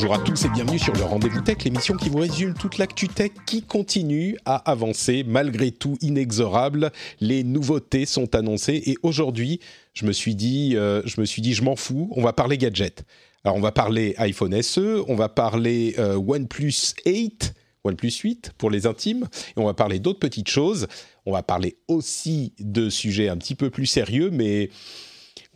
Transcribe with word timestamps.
Bonjour 0.00 0.14
à 0.14 0.18
tous 0.20 0.44
et 0.44 0.48
bienvenue 0.50 0.78
sur 0.78 0.92
le 0.92 1.02
Rendez-vous 1.02 1.40
Tech, 1.40 1.64
l'émission 1.64 1.96
qui 1.96 2.08
vous 2.08 2.18
résume 2.18 2.54
toute 2.54 2.78
l'actu 2.78 3.08
tech 3.08 3.32
qui 3.46 3.62
continue 3.62 4.38
à 4.44 4.54
avancer 4.70 5.24
malgré 5.26 5.72
tout 5.72 5.98
inexorable. 6.00 6.92
Les 7.20 7.42
nouveautés 7.42 8.06
sont 8.06 8.36
annoncées 8.36 8.80
et 8.86 8.96
aujourd'hui, 9.02 9.58
je 9.94 10.06
me 10.06 10.12
suis 10.12 10.36
dit, 10.36 10.76
euh, 10.76 11.02
je 11.04 11.20
me 11.20 11.26
suis 11.26 11.42
dit, 11.42 11.52
je 11.52 11.64
m'en 11.64 11.74
fous, 11.74 12.12
on 12.14 12.22
va 12.22 12.32
parler 12.32 12.58
gadget. 12.58 13.02
Alors 13.42 13.56
on 13.56 13.60
va 13.60 13.72
parler 13.72 14.14
iPhone 14.18 14.62
SE, 14.62 15.02
on 15.08 15.16
va 15.16 15.28
parler 15.28 15.96
euh, 15.98 16.14
OnePlus 16.14 16.94
8, 17.04 17.54
OnePlus 17.82 18.20
8 18.22 18.52
pour 18.56 18.70
les 18.70 18.86
intimes, 18.86 19.26
et 19.56 19.60
on 19.60 19.66
va 19.66 19.74
parler 19.74 19.98
d'autres 19.98 20.20
petites 20.20 20.48
choses. 20.48 20.86
On 21.26 21.32
va 21.32 21.42
parler 21.42 21.76
aussi 21.88 22.52
de 22.60 22.88
sujets 22.88 23.28
un 23.28 23.36
petit 23.36 23.56
peu 23.56 23.68
plus 23.68 23.86
sérieux, 23.86 24.30
mais 24.30 24.70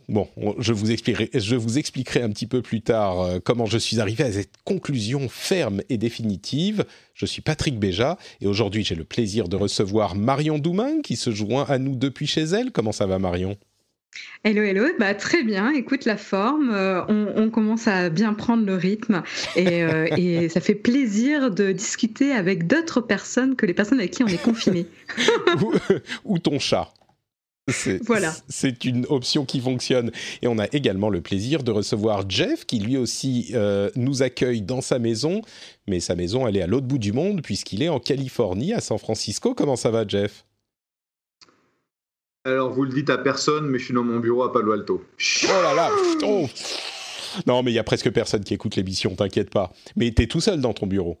Bon, 0.09 0.27
je 0.59 0.73
vous, 0.73 0.91
expliquerai, 0.91 1.29
je 1.33 1.55
vous 1.55 1.77
expliquerai 1.77 2.21
un 2.21 2.29
petit 2.29 2.47
peu 2.47 2.61
plus 2.61 2.81
tard 2.81 3.21
euh, 3.21 3.39
comment 3.43 3.65
je 3.65 3.77
suis 3.77 3.99
arrivé 3.99 4.23
à 4.23 4.31
cette 4.31 4.53
conclusion 4.65 5.29
ferme 5.29 5.81
et 5.89 5.97
définitive. 5.97 6.85
Je 7.13 7.25
suis 7.25 7.41
Patrick 7.41 7.79
Béja 7.79 8.17
et 8.41 8.47
aujourd'hui 8.47 8.83
j'ai 8.83 8.95
le 8.95 9.05
plaisir 9.05 9.47
de 9.47 9.55
recevoir 9.55 10.15
Marion 10.15 10.59
Doumain 10.59 11.01
qui 11.01 11.15
se 11.15 11.31
joint 11.31 11.65
à 11.69 11.77
nous 11.77 11.95
depuis 11.95 12.27
chez 12.27 12.43
elle. 12.43 12.71
Comment 12.71 12.91
ça 12.91 13.05
va 13.05 13.17
Marion? 13.17 13.57
Hello, 14.43 14.61
hello, 14.61 14.85
bah, 14.99 15.15
très 15.15 15.43
bien. 15.43 15.71
Écoute 15.71 16.05
la 16.05 16.17
forme, 16.17 16.69
euh, 16.71 17.01
on, 17.07 17.49
commence 17.49 17.87
à 17.87 18.09
bien 18.09 18.33
prendre 18.33 18.65
le 18.65 18.75
rythme 18.75 19.23
et, 19.55 19.83
euh, 19.83 20.05
et 20.17 20.49
ça 20.49 20.59
fait 20.59 20.75
plaisir 20.75 21.49
de 21.49 21.71
discuter 21.71 22.31
avec 22.33 22.67
d'autres 22.67 23.01
personnes 23.01 23.55
que 23.55 23.65
les 23.65 23.73
personnes 23.73 23.99
avec 23.99 24.11
qui 24.11 24.23
on 24.23 24.27
est 24.27 24.41
confiné. 24.41 24.85
ou 26.25 26.39
ton 26.39 26.59
chat. 26.59 26.93
Voilà. 28.05 28.33
C'est 28.49 28.85
une 28.85 29.05
option 29.09 29.45
qui 29.45 29.59
fonctionne. 29.59 30.11
Et 30.41 30.47
on 30.47 30.59
a 30.59 30.65
également 30.73 31.09
le 31.09 31.21
plaisir 31.21 31.63
de 31.63 31.71
recevoir 31.71 32.29
Jeff, 32.29 32.65
qui 32.65 32.79
lui 32.79 32.97
aussi 32.97 33.51
euh, 33.53 33.89
nous 33.95 34.21
accueille 34.21 34.61
dans 34.61 34.81
sa 34.81 34.99
maison. 34.99 35.41
Mais 35.87 35.99
sa 35.99 36.15
maison, 36.15 36.47
elle 36.47 36.57
est 36.57 36.61
à 36.61 36.67
l'autre 36.67 36.87
bout 36.87 36.97
du 36.97 37.13
monde, 37.13 37.41
puisqu'il 37.41 37.81
est 37.81 37.89
en 37.89 37.99
Californie, 37.99 38.73
à 38.73 38.81
San 38.81 38.97
Francisco. 38.97 39.53
Comment 39.53 39.75
ça 39.75 39.91
va, 39.91 40.05
Jeff? 40.07 40.45
Alors, 42.45 42.73
vous 42.73 42.83
le 42.83 42.91
dites 42.91 43.09
à 43.09 43.17
personne, 43.17 43.67
mais 43.67 43.79
je 43.79 43.85
suis 43.85 43.93
dans 43.93 44.03
mon 44.03 44.19
bureau 44.19 44.43
à 44.43 44.51
Palo 44.51 44.73
Alto. 44.73 45.01
Oh 45.45 45.47
là 45.47 45.73
là 45.73 45.89
oh. 46.23 46.47
Non, 47.47 47.63
mais 47.63 47.71
il 47.71 47.75
y 47.75 47.79
a 47.79 47.83
presque 47.83 48.11
personne 48.11 48.43
qui 48.43 48.53
écoute 48.53 48.75
l'émission, 48.75 49.15
t'inquiète 49.15 49.49
pas. 49.49 49.71
Mais 49.95 50.11
t'es 50.11 50.27
tout 50.27 50.41
seul 50.41 50.59
dans 50.59 50.73
ton 50.73 50.87
bureau 50.87 51.17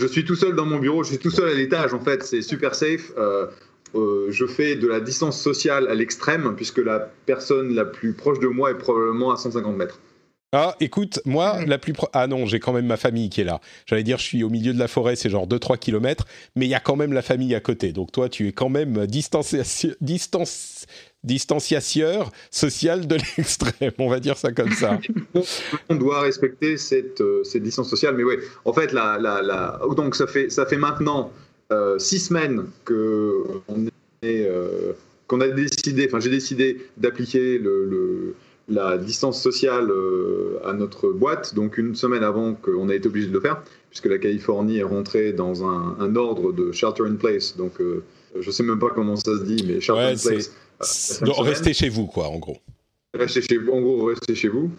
je 0.00 0.06
suis 0.06 0.24
tout 0.24 0.34
seul 0.34 0.54
dans 0.54 0.64
mon 0.64 0.78
bureau, 0.78 1.02
je 1.02 1.10
suis 1.10 1.18
tout 1.18 1.30
seul 1.30 1.50
à 1.50 1.54
l'étage 1.54 1.92
en 1.92 2.00
fait, 2.00 2.22
c'est 2.22 2.40
super 2.40 2.74
safe. 2.74 3.12
Euh, 3.18 3.46
euh, 3.94 4.26
je 4.30 4.46
fais 4.46 4.76
de 4.76 4.86
la 4.86 5.00
distance 5.00 5.40
sociale 5.40 5.88
à 5.88 5.94
l'extrême, 5.94 6.54
puisque 6.56 6.78
la 6.78 7.10
personne 7.26 7.74
la 7.74 7.84
plus 7.84 8.12
proche 8.12 8.38
de 8.38 8.48
moi 8.48 8.70
est 8.70 8.78
probablement 8.78 9.32
à 9.32 9.36
150 9.36 9.76
mètres. 9.76 10.00
Ah, 10.52 10.74
écoute, 10.80 11.20
moi, 11.24 11.64
la 11.64 11.78
plus 11.78 11.92
Ah 12.12 12.26
non, 12.26 12.44
j'ai 12.44 12.58
quand 12.58 12.72
même 12.72 12.86
ma 12.86 12.96
famille 12.96 13.30
qui 13.30 13.40
est 13.40 13.44
là. 13.44 13.60
J'allais 13.86 14.02
dire, 14.02 14.18
je 14.18 14.24
suis 14.24 14.42
au 14.42 14.50
milieu 14.50 14.72
de 14.72 14.80
la 14.80 14.88
forêt, 14.88 15.14
c'est 15.14 15.30
genre 15.30 15.46
2-3 15.46 15.78
km, 15.78 16.24
mais 16.56 16.66
il 16.66 16.68
y 16.68 16.74
a 16.74 16.80
quand 16.80 16.96
même 16.96 17.12
la 17.12 17.22
famille 17.22 17.54
à 17.54 17.60
côté. 17.60 17.92
Donc 17.92 18.10
toi, 18.10 18.28
tu 18.28 18.48
es 18.48 18.52
quand 18.52 18.68
même 18.68 19.06
distanciation, 19.06 19.90
distance, 20.00 20.86
distanciateur 21.22 22.32
social 22.50 23.06
de 23.06 23.16
l'extrême, 23.38 23.92
on 23.98 24.08
va 24.08 24.18
dire 24.18 24.36
ça 24.36 24.50
comme 24.50 24.72
ça. 24.72 24.98
on 25.88 25.94
doit 25.94 26.22
respecter 26.22 26.76
cette, 26.78 27.20
euh, 27.20 27.44
cette 27.44 27.62
distance 27.62 27.88
sociale, 27.88 28.16
mais 28.16 28.24
oui, 28.24 28.34
en 28.64 28.72
fait, 28.72 28.92
la, 28.92 29.18
la, 29.18 29.42
la... 29.42 29.80
donc 29.96 30.16
ça 30.16 30.26
fait, 30.26 30.50
ça 30.50 30.66
fait 30.66 30.78
maintenant 30.78 31.30
euh, 31.72 31.98
six 32.00 32.18
semaines 32.18 32.66
que 32.84 33.44
euh, 34.24 34.92
qu'on 35.28 35.40
a 35.40 35.46
décidé, 35.48 36.06
enfin 36.08 36.18
j'ai 36.18 36.30
décidé 36.30 36.78
d'appliquer 36.96 37.58
le, 37.58 38.34
la 38.68 38.98
distance 38.98 39.40
sociale 39.40 39.88
euh, 39.90 40.58
à 40.64 40.72
notre 40.72 41.10
boîte, 41.10 41.54
donc 41.54 41.78
une 41.78 41.94
semaine 41.94 42.24
avant 42.24 42.54
qu'on 42.54 42.88
a 42.88 42.94
été 42.94 43.06
obligé 43.06 43.28
de 43.28 43.32
le 43.32 43.40
faire, 43.40 43.62
puisque 43.88 44.06
la 44.06 44.18
Californie 44.18 44.78
est 44.78 44.84
rentrée 44.84 45.32
dans 45.32 45.64
un, 45.64 46.16
ordre 46.16 46.52
de 46.52 46.72
shelter 46.72 47.04
in 47.04 47.14
place, 47.14 47.56
donc 47.56 47.74
je 48.38 48.50
sais 48.50 48.64
même 48.64 48.80
pas 48.80 48.90
comment 48.90 49.14
ça 49.14 49.38
se 49.38 49.44
dit, 49.44 49.64
mais 49.64 49.80
shelter 49.80 50.02
in 50.02 50.16
place. 50.16 50.50
restez 51.38 51.72
chez 51.72 51.88
vous, 51.88 52.06
quoi, 52.06 52.28
en 52.28 52.38
gros. 52.40 52.58
Restez 53.14 53.42
chez 53.42 53.58
vous, 53.58 53.70
en 53.70 53.80
gros, 53.80 54.04
restez 54.06 54.34
chez 54.34 54.48
vous. 54.48 54.72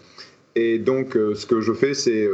Et 0.54 0.78
donc, 0.78 1.14
ce 1.14 1.46
que 1.46 1.62
je 1.62 1.72
fais, 1.72 1.94
c'est 1.94 2.28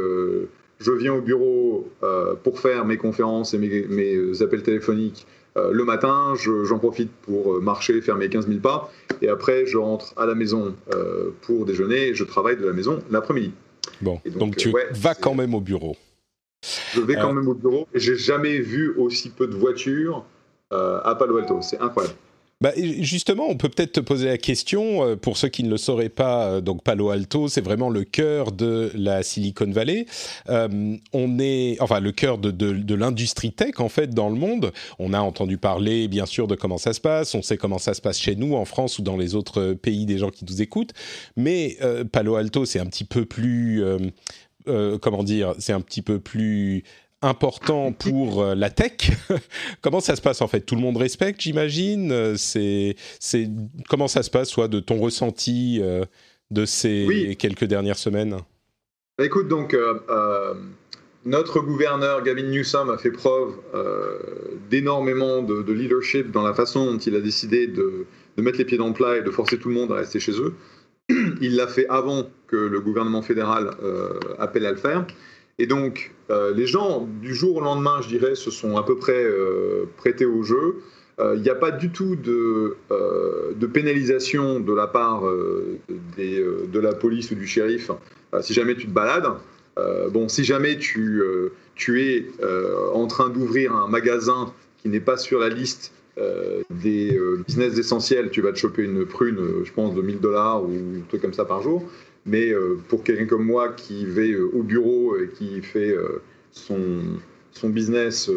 je 0.79 0.91
viens 0.91 1.13
au 1.13 1.21
bureau 1.21 1.89
euh, 2.03 2.35
pour 2.35 2.59
faire 2.59 2.85
mes 2.85 2.97
conférences 2.97 3.53
et 3.53 3.57
mes, 3.57 4.41
appels 4.41 4.63
téléphoniques 4.63 5.25
euh, 5.57 5.71
le 5.71 5.83
matin, 5.83 6.35
j'en 6.35 6.77
profite 6.77 7.11
pour 7.23 7.55
euh, 7.55 7.59
marcher, 7.59 8.01
faire 8.01 8.15
mes 8.15 8.29
15 8.29 8.47
000 8.47 8.59
pas, 8.59 8.91
et 9.21 9.29
après 9.29 9.65
je 9.65 9.77
rentre 9.77 10.13
à 10.15 10.25
la 10.25 10.35
maison 10.35 10.75
pour 11.41 11.65
déjeuner, 11.65 12.09
et 12.09 12.15
je 12.15 12.23
travaille 12.23 12.55
de 12.55 12.65
la 12.65 12.73
maison 12.73 12.99
l'après-midi. 13.09 13.51
Bon, 14.01 14.21
donc, 14.35 14.55
tu 14.55 14.71
vas 14.91 15.15
quand 15.15 15.33
même 15.33 15.53
au 15.53 15.59
bureau. 15.59 15.97
Je 16.93 17.01
vais 17.01 17.15
quand 17.15 17.33
même 17.33 17.47
au 17.47 17.55
bureau, 17.55 17.87
j'ai 17.95 18.15
jamais 18.15 18.59
vu 18.59 18.93
aussi 18.95 19.29
peu 19.29 19.47
de 19.47 19.55
voitures 19.55 20.23
à 20.71 21.15
Palo 21.17 21.37
Alto, 21.37 21.59
c'est 21.61 21.79
incroyable. 21.79 22.15
Bah, 22.61 22.73
justement, 22.75 23.45
on 23.47 23.55
peut 23.55 23.69
peut-être 23.69 23.93
te 23.93 23.99
poser 24.01 24.27
la 24.27 24.37
question, 24.37 25.05
euh, 25.05 25.15
pour 25.15 25.37
ceux 25.37 25.47
qui 25.47 25.63
ne 25.63 25.69
le 25.69 25.77
sauraient 25.77 26.09
pas, 26.09 26.49
euh, 26.49 26.61
donc 26.61 26.83
Palo 26.83 27.09
Alto, 27.09 27.47
c'est 27.47 27.61
vraiment 27.61 27.89
le 27.89 28.03
cœur 28.03 28.51
de 28.51 28.91
la 28.95 29.23
Silicon 29.23 29.71
Valley. 29.71 30.07
Euh, 30.49 30.97
on 31.13 31.39
est, 31.39 31.77
enfin, 31.79 32.01
le 32.01 32.11
cœur 32.11 32.37
de, 32.37 32.51
de, 32.51 32.73
de 32.73 32.95
l'industrie 32.95 33.53
tech, 33.53 33.79
en 33.79 33.87
fait, 33.87 34.09
dans 34.13 34.27
le 34.27 34.35
monde. 34.35 34.73
On 34.99 35.13
a 35.13 35.21
entendu 35.21 35.57
parler, 35.57 36.09
bien 36.09 36.25
sûr, 36.25 36.49
de 36.49 36.55
comment 36.55 36.77
ça 36.77 36.91
se 36.91 36.99
passe. 36.99 37.33
On 37.33 37.41
sait 37.41 37.55
comment 37.55 37.77
ça 37.79 37.93
se 37.93 38.01
passe 38.01 38.19
chez 38.19 38.35
nous, 38.35 38.55
en 38.55 38.65
France 38.65 38.99
ou 38.99 39.03
dans 39.03 39.15
les 39.15 39.35
autres 39.35 39.71
pays 39.75 40.05
des 40.05 40.17
gens 40.17 40.29
qui 40.29 40.43
nous 40.43 40.61
écoutent. 40.61 40.91
Mais 41.37 41.77
Palo 42.11 42.35
Alto, 42.35 42.65
c'est 42.65 42.79
un 42.79 42.87
petit 42.87 43.05
peu 43.05 43.23
plus... 43.23 43.81
comment 44.65 45.23
dire, 45.23 45.55
c'est 45.59 45.73
un 45.73 45.81
petit 45.81 46.01
peu 46.01 46.19
plus 46.19 46.83
important 47.21 47.91
pour 47.91 48.41
euh, 48.41 48.55
la 48.55 48.69
tech. 48.69 49.11
comment 49.81 49.99
ça 49.99 50.15
se 50.15 50.21
passe 50.21 50.41
en 50.41 50.47
fait? 50.47 50.61
Tout 50.61 50.75
le 50.75 50.81
monde 50.81 50.97
respecte, 50.97 51.41
j'imagine? 51.41 52.11
Euh, 52.11 52.35
c'est, 52.37 52.95
c'est 53.19 53.49
comment 53.89 54.07
ça 54.07 54.23
se 54.23 54.29
passe, 54.29 54.49
soit 54.49 54.67
de 54.67 54.79
ton 54.79 54.99
ressenti 54.99 55.79
euh, 55.81 56.05
de 56.51 56.65
ces 56.65 57.35
quelques 57.37 57.65
dernières 57.65 57.97
semaines? 57.97 58.37
Bah, 59.17 59.25
Écoute, 59.25 59.47
donc 59.47 59.75
notre 61.25 61.59
gouverneur 61.59 62.23
Gavin 62.23 62.43
Newsom 62.43 62.89
a 62.89 62.97
fait 62.97 63.11
preuve 63.11 63.53
d'énormément 64.69 65.43
de, 65.43 65.71
leadership 65.71 66.31
dans 66.31 66.41
la 66.41 66.53
façon 66.53 66.85
dont 66.85 66.97
il 66.97 67.15
a 67.15 67.19
décidé 67.19 67.67
de, 67.67 68.05
de, 68.37 68.41
mettre 68.41 68.57
les 68.57 68.65
pieds 68.65 68.77
dans 68.77 68.87
le 68.87 68.93
plat 68.93 69.17
et 69.17 69.21
de 69.21 69.29
forcer 69.29 69.59
tout 69.59 69.69
le 69.69 69.75
monde 69.75 69.91
à 69.91 69.95
rester 69.95 70.19
chez 70.19 70.31
eux. 70.31 70.55
Il 71.41 71.55
l'a 71.55 71.67
fait 71.67 71.87
avant 71.89 72.29
que 72.47 72.55
le 72.55 72.79
gouvernement 72.79 73.21
fédéral 73.21 73.71
appelle 74.39 74.65
à 74.65 74.71
le 74.71 74.77
faire. 74.77 75.05
Et 75.59 75.67
donc, 75.67 76.11
euh, 76.31 76.53
les 76.55 76.65
gens, 76.65 77.07
du 77.21 77.35
jour 77.35 77.57
au 77.57 77.61
lendemain, 77.61 77.99
je 78.01 78.07
dirais, 78.07 78.35
se 78.35 78.49
sont 78.49 78.77
à 78.77 78.83
peu 78.83 78.95
près 78.95 79.21
euh, 79.23 79.83
prêtés 79.97 80.25
au 80.25 80.41
jeu. 80.41 80.77
Euh, 81.19 81.35
il 81.35 81.41
n'y 81.41 81.49
a 81.49 81.55
pas 81.55 81.71
du 81.71 81.91
tout 81.91 82.15
de, 82.15 82.77
pénalisation 83.73 84.61
de 84.61 84.73
la 84.73 84.87
part 84.87 85.23
de 85.89 86.79
la 86.79 86.93
police 86.93 87.31
ou 87.31 87.35
du 87.35 87.45
shérif 87.45 87.91
si 88.41 88.53
jamais 88.53 88.75
tu 88.75 88.87
te 88.87 88.91
balades. 88.91 89.27
bon, 90.11 90.29
si 90.29 90.45
jamais 90.45 90.77
tu 90.77 91.21
es 91.87 92.25
en 92.93 93.05
train 93.07 93.29
d'ouvrir 93.29 93.75
un 93.75 93.87
magasin 93.89 94.53
qui 94.81 94.87
n'est 94.87 95.01
pas 95.01 95.17
sur 95.17 95.39
la 95.39 95.49
liste 95.49 95.91
des 96.69 97.19
business 97.47 97.77
essentiels, 97.77 98.29
tu 98.29 98.41
vas 98.41 98.51
te 98.51 98.57
choper 98.57 98.83
une 98.83 99.05
prune, 99.05 99.63
je 99.63 99.71
pense, 99.71 99.95
de 99.95 100.01
1000 100.01 100.19
dollars 100.19 100.63
ou 100.63 100.69
un 100.69 101.01
truc 101.07 101.21
comme 101.21 101.33
ça 101.33 101.45
par 101.45 101.61
jour. 101.61 101.83
Mais 102.25 102.53
pour 102.89 103.03
quelqu'un 103.03 103.25
comme 103.25 103.45
moi 103.45 103.69
qui 103.69 104.05
va 104.05 104.21
au 104.53 104.63
bureau 104.63 105.17
et 105.17 105.29
qui 105.29 105.61
fait 105.61 105.95
son, 106.51 106.99
son 107.51 107.69
business, 107.69 108.29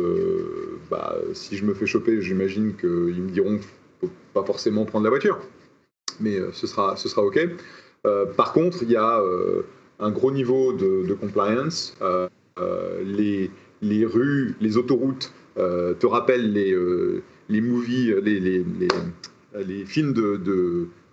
bah, 0.91 1.17
si 1.35 1.57
je 1.57 1.65
me 1.65 1.75
fais 1.75 1.87
choper, 1.87 2.23
j'imagine 2.23 2.75
qu'ils 2.77 3.23
me 3.23 3.31
diront 3.31 3.59
faut 4.01 4.11
pas 4.35 4.45
forcément 4.45 4.85
prendre 4.85 5.05
la 5.05 5.11
voiture. 5.11 5.41
Mais 6.21 6.39
ce, 6.53 6.67
sera, 6.67 6.97
ce 6.97 7.09
sera 7.09 7.23
OK. 7.23 7.41
par 8.37 8.53
contre, 8.53 8.83
il 8.83 8.91
y 8.91 8.97
a 8.97 9.21
un 9.99 10.11
gros 10.11 10.31
niveau 10.31 10.73
de, 10.73 11.15
compliance. 11.15 11.97
les, 13.05 13.51
les 13.83 14.07
rues, 14.07 14.55
les 14.61 14.77
autoroutes 14.77 15.33
te 15.57 16.07
rappellent 16.07 16.53
les, 16.53 16.75
les 17.49 17.61
movies, 17.61 18.17
les, 18.23 18.41
les, 18.41 18.65
les, 19.67 19.85
films 19.85 20.13
de, 20.13 20.37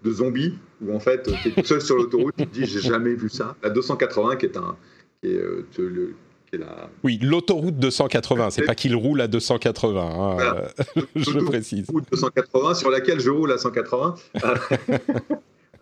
de, 0.04 0.12
zombies, 0.12 0.56
où 0.82 0.94
en 0.96 1.00
fait, 1.00 1.30
tu 1.42 1.50
es 1.50 1.52
tout 1.52 1.66
seul 1.66 1.82
sur 1.82 1.98
l'autoroute, 1.98 2.36
tu 2.38 2.48
te 2.48 2.54
dis, 2.54 2.66
j'ai 2.66 2.82
jamais 2.82 3.14
vu 3.14 3.30
ça. 3.30 3.56
La 3.64 3.70
280, 3.70 4.38
qui 4.38 4.46
est 4.46 4.58
un. 4.58 4.78
Qui 5.22 5.32
est, 5.32 5.36
euh, 5.36 5.66
le, 5.78 6.14
qui 6.50 6.56
est 6.56 6.60
la... 6.60 6.90
Oui, 7.04 7.20
l'autoroute 7.22 7.78
280, 7.78 8.50
c'est 8.52 8.64
pas 8.64 8.76
qu'il 8.76 8.96
roule 8.96 9.22
à 9.22 9.28
280, 9.28 10.02
hein, 10.02 10.38
euh, 10.40 11.02
je 11.16 11.32
le 11.32 11.44
précise. 11.44 11.88
L'autoroute 11.88 12.12
280, 12.12 12.74
sur 12.76 12.90
laquelle 12.90 13.20
je 13.20 13.30
roule 13.30 13.52
à 13.52 13.58
180, 13.58 14.16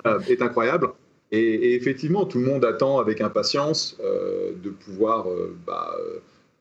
euh, 0.05 0.19
est 0.27 0.41
incroyable. 0.41 0.89
Et, 1.31 1.75
effectivement, 1.75 2.25
tout 2.25 2.39
le 2.39 2.45
monde 2.45 2.65
attend 2.65 2.99
avec 2.99 3.21
impatience 3.21 3.97
de 3.99 4.69
pouvoir 4.69 5.27
bah, 5.65 5.93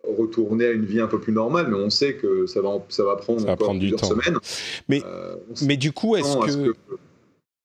retourner 0.07 0.67
à 0.67 0.71
une 0.71 0.85
vie 0.85 1.01
un 1.01 1.07
peu 1.07 1.21
plus 1.21 1.33
normale, 1.33 1.69
mais 1.69 1.77
on 1.77 1.91
sait 1.91 2.15
que 2.15 2.47
ça 2.47 2.61
va, 2.61 2.79
ça 2.89 3.05
va 3.05 3.17
prendre 3.17 3.49
encore 3.49 3.77
plusieurs 3.77 4.05
semaines. 4.05 4.39
Mais, 4.89 5.03
euh, 5.05 5.37
mais 5.63 5.77
du 5.77 5.93
coup, 5.93 6.17
est-ce 6.17 6.37
que... 6.37 6.75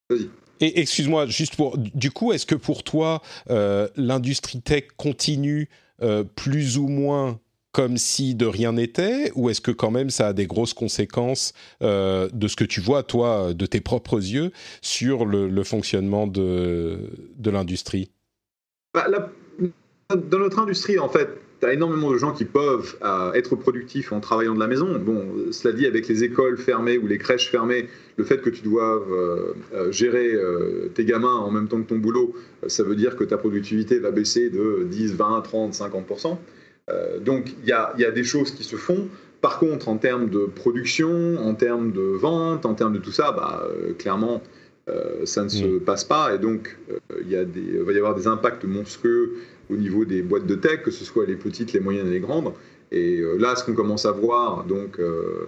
Vas-y. 0.09 0.29
Et 0.63 0.79
excuse-moi, 0.79 1.25
juste 1.25 1.55
pour. 1.55 1.77
Du 1.77 2.11
coup, 2.11 2.33
est-ce 2.33 2.45
que 2.45 2.53
pour 2.53 2.83
toi, 2.83 3.21
euh, 3.49 3.87
l'industrie 3.95 4.61
tech 4.61 4.83
continue 4.95 5.69
euh, 6.03 6.23
plus 6.23 6.77
ou 6.77 6.87
moins 6.87 7.39
comme 7.71 7.97
si 7.97 8.35
de 8.35 8.45
rien 8.45 8.73
n'était, 8.73 9.31
ou 9.33 9.49
est-ce 9.49 9.61
que 9.61 9.71
quand 9.71 9.91
même 9.91 10.09
ça 10.09 10.27
a 10.27 10.33
des 10.33 10.45
grosses 10.45 10.73
conséquences 10.73 11.53
de 11.79 12.47
ce 12.47 12.55
que 12.57 12.65
tu 12.65 12.81
vois, 12.81 13.01
toi, 13.01 13.53
de 13.53 13.65
tes 13.65 13.79
propres 13.79 14.17
yeux, 14.17 14.51
sur 14.81 15.25
le, 15.25 15.63
fonctionnement 15.63 16.27
de, 16.27 16.99
de 17.37 17.49
l'industrie? 17.49 18.11
Bah, 18.93 19.07
Dans 20.09 20.39
notre 20.39 20.59
industrie, 20.59 20.99
en 20.99 21.07
fait, 21.07 21.29
tu 21.61 21.67
as 21.67 21.73
énormément 21.73 22.11
de 22.11 22.17
gens 22.17 22.33
qui 22.33 22.45
peuvent 22.45 22.97
euh, 23.03 23.31
être 23.33 23.55
productifs 23.55 24.11
en 24.11 24.19
travaillant 24.19 24.55
de 24.55 24.59
la 24.59 24.67
maison. 24.67 24.97
Bon, 24.97 25.23
cela 25.51 25.73
dit, 25.73 25.85
avec 25.85 26.07
les 26.07 26.23
écoles 26.23 26.57
fermées 26.57 26.97
ou 26.97 27.05
les 27.07 27.19
crèches 27.19 27.49
fermées, 27.49 27.87
le 28.17 28.23
fait 28.23 28.41
que 28.41 28.49
tu 28.49 28.63
doives 28.63 29.11
euh, 29.11 29.53
euh, 29.73 29.91
gérer 29.91 30.37
tes 30.95 31.05
gamins 31.05 31.35
en 31.35 31.51
même 31.51 31.67
temps 31.67 31.81
que 31.81 31.87
ton 31.87 31.97
boulot, 31.97 32.33
ça 32.67 32.83
veut 32.83 32.95
dire 32.95 33.15
que 33.15 33.23
ta 33.23 33.37
productivité 33.37 33.99
va 33.99 34.11
baisser 34.11 34.49
de 34.49 34.85
10, 34.89 35.15
20, 35.15 35.41
30, 35.41 35.73
50%. 35.73 36.37
donc, 37.21 37.53
il 37.61 37.69
y 37.69 37.71
a, 37.71 37.93
y 37.97 38.05
a, 38.05 38.11
des 38.11 38.23
choses 38.23 38.51
qui 38.51 38.63
se 38.63 38.75
font. 38.75 39.07
Par 39.41 39.59
contre, 39.59 39.87
en 39.87 39.97
termes 39.97 40.29
de 40.29 40.45
production, 40.45 41.37
en 41.37 41.55
termes 41.55 41.91
de 41.91 42.01
vente, 42.01 42.65
en 42.65 42.73
termes 42.73 42.93
de 42.93 42.99
tout 42.99 43.11
ça, 43.11 43.31
bah, 43.31 43.67
clairement, 43.97 44.41
ça 45.23 45.43
ne 45.43 45.49
se 45.49 45.65
mm. 45.65 45.79
passe 45.81 46.03
pas. 46.03 46.33
Et 46.35 46.39
donc, 46.39 46.77
il 47.21 47.29
y 47.29 47.35
a 47.35 47.45
des, 47.45 47.77
va 47.79 47.91
y 47.93 47.97
avoir 47.97 48.15
des 48.15 48.27
impacts 48.27 48.65
monstrueux 48.65 49.35
au 49.71 49.77
niveau 49.77 50.05
des 50.05 50.21
boîtes 50.21 50.45
de 50.45 50.55
tech, 50.55 50.83
que 50.83 50.91
ce 50.91 51.05
soit 51.05 51.25
les 51.25 51.35
petites, 51.35 51.73
les 51.73 51.79
moyennes 51.79 52.07
et 52.07 52.11
les 52.11 52.19
grandes. 52.19 52.53
Et 52.91 53.19
euh, 53.19 53.37
là, 53.37 53.55
ce 53.55 53.63
qu'on 53.63 53.73
commence 53.73 54.05
à 54.05 54.11
voir, 54.11 54.65
donc 54.65 54.99
euh, 54.99 55.47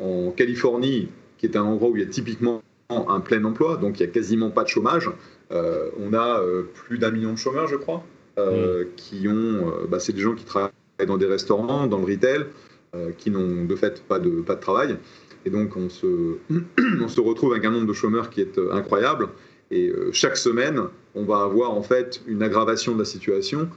en 0.00 0.30
Californie, 0.32 1.08
qui 1.38 1.46
est 1.46 1.56
un 1.56 1.62
endroit 1.62 1.90
où 1.90 1.96
il 1.96 2.02
y 2.02 2.06
a 2.06 2.08
typiquement 2.08 2.62
un 2.90 3.20
plein 3.20 3.44
emploi, 3.44 3.76
donc 3.76 4.00
il 4.00 4.02
n'y 4.02 4.08
a 4.08 4.12
quasiment 4.12 4.50
pas 4.50 4.64
de 4.64 4.68
chômage. 4.68 5.08
Euh, 5.52 5.90
on 5.98 6.12
a 6.12 6.42
plus 6.74 6.98
d'un 6.98 7.12
million 7.12 7.32
de 7.32 7.38
chômeurs, 7.38 7.68
je 7.68 7.76
crois, 7.76 8.04
mm. 8.36 8.42
qui 8.96 9.28
ont. 9.28 9.72
Bah, 9.88 10.00
c'est 10.00 10.12
des 10.12 10.20
gens 10.20 10.34
qui 10.34 10.44
travaillent 10.44 10.72
dans 11.06 11.16
des 11.16 11.26
restaurants, 11.26 11.86
dans 11.86 11.98
le 11.98 12.04
retail, 12.04 12.46
qui 13.16 13.30
n'ont 13.30 13.64
de 13.64 13.76
fait 13.76 14.02
pas 14.02 14.18
de, 14.18 14.42
pas 14.42 14.56
de 14.56 14.60
travail. 14.60 14.96
Et 15.46 15.50
donc 15.50 15.76
on 15.76 15.88
se, 15.88 16.36
on 17.00 17.08
se 17.08 17.20
retrouve 17.20 17.52
avec 17.52 17.64
un 17.64 17.70
nombre 17.70 17.86
de 17.86 17.92
chômeurs 17.92 18.28
qui 18.28 18.40
est 18.40 18.58
incroyable. 18.72 19.28
Et 19.70 19.92
chaque 20.12 20.36
semaine, 20.36 20.88
on 21.14 21.24
va 21.24 21.42
avoir 21.42 21.72
en 21.72 21.82
fait 21.82 22.22
une 22.26 22.42
aggravation 22.42 22.94
de 22.94 23.00
la 23.00 23.04
situation. 23.04 23.68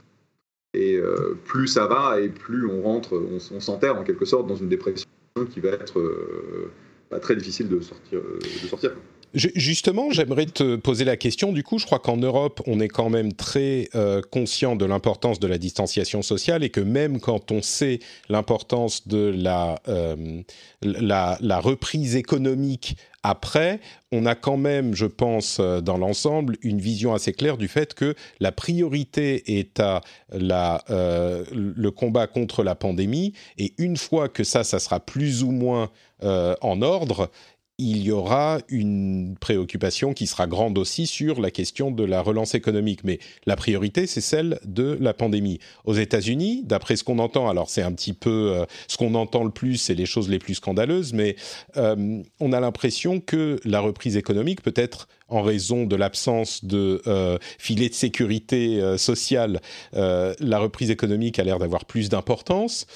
Et 0.74 0.96
euh, 0.96 1.36
plus 1.44 1.68
ça 1.68 1.86
va, 1.86 2.20
et 2.20 2.28
plus 2.28 2.66
on 2.66 2.82
rentre, 2.82 3.16
on, 3.16 3.60
s'enterre 3.60 3.96
en 3.96 4.02
quelque 4.02 4.24
sorte 4.24 4.48
dans 4.48 4.56
une 4.56 4.68
dépression 4.68 5.06
qui 5.50 5.60
va 5.60 5.70
être 5.70 6.00
euh, 6.00 6.70
pas 7.10 7.20
très 7.20 7.36
difficile 7.36 7.68
de 7.68 7.80
sortir. 7.80 8.20
De 8.22 8.68
sortir. 8.68 8.92
Justement, 9.34 10.12
j'aimerais 10.12 10.46
te 10.46 10.76
poser 10.76 11.04
la 11.04 11.16
question. 11.16 11.50
Du 11.50 11.64
coup, 11.64 11.80
je 11.80 11.86
crois 11.86 11.98
qu'en 11.98 12.16
Europe, 12.16 12.62
on 12.66 12.78
est 12.78 12.88
quand 12.88 13.10
même 13.10 13.32
très 13.32 13.88
euh, 13.96 14.22
conscient 14.22 14.76
de 14.76 14.84
l'importance 14.84 15.40
de 15.40 15.48
la 15.48 15.58
distanciation 15.58 16.22
sociale 16.22 16.62
et 16.62 16.70
que 16.70 16.80
même 16.80 17.18
quand 17.18 17.50
on 17.50 17.60
sait 17.60 17.98
l'importance 18.28 19.08
de 19.08 19.34
la, 19.36 19.80
euh, 19.88 20.42
la, 20.82 21.58
reprise 21.58 22.14
économique 22.14 22.96
après, 23.24 23.80
on 24.12 24.24
a 24.24 24.36
quand 24.36 24.58
même, 24.58 24.94
je 24.94 25.06
pense, 25.06 25.56
euh, 25.58 25.80
dans 25.80 25.96
l'ensemble, 25.96 26.56
une 26.62 26.78
vision 26.78 27.12
assez 27.12 27.32
claire 27.32 27.56
du 27.56 27.66
fait 27.66 27.94
que 27.94 28.14
la 28.38 28.52
priorité 28.52 29.58
est 29.58 29.80
à 29.80 30.02
la, 30.30 30.84
le 30.88 31.90
combat 31.90 32.28
contre 32.28 32.62
la 32.62 32.76
pandémie. 32.76 33.32
Et 33.58 33.72
une 33.78 33.96
fois 33.96 34.28
que 34.28 34.44
ça, 34.44 34.62
ça 34.62 34.78
sera 34.78 35.00
plus 35.00 35.42
ou 35.42 35.50
moins 35.50 35.90
en 36.22 36.80
ordre, 36.80 37.30
il 37.78 38.04
y 38.04 38.12
aura 38.12 38.60
une 38.68 39.34
préoccupation 39.40 40.14
qui 40.14 40.28
sera 40.28 40.46
grande 40.46 40.78
aussi 40.78 41.08
sur 41.08 41.40
la 41.40 41.50
question 41.50 41.90
de 41.90 42.04
la 42.04 42.22
relance 42.22 42.54
économique. 42.54 43.02
Mais 43.02 43.18
la 43.46 43.56
priorité, 43.56 44.06
c'est 44.06 44.20
celle 44.20 44.60
de 44.64 44.96
la 45.00 45.12
pandémie. 45.12 45.58
Aux 45.84 45.94
États-Unis, 45.94 46.62
d'après 46.64 46.94
ce 46.94 47.02
qu'on 47.02 47.18
entend, 47.18 47.48
alors 47.48 47.68
c'est 47.68 47.82
un 47.82 47.92
petit 47.92 48.12
peu 48.12 48.52
euh, 48.54 48.64
ce 48.86 48.96
qu'on 48.96 49.14
entend 49.16 49.42
le 49.42 49.50
plus, 49.50 49.76
c'est 49.76 49.94
les 49.94 50.06
choses 50.06 50.28
les 50.28 50.38
plus 50.38 50.54
scandaleuses, 50.54 51.12
mais 51.12 51.34
euh, 51.76 52.22
on 52.38 52.52
a 52.52 52.60
l'impression 52.60 53.18
que 53.18 53.58
la 53.64 53.80
reprise 53.80 54.16
économique, 54.16 54.62
peut-être 54.62 55.08
en 55.26 55.42
raison 55.42 55.84
de 55.84 55.96
l'absence 55.96 56.64
de 56.64 57.02
euh, 57.08 57.38
filet 57.58 57.88
de 57.88 57.94
sécurité 57.94 58.80
sociale, 58.98 59.60
la 59.92 60.58
reprise 60.58 60.90
économique 60.90 61.38
a 61.38 61.44
l'air 61.44 61.58
d'avoir 61.58 61.86
plus 61.86 62.08
d'importance. 62.08 62.86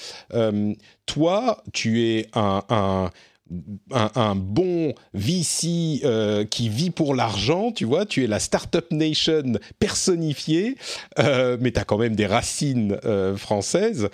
toi, 1.05 1.63
tu 1.73 2.03
es 2.03 2.27
un, 2.33 3.09
bon 3.49 4.93
VC 5.13 6.01
euh, 6.03 6.45
qui 6.45 6.69
vit 6.69 6.91
pour 6.91 7.15
l'argent, 7.15 7.71
tu 7.71 7.85
vois, 7.85 8.05
tu 8.05 8.23
es 8.23 8.27
la 8.27 8.39
startup 8.39 8.91
nation 8.91 9.53
personnifiée, 9.79 10.75
euh, 11.19 11.57
mais 11.59 11.71
tu 11.71 11.79
as 11.79 11.83
quand 11.83 11.97
même 11.97 12.15
des 12.15 12.25
racines 12.25 12.99
euh, 13.05 13.35
françaises. 13.35 14.09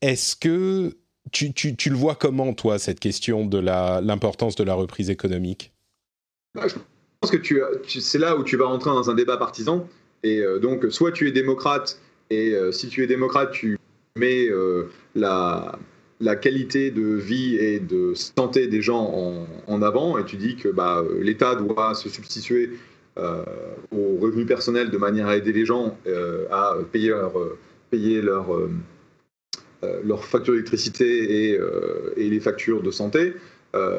Est-ce 0.00 0.36
que 0.36 0.96
tu, 1.32 1.52
le 1.90 1.96
vois 1.96 2.14
comment, 2.14 2.52
toi, 2.52 2.78
cette 2.78 3.00
question 3.00 3.46
de 3.46 3.58
l'importance 3.58 4.56
de 4.56 4.64
la 4.64 4.74
reprise 4.74 5.08
économique? 5.10 5.72
Bah, 6.54 6.68
Je 6.68 6.74
pense 7.20 7.30
que 7.30 8.00
c'est 8.00 8.18
là 8.18 8.36
où 8.36 8.44
tu 8.44 8.56
vas 8.56 8.66
rentrer 8.66 8.90
dans 8.90 9.10
un 9.10 9.14
débat 9.14 9.38
partisan. 9.38 9.88
Et 10.22 10.42
donc, 10.60 10.86
soit 10.90 11.12
tu 11.12 11.28
es 11.28 11.32
démocrate, 11.32 11.98
et 12.30 12.54
si 12.72 12.88
tu 12.88 13.02
es 13.02 13.06
démocrate, 13.06 13.52
tu 13.52 13.78
mets 14.16 14.48
la 15.14 15.78
la 16.20 16.36
qualité 16.36 16.90
de 16.90 17.14
vie 17.14 17.56
et 17.56 17.80
de 17.80 18.14
santé 18.14 18.68
des 18.68 18.82
gens 18.82 19.46
en, 19.66 19.82
avant 19.82 20.18
et 20.18 20.24
tu 20.24 20.36
dis 20.36 20.56
que 20.56 20.68
bah, 20.68 21.04
l'État 21.20 21.54
doit 21.54 21.94
se 21.94 22.08
substituer 22.08 22.70
euh, 23.16 23.44
aux 23.92 24.16
revenus 24.20 24.46
personnels 24.46 24.90
de 24.90 24.98
manière 24.98 25.28
à 25.28 25.36
aider 25.36 25.52
les 25.52 25.64
gens 25.64 25.96
euh, 26.06 26.46
à 26.50 26.76
payer 26.90 27.10
leur, 28.20 28.54
euh, 28.54 28.70
leur 30.04 30.24
facture 30.24 30.54
d'électricité 30.54 31.52
et, 31.52 31.60
et, 32.16 32.28
les 32.28 32.40
factures 32.40 32.82
de 32.82 32.90
santé. 32.90 33.34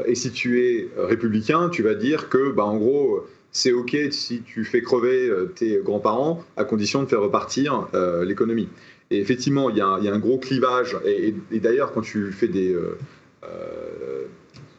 et 0.05 0.15
si 0.15 0.31
tu 0.31 0.65
es 0.65 0.89
républicain, 0.97 1.69
tu 1.69 1.83
vas 1.83 1.95
dire 1.95 2.29
que 2.29 2.51
bah, 2.51 2.65
en 2.65 2.77
gros 2.77 3.25
c'est 3.51 3.71
OK 3.71 3.95
si 4.11 4.41
tu 4.41 4.65
fais 4.65 4.81
crever 4.81 5.31
tes 5.55 5.79
grands-parents 5.83 6.43
à 6.57 6.65
condition 6.65 7.03
de 7.03 7.07
faire 7.07 7.21
repartir 7.21 7.87
l'économie. 8.25 8.67
Et 9.11 9.19
effectivement, 9.19 9.69
il 9.69 9.77
y, 9.77 9.81
a 9.81 9.87
un, 9.87 10.19
gros 10.19 10.37
clivage. 10.37 10.97
Et, 11.05 11.59
d'ailleurs, 11.59 11.91
quand 11.93 12.01
tu 12.01 12.31
fais 12.31 12.47
des, 12.47 12.73
euh, 12.73 12.97
euh, 13.43 14.23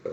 euh, 0.06 0.10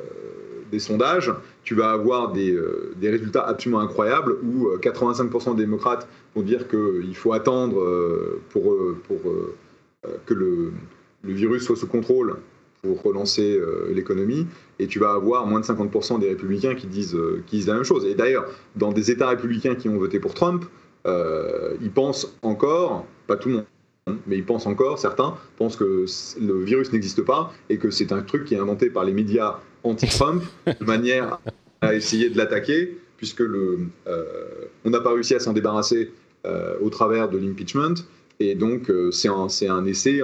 des 0.72 0.79
sondages, 0.79 1.34
tu 1.63 1.74
vas 1.74 1.91
avoir 1.91 2.32
des, 2.32 2.55
résultats 3.01 3.43
absolument 3.48 3.79
incroyables 3.79 4.38
où 4.43 4.70
85% 4.77 5.55
des 5.55 5.63
démocrates 5.63 6.08
vont 6.36 6.43
dire 6.43 6.67
qu'il 6.67 7.15
faut 7.15 7.34
attendre 7.34 7.75
pour, 8.50 8.75
que 10.25 10.34
le, 10.34 10.74
virus 11.24 11.63
soit 11.63 11.75
sous 11.75 11.88
contrôle 11.88 12.38
pour 12.82 13.01
relancer 13.01 13.60
l'économie, 13.93 14.46
et 14.77 14.88
tu 14.88 15.00
vas 15.00 15.13
avoir 15.13 15.48
moins 15.48 15.62
de 15.62 15.65
50% 15.65 16.20
des 16.20 16.27
républicains 16.27 16.75
qui 16.75 16.86
disent 16.86 17.15
la 17.67 17.74
même 17.74 17.84
chose. 17.84 18.05
Et 18.05 18.13
d'ailleurs, 18.13 18.46
dans 18.75 18.91
des 18.91 19.10
États 19.10 19.29
républicains 19.29 19.75
qui 19.75 19.89
ont 19.89 19.98
voté 19.98 20.20
pour 20.20 20.34
Trump, 20.36 20.65
ils 21.05 21.91
pensent 21.91 22.38
encore, 22.41 23.08
pas 23.25 23.38
tout 23.38 23.50
le 23.50 23.55
monde, 23.55 23.65
mais 24.28 24.38
ils 24.38 24.46
pensent 24.46 24.66
encore, 24.66 25.00
certains 25.00 25.38
pensent 25.58 25.76
que 25.76 26.06
le 26.40 26.64
virus 26.64 26.92
n'existe 26.92 27.22
pas 27.22 27.54
et 27.70 27.78
que 27.78 27.90
c'est 27.90 28.12
un 28.12 28.22
truc 28.22 28.46
qui 28.46 28.56
est 28.56 28.60
inventé 28.60 28.90
par 28.90 29.06
les 29.06 29.14
médias 29.14 29.60
anti-Trump 29.84 30.44
de 30.68 30.86
manière 30.86 31.40
à 31.82 31.94
essayer 31.94 32.30
de 32.30 32.38
l'attaquer, 32.38 32.98
puisque 33.18 33.40
le, 33.42 33.80
euh, 34.08 34.24
on 34.86 34.90
n'a 34.90 35.00
pas 35.00 35.14
réussi 35.14 35.36
à 35.36 35.40
s'en 35.40 35.54
débarrasser 35.54 36.12
au 36.82 36.90
travers 36.90 37.30
de 37.30 37.38
l'impeachment. 37.38 38.04
Et 38.42 38.54
donc, 38.54 38.92
c'est 39.12 39.30
un, 39.30 39.48
un, 39.70 39.86
essai 39.86 40.20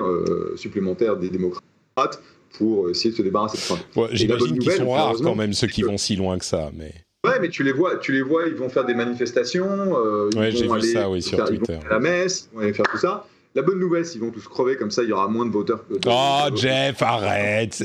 supplémentaire 0.58 1.16
des 1.16 1.30
démocrates 1.30 2.22
pour 2.58 2.90
essayer 2.90 3.12
de 3.12 3.16
se 3.16 3.22
débarrasser 3.22 3.58
de 3.58 3.64
Trump. 3.64 4.10
J'imagine 4.12 4.60
qu'ils 4.60 4.72
sont 4.72 4.92
rares 4.92 5.16
quand 5.22 5.36
même, 5.36 5.54
ceux 5.54 5.68
qui 5.68 5.84
vont 5.84 5.98
si 5.98 6.18
loin 6.18 6.38
que 6.38 6.46
ça. 6.46 6.72
Mais... 6.76 6.94
Ouais, 7.26 7.40
mais 7.42 7.50
tu 7.50 7.64
les 7.64 7.74
vois, 7.74 7.98
tu 7.98 8.14
les 8.14 8.22
vois, 8.22 8.48
ils 8.48 8.56
vont 8.56 8.70
faire 8.70 8.86
des 8.86 8.94
manifestations, 8.94 9.66
euh, 9.66 10.30
ils 10.34 10.68
vont 10.68 10.74
aller 10.74 10.94
ça, 10.94 11.10
oui, 11.10 11.22
sur 11.22 11.44
Twitter. 11.46 11.74
Ils 11.74 11.88
vont 11.88 11.88
à 11.88 11.94
la 11.96 12.00
messe, 12.00 12.50
ils 12.52 12.56
vont 12.56 12.62
aller 12.64 12.74
faire 12.74 12.88
tout 12.90 12.98
ça. 12.98 13.26
La 13.56 13.62
bonne 13.62 13.79
nouvelle, 13.79 14.06
qu'ils 14.06 14.22
vont 14.22 14.32
tous 14.32 14.48
crever, 14.48 14.75
comme 14.75 14.91
ça, 14.91 15.03
il 15.03 15.10
y 15.10 15.12
aura 15.12 15.27
moins 15.27 15.46
de 15.46 15.51
voteurs. 15.51 15.84
De, 15.89 16.00
oh, 16.08 16.56
Jeff, 16.56 17.01
arrête 17.01 17.84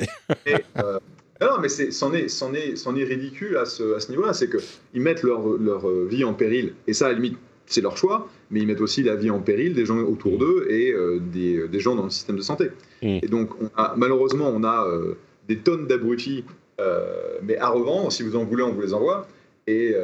euh, 0.76 0.98
Non, 1.40 1.58
mais 1.60 1.68
c'en 1.68 2.12
est, 2.12 2.26
est, 2.26 2.42
est, 2.42 3.00
est, 3.00 3.04
ridicule 3.04 3.56
à 3.56 3.64
ce, 3.64 3.94
à 3.94 4.00
ce 4.00 4.10
niveau-là. 4.10 4.34
C'est 4.34 4.50
qu'ils 4.50 5.00
mettent 5.00 5.22
leur, 5.22 5.46
leur 5.58 5.88
vie 6.06 6.24
en 6.24 6.34
péril, 6.34 6.74
et 6.86 6.92
ça, 6.92 7.06
à 7.06 7.08
la 7.08 7.14
limite, 7.14 7.38
c'est 7.66 7.80
leur 7.80 7.96
choix, 7.96 8.28
mais 8.50 8.60
ils 8.60 8.66
mettent 8.66 8.80
aussi 8.80 9.02
la 9.02 9.16
vie 9.16 9.30
en 9.30 9.40
péril 9.40 9.74
des 9.74 9.86
gens 9.86 9.98
autour 9.98 10.38
d'eux 10.38 10.66
et 10.68 10.92
euh, 10.92 11.18
des, 11.20 11.66
des, 11.68 11.80
gens 11.80 11.94
dans 11.94 12.04
le 12.04 12.10
système 12.10 12.36
de 12.36 12.42
santé. 12.42 12.70
Mm. 13.02 13.18
Et 13.22 13.28
donc, 13.28 13.50
on 13.60 13.70
a, 13.76 13.94
malheureusement, 13.96 14.50
on 14.54 14.64
a 14.64 14.86
euh, 14.86 15.14
des 15.48 15.58
tonnes 15.58 15.86
d'abrutis, 15.86 16.44
euh, 16.80 17.38
mais 17.42 17.56
à 17.58 17.68
revendre. 17.68 18.12
Si 18.12 18.22
vous 18.22 18.36
en 18.36 18.44
voulez, 18.44 18.62
on 18.62 18.72
vous 18.72 18.82
les 18.82 18.94
envoie. 18.94 19.26
Et 19.66 19.94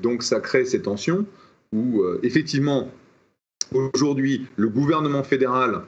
donc, 0.00 0.22
ça 0.22 0.38
crée 0.38 0.64
ces 0.64 0.80
tensions 0.80 1.26
où, 1.72 2.04
effectivement, 2.22 2.88
aujourd'hui, 3.72 4.46
le 4.56 4.68
gouvernement 4.68 5.22
fédéral, 5.22 5.82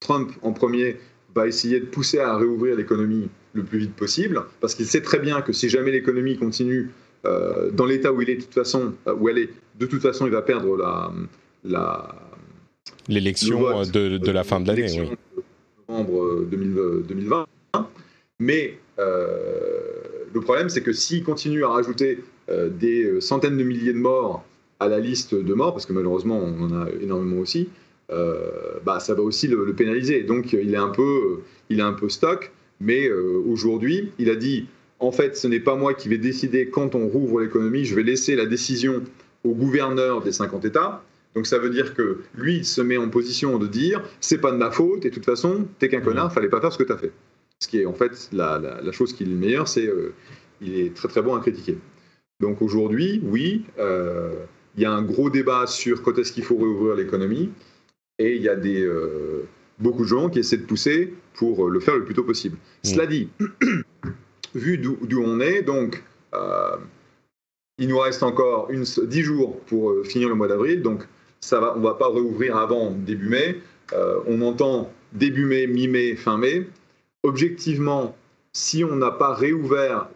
Trump 0.00 0.30
en 0.42 0.52
premier, 0.52 0.96
va 1.34 1.46
essayer 1.46 1.80
de 1.80 1.86
pousser 1.86 2.20
à 2.20 2.36
réouvrir 2.36 2.76
l'économie 2.76 3.28
le 3.54 3.62
plus 3.62 3.78
vite 3.78 3.94
possible, 3.94 4.42
parce 4.60 4.74
qu'il 4.74 4.86
sait 4.86 5.02
très 5.02 5.18
bien 5.18 5.40
que 5.42 5.52
si 5.52 5.68
jamais 5.68 5.90
l'économie 5.90 6.36
continue 6.36 6.90
euh, 7.24 7.70
dans 7.70 7.86
l'état 7.86 8.12
où 8.12 8.20
il 8.20 8.30
est 8.30 8.36
de 8.36 8.42
toute 8.42 8.54
façon, 8.54 8.92
euh, 9.06 9.14
où 9.14 9.28
elle 9.28 9.38
est, 9.38 9.50
de 9.78 9.86
toute 9.86 10.02
façon, 10.02 10.26
il 10.26 10.32
va 10.32 10.42
perdre 10.42 10.76
la, 10.76 11.12
la 11.64 12.14
l'élection 13.08 13.82
de, 13.84 14.18
de, 14.18 14.30
la 14.30 14.44
fin 14.44 14.60
de 14.60 14.66
l'année, 14.66 15.00
oui. 15.00 15.42
Novembre 15.88 16.44
2020. 16.50 17.46
Mais 18.40 18.78
euh, 18.98 19.80
le 20.32 20.40
problème, 20.40 20.68
c'est 20.68 20.82
que 20.82 20.92
s'il 20.92 21.22
continue 21.22 21.64
à 21.64 21.68
rajouter 21.68 22.18
des 22.48 23.20
centaines 23.20 23.56
de 23.56 23.64
milliers 23.64 23.94
de 23.94 23.98
morts 23.98 24.44
à 24.84 24.88
la 24.88 25.00
liste 25.00 25.34
de 25.34 25.54
morts, 25.54 25.72
parce 25.72 25.86
que 25.86 25.92
malheureusement 25.92 26.38
on 26.38 26.62
en 26.62 26.82
a 26.82 26.88
énormément 27.00 27.38
aussi, 27.38 27.68
bah, 28.08 29.00
ça 29.00 29.14
va 29.14 29.22
aussi 29.22 29.48
le, 29.48 29.72
pénaliser. 29.74 30.22
Donc 30.22 30.52
il 30.52 30.72
est 30.72 30.78
un 30.78 30.90
peu, 30.90 31.40
il 31.70 31.80
est 31.80 31.82
un 31.82 31.92
peu 31.92 32.08
stock. 32.08 32.52
Mais 32.80 33.10
aujourd'hui, 33.10 34.12
il 34.18 34.30
a 34.30 34.36
dit 34.36 34.66
en 35.00 35.12
fait, 35.12 35.36
ce 35.36 35.46
n'est 35.46 35.60
pas 35.60 35.76
moi 35.76 35.94
qui 35.94 36.08
vais 36.08 36.18
décider 36.18 36.68
quand 36.68 36.94
on 36.94 37.08
rouvre 37.08 37.40
l'économie, 37.40 37.84
je 37.84 37.94
vais 37.94 38.02
laisser 38.02 38.36
la 38.36 38.46
décision 38.46 39.02
au 39.44 39.52
gouverneur 39.52 40.22
des 40.22 40.32
50 40.32 40.64
États. 40.64 41.02
Donc 41.34 41.46
ça 41.46 41.58
veut 41.58 41.70
dire 41.70 41.94
que 41.94 42.20
lui, 42.36 42.58
il 42.58 42.64
se 42.64 42.80
met 42.80 42.96
en 42.96 43.08
position 43.08 43.58
de 43.58 43.66
dire 43.66 44.02
c'est 44.20 44.38
pas 44.38 44.52
de 44.52 44.56
ma 44.56 44.70
faute 44.70 45.04
et 45.04 45.10
de 45.10 45.14
toute 45.14 45.24
façon, 45.24 45.66
t'es 45.78 45.88
qu'un 45.88 46.00
connard, 46.00 46.32
fallait 46.32 46.48
pas 46.48 46.60
faire 46.60 46.72
ce 46.72 46.78
que 46.78 46.84
t'as 46.84 46.96
fait. 46.96 47.12
Ce 47.58 47.68
qui 47.68 47.80
est 47.80 47.86
en 47.86 47.92
fait 47.92 48.30
la, 48.32 48.80
chose 48.92 49.12
qui 49.12 49.24
est 49.24 49.26
le 49.26 49.34
meilleur, 49.34 49.68
c'est 49.68 49.86
euh, 49.86 50.14
il 50.60 50.78
est 50.78 50.94
très 50.94 51.08
très 51.08 51.22
bon 51.22 51.34
à 51.34 51.40
critiquer. 51.40 51.76
Donc 52.40 52.62
aujourd'hui, 52.62 53.20
oui, 53.24 53.64
euh, 53.78 54.32
il 54.76 54.82
y 54.82 54.86
a 54.86 54.92
un 54.92 55.02
gros 55.02 55.30
débat 55.30 55.66
sur 55.66 56.02
quand 56.02 56.18
est-ce 56.18 56.32
qu'il 56.32 56.44
faut 56.44 56.56
rouvrir 56.56 56.94
l'économie 56.94 57.50
et 58.18 58.36
il 58.36 58.42
y 58.42 58.48
a 58.48 58.56
des, 58.56 58.82
euh, 58.82 59.48
beaucoup 59.78 60.02
de 60.02 60.08
gens 60.08 60.28
qui 60.28 60.38
essaient 60.38 60.56
de 60.56 60.66
pousser 60.66 61.14
pour 61.34 61.68
le 61.68 61.80
faire 61.80 61.96
le 61.96 62.04
plus 62.04 62.14
tôt 62.14 62.24
possible. 62.24 62.56
Cela 62.82 63.06
dit, 63.06 63.28
vu 64.54 64.78
d'où 64.78 65.22
on 65.24 65.40
est, 65.40 65.62
donc 65.62 66.02
euh, 66.34 66.76
il 67.78 67.88
nous 67.88 67.98
reste 67.98 68.22
encore 68.22 68.70
une, 68.70 68.84
10 68.84 69.22
jours 69.22 69.60
pour 69.66 69.90
euh, 69.90 70.04
finir 70.04 70.28
le 70.28 70.34
mois 70.34 70.48
d'avril, 70.48 70.82
donc 70.82 71.06
ça 71.40 71.60
va, 71.60 71.74
on 71.76 71.80
ne 71.80 71.84
va 71.84 71.94
pas 71.94 72.06
rouvrir 72.06 72.56
avant 72.56 72.90
début 72.92 73.28
mai. 73.28 73.60
Euh, 73.92 74.20
on 74.26 74.40
entend 74.40 74.92
début 75.12 75.44
mai, 75.44 75.66
mi-mai, 75.66 76.16
fin 76.16 76.38
mai. 76.38 76.66
Objectivement, 77.22 78.16
si 78.52 78.84
on 78.84 78.96
n'a 78.96 79.10
pas 79.10 79.34
réouvert 79.34 80.08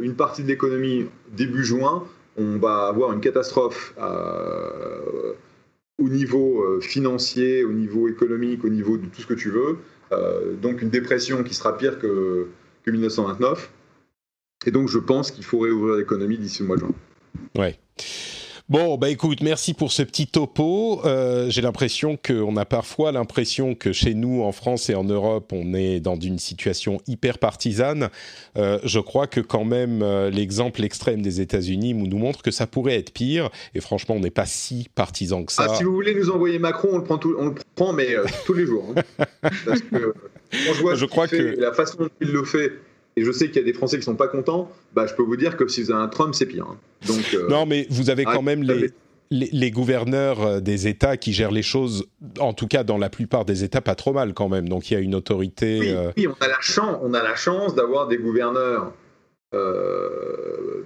une 0.00 0.14
partie 0.14 0.42
de 0.42 0.48
l'économie 0.48 1.06
début 1.32 1.64
juin, 1.64 2.04
on 2.38 2.58
va 2.58 2.86
avoir 2.88 3.12
une 3.12 3.20
catastrophe 3.20 3.94
au 5.98 6.08
niveau 6.08 6.80
financier, 6.80 7.64
au 7.64 7.72
niveau 7.72 8.08
économique, 8.08 8.64
au 8.64 8.68
niveau 8.68 8.96
de 8.96 9.06
tout 9.06 9.20
ce 9.20 9.26
que 9.26 9.34
tu 9.34 9.50
veux. 9.50 9.78
donc 10.62 10.82
une 10.82 10.90
dépression 10.90 11.42
qui 11.42 11.54
sera 11.54 11.76
pire 11.76 11.98
que, 11.98 12.46
que 12.84 12.90
1929. 12.90 13.70
Et 14.66 14.70
donc, 14.70 14.88
je 14.88 14.98
pense 14.98 15.30
qu'il 15.30 15.44
faut 15.44 15.60
réouvrir 15.60 15.96
l'économie 15.96 16.38
d'ici 16.38 16.62
le 16.62 16.68
mois 16.68 16.76
de 16.76 16.80
juin. 16.82 16.94
Ouais. 17.56 17.78
Bon, 18.68 18.98
bah 18.98 19.08
écoute, 19.08 19.40
merci 19.40 19.72
pour 19.72 19.92
ce 19.92 20.02
petit 20.02 20.26
topo. 20.26 21.00
Euh, 21.06 21.48
j'ai 21.48 21.62
l'impression 21.62 22.18
qu'on 22.22 22.54
a 22.58 22.66
parfois 22.66 23.12
l'impression 23.12 23.74
que 23.74 23.94
chez 23.94 24.12
nous, 24.12 24.42
en 24.42 24.52
France 24.52 24.90
et 24.90 24.94
en 24.94 25.04
Europe, 25.04 25.54
on 25.54 25.72
est 25.72 26.00
dans 26.00 26.16
une 26.16 26.38
situation 26.38 27.00
hyper 27.06 27.38
partisane. 27.38 28.10
Euh, 28.58 28.78
je 28.84 29.00
crois 29.00 29.26
que 29.26 29.40
quand 29.40 29.64
même 29.64 30.02
euh, 30.02 30.28
l'exemple 30.28 30.84
extrême 30.84 31.22
des 31.22 31.40
États-Unis 31.40 31.94
nous 31.94 32.18
montre 32.18 32.42
que 32.42 32.50
ça 32.50 32.66
pourrait 32.66 32.98
être 32.98 33.10
pire. 33.10 33.48
Et 33.74 33.80
franchement, 33.80 34.16
on 34.16 34.20
n'est 34.20 34.30
pas 34.30 34.44
si 34.44 34.90
partisan 34.94 35.44
que 35.44 35.52
ça. 35.52 35.68
Ah, 35.70 35.74
si 35.74 35.84
vous 35.84 35.94
voulez 35.94 36.14
nous 36.14 36.28
envoyer 36.28 36.58
Macron, 36.58 36.90
on 36.92 36.98
le 36.98 37.04
prend, 37.04 37.18
on 37.38 37.46
le 37.46 37.54
prend 37.74 37.94
mais 37.94 38.16
tous 38.44 38.52
les 38.52 38.66
jours. 38.66 38.92
Hein. 38.94 39.24
Parce 39.64 39.80
que 39.80 40.14
je 40.50 40.80
vois 40.82 40.94
je 40.94 41.06
crois 41.06 41.26
que 41.26 41.58
la 41.58 41.72
façon 41.72 41.96
dont 42.00 42.10
il 42.20 42.32
le 42.32 42.44
fait 42.44 42.72
et 43.18 43.24
je 43.24 43.32
sais 43.32 43.48
qu'il 43.48 43.56
y 43.56 43.60
a 43.60 43.64
des 43.64 43.72
Français 43.72 43.98
qui 43.98 44.04
sont 44.04 44.14
pas 44.14 44.28
contents, 44.28 44.70
bah, 44.94 45.06
je 45.06 45.14
peux 45.14 45.24
vous 45.24 45.36
dire 45.36 45.56
que 45.56 45.66
si 45.66 45.82
vous 45.82 45.90
avez 45.90 46.00
un 46.00 46.08
Trump, 46.08 46.34
c'est 46.34 46.46
pire. 46.46 46.66
Hein. 46.70 46.76
Donc, 47.08 47.34
euh, 47.34 47.48
non, 47.48 47.66
mais 47.66 47.88
vous 47.90 48.10
avez 48.10 48.24
quand 48.24 48.42
même 48.42 48.62
les, 48.62 48.92
les, 49.30 49.70
gouverneurs 49.72 50.40
euh, 50.40 50.60
des 50.60 50.86
États 50.86 51.16
qui 51.16 51.32
gèrent 51.32 51.50
les 51.50 51.62
choses, 51.62 52.06
en 52.38 52.52
tout 52.52 52.68
cas 52.68 52.84
dans 52.84 52.96
la 52.96 53.10
plupart 53.10 53.44
des 53.44 53.64
États, 53.64 53.80
pas 53.80 53.96
trop 53.96 54.12
mal 54.12 54.34
quand 54.34 54.48
même. 54.48 54.68
Donc 54.68 54.88
il 54.88 54.94
y 54.94 54.96
a 54.96 55.00
une 55.00 55.16
autorité. 55.16 55.78
Oui, 55.80 55.90
euh, 55.90 56.12
oui 56.16 56.28
on 56.28 56.44
a 56.44 56.46
la 56.46 56.60
chance, 56.60 56.96
on 57.02 57.12
a 57.12 57.22
la 57.24 57.34
chance 57.34 57.74
d'avoir 57.74 58.06
des 58.06 58.18
gouverneurs 58.18 58.92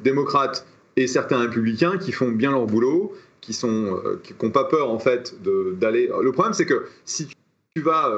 démocrates 0.03 0.65
et 0.97 1.07
certains 1.07 1.41
républicains 1.41 1.99
qui 1.99 2.13
font 2.13 2.31
bien 2.31 2.53
leur 2.53 2.65
boulot, 2.65 3.13
qui 3.43 3.53
sont, 3.53 4.01
qui 4.23 4.33
n'ont 4.41 4.53
pas 4.53 4.65
peur 4.65 4.91
en 4.91 4.99
fait 4.99 5.35
d'aller. 5.79 6.09
Le 6.23 6.33
problème, 6.33 6.55
c'est 6.55 6.67
que 6.67 6.87
si 7.05 7.27
tu 7.75 7.83
vas 7.83 8.11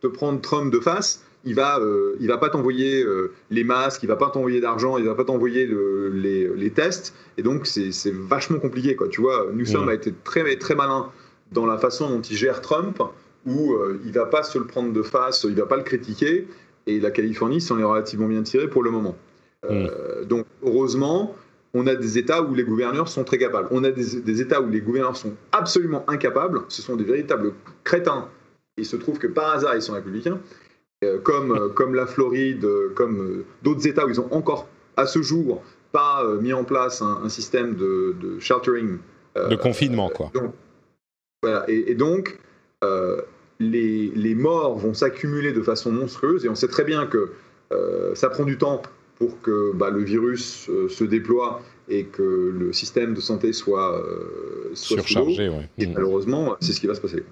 te 0.00 0.06
prendre 0.06 0.40
Trump 0.40 0.72
de 0.72 0.78
face, 0.78 1.24
il 1.44 1.54
va, 1.54 1.78
euh, 1.78 2.16
il 2.20 2.28
va 2.28 2.38
pas 2.38 2.48
t'envoyer 2.48 3.02
euh, 3.02 3.32
les 3.50 3.64
masques, 3.64 4.02
il 4.02 4.06
va 4.06 4.16
pas 4.16 4.30
t'envoyer 4.30 4.60
d'argent, 4.60 4.98
il 4.98 5.04
va 5.04 5.14
pas 5.14 5.24
t'envoyer 5.24 5.66
les, 6.12 6.48
les, 6.48 6.70
tests, 6.70 7.14
et 7.36 7.42
donc 7.42 7.66
c'est 7.66 8.12
vachement 8.12 8.58
compliqué, 8.58 8.96
quoi. 8.96 9.08
Tu 9.08 9.20
vois, 9.20 9.46
Newsom 9.52 9.86
mmh. 9.86 9.88
a 9.88 9.94
été 9.94 10.14
très, 10.24 10.56
très 10.56 10.74
malin 10.74 11.10
dans 11.52 11.66
la 11.66 11.78
façon 11.78 12.10
dont 12.10 12.20
il 12.20 12.36
gère 12.36 12.60
Trump, 12.60 13.00
où 13.46 13.72
euh, 13.74 14.00
il 14.04 14.12
va 14.12 14.26
pas 14.26 14.42
se 14.42 14.58
le 14.58 14.66
prendre 14.66 14.92
de 14.92 15.02
face, 15.02 15.44
il 15.48 15.54
va 15.54 15.66
pas 15.66 15.76
le 15.76 15.84
critiquer, 15.84 16.46
et 16.86 17.00
la 17.00 17.10
Californie 17.10 17.60
s'en 17.60 17.78
est 17.78 17.84
relativement 17.84 18.26
bien 18.26 18.42
tirée 18.42 18.68
pour 18.68 18.82
le 18.82 18.90
moment. 18.90 19.16
Mmh. 19.68 20.24
donc, 20.26 20.46
heureusement, 20.62 21.34
on 21.74 21.86
a 21.86 21.94
des 21.94 22.16
États 22.16 22.42
où 22.42 22.54
les 22.54 22.62
gouverneurs 22.62 23.08
sont 23.08 23.24
très 23.24 23.38
capables. 23.38 23.68
On 23.72 23.84
a 23.84 23.90
des, 23.90 24.20
des 24.20 24.40
États 24.40 24.60
où 24.60 24.68
les 24.68 24.80
gouverneurs 24.80 25.16
sont 25.16 25.34
absolument 25.52 26.08
incapables. 26.08 26.60
Ce 26.68 26.80
sont 26.80 26.96
des 26.96 27.04
véritables 27.04 27.52
crétins. 27.84 28.28
Il 28.76 28.86
se 28.86 28.96
trouve 28.96 29.18
que 29.18 29.26
par 29.26 29.52
hasard, 29.52 29.74
ils 29.74 29.82
sont 29.82 29.92
républicains. 29.94 30.38
Euh, 31.04 31.20
comme, 31.20 31.52
euh, 31.52 31.68
comme 31.68 31.94
la 31.94 32.06
Floride, 32.06 32.64
euh, 32.64 32.92
comme 32.92 33.44
d'autres 33.62 33.86
États 33.86 34.04
où 34.04 34.10
ils 34.10 34.20
ont 34.20 34.32
encore, 34.32 34.68
à 34.96 35.06
ce 35.06 35.22
jour, 35.22 35.62
pas 35.92 36.24
mis 36.40 36.52
en 36.52 36.64
place 36.64 37.02
un, 37.02 37.28
système 37.28 37.76
de, 37.76 38.14
sheltering. 38.40 38.98
de 39.36 39.54
confinement, 39.54 40.10
quoi. 40.10 40.32
voilà, 41.40 41.64
et, 41.68 41.94
donc, 41.94 42.38
les, 43.60 44.10
les, 44.14 44.34
morts 44.34 44.76
vont 44.76 44.92
s'accumuler 44.92 45.52
de 45.52 45.62
façon 45.62 45.92
monstrueuse, 45.92 46.44
et 46.44 46.48
on 46.48 46.56
sait 46.56 46.68
très 46.68 46.84
bien 46.84 47.06
que 47.06 47.30
ça 48.14 48.28
prend 48.28 48.44
du 48.44 48.58
temps 48.58 48.82
pour 49.16 49.40
que 49.40 49.72
bah, 49.72 49.88
le 49.88 50.02
virus 50.02 50.68
se 50.88 51.04
déploie 51.04 51.62
et 51.88 52.04
que 52.04 52.52
le 52.54 52.72
système 52.74 53.14
de 53.14 53.20
santé 53.20 53.54
soit, 53.54 54.04
soit 54.74 54.98
surchargé. 54.98 55.50
Et 55.78 55.86
mmh. 55.86 55.92
malheureusement, 55.94 56.56
c'est 56.60 56.72
ce 56.72 56.80
qui 56.80 56.86
va 56.86 56.96
se 56.96 57.00
passer. 57.00 57.22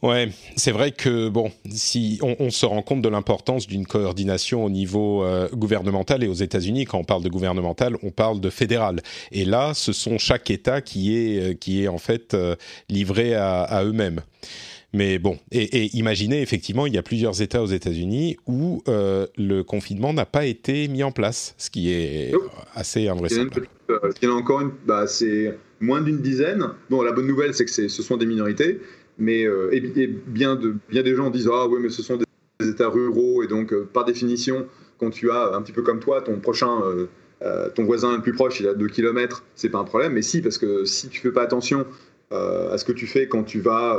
Ouais, 0.00 0.28
c'est 0.56 0.70
vrai 0.70 0.92
que 0.92 1.28
bon, 1.28 1.50
si 1.70 2.20
on, 2.22 2.50
se 2.50 2.64
rend 2.64 2.82
compte 2.82 3.02
de 3.02 3.08
l'importance 3.08 3.66
d'une 3.66 3.84
coordination 3.84 4.64
au 4.64 4.70
niveau 4.70 5.24
euh, 5.24 5.48
gouvernemental 5.52 6.22
et 6.22 6.28
aux 6.28 6.34
États-Unis, 6.34 6.84
quand 6.84 6.98
on 6.98 7.04
parle 7.04 7.24
de 7.24 7.28
gouvernemental, 7.28 7.96
on 8.04 8.12
parle 8.12 8.40
de 8.40 8.48
fédéral. 8.48 9.00
Et 9.32 9.44
là, 9.44 9.74
ce 9.74 9.92
sont 9.92 10.16
chaque 10.18 10.50
État 10.50 10.82
qui 10.82 11.18
est 11.18 11.40
euh, 11.40 11.54
qui 11.54 11.82
est 11.82 11.88
en 11.88 11.98
fait 11.98 12.34
euh, 12.34 12.54
livré 12.88 13.34
à, 13.34 13.82
eux-mêmes. 13.84 14.20
Mais 14.92 15.18
bon, 15.18 15.36
et, 15.50 15.96
imaginez 15.96 16.42
effectivement, 16.42 16.86
il 16.86 16.94
y 16.94 16.98
a 16.98 17.02
plusieurs 17.02 17.42
États 17.42 17.60
aux 17.60 17.66
États-Unis 17.66 18.36
où 18.46 18.82
le 18.86 19.62
confinement 19.62 20.14
n'a 20.14 20.24
pas 20.24 20.46
été 20.46 20.88
mis 20.88 21.02
en 21.02 21.10
place, 21.10 21.54
ce 21.58 21.68
qui 21.68 21.90
est 21.90 22.32
assez 22.74 23.08
invraisemblable. 23.08 23.68
Il 24.22 24.28
y 24.28 24.30
en 24.30 24.36
a 24.36 24.38
encore 24.38 24.60
une, 24.62 24.70
bah, 24.86 25.06
c'est 25.06 25.58
moins 25.80 26.00
d'une 26.00 26.22
dizaine. 26.22 26.64
Bon, 26.88 27.02
la 27.02 27.12
bonne 27.12 27.26
nouvelle, 27.26 27.52
c'est 27.52 27.66
que 27.66 27.70
ce 27.70 28.02
sont 28.02 28.16
des 28.16 28.26
minorités, 28.26 28.80
mais 29.18 29.44
euh, 29.44 29.70
et, 29.72 29.80
bien, 30.06 30.56
de, 30.56 30.76
bien 30.88 31.02
des 31.02 31.14
gens 31.14 31.30
disent 31.30 31.50
ah 31.52 31.66
oui 31.68 31.80
mais 31.82 31.90
ce 31.90 32.02
sont 32.02 32.16
des 32.16 32.68
États 32.68 32.88
ruraux 32.88 33.42
et 33.42 33.48
donc 33.48 33.72
euh, 33.72 33.88
par 33.92 34.04
définition 34.04 34.66
quand 34.98 35.10
tu 35.10 35.30
as 35.30 35.54
un 35.54 35.62
petit 35.62 35.72
peu 35.72 35.82
comme 35.82 36.00
toi 36.00 36.22
ton 36.22 36.38
prochain 36.38 36.80
euh, 37.42 37.68
ton 37.74 37.84
voisin 37.84 38.16
le 38.16 38.22
plus 38.22 38.32
proche 38.32 38.60
il 38.60 38.68
a 38.68 38.74
2 38.74 38.86
km 38.88 39.44
c'est 39.54 39.68
pas 39.68 39.78
un 39.78 39.84
problème 39.84 40.12
mais 40.12 40.22
si 40.22 40.40
parce 40.40 40.58
que 40.58 40.84
si 40.84 41.08
tu 41.08 41.20
fais 41.20 41.32
pas 41.32 41.42
attention 41.42 41.84
à 42.30 42.76
ce 42.76 42.84
que 42.84 42.92
tu 42.92 43.06
fais 43.06 43.26
quand 43.26 43.42
tu 43.42 43.60
vas 43.60 43.98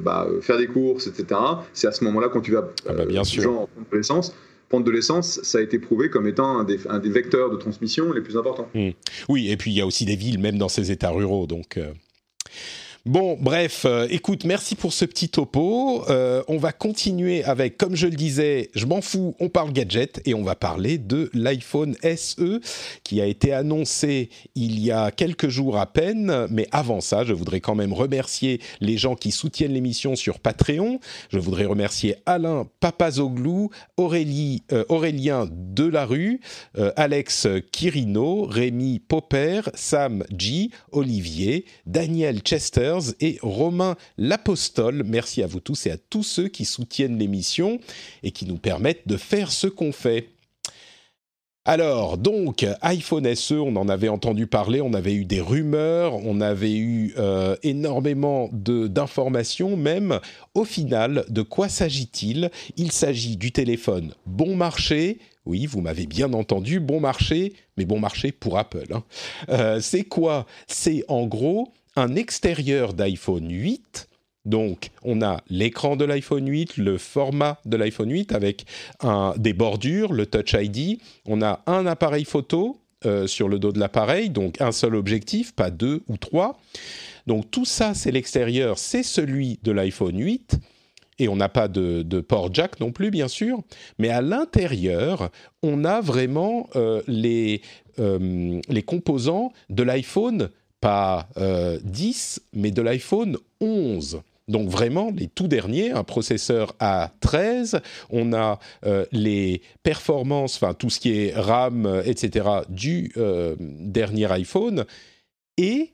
bah, 0.00 0.26
faire 0.40 0.58
des 0.58 0.66
courses, 0.66 1.06
etc. 1.06 1.40
C'est 1.72 1.86
à 1.86 1.92
ce 1.92 2.02
moment-là 2.02 2.28
quand 2.28 2.40
tu 2.40 2.50
vas 2.50 2.72
ah 2.88 2.92
bah, 2.92 3.04
bien 3.04 3.22
sûr. 3.22 3.40
Genre, 3.44 3.68
prendre 3.68 3.88
de 3.92 3.96
l'essence 3.96 4.34
prendre 4.68 4.84
de 4.84 4.90
l'essence, 4.90 5.40
ça 5.44 5.58
a 5.58 5.60
été 5.60 5.78
prouvé 5.78 6.10
comme 6.10 6.26
étant 6.26 6.58
un 6.58 6.64
des, 6.64 7.08
vecteurs 7.08 7.50
de 7.50 7.56
transmission 7.56 8.12
les 8.12 8.20
plus 8.20 8.36
importants. 8.36 8.68
Mmh. 8.74 8.90
Oui, 9.28 9.48
et 9.48 9.56
puis 9.56 9.70
il 9.70 9.76
y 9.76 9.80
a 9.80 9.86
aussi 9.86 10.06
des 10.06 10.16
villes, 10.16 10.40
même 10.40 10.58
dans 10.58 10.68
ces 10.68 10.90
États 10.90 11.10
ruraux. 11.10 11.46
Donc, 11.46 11.78
Bon, 13.06 13.38
bref, 13.40 13.84
euh, 13.84 14.06
écoute, 14.10 14.44
merci 14.44 14.74
pour 14.74 14.92
ce 14.92 15.04
petit 15.04 15.28
topo. 15.28 16.04
Euh, 16.10 16.42
on 16.48 16.58
va 16.58 16.72
continuer 16.72 17.44
avec, 17.44 17.78
comme 17.78 17.94
je 17.94 18.06
le 18.06 18.16
disais, 18.16 18.70
je 18.74 18.86
m'en 18.86 19.00
fous, 19.00 19.36
on 19.38 19.48
parle 19.48 19.72
gadget 19.72 20.20
et 20.26 20.34
on 20.34 20.42
va 20.42 20.56
parler 20.56 20.98
de 20.98 21.30
l'iPhone 21.32 21.94
SE 22.02 22.60
qui 23.04 23.20
a 23.20 23.26
été 23.26 23.52
annoncé 23.52 24.30
il 24.56 24.80
y 24.80 24.90
a 24.90 25.12
quelques 25.12 25.48
jours 25.48 25.78
à 25.78 25.86
peine. 25.86 26.48
Mais 26.50 26.66
avant 26.72 27.00
ça, 27.00 27.24
je 27.24 27.32
voudrais 27.32 27.60
quand 27.60 27.76
même 27.76 27.92
remercier 27.92 28.60
les 28.80 28.98
gens 28.98 29.14
qui 29.14 29.30
soutiennent 29.30 29.72
l'émission 29.72 30.16
sur 30.16 30.40
Patreon. 30.40 30.98
Je 31.30 31.38
voudrais 31.38 31.66
remercier 31.66 32.16
Alain 32.26 32.66
Papazoglou, 32.80 33.70
Aurélie, 33.96 34.64
euh, 34.72 34.84
Aurélien 34.88 35.48
Delarue, 35.50 36.40
Alex 36.96 37.46
Quirino, 37.72 38.44
Rémi 38.44 38.98
Popper, 38.98 39.62
Sam 39.74 40.24
G, 40.36 40.70
Olivier, 40.92 41.64
Daniel 41.86 42.40
Chester, 42.40 42.87
et 43.20 43.38
Romain 43.42 43.96
L'Apostole. 44.16 45.02
Merci 45.04 45.42
à 45.42 45.46
vous 45.46 45.60
tous 45.60 45.86
et 45.86 45.90
à 45.90 45.96
tous 45.96 46.22
ceux 46.22 46.48
qui 46.48 46.64
soutiennent 46.64 47.18
l'émission 47.18 47.80
et 48.22 48.30
qui 48.30 48.46
nous 48.46 48.58
permettent 48.58 49.06
de 49.06 49.16
faire 49.16 49.52
ce 49.52 49.66
qu'on 49.66 49.92
fait. 49.92 50.28
Alors, 51.68 52.16
donc, 52.16 52.66
iPhone 52.80 53.34
SE, 53.34 53.52
on 53.52 53.76
en 53.76 53.90
avait 53.90 54.08
entendu 54.08 54.46
parler, 54.46 54.80
on 54.80 54.94
avait 54.94 55.12
eu 55.12 55.26
des 55.26 55.42
rumeurs, 55.42 56.14
on 56.14 56.40
avait 56.40 56.76
eu 56.76 57.12
euh, 57.18 57.56
énormément 57.62 58.48
d'informations 58.52 59.76
même. 59.76 60.18
Au 60.54 60.64
final, 60.64 61.26
de 61.28 61.42
quoi 61.42 61.68
s'agit-il? 61.68 62.50
Il 62.78 62.90
s'agit 62.90 63.36
du 63.36 63.52
téléphone 63.52 64.14
bon 64.24 64.56
marché. 64.56 65.18
Oui, 65.44 65.66
vous 65.66 65.82
m'avez 65.82 66.06
bien 66.06 66.32
entendu, 66.32 66.80
bon 66.80 67.00
marché, 67.00 67.52
mais 67.76 67.84
bon 67.84 68.00
marché 68.00 68.32
pour 68.32 68.56
Apple. 68.56 68.86
Hein. 68.94 69.04
Euh, 69.50 69.78
c'est 69.82 70.04
quoi? 70.04 70.46
C'est 70.68 71.04
en 71.08 71.26
gros 71.26 71.68
un 71.98 72.14
extérieur 72.14 72.94
d'iPhone 72.94 73.50
8. 73.50 74.08
Donc, 74.44 74.90
on 75.02 75.20
a 75.20 75.42
l'écran 75.50 75.96
de 75.96 76.04
l'iPhone 76.04 76.48
8, 76.48 76.76
le 76.76 76.96
format 76.96 77.58
de 77.66 77.76
l'iPhone 77.76 78.10
8 78.10 78.32
avec 78.32 78.64
des 79.36 79.52
bordures, 79.52 80.12
le 80.12 80.24
Touch 80.24 80.54
ID. 80.54 81.00
On 81.26 81.42
a 81.42 81.60
un 81.66 81.86
appareil 81.86 82.24
photo 82.24 82.80
euh, 83.04 83.26
sur 83.26 83.48
le 83.48 83.58
dos 83.58 83.72
de 83.72 83.78
l'appareil, 83.78 84.30
donc 84.30 84.60
un 84.60 84.72
seul 84.72 84.94
objectif, 84.94 85.54
pas 85.54 85.70
deux 85.70 86.02
ou 86.08 86.16
trois. 86.16 86.58
Donc, 87.26 87.50
tout 87.50 87.64
ça, 87.64 87.94
c'est 87.94 88.12
l'extérieur, 88.12 88.78
c'est 88.78 89.02
celui 89.02 89.58
de 89.64 89.72
l'iPhone 89.72 90.18
8 90.18 90.58
et 91.18 91.28
on 91.28 91.34
n'a 91.34 91.48
pas 91.48 91.66
de, 91.66 92.20
port 92.20 92.54
jack 92.54 92.78
non 92.78 92.92
plus, 92.92 93.10
bien 93.10 93.28
sûr, 93.28 93.60
mais 93.98 94.08
à 94.08 94.22
l'intérieur, 94.22 95.30
on 95.64 95.84
a 95.84 96.00
vraiment 96.00 96.70
euh, 96.76 97.02
les, 97.08 97.60
euh, 97.98 98.60
les 98.68 98.82
composants 98.82 99.52
de 99.68 99.82
l'iPhone 99.82 100.48
pas 100.80 101.28
10, 101.36 102.40
euh, 102.40 102.48
mais 102.54 102.70
de 102.70 102.82
l'iPhone 102.82 103.36
11. 103.60 104.22
Donc 104.48 104.70
vraiment 104.70 105.10
les 105.14 105.28
tout 105.28 105.46
derniers, 105.46 105.90
un 105.90 106.04
processeur 106.04 106.74
A13, 106.80 107.80
on 108.10 108.32
a 108.32 108.58
euh, 108.86 109.04
les 109.12 109.60
performances, 109.82 110.56
enfin 110.56 110.72
tout 110.72 110.88
ce 110.90 111.00
qui 111.00 111.10
est 111.10 111.34
RAM, 111.36 112.02
etc. 112.04 112.48
du 112.70 113.12
euh, 113.18 113.56
dernier 113.58 114.32
iPhone, 114.32 114.86
et 115.58 115.90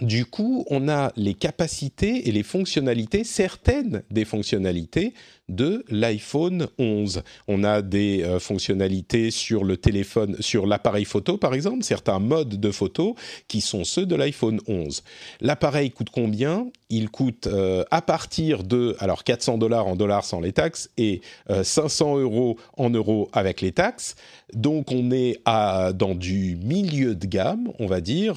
du 0.00 0.26
coup 0.26 0.64
on 0.70 0.88
a 0.88 1.12
les 1.16 1.34
capacités 1.34 2.28
et 2.28 2.32
les 2.32 2.42
fonctionnalités, 2.42 3.22
certaines 3.22 4.02
des 4.10 4.24
fonctionnalités 4.24 5.14
de 5.54 5.84
l'iPhone 5.88 6.66
11. 6.78 7.22
On 7.48 7.64
a 7.64 7.82
des 7.82 8.22
euh, 8.22 8.38
fonctionnalités 8.38 9.30
sur 9.30 9.64
le 9.64 9.76
téléphone, 9.76 10.36
sur 10.40 10.66
l'appareil 10.66 11.04
photo 11.04 11.36
par 11.36 11.54
exemple, 11.54 11.82
certains 11.84 12.18
modes 12.18 12.60
de 12.60 12.70
photo 12.70 13.14
qui 13.48 13.60
sont 13.60 13.84
ceux 13.84 14.06
de 14.06 14.16
l'iPhone 14.16 14.60
11. 14.66 15.02
L'appareil 15.40 15.90
coûte 15.90 16.10
combien? 16.10 16.66
Il 16.88 17.10
coûte 17.10 17.46
euh, 17.46 17.84
à 17.90 18.02
partir 18.02 18.64
de 18.64 18.96
alors 18.98 19.24
400 19.24 19.58
dollars 19.58 19.86
en 19.86 19.96
dollars 19.96 20.24
sans 20.24 20.40
les 20.40 20.52
taxes 20.52 20.90
et 20.96 21.20
500 21.62 22.16
euh, 22.16 22.22
euros 22.22 22.58
en 22.76 22.90
euros 22.90 23.28
avec 23.32 23.60
les 23.60 23.72
taxes. 23.72 24.14
Donc 24.54 24.92
on 24.92 25.10
est 25.10 25.40
dans 25.46 26.14
du 26.14 26.56
milieu 26.62 27.14
de 27.14 27.26
gamme, 27.26 27.70
on 27.78 27.86
va 27.86 28.02
dire. 28.02 28.34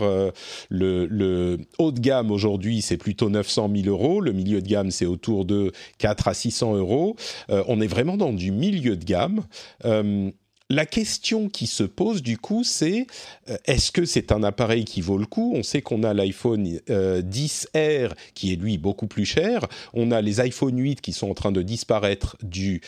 le, 0.69 1.05
le 1.05 1.59
haut 1.77 1.91
de 1.91 1.99
gamme 1.99 2.31
aujourd'hui 2.31 2.81
c'est 2.81 2.95
plutôt 2.95 3.29
900 3.29 3.69
000 3.75 3.89
euros, 3.89 4.21
le 4.21 4.31
milieu 4.31 4.61
de 4.61 4.67
gamme 4.67 4.91
c'est 4.91 5.05
autour 5.05 5.43
de 5.43 5.73
4 5.97 6.29
à 6.29 6.33
600 6.33 6.75
euros 6.75 7.04
euh, 7.49 7.63
on 7.67 7.81
est 7.81 7.87
vraiment 7.87 8.17
dans 8.17 8.33
du 8.33 8.51
milieu 8.51 8.95
de 8.95 9.05
gamme. 9.05 9.43
Euh, 9.85 10.31
la 10.71 10.87
question 10.87 11.47
qui 11.47 11.67
se 11.67 11.83
pose 11.83 12.23
du 12.23 12.39
coup, 12.39 12.63
c'est 12.63 13.05
euh, 13.51 13.57
est-ce 13.65 13.91
que 13.91 14.03
c'est 14.03 14.31
un 14.31 14.41
appareil 14.41 14.83
qui 14.83 14.99
vaut 14.99 15.19
le 15.19 15.27
coup? 15.27 15.53
On 15.55 15.61
sait 15.61 15.83
qu'on 15.83 16.01
a 16.01 16.11
l'iPhone 16.11 16.79
10R 16.87 18.13
qui 18.33 18.51
est 18.51 18.55
lui 18.55 18.79
beaucoup 18.79 19.05
plus 19.05 19.25
cher. 19.25 19.67
On 19.93 20.09
a 20.09 20.23
les 20.23 20.39
iPhone 20.39 20.79
8 20.79 21.01
qui 21.01 21.13
sont 21.13 21.29
en 21.29 21.35
train 21.35 21.51
de 21.51 21.61
disparaître 21.61 22.35
du 22.41 22.81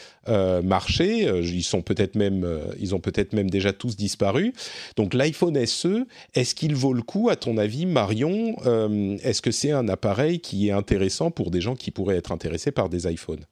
marché. 0.63 1.30
Ils 1.43 1.63
sont 1.63 1.84
peut-être 1.84 2.15
même, 2.15 2.47
ils 2.80 2.95
ont 2.95 2.99
peut-être 2.99 3.34
même 3.34 3.51
déjà 3.51 3.73
tous 3.73 3.95
disparu. 3.95 4.53
Donc 4.95 5.13
l'iPhone 5.13 5.63
SE, 5.67 6.08
est-ce 6.34 6.56
qu'il 6.56 6.73
vaut 6.73 6.93
le 6.93 7.03
coup? 7.03 7.30
À 7.30 7.36
ton 7.36 7.58
avis, 7.58 7.86
Marion 7.86 8.56
Est-ce 9.21 9.43
que 9.43 9.51
c'est 9.51 9.71
un 9.71 9.88
appareil 9.88 10.39
qui 10.39 10.69
est 10.69 10.71
intéressant 10.71 11.30
pour 11.30 11.51
des 11.51 11.62
gens 11.62 11.75
qui 11.75 11.91
pourraient 11.91 12.17
être 12.17 12.32
intéressés 12.32 12.71
par 12.71 12.89
des 12.89 13.08
iPhones? 13.08 13.45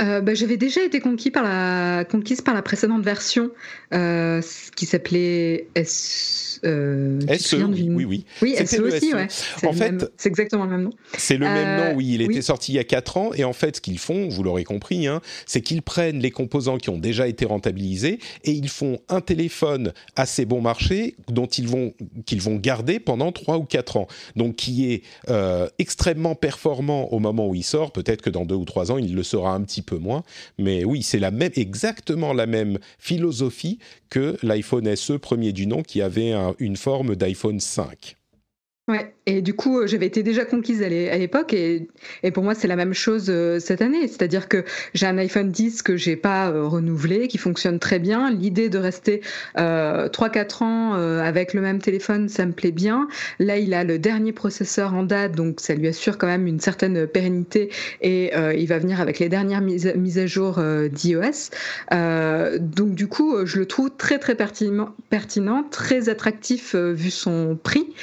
Euh, 0.00 0.20
bah, 0.20 0.34
J'avais 0.34 0.56
déjà 0.56 0.82
été 0.82 1.00
conquis 1.00 1.30
par 1.30 1.42
la, 1.42 2.04
conquise 2.04 2.40
par 2.40 2.54
la 2.54 2.62
précédente 2.62 3.02
version 3.02 3.50
euh, 3.92 4.40
qui 4.76 4.86
s'appelait 4.86 5.68
S. 5.74 6.53
Euh, 6.64 7.20
SE, 7.38 7.56
oui, 7.56 7.88
oui, 7.90 8.04
oui. 8.04 8.24
Oui, 8.42 8.54
SE 8.66 8.80
aussi, 8.80 9.12
e. 9.12 9.16
ouais. 9.16 9.28
En 9.66 9.72
fait, 9.72 10.12
c'est 10.16 10.28
exactement 10.28 10.64
le 10.64 10.70
même 10.70 10.82
nom. 10.82 10.92
C'est 11.16 11.36
le 11.36 11.46
même 11.46 11.78
nom, 11.78 11.96
oui. 11.96 12.12
Il 12.14 12.22
était 12.22 12.42
sorti 12.42 12.72
il 12.72 12.76
y 12.76 12.78
a 12.78 12.84
4 12.84 13.16
ans. 13.16 13.30
Et 13.34 13.44
en 13.44 13.52
fait, 13.52 13.76
ce 13.76 13.80
qu'ils 13.80 13.98
font, 13.98 14.28
vous 14.28 14.42
l'aurez 14.42 14.64
compris, 14.64 15.06
hein, 15.06 15.20
c'est 15.46 15.60
qu'ils 15.60 15.82
prennent 15.82 16.20
les 16.20 16.30
composants 16.30 16.78
qui 16.78 16.90
ont 16.90 16.98
déjà 16.98 17.28
été 17.28 17.44
rentabilisés 17.44 18.18
et 18.44 18.52
ils 18.52 18.68
font 18.68 18.98
un 19.08 19.20
téléphone 19.20 19.92
assez 20.16 20.44
bon 20.44 20.60
marché 20.60 21.16
dont 21.28 21.46
ils 21.46 21.68
vont, 21.68 21.92
qu'ils 22.26 22.40
vont 22.40 22.56
garder 22.56 23.00
pendant 23.00 23.32
3 23.32 23.58
ou 23.58 23.64
4 23.64 23.96
ans. 23.96 24.06
Donc, 24.36 24.56
qui 24.56 24.92
est 24.92 25.02
extrêmement 25.78 26.34
performant 26.34 27.12
au 27.12 27.18
moment 27.18 27.48
où 27.48 27.54
il 27.54 27.64
sort. 27.64 27.92
Peut-être 27.92 28.22
que 28.22 28.30
dans 28.30 28.44
2 28.44 28.54
ou 28.54 28.64
3 28.64 28.92
ans, 28.92 28.98
il 28.98 29.14
le 29.14 29.22
sera 29.22 29.54
un 29.54 29.60
petit 29.62 29.82
peu 29.82 29.98
moins. 29.98 30.22
Mais 30.58 30.84
oui, 30.84 31.02
c'est 31.02 31.18
la 31.18 31.30
même, 31.30 31.52
exactement 31.56 32.32
la 32.32 32.46
même 32.46 32.78
philosophie 32.98 33.78
que 34.10 34.36
l'iPhone 34.42 34.94
SE 34.94 35.14
premier 35.14 35.52
du 35.52 35.66
nom 35.66 35.82
qui 35.82 36.00
avait 36.00 36.32
une 36.58 36.76
forme 36.76 37.16
d'iPhone 37.16 37.60
5. 37.60 38.16
Ouais, 38.86 39.14
et 39.24 39.40
du 39.40 39.54
coup, 39.54 39.78
euh, 39.78 39.86
j'avais 39.86 40.04
été 40.04 40.22
déjà 40.22 40.44
conquise 40.44 40.82
à 40.82 40.88
l'époque, 40.90 41.54
et, 41.54 41.88
et, 42.22 42.30
pour 42.30 42.44
moi, 42.44 42.54
c'est 42.54 42.68
la 42.68 42.76
même 42.76 42.92
chose 42.92 43.28
euh, 43.30 43.58
cette 43.58 43.80
année. 43.80 44.06
C'est-à-dire 44.08 44.46
que 44.46 44.62
j'ai 44.92 45.06
un 45.06 45.16
iPhone 45.16 45.50
10 45.50 45.80
que 45.80 45.96
j'ai 45.96 46.16
pas 46.16 46.50
euh, 46.50 46.66
renouvelé, 46.66 47.26
qui 47.26 47.38
fonctionne 47.38 47.78
très 47.78 47.98
bien. 47.98 48.30
L'idée 48.30 48.68
de 48.68 48.76
rester 48.76 49.22
euh, 49.56 50.10
3-4 50.10 50.64
ans 50.64 50.92
avec 50.94 51.54
le 51.54 51.62
même 51.62 51.80
téléphone, 51.80 52.28
ça 52.28 52.44
me 52.44 52.52
plaît 52.52 52.72
bien. 52.72 53.08
Là, 53.38 53.56
il 53.56 53.72
a 53.72 53.84
le 53.84 53.98
dernier 53.98 54.32
processeur 54.32 54.92
en 54.92 55.02
date, 55.02 55.32
donc 55.32 55.60
ça 55.60 55.74
lui 55.74 55.88
assure 55.88 56.18
quand 56.18 56.26
même 56.26 56.46
une 56.46 56.60
certaine 56.60 57.06
pérennité, 57.06 57.70
et 58.02 58.32
il 58.56 58.66
va 58.66 58.78
venir 58.78 59.00
avec 59.00 59.18
les 59.18 59.28
dernières 59.28 59.60
mises, 59.60 59.92
mises 59.96 60.18
à 60.18 60.26
jour 60.26 60.60
d'iOS. 60.90 61.50
donc 62.60 62.94
du 62.94 63.06
coup, 63.08 63.46
je 63.46 63.58
le 63.58 63.66
trouve 63.66 63.90
très 63.96 64.18
très 64.18 64.34
pertinent, 64.34 64.94
pertinent 65.10 65.64
très 65.70 66.08
attractif 66.08 66.74
vu 66.74 67.10
son 67.10 67.58
prix 67.60 67.94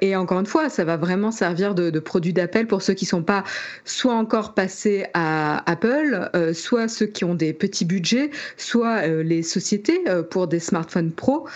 et 0.00 0.16
encore 0.16 0.40
une 0.40 0.46
fois, 0.46 0.68
ça 0.68 0.84
va 0.84 0.96
vraiment 0.96 1.30
servir 1.30 1.74
de, 1.74 1.98
produit 1.98 2.32
d'appel 2.32 2.66
pour 2.66 2.82
ceux 2.82 2.94
qui 2.94 3.06
sont 3.06 3.22
pas 3.22 3.44
soit 3.84 4.14
encore 4.14 4.54
passés 4.54 5.06
à 5.14 5.68
Apple, 5.70 6.30
euh, 6.34 6.52
soit 6.52 6.88
ceux 6.88 7.06
qui 7.06 7.24
ont 7.24 7.34
des 7.34 7.52
petits 7.52 7.84
budgets, 7.84 8.30
soit 8.56 9.06
euh, 9.06 9.22
les 9.22 9.42
sociétés 9.42 10.00
euh, 10.08 10.22
pour 10.22 10.46
des 10.46 10.60
smartphones 10.60 11.12
pro. 11.12 11.46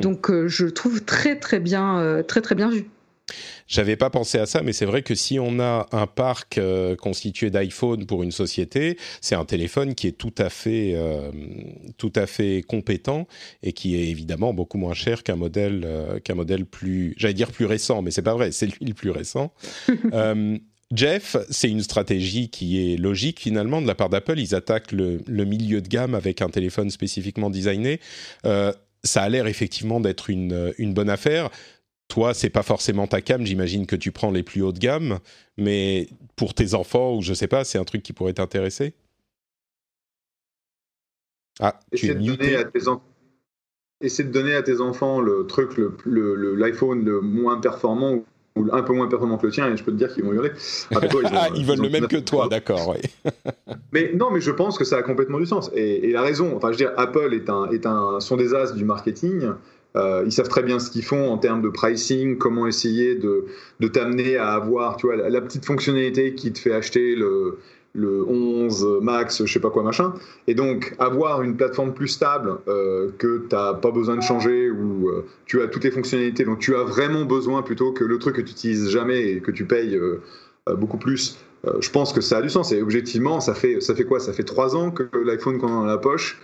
Donc, 0.00 0.30
je 0.46 0.66
trouve 0.66 1.04
très 1.04 1.36
très 1.36 1.60
bien, 1.60 2.22
très 2.26 2.40
très 2.40 2.54
bien 2.54 2.70
vu. 2.70 2.86
J'avais 3.66 3.96
pas 3.96 4.10
pensé 4.10 4.38
à 4.38 4.46
ça, 4.46 4.62
mais 4.62 4.72
c'est 4.72 4.86
vrai 4.86 5.02
que 5.02 5.14
si 5.14 5.38
on 5.40 5.58
a 5.58 5.88
un 5.92 6.06
parc 6.06 6.60
constitué 7.00 7.50
d'iPhone 7.50 8.06
pour 8.06 8.22
une 8.22 8.30
société, 8.30 8.96
c'est 9.20 9.34
un 9.34 9.44
téléphone 9.44 9.94
qui 9.94 10.06
est 10.06 10.16
tout 10.16 10.34
à 10.38 10.50
fait, 10.50 10.92
euh, 10.94 11.30
tout 11.98 12.12
à 12.14 12.26
fait 12.26 12.62
compétent 12.62 13.26
et 13.62 13.72
qui 13.72 13.96
est 13.96 14.08
évidemment 14.08 14.54
beaucoup 14.54 14.78
moins 14.78 14.94
cher 14.94 15.22
qu'un 15.22 15.36
modèle, 15.36 15.82
euh, 15.84 16.20
qu'un 16.20 16.34
modèle 16.34 16.64
plus, 16.64 17.14
j'allais 17.16 17.34
dire 17.34 17.50
plus 17.50 17.66
récent, 17.66 18.02
mais 18.02 18.10
c'est 18.10 18.22
pas 18.22 18.34
vrai, 18.34 18.52
c'est 18.52 18.66
lui 18.66 18.86
le 18.86 18.94
plus 18.94 19.10
récent. 19.10 19.52
Euh, 20.12 20.56
Jeff, 20.94 21.36
c'est 21.50 21.68
une 21.68 21.82
stratégie 21.82 22.48
qui 22.48 22.92
est 22.92 22.96
logique 22.96 23.40
finalement 23.40 23.82
de 23.82 23.86
la 23.86 23.94
part 23.94 24.08
d'Apple. 24.08 24.38
Ils 24.38 24.54
attaquent 24.54 24.92
le, 24.92 25.18
le, 25.26 25.44
milieu 25.44 25.80
de 25.80 25.88
gamme 25.88 26.14
avec 26.14 26.42
un 26.42 26.48
téléphone 26.48 26.90
spécifiquement 26.90 27.50
designé. 27.50 27.98
ça 28.44 29.22
a 29.22 29.28
l'air 29.28 29.46
effectivement 29.48 30.00
d'être 30.00 30.30
une, 30.30 30.72
une 30.78 30.94
bonne 30.94 31.10
affaire 31.10 31.50
toi, 32.08 32.34
c'est 32.34 32.50
pas 32.50 32.62
forcément 32.62 33.06
ta 33.06 33.20
cam. 33.20 33.44
J'imagine 33.44 33.86
que 33.86 33.96
tu 33.96 34.12
prends 34.12 34.30
les 34.30 34.42
plus 34.42 34.62
hautes 34.62 34.76
de 34.76 34.80
gamme, 34.80 35.18
mais 35.56 36.08
pour 36.36 36.54
tes 36.54 36.74
enfants 36.74 37.14
ou 37.16 37.22
je 37.22 37.34
sais 37.34 37.48
pas, 37.48 37.64
c'est 37.64 37.78
un 37.78 37.84
truc 37.84 38.02
qui 38.02 38.12
pourrait 38.12 38.34
t'intéresser? 38.34 38.94
Ah, 41.58 41.78
tu 41.94 42.08
de 42.08 42.36
donner 42.36 42.56
à 42.56 42.64
tes 42.64 42.86
enfants 42.86 43.02
essaie 44.00 44.24
de 44.24 44.32
donner 44.32 44.54
à 44.54 44.62
tes 44.62 44.80
enfants 44.80 45.20
le 45.20 45.46
truc, 45.46 45.78
l'iPhone 45.78 47.04
le, 47.04 47.12
le, 47.12 47.20
moins 47.20 47.58
performant 47.60 48.24
ou 48.56 48.66
un 48.72 48.82
peu 48.82 48.94
moins 48.94 49.06
performant 49.06 49.36
que 49.36 49.46
le 49.46 49.52
tien, 49.52 49.70
et 49.70 49.76
je 49.76 49.84
peux 49.84 49.92
te 49.92 49.98
dire 49.98 50.12
qu'ils 50.12 50.24
vont 50.24 50.32
hurler. 50.32 50.50
Ah, 50.94 51.00
ah 51.32 51.48
ils, 51.54 51.66
veulent 51.66 51.80
le 51.80 51.90
même 51.90 52.06
que 52.06 52.16
toi, 52.16 52.48
d'accord, 52.48 52.96
mais 53.92 54.12
non, 54.14 54.30
mais 54.30 54.40
je 54.40 54.50
pense 54.50 54.78
que 54.78 54.84
ça 54.84 54.96
a 54.96 55.02
complètement 55.02 55.38
du 55.38 55.46
sens. 55.46 55.70
Et, 55.74 56.12
la 56.12 56.22
raison, 56.22 56.56
enfin, 56.56 56.68
je 56.68 56.72
veux 56.72 56.78
dire, 56.78 56.92
Apple 56.96 57.34
est 57.34 57.50
un, 57.50 57.70
est 57.70 57.84
un, 57.84 58.18
sont 58.20 58.36
des 58.36 58.54
as 58.54 58.72
du 58.72 58.84
marketing. 58.84 59.50
Euh, 59.96 60.24
ils 60.26 60.32
savent 60.32 60.48
très 60.48 60.62
bien 60.62 60.78
ce 60.78 60.90
qu'ils 60.90 61.04
font 61.04 61.30
en 61.30 61.38
termes 61.38 61.62
de 61.62 61.68
pricing, 61.68 62.36
comment 62.36 62.66
essayer 62.66 63.14
de, 63.14 63.46
de 63.80 63.88
t'amener 63.88 64.36
à 64.36 64.52
avoir, 64.52 64.96
tu 64.96 65.06
vois, 65.06 65.16
la, 65.16 65.40
petite 65.40 65.64
fonctionnalité 65.64 66.34
qui 66.34 66.52
te 66.52 66.58
fait 66.58 66.72
acheter 66.72 67.14
le, 67.14 67.58
le 67.94 68.22
11 68.28 68.98
Max, 69.00 69.44
je 69.44 69.52
sais 69.52 69.60
pas 69.60 69.70
quoi 69.70 69.82
machin. 69.82 70.12
Et 70.48 70.54
donc 70.54 70.94
avoir 70.98 71.42
une 71.42 71.56
plateforme 71.56 71.94
plus 71.94 72.08
stable 72.08 72.58
euh, 72.68 73.10
que 73.18 73.46
tu 73.48 73.54
n'as 73.54 73.72
pas 73.72 73.90
besoin 73.90 74.16
de 74.16 74.22
changer 74.22 74.70
ou 74.70 75.08
euh, 75.08 75.24
tu 75.46 75.62
as 75.62 75.68
toutes 75.68 75.84
les 75.84 75.90
fonctionnalités, 75.90 76.44
donc 76.44 76.58
tu 76.58 76.76
as 76.76 76.82
vraiment 76.82 77.24
besoin 77.24 77.62
plutôt 77.62 77.92
que 77.92 78.04
le 78.04 78.18
truc 78.18 78.36
que 78.36 78.42
tu 78.42 78.48
n'utilises 78.48 78.90
jamais 78.90 79.30
et 79.30 79.40
que 79.40 79.50
tu 79.50 79.64
payes 79.64 79.98
beaucoup 80.76 80.98
plus. 80.98 81.38
je 81.80 81.90
pense 81.90 82.12
que 82.12 82.20
ça 82.20 82.38
a 82.38 82.42
du 82.42 82.50
sens 82.50 82.72
et 82.72 82.82
objectivement 82.82 83.40
ça 83.40 83.54
fait 83.54 83.80
ça 83.80 83.94
fait 83.94 84.04
quoi? 84.04 84.20
Ça 84.20 84.32
fait 84.32 84.42
trois 84.42 84.76
ans 84.76 84.90
que 84.90 85.04
l'iPhone 85.24 85.58
qu'on 85.58 85.68
a 85.68 85.70
dans 85.70 85.84
la 85.84 85.98
poche 85.98 86.38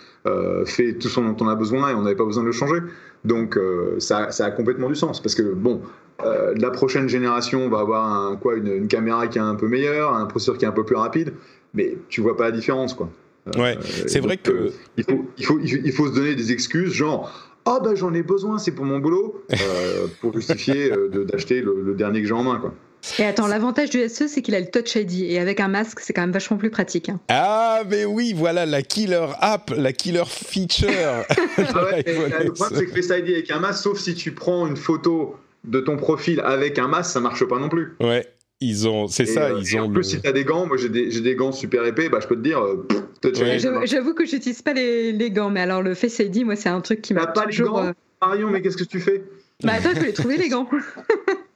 fait 0.64 0.94
tout 0.94 1.08
ce 1.08 1.20
dont 1.20 1.36
on 1.40 1.48
a 1.48 1.54
besoin 1.54 1.90
et 1.90 1.94
on 1.94 2.02
n'avait 2.02 2.16
pas 2.16 2.24
besoin 2.24 2.44
de 2.44 2.48
le 2.48 2.52
changer. 2.52 2.78
Donc 3.24 3.58
ça, 3.98 4.32
ça, 4.32 4.46
a 4.46 4.50
complètement 4.50 4.88
du 4.88 4.96
sens 4.96 5.22
parce 5.22 5.37
que 5.37 5.42
bon, 5.42 5.80
euh, 6.24 6.54
la 6.56 6.70
prochaine 6.70 7.08
génération 7.08 7.68
va 7.68 7.80
avoir 7.80 8.06
un, 8.06 8.37
quoi, 8.37 8.56
une, 8.56 8.87
caméra 8.87 9.26
qui 9.26 9.38
est 9.38 9.42
un 9.42 9.54
peu 9.54 9.68
meilleure, 9.68 10.14
un 10.14 10.26
processeur 10.26 10.58
qui 10.58 10.64
est 10.64 10.68
un 10.68 10.72
peu 10.72 10.85
plus 10.85 10.96
rapide, 10.96 11.32
mais 11.74 11.96
tu 12.08 12.20
vois 12.20 12.37
pas 12.37 12.44
la 12.44 12.52
différence. 12.52 12.94
Quoi. 12.94 13.11
Euh, 13.48 13.61
ouais, 13.61 13.78
c'est 14.06 14.20
vrai 14.20 14.37
que. 14.37 14.52
Euh, 14.52 14.70
il, 14.96 15.04
faut, 15.04 15.26
il, 15.37 15.44
faut, 15.44 15.58
il 15.61 15.92
faut 15.92 16.08
se 16.08 16.14
donner 16.14 16.35
des 16.35 16.52
excuses, 16.52 16.92
genre. 16.92 17.30
Ah 17.64 17.78
oh, 17.78 17.85
bah 17.85 17.94
j'en 17.94 18.12
ai 18.12 18.22
besoin, 18.22 18.58
c'est 18.58 18.72
pour 18.72 18.85
mon 18.85 18.98
boulot, 18.98 19.44
pour 20.20 20.32
justifier 20.32 20.90
d'acheter 21.12 21.61
le, 21.61 21.94
dernier 21.94 22.20
que 22.20 22.26
j'ai 22.26 22.35
en 22.35 22.42
main. 22.42 22.58
Quoi. 22.58 22.74
Et 23.18 23.24
attends, 23.24 23.46
l'avantage 23.46 23.90
du 23.90 24.08
SE, 24.08 24.28
c'est 24.28 24.42
qu'il 24.42 24.54
a 24.54 24.60
le 24.60 24.66
Touch 24.66 24.94
ID. 24.94 25.30
Et 25.30 25.38
avec 25.38 25.60
un 25.60 25.68
masque, 25.68 26.00
c'est 26.00 26.12
quand 26.12 26.22
même 26.22 26.32
vachement 26.32 26.56
plus 26.56 26.70
pratique. 26.70 27.08
Hein. 27.08 27.20
Ah, 27.28 27.82
mais 27.88 28.04
oui, 28.04 28.32
voilà 28.34 28.66
la 28.66 28.82
killer 28.82 29.26
app, 29.40 29.72
la 29.76 29.92
killer 29.92 30.24
feature. 30.26 30.88
ah 31.58 31.84
ouais, 31.84 32.02
le 32.44 32.52
problème, 32.52 32.78
c'est 32.78 32.86
que 32.86 33.02
Face 33.02 33.18
ID 33.18 33.30
avec 33.30 33.50
un 33.50 33.58
masque, 33.58 33.82
sauf 33.82 33.98
si 33.98 34.14
tu 34.14 34.32
prends 34.32 34.66
une 34.66 34.76
photo 34.76 35.36
de 35.64 35.80
ton 35.80 35.96
profil 35.96 36.40
avec 36.40 36.78
un 36.78 36.88
masque, 36.88 37.12
ça 37.12 37.20
marche 37.20 37.44
pas 37.44 37.58
non 37.58 37.68
plus. 37.68 37.94
Ouais. 38.00 38.26
Ils 38.60 38.86
ont, 38.86 39.08
c'est 39.08 39.26
ça, 39.26 39.46
euh, 39.46 39.60
ils 39.60 39.76
ont. 39.76 39.86
En 39.86 39.90
plus, 39.90 40.04
si 40.04 40.20
t'as 40.20 40.30
des 40.30 40.44
gants, 40.44 40.66
moi 40.66 40.76
j'ai 40.76 40.88
des, 40.88 41.20
des, 41.20 41.34
gants 41.34 41.50
super 41.50 41.84
épais, 41.84 42.08
bah 42.08 42.20
je 42.22 42.28
peux 42.28 42.36
te 42.36 42.42
dire. 42.42 42.60
Euh, 42.60 42.86
j'avoue 43.84 44.14
que 44.14 44.24
j'utilise 44.24 44.62
pas 44.62 44.72
les, 44.72 45.10
les, 45.10 45.30
gants, 45.32 45.50
mais 45.50 45.60
alors 45.60 45.82
le 45.82 45.94
Face 45.94 46.20
ID, 46.20 46.44
moi 46.44 46.54
c'est 46.54 46.68
un 46.68 46.80
truc 46.80 47.02
qui 47.02 47.12
m'a 47.12 47.26
pas 47.26 47.42
toujours. 47.46 47.78
Les 47.78 47.86
gants, 47.86 47.88
euh, 47.88 47.92
Marion, 48.20 48.50
mais 48.50 48.62
qu'est-ce 48.62 48.76
que 48.76 48.84
tu 48.84 49.00
fais? 49.00 49.24
Bah 49.64 49.72
attends, 49.74 49.90
je 49.94 50.00
vais 50.00 50.06
les 50.06 50.12
trouver 50.12 50.36
les 50.36 50.48
gants. 50.48 50.68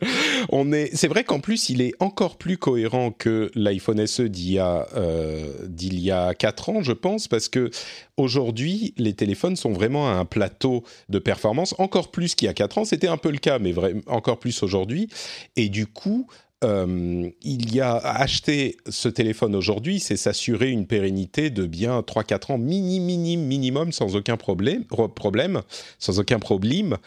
On 0.50 0.72
est, 0.72 0.94
c'est 0.94 1.08
vrai 1.08 1.24
qu'en 1.24 1.40
plus, 1.40 1.68
il 1.68 1.80
est 1.82 1.92
encore 2.00 2.38
plus 2.38 2.58
cohérent 2.58 3.10
que 3.10 3.50
l'iPhone 3.54 4.06
SE 4.06 4.22
d'il 4.22 4.52
y 4.52 4.58
a 4.58 4.86
euh, 4.96 5.52
d'il 5.66 6.00
y 6.00 6.10
a 6.10 6.34
quatre 6.34 6.70
ans, 6.70 6.82
je 6.82 6.92
pense, 6.92 7.28
parce 7.28 7.48
que 7.48 7.70
aujourd'hui, 8.16 8.94
les 8.96 9.14
téléphones 9.14 9.56
sont 9.56 9.72
vraiment 9.72 10.08
à 10.08 10.12
un 10.12 10.24
plateau 10.24 10.84
de 11.08 11.18
performance 11.18 11.74
encore 11.78 12.10
plus 12.10 12.34
qu'il 12.34 12.46
y 12.46 12.48
a 12.48 12.54
quatre 12.54 12.78
ans. 12.78 12.84
C'était 12.84 13.08
un 13.08 13.16
peu 13.16 13.30
le 13.30 13.38
cas, 13.38 13.58
mais 13.58 13.72
vraiment 13.72 14.00
encore 14.06 14.38
plus 14.38 14.62
aujourd'hui. 14.62 15.08
Et 15.56 15.68
du 15.68 15.86
coup, 15.86 16.26
euh, 16.62 17.30
il 17.42 17.74
y 17.74 17.80
a 17.80 17.96
acheter 17.96 18.76
ce 18.88 19.08
téléphone 19.08 19.54
aujourd'hui, 19.54 19.98
c'est 19.98 20.16
s'assurer 20.16 20.70
une 20.70 20.86
pérennité 20.86 21.48
de 21.48 21.66
bien 21.66 22.00
3-4 22.00 22.52
ans 22.52 22.58
mini, 22.58 23.00
mini, 23.00 23.36
minimum 23.36 23.92
sans 23.92 24.14
aucun 24.14 24.36
problème, 24.36 24.84
problème 24.84 25.62
sans 25.98 26.18
aucun 26.18 26.38
problème. 26.38 26.98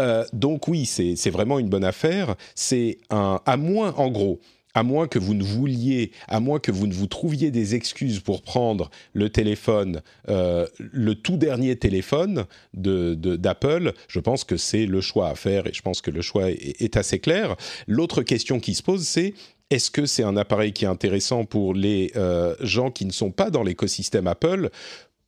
Euh, 0.00 0.24
donc 0.32 0.66
oui, 0.68 0.86
c'est 0.86 1.30
vraiment 1.30 1.58
une 1.58 1.68
bonne 1.68 1.84
affaire. 1.84 2.36
C'est 2.54 2.98
un, 3.10 3.40
à 3.44 3.56
moins 3.56 3.92
en 3.96 4.10
gros, 4.10 4.40
à 4.74 4.82
moins 4.82 5.08
que 5.08 5.18
vous 5.18 5.34
ne 5.34 5.42
vouliez, 5.42 6.12
à 6.28 6.40
moins 6.40 6.58
que 6.58 6.72
vous 6.72 6.86
ne 6.86 6.94
vous 6.94 7.06
trouviez 7.06 7.50
des 7.50 7.74
excuses 7.74 8.20
pour 8.20 8.42
prendre 8.42 8.90
le 9.12 9.30
téléphone, 9.30 10.02
euh, 10.28 10.66
le 10.78 11.14
tout 11.14 11.36
dernier 11.36 11.76
téléphone 11.76 12.46
d'Apple, 12.74 13.92
je 14.08 14.20
pense 14.20 14.44
que 14.44 14.56
c'est 14.56 14.86
le 14.86 15.00
choix 15.00 15.28
à 15.28 15.34
faire 15.34 15.66
et 15.66 15.72
je 15.72 15.82
pense 15.82 16.00
que 16.00 16.10
le 16.10 16.22
choix 16.22 16.50
est, 16.50 16.80
est 16.80 16.96
assez 16.96 17.18
clair. 17.18 17.56
L'autre 17.86 18.22
question 18.22 18.60
qui 18.60 18.74
se 18.74 18.82
pose, 18.82 19.06
c'est 19.06 19.34
est-ce 19.72 19.90
que 19.90 20.04
c'est 20.04 20.22
un 20.22 20.36
appareil 20.36 20.74
qui 20.74 20.84
est 20.84 20.88
intéressant 20.88 21.46
pour 21.46 21.72
les 21.72 22.12
euh, 22.14 22.54
gens 22.60 22.90
qui 22.90 23.06
ne 23.06 23.10
sont 23.10 23.30
pas 23.30 23.48
dans 23.48 23.62
l'écosystème 23.62 24.26
Apple 24.26 24.68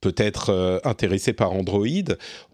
peut-être 0.05 0.51
euh, 0.51 0.79
intéressé 0.85 1.33
par 1.33 1.53
Android, 1.53 1.87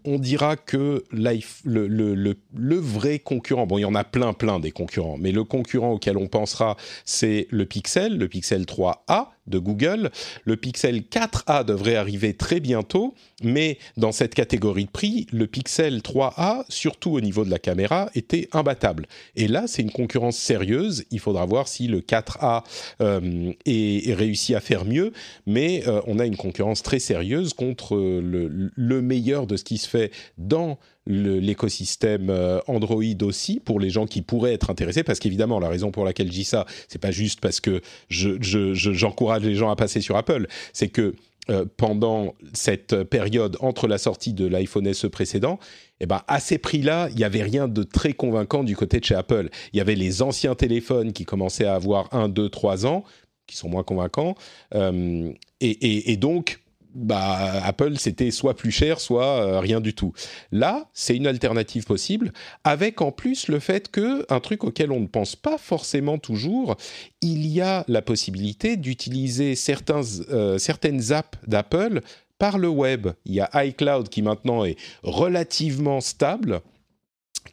on 0.05 0.21
dira 0.21 0.55
que 0.57 1.03
le, 1.11 1.35
le, 1.65 2.77
vrai 2.77 3.19
concurrent, 3.19 3.67
bon 3.67 3.77
il 3.77 3.81
y 3.81 3.85
en 3.85 3.97
a 3.97 4.05
plein 4.05 4.33
plein 4.33 4.61
des 4.61 4.71
concurrents, 4.71 5.17
mais 5.19 5.33
le 5.33 5.43
concurrent 5.43 5.91
auquel 5.91 6.17
on 6.17 6.29
pensera 6.29 6.77
c'est 7.05 7.49
le 7.51 7.67
Pixel, 7.67 8.19
le 8.19 8.29
Pixel 8.29 8.63
3A, 8.63 9.27
de 9.51 9.59
Google. 9.59 10.11
Le 10.45 10.57
Pixel 10.57 11.01
4a 11.01 11.65
devrait 11.65 11.97
arriver 11.97 12.35
très 12.35 12.61
bientôt, 12.61 13.15
mais 13.43 13.79
dans 13.97 14.13
cette 14.13 14.35
catégorie 14.35 14.87
de 14.87 14.91
prix, 14.91 15.27
le 15.33 15.47
Pixel 15.47 15.99
3a, 15.99 16.65
surtout 16.69 17.11
au 17.11 17.21
niveau 17.21 17.45
de 17.45 17.51
la 17.51 17.59
caméra, 17.59 18.11
était 18.15 18.49
imbattable. 18.53 19.07
Et 19.37 19.49
là, 19.49 19.65
c'est 19.67 19.83
une 19.83 19.93
concurrence 19.93 20.37
sérieuse. 20.37 21.05
Il 21.11 21.21
faudra 21.21 21.45
voir 21.45 21.69
si 21.69 21.87
le 21.89 22.01
4a 22.01 22.63
euh, 23.01 23.53
est, 23.67 24.15
réussi 24.15 24.55
à 24.55 24.61
faire 24.61 24.85
mieux, 24.85 25.13
mais 25.47 25.83
euh, 25.87 26.01
on 26.07 26.19
a 26.19 26.27
une 26.27 26.37
concurrence 26.37 26.83
très 26.83 26.99
sérieuse 26.99 27.53
contre 27.53 27.97
le, 27.97 28.71
le 28.75 29.03
meilleur 29.03 29.47
de 29.47 29.57
ce 29.57 29.65
qui 29.65 29.79
se 29.79 29.89
fait 29.89 30.11
dans 30.39 30.79
l'écosystème 31.11 32.31
euh, 32.31 32.61
Android 32.67 33.03
aussi 33.23 33.61
pour 33.61 33.81
les 33.81 33.91
gens 33.91 34.07
qui 34.07 34.23
pourraient 34.23 34.55
être 34.55 34.71
intéressés 34.71 35.03
parce 35.03 35.19
qu'évidemment 35.19 35.59
la 35.61 35.69
raison 35.69 35.91
pour 35.91 36.05
laquelle 36.05 36.29
je 36.29 36.33
dis 36.33 36.45
ça 36.45 36.67
c'est 36.89 37.01
pas 37.01 37.11
juste 37.11 37.41
parce 37.41 37.61
que 37.61 37.81
j'encourage 38.09 39.43
je, 39.43 39.49
les 39.49 39.55
gens 39.55 39.71
à 39.71 39.77
passer 39.77 40.01
sur 40.01 40.17
Apple 40.17 40.47
c'est 40.73 40.89
que 40.89 41.15
euh, 41.49 41.65
pendant 41.77 42.35
cette 42.53 43.03
période 43.05 43.57
entre 43.61 43.89
la 43.89 43.99
sortie 43.99 44.35
de 44.35 44.47
l'iPhone 44.47 44.93
SE 44.93 45.07
précédent, 45.07 45.59
eh 45.99 46.07
ben, 46.07 46.23
à 46.29 46.39
ces 46.39 46.59
prix-là, 46.59 47.09
il 47.11 47.17
n'y 47.17 47.25
avait 47.25 47.43
rien 47.43 47.67
de 47.67 47.83
très 47.83 48.13
convaincant 48.13 48.63
du 48.63 48.77
côté 48.77 49.01
de 49.01 49.05
chez 49.05 49.15
Apple. 49.15 49.49
Il 49.73 49.79
y 49.79 49.81
avait 49.81 49.97
les 49.97 50.23
anciens 50.23 50.55
téléphones 50.55 51.13
qui 51.13 51.25
commençaient 51.25 51.65
à 51.65 51.75
avoir 51.75 52.15
1, 52.15 52.29
2, 52.29 52.51
3 52.51 52.87
ans, 52.87 53.05
qui 53.47 53.57
sont 53.57 53.69
moins 53.69 53.83
convaincants. 53.83 54.37
Euh, 54.75 55.33
et, 55.61 56.13
et, 56.13 56.17
donc, 56.17 56.61
bah, 56.95 57.63
Apple, 57.65 57.97
c'était 57.99 58.31
soit 58.31 58.55
plus 58.55 58.71
cher, 58.71 59.01
soit 59.01 59.25
euh, 59.25 59.61
rien 59.61 59.81
du 59.81 59.95
tout. 59.95 60.13
Là, 60.53 60.89
c'est 60.93 61.17
une 61.17 61.27
alternative 61.27 61.85
possible, 61.85 62.33
avec 62.65 63.01
en 63.01 63.13
plus 63.13 63.49
le 63.49 63.59
fait 63.59 63.91
que, 63.91 64.25
un 64.33 64.41
truc 64.41 64.65
auquel 64.65 64.93
on 64.93 65.01
ne 65.01 65.07
pense 65.07 65.37
pas 65.37 65.59
forcément 65.59 66.19
toujours, 66.19 66.77
il 67.21 67.47
y 67.47 67.61
a 67.61 67.85
la 67.89 68.03
possibilité 68.03 68.77
d'utiliser 68.77 69.55
euh, 69.91 70.59
certaines 70.59 71.13
apps 71.13 71.39
d'Apple 71.47 72.01
par 72.39 72.59
le 72.59 72.69
web. 72.69 73.09
Il 73.27 73.35
y 73.35 73.41
a 73.41 73.65
iCloud 73.65 74.09
qui 74.09 74.23
maintenant 74.23 74.65
est 74.65 74.77
relativement 75.03 76.01
stable 76.01 76.63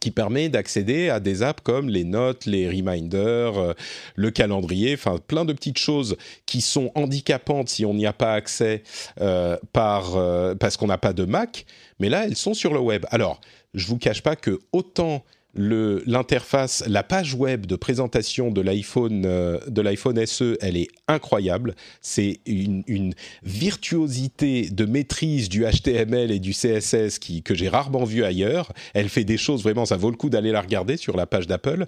qui 0.00 0.10
permet 0.10 0.48
d'accéder 0.48 1.08
à 1.08 1.20
des 1.20 1.42
apps 1.42 1.62
comme 1.62 1.88
les 1.88 2.04
notes, 2.04 2.46
les 2.46 2.68
reminders, 2.68 3.58
euh, 3.58 3.72
le 4.14 4.30
calendrier, 4.30 4.94
enfin 4.94 5.18
plein 5.26 5.44
de 5.44 5.52
petites 5.52 5.78
choses 5.78 6.16
qui 6.46 6.60
sont 6.60 6.92
handicapantes 6.94 7.68
si 7.68 7.84
on 7.84 7.94
n'y 7.94 8.06
a 8.06 8.12
pas 8.12 8.34
accès 8.34 8.82
euh, 9.20 9.56
euh, 9.76 10.54
parce 10.54 10.76
qu'on 10.76 10.86
n'a 10.86 10.98
pas 10.98 11.12
de 11.12 11.24
Mac, 11.24 11.66
mais 11.98 12.08
là 12.08 12.24
elles 12.26 12.36
sont 12.36 12.54
sur 12.54 12.72
le 12.72 12.80
web. 12.80 13.06
Alors, 13.10 13.40
je 13.74 13.86
vous 13.86 13.98
cache 13.98 14.22
pas 14.22 14.36
que 14.36 14.60
autant 14.72 15.24
l'interface, 15.54 16.84
la 16.86 17.02
page 17.02 17.34
web 17.34 17.66
de 17.66 17.74
présentation 17.76 18.50
de 18.50 18.60
l'iPhone 18.60 19.24
euh, 19.26 19.58
de 19.66 19.80
l'iPhone 19.80 20.24
SE, 20.24 20.56
elle 20.60 20.76
est 20.76 20.88
incroyable. 21.08 21.74
C'est 22.00 22.40
une, 22.46 23.14
virtuosité 23.42 24.68
de 24.70 24.84
maîtrise 24.84 25.48
du 25.48 25.64
HTML 25.64 26.30
et 26.30 26.38
du 26.38 26.52
CSS 26.52 27.18
qui, 27.18 27.42
que 27.42 27.54
j'ai 27.54 27.68
rarement 27.68 28.04
vu 28.04 28.24
ailleurs. 28.24 28.72
Elle 28.94 29.08
fait 29.08 29.24
des 29.24 29.36
choses 29.36 29.62
vraiment, 29.62 29.86
ça 29.86 29.96
vaut 29.96 30.10
le 30.10 30.16
coup 30.16 30.30
d'aller 30.30 30.52
la 30.52 30.60
regarder 30.60 30.96
sur 30.96 31.16
la 31.16 31.26
page 31.26 31.46
d'Apple. 31.46 31.86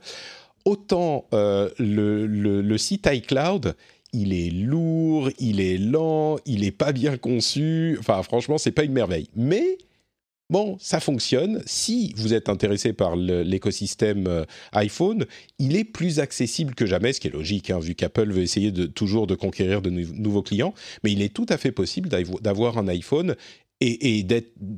Autant 0.64 1.26
euh, 1.32 1.70
le, 1.78 2.76
site 2.78 3.08
iCloud, 3.10 3.74
il 4.12 4.32
est 4.32 4.50
lourd, 4.50 5.30
il 5.38 5.60
est 5.60 5.78
lent, 5.78 6.38
il 6.46 6.64
est 6.64 6.72
pas 6.72 6.92
bien 6.92 7.16
conçu. 7.16 7.96
Enfin, 8.00 8.22
franchement, 8.22 8.58
c'est 8.58 8.72
pas 8.72 8.84
une 8.84 8.92
merveille. 8.92 9.28
Mais 9.36 9.78
Bon, 10.50 10.76
ça 10.80 10.98
fonctionne. 10.98 11.62
Si 11.64 12.12
vous 12.16 12.34
êtes 12.34 12.48
intéressé 12.48 12.92
par 12.92 13.14
l'écosystème 13.14 14.26
euh, 14.26 14.44
iPhone, 14.72 15.26
il 15.60 15.76
est 15.76 15.84
plus 15.84 16.18
accessible 16.18 16.74
que 16.74 16.86
jamais, 16.86 17.12
ce 17.12 17.20
qui 17.20 17.28
est 17.28 17.32
logique, 17.32 17.70
hein, 17.70 17.78
vu 17.78 17.94
qu'Apple 17.94 18.32
veut 18.32 18.42
essayer 18.42 18.72
de, 18.72 18.86
toujours 18.86 19.28
de 19.28 19.36
conquérir 19.36 19.80
de 19.80 19.90
nouveaux 19.90 20.42
clients. 20.42 20.74
Mais 21.04 21.12
il 21.12 21.22
est 21.22 21.32
tout 21.32 21.46
à 21.48 21.56
fait 21.56 21.70
possible 21.70 22.08
d'avoir 22.08 22.78
un 22.78 22.88
iPhone 22.88 23.36
et, 23.80 24.26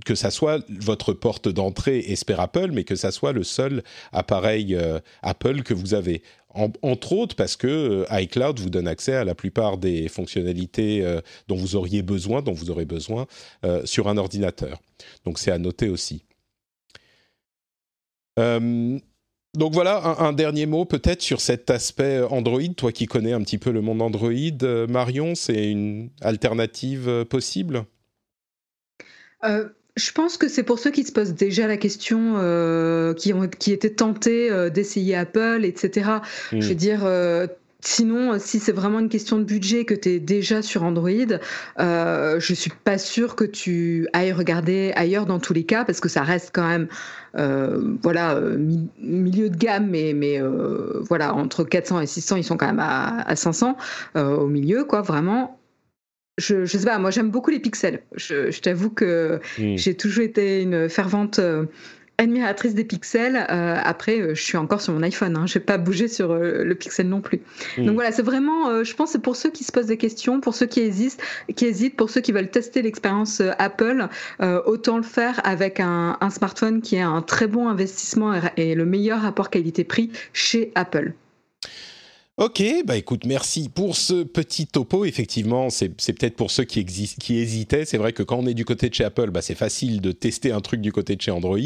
que 0.04 0.14
ça 0.14 0.30
soit 0.30 0.64
votre 0.68 1.12
porte 1.12 1.48
d'entrée 1.48 1.98
Esper 2.08 2.36
Apple, 2.38 2.70
mais 2.72 2.84
que 2.84 2.94
ça 2.94 3.10
soit 3.10 3.32
le 3.32 3.42
seul 3.42 3.82
appareil 4.12 4.78
Apple 5.22 5.62
que 5.62 5.74
vous 5.74 5.94
avez 5.94 6.22
entre 6.54 7.12
autres 7.12 7.36
parce 7.36 7.56
que 7.56 8.04
euh, 8.10 8.20
iCloud 8.20 8.60
vous 8.60 8.70
donne 8.70 8.88
accès 8.88 9.14
à 9.14 9.24
la 9.24 9.34
plupart 9.34 9.78
des 9.78 10.08
fonctionnalités 10.08 11.02
euh, 11.02 11.20
dont 11.48 11.56
vous 11.56 11.76
auriez 11.76 12.02
besoin, 12.02 12.42
dont 12.42 12.52
vous 12.52 12.70
aurez 12.70 12.84
besoin 12.84 13.26
euh, 13.64 13.84
sur 13.84 14.08
un 14.08 14.16
ordinateur. 14.16 14.80
Donc 15.24 15.38
c'est 15.38 15.50
à 15.50 15.58
noter 15.58 15.88
aussi. 15.88 16.24
donc 18.36 19.72
voilà, 19.72 20.16
un, 20.18 20.32
dernier 20.32 20.66
mot 20.66 20.84
peut-être 20.84 21.22
sur 21.22 21.40
cet 21.40 21.70
aspect 21.70 22.22
Android. 22.22 22.74
Toi 22.76 22.92
qui 22.92 23.06
connais 23.06 23.32
un 23.32 23.42
petit 23.42 23.58
peu 23.58 23.70
le 23.70 23.82
monde 23.82 24.02
Android, 24.02 24.86
Marion, 24.88 25.34
c'est 25.34 25.70
une 25.70 26.10
alternative 26.20 27.24
possible? 27.28 27.84
Je 29.96 30.12
pense 30.12 30.37
que 30.37 30.48
c'est 30.48 30.62
pour 30.62 30.78
ceux 30.78 30.90
qui 30.90 31.05
se 31.05 31.12
posent 31.12 31.35
déjà 31.35 31.66
la 31.66 31.76
question, 31.76 32.35
euh, 32.37 33.12
qui, 33.14 33.33
ont, 33.33 33.46
qui 33.46 33.72
étaient 33.72 33.90
tentés 33.90 34.50
euh, 34.50 34.70
d'essayer 34.70 35.16
Apple, 35.16 35.62
etc. 35.64 36.11
Je 36.50 36.66
veux 36.66 36.72
hmm. 36.72 36.76
dire, 36.76 37.00
euh, 37.05 37.46
sinon, 37.81 38.38
si 38.38 38.59
c'est 38.59 38.72
vraiment 38.72 39.00
une 39.00 39.11
question 39.11 39.37
de 39.37 39.44
budget, 39.44 39.85
que 39.85 39.92
tu 39.92 40.09
es 40.09 40.18
déjà 40.18 40.62
sur 40.62 40.83
Android, 40.83 41.11
euh, 41.78 42.40
je 42.40 42.55
suis 42.55 42.72
pas 42.85 42.96
sûre 42.96 43.37
que 43.37 43.44
tu 43.44 44.09
ailles 44.14 44.33
regarder 44.33 44.92
ailleurs 44.96 45.26
dans 45.26 45.38
tous 45.38 45.52
les 45.52 45.64
cas, 45.64 45.85
parce 45.85 46.00
que 46.00 46.09
ça 46.09 46.22
reste 46.22 46.52
quand 46.55 46.66
même, 46.66 46.88
voilà, 48.02 48.40
milieu 48.98 49.50
de 49.50 49.57
gamme, 49.57 49.88
mais, 49.90 50.14
mais 50.14 50.40
voilà, 51.00 51.35
entre 51.35 51.64
400 51.64 52.00
et 52.00 52.07
600, 52.07 52.37
ils 52.37 52.44
sont 52.44 52.57
quand 52.57 52.66
même 52.66 52.81
à, 52.81 53.28
à 53.28 53.37
500 53.37 53.76
au 54.14 54.46
milieu, 54.46 54.85
quoi, 54.85 55.02
vraiment 55.02 55.59
je, 56.42 56.64
je 56.64 56.78
sais 56.78 56.85
pas, 56.85 56.98
moi 56.98 57.11
j'aime 57.11 57.31
beaucoup 57.31 57.50
les 57.50 57.61
pixels. 57.61 58.02
Je, 58.16 58.50
je 58.50 58.61
t'avoue 58.61 58.90
que 58.90 59.40
hmm. 59.59 59.76
j'ai 59.76 59.94
toujours 59.94 60.24
été 60.24 60.62
une 60.62 60.88
fervente 60.88 61.38
euh, 61.38 61.66
admiratrice 62.18 62.74
des 62.74 62.85
pixels. 62.85 63.46
Euh, 63.48 63.76
après, 63.83 64.20
euh, 64.20 64.35
je 64.35 64.42
suis 64.42 64.59
encore 64.59 64.81
sur 64.81 64.92
mon 64.92 65.02
iPhone, 65.02 65.37
hein. 65.37 65.46
je 65.46 65.59
n'ai 65.59 65.64
pas 65.64 65.78
bougé 65.78 66.09
sur 66.09 66.35
le 66.35 66.74
pixel 66.74 67.09
non 67.09 67.20
plus. 67.20 67.40
Hmm. 67.78 67.87
Donc 67.87 67.94
voilà, 67.94 68.12
c'est 68.12 68.22
vraiment, 68.22 68.83
je 68.83 68.94
pense, 68.94 69.12
c'est 69.12 69.22
pour 69.22 69.37
ceux 69.37 69.50
qui 69.50 69.64
se 69.64 69.72
posent 69.72 69.87
des 69.87 69.96
questions, 69.96 70.40
pour 70.40 70.55
ceux 70.55 70.66
qui 70.66 70.81
hésitent, 70.81 71.20
qui 71.55 71.66
hésitent 71.66 71.96
pour 71.96 72.11
ceux 72.11 72.20
qui 72.20 72.33
veulent 72.33 72.50
tester 72.50 72.83
l'expérience 72.83 73.40
Apple, 73.59 74.09
autant 74.66 74.96
le 74.96 75.05
faire 75.05 75.40
avec 75.44 75.81
un, 75.81 76.18
un, 76.20 76.31
smartphone 76.31 76.83
qui 76.83 76.96
est 76.96 77.00
un 77.00 77.22
très 77.22 77.46
bon 77.46 77.68
investissement 77.68 78.35
et 78.57 78.74
le 78.74 78.85
meilleur 78.85 79.22
rapport 79.22 79.50
qualité-prix 79.50 80.11
chez 80.33 80.72
Apple. 80.74 81.14
Ok, 82.38 82.62
bah 82.87 82.97
écoute, 82.97 83.27
merci 83.27 83.68
pour 83.68 83.95
ce 83.95 84.23
petit 84.23 84.66
topo. 84.66 85.05
Effectivement, 85.05 85.68
c'est 85.68 85.90
peut-être 85.90 86.35
pour 86.35 86.51
ceux 86.51 86.64
qui, 86.64 86.83
qui 86.83 87.37
hésitaient. 87.37 87.85
C'est 87.85 87.99
vrai 87.99 88.14
que 88.14 88.23
quand 88.23 88.38
on 88.38 88.47
est 88.47 88.55
du 88.55 88.64
côté 88.64 88.88
de 88.88 88.95
chez 88.95 89.05
Apple, 89.05 89.31
bah 89.31 89.42
c'est 89.42 89.55
facile 89.55 90.01
de 90.01 90.12
tester 90.12 90.51
un 90.51 90.62
truc 90.62 90.81
du 90.81 90.92
côté 90.92 91.14
de 91.14 91.21
chez 91.21 91.31
Android. 91.31 91.59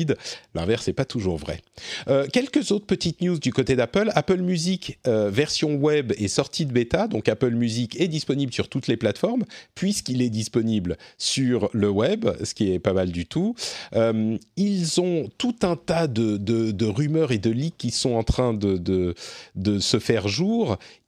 L'inverse 0.56 0.88
n'est 0.88 0.92
pas 0.92 1.04
toujours 1.04 1.36
vrai. 1.36 1.60
Euh, 2.08 2.26
quelques 2.32 2.72
autres 2.72 2.84
petites 2.84 3.20
news 3.20 3.38
du 3.38 3.52
côté 3.52 3.76
d'Apple. 3.76 4.10
Apple 4.16 4.40
Music 4.40 4.98
euh, 5.06 5.30
version 5.30 5.76
web 5.76 6.12
est 6.18 6.26
sortie 6.26 6.66
de 6.66 6.72
bêta, 6.72 7.06
donc 7.06 7.28
Apple 7.28 7.52
Music 7.52 7.94
est 8.00 8.08
disponible 8.08 8.52
sur 8.52 8.68
toutes 8.68 8.88
les 8.88 8.96
plateformes 8.96 9.44
puisqu'il 9.76 10.20
est 10.20 10.30
disponible 10.30 10.96
sur 11.16 11.70
le 11.74 11.90
web, 11.90 12.26
ce 12.42 12.54
qui 12.54 12.72
est 12.72 12.80
pas 12.80 12.92
mal 12.92 13.12
du 13.12 13.26
tout. 13.26 13.54
Euh, 13.94 14.36
ils 14.56 15.00
ont 15.00 15.30
tout 15.38 15.54
un 15.62 15.76
tas 15.76 16.08
de, 16.08 16.36
de, 16.38 16.72
de, 16.72 16.86
rumeurs 16.86 17.30
et 17.30 17.38
de 17.38 17.50
leaks 17.50 17.78
qui 17.78 17.92
sont 17.92 18.14
en 18.14 18.24
train 18.24 18.52
de, 18.52 18.76
de, 18.78 19.14
de 19.54 19.78
se 19.78 20.00
faire 20.00 20.26
jour 20.26 20.55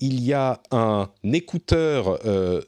il 0.00 0.22
y 0.22 0.32
a 0.32 0.60
un 0.70 1.08
écouteur 1.24 2.18
euh, 2.24 2.62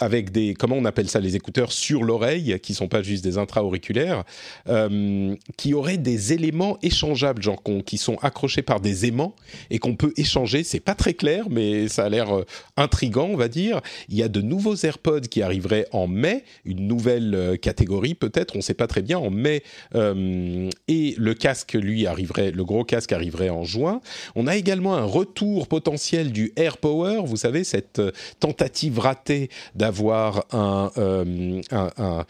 avec 0.00 0.30
des 0.30 0.54
comment 0.54 0.76
on 0.76 0.84
appelle 0.84 1.08
ça 1.08 1.20
les 1.20 1.36
écouteurs 1.36 1.72
sur 1.72 2.02
l'oreille 2.02 2.58
qui 2.60 2.74
sont 2.74 2.88
pas 2.88 3.02
juste 3.02 3.24
des 3.24 3.38
intra-auriculaires 3.38 4.24
euh, 4.68 5.34
qui 5.56 5.74
auraient 5.74 5.96
des 5.96 6.32
éléments 6.32 6.78
échangeables 6.82 7.42
genre 7.42 7.62
qui 7.84 7.98
sont 7.98 8.16
accrochés 8.22 8.62
par 8.62 8.80
des 8.80 9.06
aimants 9.06 9.34
et 9.70 9.78
qu'on 9.78 9.96
peut 9.96 10.12
échanger. 10.16 10.64
C'est 10.64 10.80
pas 10.80 10.94
très 10.94 11.14
clair 11.14 11.46
mais 11.50 11.88
ça 11.88 12.04
a 12.04 12.08
l'air 12.08 12.36
euh, 12.36 12.44
intrigant 12.76 13.28
on 13.30 13.36
va 13.36 13.48
dire. 13.48 13.80
Il 14.08 14.16
y 14.16 14.22
a 14.22 14.28
de 14.28 14.40
nouveaux 14.40 14.76
AirPods 14.76 15.28
qui 15.30 15.42
arriveraient 15.42 15.86
en 15.92 16.06
mai 16.06 16.44
une 16.64 16.86
nouvelle 16.86 17.34
euh, 17.34 17.56
catégorie 17.56 18.14
peut-être 18.14 18.56
on 18.56 18.60
sait 18.60 18.74
pas 18.74 18.86
très 18.86 19.02
bien 19.02 19.18
en 19.18 19.30
mai 19.30 19.62
et 19.94 21.14
le 21.18 21.34
casque 21.34 21.72
lui 21.74 22.06
arriverait 22.06 22.50
le 22.50 22.64
gros 22.64 22.84
casque 22.84 23.12
arriverait 23.12 23.50
en 23.50 23.64
juin. 23.64 24.00
On 24.34 24.46
a 24.46 24.56
également 24.56 24.94
un 24.94 25.04
retour 25.04 25.68
potentiel 25.68 26.32
du 26.32 26.52
AirPower 26.56 27.22
vous 27.24 27.36
savez 27.36 27.64
cette 27.64 28.00
tentative 28.40 28.98
ratée 28.98 29.48
d'avoir 29.86 30.44
euh, 30.52 31.62
un, 31.70 31.90
un, 31.96 32.24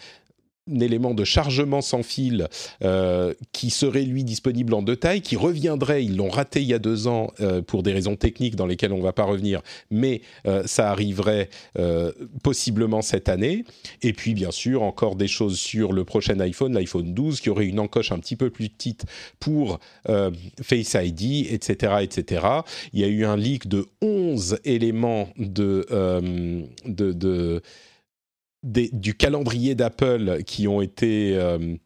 élément 0.80 1.14
de 1.14 1.24
chargement 1.24 1.80
sans 1.80 2.02
fil 2.02 2.48
euh, 2.82 3.34
qui 3.52 3.70
serait 3.70 4.02
lui 4.02 4.24
disponible 4.24 4.74
en 4.74 4.82
deux 4.82 4.96
tailles, 4.96 5.20
qui 5.20 5.36
reviendrait, 5.36 6.04
ils 6.04 6.16
l'ont 6.16 6.28
raté 6.28 6.60
il 6.60 6.68
y 6.68 6.74
a 6.74 6.78
deux 6.78 7.06
ans 7.06 7.32
euh, 7.40 7.62
pour 7.62 7.82
des 7.82 7.92
raisons 7.92 8.16
techniques 8.16 8.56
dans 8.56 8.66
lesquelles 8.66 8.92
on 8.92 8.98
ne 8.98 9.02
va 9.02 9.12
pas 9.12 9.24
revenir, 9.24 9.62
mais 9.90 10.20
ça 10.64 10.90
arriverait 10.90 11.48
possiblement 12.42 13.02
cette 13.02 13.28
année. 13.28 13.64
Et 14.02 14.12
puis 14.12 14.34
bien 14.34 14.50
sûr 14.50 14.82
encore 14.82 15.16
des 15.16 15.28
choses 15.28 15.58
sur 15.58 15.92
le 15.92 16.04
prochain 16.04 16.38
iPhone, 16.40 16.74
l'iPhone 16.74 17.12
12, 17.14 17.40
qui 17.40 17.50
aurait 17.50 17.66
une 17.66 17.80
encoche 17.80 18.12
un 18.12 18.18
petit 18.18 18.36
peu 18.36 18.50
plus 18.50 18.68
petite 18.68 19.04
pour 19.40 19.78
Face 20.62 20.96
ID, 21.00 21.52
etc., 21.52 21.96
etc. 22.02 22.46
Il 22.92 23.00
y 23.00 23.04
a 23.04 23.08
eu 23.08 23.24
un 23.24 23.36
leak 23.36 23.68
de 23.68 23.86
11 24.02 24.58
éléments 24.64 25.28
de, 25.36 25.86
de, 26.86 27.12
de 27.12 27.62
du 28.66 29.14
calendrier 29.14 29.74
d'Apple 29.74 30.42
qui 30.44 30.66
ont 30.66 30.80
été 30.80 31.36
euh, 31.36 31.76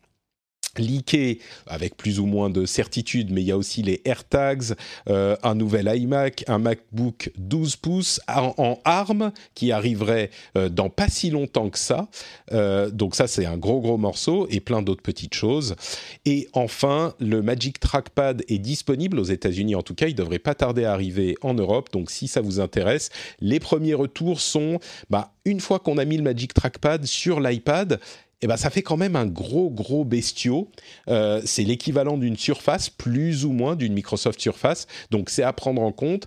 leaké 0.78 1.40
avec 1.66 1.96
plus 1.96 2.20
ou 2.20 2.26
moins 2.26 2.50
de 2.50 2.66
certitude, 2.66 3.30
mais 3.30 3.42
il 3.42 3.46
y 3.46 3.52
a 3.52 3.56
aussi 3.56 3.82
les 3.82 4.00
AirTags, 4.04 4.74
euh, 5.08 5.36
un 5.42 5.54
nouvel 5.54 5.90
iMac, 5.94 6.44
un 6.46 6.58
MacBook 6.58 7.30
12 7.38 7.76
pouces 7.76 8.20
en, 8.28 8.78
ARM 8.84 9.32
qui 9.54 9.72
arriverait 9.72 10.30
euh, 10.56 10.68
dans 10.68 10.90
pas 10.90 11.08
si 11.08 11.30
longtemps 11.30 11.70
que 11.70 11.78
ça. 11.78 12.08
Euh, 12.52 12.90
donc 12.90 13.14
ça, 13.14 13.26
c'est 13.26 13.46
un 13.46 13.56
gros 13.56 13.80
gros 13.80 13.98
morceau 13.98 14.46
et 14.50 14.60
plein 14.60 14.82
d'autres 14.82 15.02
petites 15.02 15.34
choses. 15.34 15.76
Et 16.24 16.48
enfin, 16.52 17.14
le 17.18 17.42
Magic 17.42 17.80
Trackpad 17.80 18.44
est 18.48 18.58
disponible 18.58 19.18
aux 19.18 19.24
États-Unis. 19.24 19.74
En 19.74 19.82
tout 19.82 19.94
cas, 19.94 20.06
il 20.06 20.14
devrait 20.14 20.38
pas 20.38 20.54
tarder 20.54 20.84
à 20.84 20.92
arriver 20.92 21.36
en 21.42 21.54
Europe. 21.54 21.88
Donc 21.92 22.10
si 22.10 22.28
ça 22.28 22.40
vous 22.40 22.60
intéresse, 22.60 23.10
les 23.40 23.60
premiers 23.60 23.94
retours 23.94 24.40
sont, 24.40 24.78
bah, 25.08 25.32
une 25.44 25.60
fois 25.60 25.78
qu'on 25.78 25.98
a 25.98 26.04
mis 26.04 26.16
le 26.16 26.22
Magic 26.22 26.54
Trackpad 26.54 27.04
sur 27.06 27.40
l'iPad, 27.40 28.00
eh 28.42 28.46
ben, 28.46 28.56
ça 28.56 28.70
fait 28.70 28.82
quand 28.82 28.96
même 28.96 29.16
un 29.16 29.26
gros, 29.26 29.70
gros 29.70 30.04
bestiau. 30.04 30.70
Euh, 31.08 31.42
c'est 31.44 31.62
l'équivalent 31.62 32.16
d'une 32.16 32.36
surface, 32.36 32.88
plus 32.88 33.44
ou 33.44 33.52
moins 33.52 33.76
d'une 33.76 33.92
Microsoft 33.92 34.40
Surface. 34.40 34.86
Donc, 35.10 35.30
c'est 35.30 35.42
à 35.42 35.52
prendre 35.52 35.82
en 35.82 35.92
compte. 35.92 36.26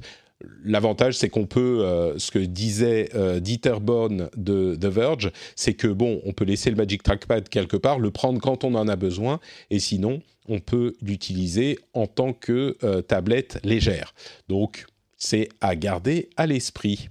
L'avantage, 0.64 1.16
c'est 1.16 1.30
qu'on 1.30 1.46
peut, 1.46 1.84
euh, 1.84 2.18
ce 2.20 2.30
que 2.30 2.40
disait 2.40 3.10
euh, 3.16 3.40
Dieter 3.40 3.80
Born 3.82 4.30
de 4.36 4.76
The 4.76 4.86
Verge, 4.86 5.32
c'est 5.56 5.74
que 5.74 5.88
bon, 5.88 6.22
on 6.26 6.34
peut 6.34 6.44
laisser 6.44 6.70
le 6.70 6.76
Magic 6.76 7.02
Trackpad 7.02 7.48
quelque 7.48 7.78
part, 7.78 7.98
le 8.00 8.12
prendre 8.12 8.42
quand 8.42 8.64
on 8.64 8.76
en 8.76 8.88
a 8.88 8.96
besoin, 8.96 9.40
et 9.70 9.80
sinon, 9.80 10.22
on 10.50 10.60
peut 10.60 10.96
l'utiliser 11.02 11.80
en 11.94 12.06
tant 12.08 12.34
que 12.34 12.78
tablette 13.08 13.60
légère. 13.64 14.14
Donc, 14.50 14.86
c'est 15.18 15.48
à 15.62 15.78
garder 15.78 16.30
à 16.36 16.46
l'esprit. 16.46 17.08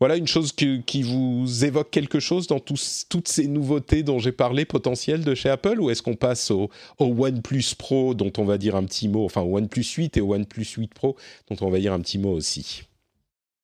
Voilà 0.00 0.16
une 0.16 0.26
chose 0.26 0.52
qui 0.52 1.02
vous 1.02 1.64
évoque 1.64 1.90
quelque 1.90 2.20
chose 2.20 2.46
dans 2.46 2.60
toutes 2.60 3.28
ces 3.28 3.46
nouveautés 3.46 4.02
dont 4.02 4.18
j'ai 4.18 4.32
parlé 4.32 4.64
potentielles 4.64 5.24
de 5.24 5.34
chez 5.34 5.48
Apple 5.48 5.80
ou 5.80 5.90
est-ce 5.90 6.02
qu'on 6.02 6.16
passe 6.16 6.50
au, 6.50 6.70
OnePlus 6.98 7.74
Pro 7.78 8.14
dont 8.14 8.32
on 8.38 8.44
va 8.44 8.58
dire 8.58 8.76
un 8.76 8.84
petit 8.84 9.08
mot, 9.08 9.24
enfin 9.24 9.42
au 9.42 9.56
OnePlus 9.56 9.84
8 9.84 10.16
et 10.16 10.20
au 10.20 10.34
OnePlus 10.34 10.66
8 10.76 10.94
Pro 10.94 11.16
dont 11.50 11.56
on 11.60 11.70
va 11.70 11.78
dire 11.78 11.92
un 11.92 12.00
petit 12.00 12.18
mot 12.18 12.32
aussi? 12.32 12.84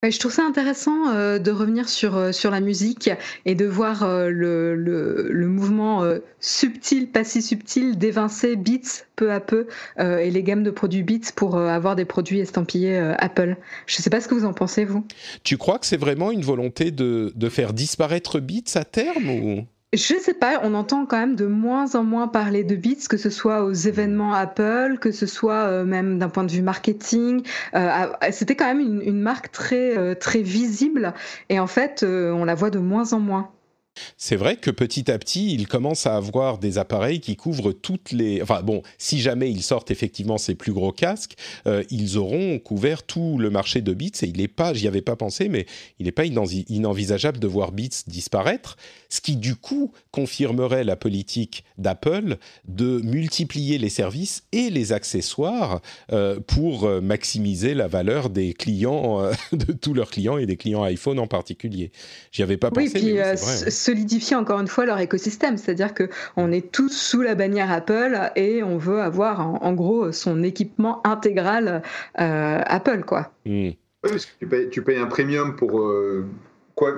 Je 0.08 0.18
trouve 0.18 0.32
ça 0.32 0.44
intéressant 0.46 1.10
euh, 1.10 1.38
de 1.38 1.50
revenir 1.50 1.90
sur, 1.90 2.16
euh, 2.16 2.32
sur 2.32 2.50
la 2.50 2.60
musique 2.60 3.10
et 3.44 3.54
de 3.54 3.66
voir 3.66 4.02
euh, 4.02 4.30
le, 4.30 4.74
le, 4.74 5.46
mouvement 5.46 6.04
subtil, 6.38 7.08
pas 7.08 7.24
si 7.24 7.42
subtil, 7.42 7.98
d'évincer 7.98 8.56
Beats 8.56 9.04
peu 9.16 9.32
à 9.32 9.40
peu 9.40 9.66
et 9.98 10.30
les 10.30 10.42
gammes 10.42 10.62
de 10.62 10.70
produits 10.70 11.02
Beats 11.02 11.32
pour 11.34 11.58
avoir 11.58 11.96
des 11.96 12.04
produits 12.04 12.38
estampillés 12.38 12.96
Apple. 13.18 13.56
Je 13.86 13.98
ne 13.98 14.02
sais 14.02 14.10
pas 14.10 14.20
ce 14.20 14.28
que 14.28 14.34
vous 14.34 14.44
en 14.44 14.52
pensez, 14.52 14.84
vous. 14.84 15.04
Tu 15.42 15.58
crois 15.58 15.78
que 15.78 15.86
c'est 15.86 15.98
vraiment 15.98 16.30
une 16.30 16.42
volonté 16.42 16.92
de, 16.92 17.32
de 17.34 17.48
faire 17.48 17.72
disparaître 17.72 18.38
Beats 18.38 18.76
à 18.76 18.84
terme 18.84 19.28
ou? 19.28 19.66
Je 19.92 20.14
sais 20.20 20.34
pas, 20.34 20.60
on 20.62 20.74
entend 20.74 21.04
quand 21.06 21.18
même 21.18 21.34
de 21.34 21.46
moins 21.46 21.94
en 21.96 22.04
moins 22.04 22.28
parler 22.28 22.62
de 22.64 22.76
Beats, 22.76 23.08
que 23.08 23.16
ce 23.16 23.28
soit 23.30 23.64
aux 23.64 23.72
événements 23.72 24.32
Apple, 24.34 24.98
que 25.00 25.10
ce 25.10 25.26
soit 25.26 25.64
euh, 25.64 25.84
même 25.84 26.18
d'un 26.18 26.28
point 26.28 26.44
de 26.44 26.52
vue 26.52 26.62
marketing. 26.62 27.44
Euh, 27.74 28.06
C'était 28.30 28.54
quand 28.56 28.66
même 28.66 28.80
une, 28.80 29.02
une 29.02 29.20
marque 29.20 29.50
très 29.50 29.96
euh, 29.98 30.14
très 30.14 30.42
visible, 30.42 31.12
et 31.48 31.58
en 31.58 31.66
fait, 31.66 32.02
euh, 32.04 32.30
on 32.32 32.44
la 32.44 32.54
voit 32.54 32.70
de 32.70 32.78
moins 32.78 33.12
en 33.12 33.20
moins. 33.20 33.50
C'est 34.16 34.36
vrai 34.36 34.56
que 34.56 34.70
petit 34.70 35.10
à 35.10 35.18
petit, 35.18 35.54
ils 35.54 35.68
commencent 35.68 36.06
à 36.06 36.16
avoir 36.16 36.58
des 36.58 36.78
appareils 36.78 37.20
qui 37.20 37.36
couvrent 37.36 37.72
toutes 37.72 38.12
les. 38.12 38.42
Enfin 38.42 38.62
bon, 38.62 38.82
si 38.98 39.20
jamais 39.20 39.50
ils 39.50 39.62
sortent 39.62 39.90
effectivement 39.90 40.38
ces 40.38 40.54
plus 40.54 40.72
gros 40.72 40.92
casques, 40.92 41.36
euh, 41.66 41.82
ils 41.90 42.18
auront 42.18 42.58
couvert 42.58 43.02
tout 43.02 43.38
le 43.38 43.50
marché 43.50 43.80
de 43.80 43.92
Beats 43.92 44.22
et 44.22 44.26
il 44.26 44.38
n'est 44.38 44.48
pas, 44.48 44.74
j'y 44.74 44.88
avais 44.88 45.02
pas 45.02 45.16
pensé, 45.16 45.48
mais 45.48 45.66
il 45.98 46.06
n'est 46.06 46.12
pas 46.12 46.24
inenvisageable 46.24 47.38
de 47.38 47.46
voir 47.46 47.72
Beats 47.72 48.04
disparaître, 48.06 48.76
ce 49.08 49.20
qui 49.20 49.36
du 49.36 49.56
coup 49.56 49.92
confirmerait 50.10 50.84
la 50.84 50.96
politique 50.96 51.64
d'Apple 51.78 52.36
de 52.68 53.00
multiplier 53.02 53.78
les 53.78 53.88
services 53.88 54.44
et 54.52 54.70
les 54.70 54.92
accessoires 54.92 55.80
euh, 56.12 56.40
pour 56.40 56.84
euh, 56.84 57.00
maximiser 57.00 57.74
la 57.74 57.88
valeur 57.88 58.30
des 58.30 58.54
clients, 58.54 59.30
de 59.52 59.72
tous 59.72 59.94
leurs 59.94 60.10
clients 60.10 60.38
et 60.38 60.46
des 60.46 60.56
clients 60.56 60.82
iPhone 60.82 61.18
en 61.18 61.26
particulier. 61.26 61.90
J'y 62.32 62.42
avais 62.42 62.56
pas 62.56 62.70
pensé. 62.70 63.00
mais 63.02 63.12
oui, 63.12 63.18
solidifier 63.90 64.36
encore 64.36 64.60
une 64.60 64.68
fois 64.68 64.86
leur 64.86 65.00
écosystème, 65.00 65.56
c'est-à-dire 65.56 65.94
que 65.94 66.08
on 66.36 66.52
est 66.52 66.70
tous 66.70 66.90
sous 66.90 67.22
la 67.22 67.34
bannière 67.34 67.72
Apple 67.72 68.16
et 68.36 68.62
on 68.62 68.78
veut 68.78 69.00
avoir 69.00 69.40
en, 69.40 69.72
gros 69.72 70.12
son 70.12 70.42
équipement 70.42 71.04
intégral 71.04 71.82
euh, 72.20 72.60
Apple, 72.64 73.02
quoi. 73.04 73.32
Hmm. 73.46 73.70
Oui, 74.02 74.10
parce 74.10 74.26
que 74.26 74.64
tu 74.66 74.82
payes, 74.82 74.98
un 74.98 75.06
premium 75.06 75.56
pour 75.56 75.80
euh, 75.80 76.24
quoi, 76.74 76.92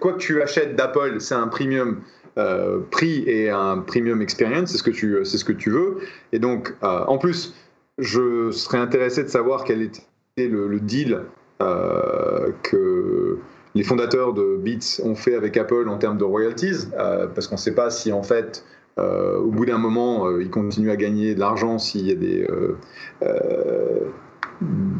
quoi 0.00 0.12
que 0.12 0.18
tu 0.18 0.42
achètes 0.42 0.76
d'Apple, 0.76 1.20
c'est 1.20 1.34
un 1.34 1.48
premium. 1.48 2.02
Euh, 2.38 2.80
prix 2.90 3.24
et 3.26 3.48
un 3.48 3.78
premium 3.78 4.20
experience, 4.20 4.70
c'est 4.70 4.76
ce 4.76 4.82
que 4.82 4.90
tu, 4.90 5.24
c'est 5.24 5.38
ce 5.38 5.44
que 5.46 5.54
tu 5.54 5.70
veux. 5.70 6.00
Et 6.32 6.38
donc, 6.38 6.74
en 6.82 7.16
plus, 7.16 7.54
je 7.96 8.50
serais 8.50 8.76
intéressé 8.76 9.22
de 9.22 9.28
savoir 9.28 9.64
quel 9.64 9.80
était 9.80 10.02
le, 10.36 10.68
le 10.68 10.78
deal 10.78 11.22
que 11.58 13.38
les 13.76 13.84
fondateurs 13.84 14.32
de 14.32 14.56
Beats 14.56 15.02
ont 15.04 15.14
fait 15.14 15.34
avec 15.34 15.56
Apple 15.58 15.88
en 15.88 15.98
termes 15.98 16.16
de 16.16 16.24
royalties, 16.24 16.88
euh, 16.98 17.26
parce 17.26 17.46
qu'on 17.46 17.56
ne 17.56 17.60
sait 17.60 17.74
pas 17.74 17.90
si 17.90 18.10
en 18.10 18.22
fait, 18.22 18.64
euh, 18.98 19.36
au 19.36 19.50
bout 19.50 19.66
d'un 19.66 19.76
moment, 19.76 20.26
euh, 20.26 20.42
ils 20.42 20.48
continuent 20.48 20.90
à 20.90 20.96
gagner 20.96 21.34
de 21.34 21.40
l'argent 21.40 21.78
s'il 21.78 22.06
y 22.06 22.10
a 22.10 22.14
des, 22.14 22.46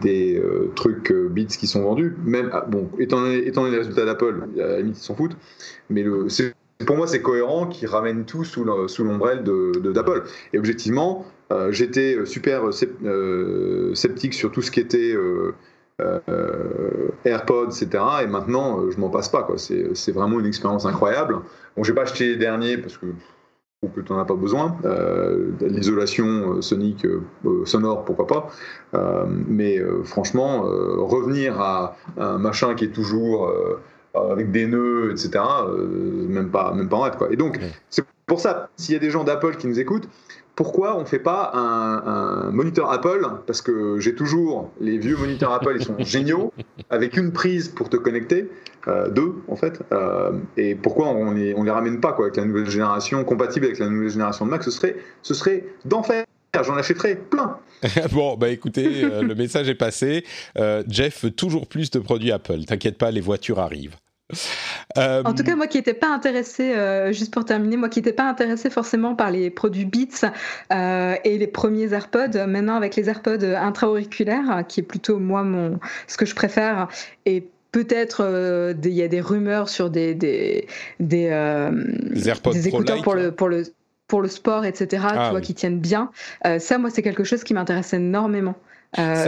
des 0.02 0.42
trucs 0.74 1.10
Beats 1.10 1.56
qui 1.58 1.66
sont 1.66 1.82
vendus. 1.82 2.16
Même, 2.24 2.50
ah, 2.52 2.66
bon, 2.68 2.90
étant 2.98 3.22
donné, 3.22 3.40
les 3.40 3.78
résultats 3.78 4.04
d'Apple, 4.04 4.44
à 4.60 4.66
la 4.66 4.80
ils 4.80 4.94
s'en 4.94 5.14
foutent. 5.14 5.38
Mais 5.88 6.02
le, 6.02 6.26
pour 6.84 6.96
moi, 6.96 7.06
c'est 7.06 7.22
cohérent 7.22 7.66
qu'ils 7.66 7.88
ramènent 7.88 8.26
tout 8.26 8.44
sous 8.44 8.64
l'ombrelle 8.64 9.42
d'Apple. 9.42 10.24
Et 10.52 10.58
objectivement, 10.58 11.24
j'étais 11.70 12.18
super 12.26 12.74
sceptique 13.94 14.34
sur 14.34 14.52
tout 14.52 14.60
ce 14.60 14.70
qui 14.70 14.80
était 14.80 15.14
euh, 16.02 17.08
AirPods, 17.24 17.68
etc. 17.68 18.04
Et 18.22 18.26
maintenant, 18.26 18.80
euh, 18.80 18.90
je 18.90 19.00
m'en 19.00 19.08
passe 19.08 19.30
pas. 19.30 19.46
C'est 19.56 20.12
vraiment 20.12 20.38
une 20.38 20.46
expérience 20.46 20.84
incroyable. 20.84 21.38
Bon, 21.74 21.84
j'ai 21.84 21.94
pas 21.94 22.02
acheté 22.02 22.28
les 22.28 22.36
derniers 22.36 22.76
parce 22.76 22.98
que 22.98 23.06
que 23.94 24.00
tu 24.00 24.12
n'en 24.12 24.18
as 24.18 24.24
pas 24.24 24.34
besoin. 24.34 24.76
Euh, 24.84 25.52
L'isolation 25.60 26.60
sonique, 26.60 27.06
sonore, 27.66 28.04
pourquoi 28.04 28.26
pas. 28.26 28.50
mais 29.48 29.80
franchement, 30.02 30.62
revenir 30.62 31.60
à 31.60 31.96
un 32.18 32.38
machin 32.38 32.74
qui 32.74 32.86
est 32.86 32.92
toujours 32.92 33.52
avec 34.14 34.50
des 34.50 34.66
nœuds, 34.66 35.12
etc., 35.12 35.44
même 36.28 36.50
pas, 36.50 36.72
même 36.74 36.88
pas 36.88 36.96
en 36.96 37.10
Quoi. 37.10 37.28
Et 37.30 37.36
donc, 37.36 37.60
c'est 37.88 38.04
pour 38.26 38.40
ça, 38.40 38.70
s'il 38.76 38.94
y 38.94 38.96
a 38.96 39.00
des 39.00 39.10
gens 39.10 39.22
d'Apple 39.22 39.56
qui 39.56 39.68
nous 39.68 39.78
écoutent, 39.78 40.08
pourquoi 40.56 40.96
on 40.96 41.00
ne 41.00 41.04
fait 41.04 41.18
pas 41.18 41.52
un, 41.54 42.50
moniteur 42.50 42.90
Apple? 42.90 43.24
Parce 43.46 43.60
que 43.60 44.00
j'ai 44.00 44.14
toujours 44.14 44.72
les 44.80 44.98
vieux 44.98 45.16
moniteurs 45.16 45.52
Apple, 45.52 45.76
ils 45.78 45.84
sont 45.84 45.98
géniaux, 46.04 46.52
avec 46.90 47.16
une 47.16 47.30
prise 47.30 47.68
pour 47.68 47.90
te 47.90 47.96
connecter, 47.98 48.50
euh, 48.88 49.08
deux 49.10 49.34
en 49.48 49.56
fait. 49.56 49.82
Euh, 49.92 50.32
et 50.56 50.74
pourquoi 50.74 51.08
on 51.08 51.32
ne 51.32 51.38
les, 51.38 51.54
on 51.54 51.62
les 51.62 51.70
ramène 51.70 52.00
pas 52.00 52.12
quoi, 52.12 52.24
avec 52.24 52.36
la 52.36 52.46
nouvelle 52.46 52.70
génération, 52.70 53.22
compatible 53.22 53.66
avec 53.66 53.78
la 53.78 53.88
nouvelle 53.88 54.08
génération 54.08 54.46
de 54.46 54.50
Mac 54.50 54.64
Ce 54.64 54.70
serait, 54.70 54.96
ce 55.22 55.34
serait 55.34 55.64
d'enfer. 55.84 56.24
J'en 56.64 56.76
achèterais 56.78 57.16
plein. 57.16 57.58
bon, 58.12 58.38
bah 58.38 58.48
écoutez, 58.48 59.04
euh, 59.04 59.20
le 59.20 59.34
message 59.34 59.68
est 59.68 59.74
passé. 59.74 60.24
Jeff 60.88 61.24
veut 61.24 61.30
toujours 61.30 61.66
plus 61.66 61.90
de 61.90 61.98
produits 61.98 62.32
Apple. 62.32 62.64
T'inquiète 62.64 62.96
pas, 62.96 63.10
les 63.10 63.20
voitures 63.20 63.58
arrivent. 63.58 63.96
En 64.96 65.34
tout 65.34 65.44
cas, 65.44 65.54
moi 65.54 65.66
qui 65.66 65.78
n'étais 65.78 65.94
pas 65.94 66.12
intéressé, 66.12 66.74
euh, 66.74 67.12
juste 67.12 67.32
pour 67.32 67.44
terminer, 67.44 67.76
moi 67.76 67.88
qui 67.88 68.00
n'étais 68.00 68.12
pas 68.12 68.28
intéressé 68.28 68.70
forcément 68.70 69.14
par 69.14 69.30
les 69.30 69.50
produits 69.50 69.84
Beats 69.84 70.32
euh, 70.72 71.14
et 71.24 71.38
les 71.38 71.46
premiers 71.46 71.92
AirPods, 71.92 72.46
maintenant 72.46 72.74
avec 72.74 72.96
les 72.96 73.08
AirPods 73.08 73.44
intra-auriculaires, 73.56 74.64
qui 74.68 74.80
est 74.80 74.82
plutôt 74.82 75.18
moi 75.18 75.42
mon 75.42 75.78
ce 76.08 76.16
que 76.16 76.26
je 76.26 76.34
préfère, 76.34 76.88
et 77.24 77.46
peut-être 77.72 78.22
euh, 78.22 78.74
il 78.82 78.92
y 78.92 79.02
a 79.02 79.08
des 79.08 79.20
rumeurs 79.20 79.68
sur 79.68 79.90
des 79.90 80.14
des 80.14 80.66
des, 80.98 81.70
des 82.10 82.68
écouteurs 82.68 83.02
pour 83.02 83.14
le 83.14 83.30
pour 83.32 83.48
le 83.48 83.64
pour 84.08 84.22
le 84.22 84.28
sport, 84.28 84.64
etc. 84.64 84.86
tu 84.88 85.18
ah 85.18 85.30
vois, 85.30 85.40
qui 85.40 85.54
tiennent 85.54 85.80
bien. 85.80 86.10
ça, 86.58 86.78
moi, 86.78 86.90
c'est 86.90 87.02
quelque 87.02 87.24
chose 87.24 87.42
qui 87.42 87.54
m'intéresse 87.54 87.92
énormément. 87.92 88.54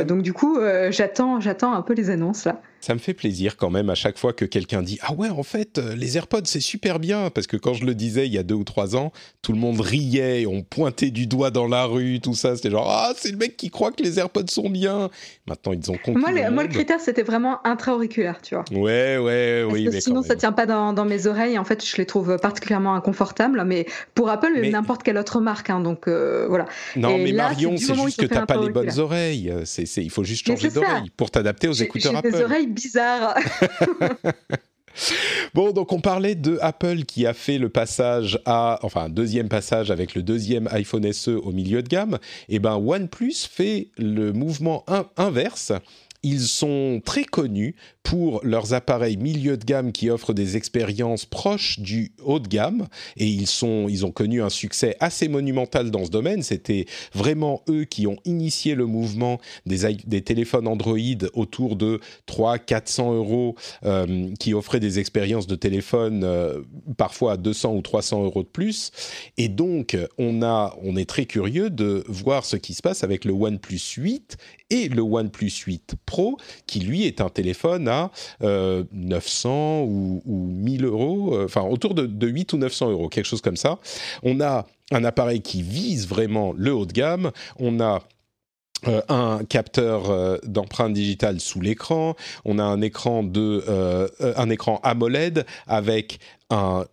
Donc 0.07 0.23
du 0.23 0.33
coup, 0.33 0.59
j'attends, 0.91 1.41
j'attends 1.41 1.75
un 1.75 1.83
peu 1.83 1.95
les 1.95 2.11
annonces 2.11 2.45
là. 2.45 2.61
Ça 2.81 2.95
me 2.95 3.01
fait 3.01 3.15
plaisir 3.15 3.57
quand 3.57 3.71
même 3.71 3.91
à 3.91 3.97
chaque 3.97 4.19
fois 4.19 4.33
que 4.33 4.45
quelqu'un 4.45 4.83
dit 4.83 4.99
Ah 5.03 5.13
ouais, 5.13 5.31
en 5.31 5.43
fait, 5.43 5.79
euh, 5.79 5.97
les 5.97 6.17
AirPods, 6.17 6.45
c'est 6.45 6.61
super 6.61 7.01
bien. 7.01 7.29
Parce 7.31 7.49
que 7.49 7.57
quand 7.57 7.75
je 7.75 7.85
le 7.85 7.95
disais 7.95 8.27
il 8.27 8.33
y 8.33 8.39
a 8.39 8.45
deux 8.45 8.55
ou 8.55 8.63
trois 8.63 8.95
ans, 8.95 9.13
tout 9.43 9.53
le 9.53 9.59
monde 9.59 9.81
riait, 9.81 10.47
on 10.47 10.63
pointait 10.63 11.11
du 11.11 11.27
doigt 11.27 11.51
dans 11.51 11.67
la 11.67 11.87
rue, 11.87 12.21
tout 12.21 12.35
ça. 12.35 12.55
C'était 12.55 12.71
genre 12.71 12.89
Ah, 12.89 13.13
c'est 13.17 13.33
le 13.33 13.37
mec 13.37 13.57
qui 13.57 13.71
croit 13.71 13.91
que 13.91 14.03
les 14.03 14.21
AirPods 14.21 14.47
sont 14.49 14.71
bien. 14.71 15.11
Maintenant, 15.49 15.73
ils 15.73 15.91
ont 15.91 15.97
compris. 15.97 16.21
Moi, 16.21 16.31
le, 16.31 16.51
moi, 16.53 16.63
le 16.63 16.69
critère, 16.69 17.01
c'était 17.01 17.25
vraiment 17.25 17.59
intra-auriculaire, 17.67 18.41
tu 18.43 18.55
vois. 18.55 18.65
Ouais, 18.71 19.19
ouais, 19.19 19.67
oui. 19.69 19.87
Que 19.87 19.91
mais 19.91 20.01
sinon, 20.01 20.23
ça 20.23 20.37
tient 20.37 20.53
pas 20.53 20.67
dans, 20.67 20.93
dans, 20.93 21.05
mes 21.05 21.27
oreilles. 21.27 21.59
En 21.59 21.65
fait, 21.65 21.85
je 21.85 21.97
les 21.97 22.07
trouve 22.07 22.37
particulièrement 22.39 22.95
inconfortables. 22.95 23.65
Mais 23.67 23.87
pour 24.15 24.31
Apple, 24.31 24.53
n'importe 24.71 25.03
quelle 25.03 25.19
autre 25.19 25.41
marque. 25.41 25.71
Hein, 25.71 25.81
donc 25.81 26.07
euh, 26.07 26.47
voilà. 26.49 26.67
Non, 26.95 27.19
mais 27.19 27.33
Marion, 27.33 27.77
c'est 27.77 27.95
juste 27.95 28.21
que 28.21 28.27
tu 28.27 28.35
n'as 28.35 28.47
pas 28.47 28.57
les 28.57 28.71
bonnes 28.71 28.99
oreilles. 29.01 29.53
C'est, 29.65 29.85
il 29.97 30.11
faut 30.11 30.25
juste 30.25 30.47
changer 30.47 30.71
d'oreille 30.71 31.11
pour 31.17 31.33
t'adapter 31.33 31.67
aux 31.67 31.73
écouteurs 31.73 32.17
Apple. 32.17 32.31
Des 32.31 32.43
oreilles 32.43 32.68
bizarre. 32.69 33.35
Bon, 35.55 35.73
donc 35.73 35.93
on 35.93 36.01
parlait 36.01 36.35
de 36.35 36.59
Apple 36.61 37.05
qui 37.05 37.27
a 37.27 37.35
fait 37.35 37.59
le 37.59 37.69
passage 37.69 38.41
à, 38.45 38.79
enfin, 38.83 39.05
un 39.05 39.09
deuxième 39.09 39.49
passage 39.49 39.91
avec 39.91 40.15
le 40.15 40.23
deuxième 40.23 40.69
iPhone 40.73 41.11
SE 41.13 41.31
au 41.31 41.53
milieu 41.53 41.83
de 41.83 41.89
gamme. 41.89 42.19
Et 42.49 42.57
eh 42.57 42.59
ben, 42.59 42.75
OnePlus 42.77 43.47
fait 43.51 43.89
le 43.97 44.33
mouvement 44.33 44.85
inverse. 45.17 45.73
Ils 46.23 46.43
sont 46.43 47.01
très 47.05 47.25
connus 47.25 47.77
pour 48.03 48.41
leurs 48.43 48.73
appareils 48.73 49.19
milieu 49.19 49.57
de 49.57 49.65
gamme 49.65 49.93
qui 49.93 50.09
offrent 50.09 50.33
des 50.33 50.57
expériences 50.57 51.27
proches 51.27 51.79
du 51.79 52.13
haut 52.25 52.39
de 52.39 52.49
gamme. 52.49 52.89
Et 53.17 53.27
ils 53.27 53.65
ont 53.65 54.11
connu 54.11 54.43
un 54.43 54.49
succès 54.49 54.97
assez 55.01 55.29
monumental 55.29 55.91
dans 55.91 56.05
ce 56.07 56.11
domaine. 56.11 56.43
C'était 56.43 56.87
vraiment 57.15 57.63
eux 57.69 57.85
qui 57.85 58.07
ont 58.07 58.17
initié 58.25 58.75
le 58.75 58.87
mouvement 58.87 59.41
des, 59.67 60.23
téléphones 60.23 60.67
Android 60.67 60.99
autour 61.35 61.77
de 61.77 62.01
3 62.27 62.59
400 62.59 63.15
euros 63.15 63.57
euh, 63.85 64.35
qui 64.41 64.55
offraient 64.55 64.81
des 64.81 64.99
expériences 64.99 65.47
de 65.47 65.57
téléphone 65.57 66.23
euh, 66.25 66.63
parfois 66.97 67.33
à 67.33 67.37
200 67.37 67.75
ou 67.75 67.83
300 67.83 68.25
euros 68.25 68.43
de 68.43 68.49
plus. 68.49 68.91
Et 69.37 69.49
donc 69.49 69.97
on 70.17 70.39
on 70.39 70.97
est 70.97 71.09
très 71.09 71.27
curieux 71.27 71.71
de 71.71 72.05
voir 72.09 72.45
ce 72.45 72.57
qui 72.57 72.75
se 72.75 72.83
passe 72.83 73.03
avec 73.03 73.25
le 73.25 73.33
OnePlus 73.33 73.81
8 73.97 74.37
et 74.71 74.89
le 74.89 75.03
OnePlus 75.03 75.53
8 75.67 75.95
Pro 76.07 76.37
qui 76.67 76.81
lui 76.81 77.05
est 77.05 77.21
un 77.21 77.29
téléphone 77.29 77.89
à 77.89 78.11
900 78.41 79.51
euh, 79.51 79.83
ou, 79.85 80.23
1000 80.27 80.85
euros, 80.85 81.35
euh, 81.35 81.45
enfin 81.45 81.63
autour 81.63 81.95
de, 81.95 82.27
8 82.27 82.53
ou 82.53 82.59
900 82.59 82.91
euros, 82.91 83.09
quelque 83.09 83.25
chose 83.25 83.41
comme 83.41 83.57
ça. 83.57 83.79
On 84.23 84.41
a 84.41 84.67
un 84.91 85.05
appareil 85.05 85.41
qui 85.41 85.63
vise 85.63 86.09
vraiment 86.09 86.53
le 86.57 86.73
haut 86.73 86.87
de 86.87 86.93
gamme. 86.93 87.31
On 87.59 87.81
a 87.81 88.03
euh, 88.87 89.01
un 89.09 89.45
capteur 89.45 90.39
d'empreinte 90.45 90.93
digitale 90.93 91.41
sous 91.41 91.61
l'écran, 91.61 92.15
on 92.45 92.59
a 92.59 92.63
un 92.63 92.79
de 92.79 93.65
un 94.37 94.51
écran 94.51 94.81
AMOLED 94.85 95.45
avec 95.67 96.21
un, 96.51 96.85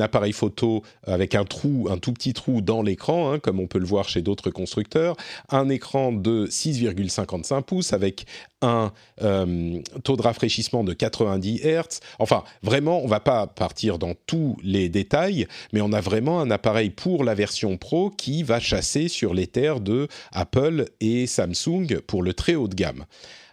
appareil 0.00 0.32
photo 0.32 0.82
avec 1.04 1.34
un 1.34 1.44
trou, 1.44 1.88
un 1.90 1.98
tout 1.98 2.12
petit 2.12 2.32
trou 2.32 2.60
dans 2.60 2.82
l'écran, 2.82 3.32
hein, 3.32 3.38
comme 3.38 3.60
on 3.60 3.66
peut 3.66 3.78
le 3.78 3.86
voir 3.86 4.08
chez 4.08 4.22
d'autres 4.22 4.50
constructeurs, 4.50 5.16
un 5.48 5.68
écran 5.68 6.12
de 6.12 6.46
6,55 6.46 7.62
pouces 7.62 7.92
avec 7.92 8.26
un 8.62 8.92
euh, 9.22 9.80
taux 10.02 10.16
de 10.16 10.22
rafraîchissement 10.22 10.82
de 10.82 10.92
90 10.92 11.60
Hz. 11.62 12.00
Enfin, 12.18 12.42
vraiment, 12.62 13.02
on 13.02 13.06
va 13.06 13.20
pas 13.20 13.46
partir 13.46 13.98
dans 13.98 14.14
tous 14.26 14.56
les 14.62 14.88
détails, 14.88 15.46
mais 15.72 15.80
on 15.80 15.92
a 15.92 16.00
vraiment 16.00 16.40
un 16.40 16.50
appareil 16.50 16.90
pour 16.90 17.22
la 17.22 17.34
version 17.34 17.76
Pro 17.76 18.10
qui 18.10 18.42
va 18.42 18.60
chasser 18.60 19.08
sur 19.08 19.34
les 19.34 19.46
terres 19.46 19.80
de 19.80 20.08
Apple 20.32 20.86
et 21.00 21.26
Samsung 21.26 22.00
pour 22.06 22.22
le 22.22 22.34
très 22.34 22.54
haut 22.54 22.68
de 22.68 22.74
gamme. 22.74 23.04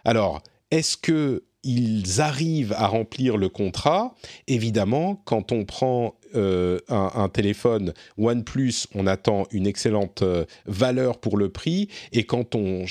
Alors, 0.04 0.42
est-ce 0.70 0.96
que 0.96 1.44
ils 1.64 2.20
arrivent 2.20 2.74
à 2.76 2.86
remplir 2.86 3.36
le 3.36 3.48
contrat. 3.48 4.14
Évidemment, 4.46 5.20
quand 5.24 5.52
on 5.52 5.64
prend 5.64 6.14
euh, 6.36 6.78
un, 6.88 7.28
téléphone 7.28 7.94
OnePlus, 8.18 8.86
on 8.94 9.06
attend 9.06 9.44
une 9.52 9.66
excellente 9.66 10.22
euh, 10.22 10.44
valeur 10.66 11.18
pour 11.18 11.36
le 11.36 11.48
prix. 11.48 11.88
Et 12.12 12.24
quand 12.24 12.54
on, 12.54 12.86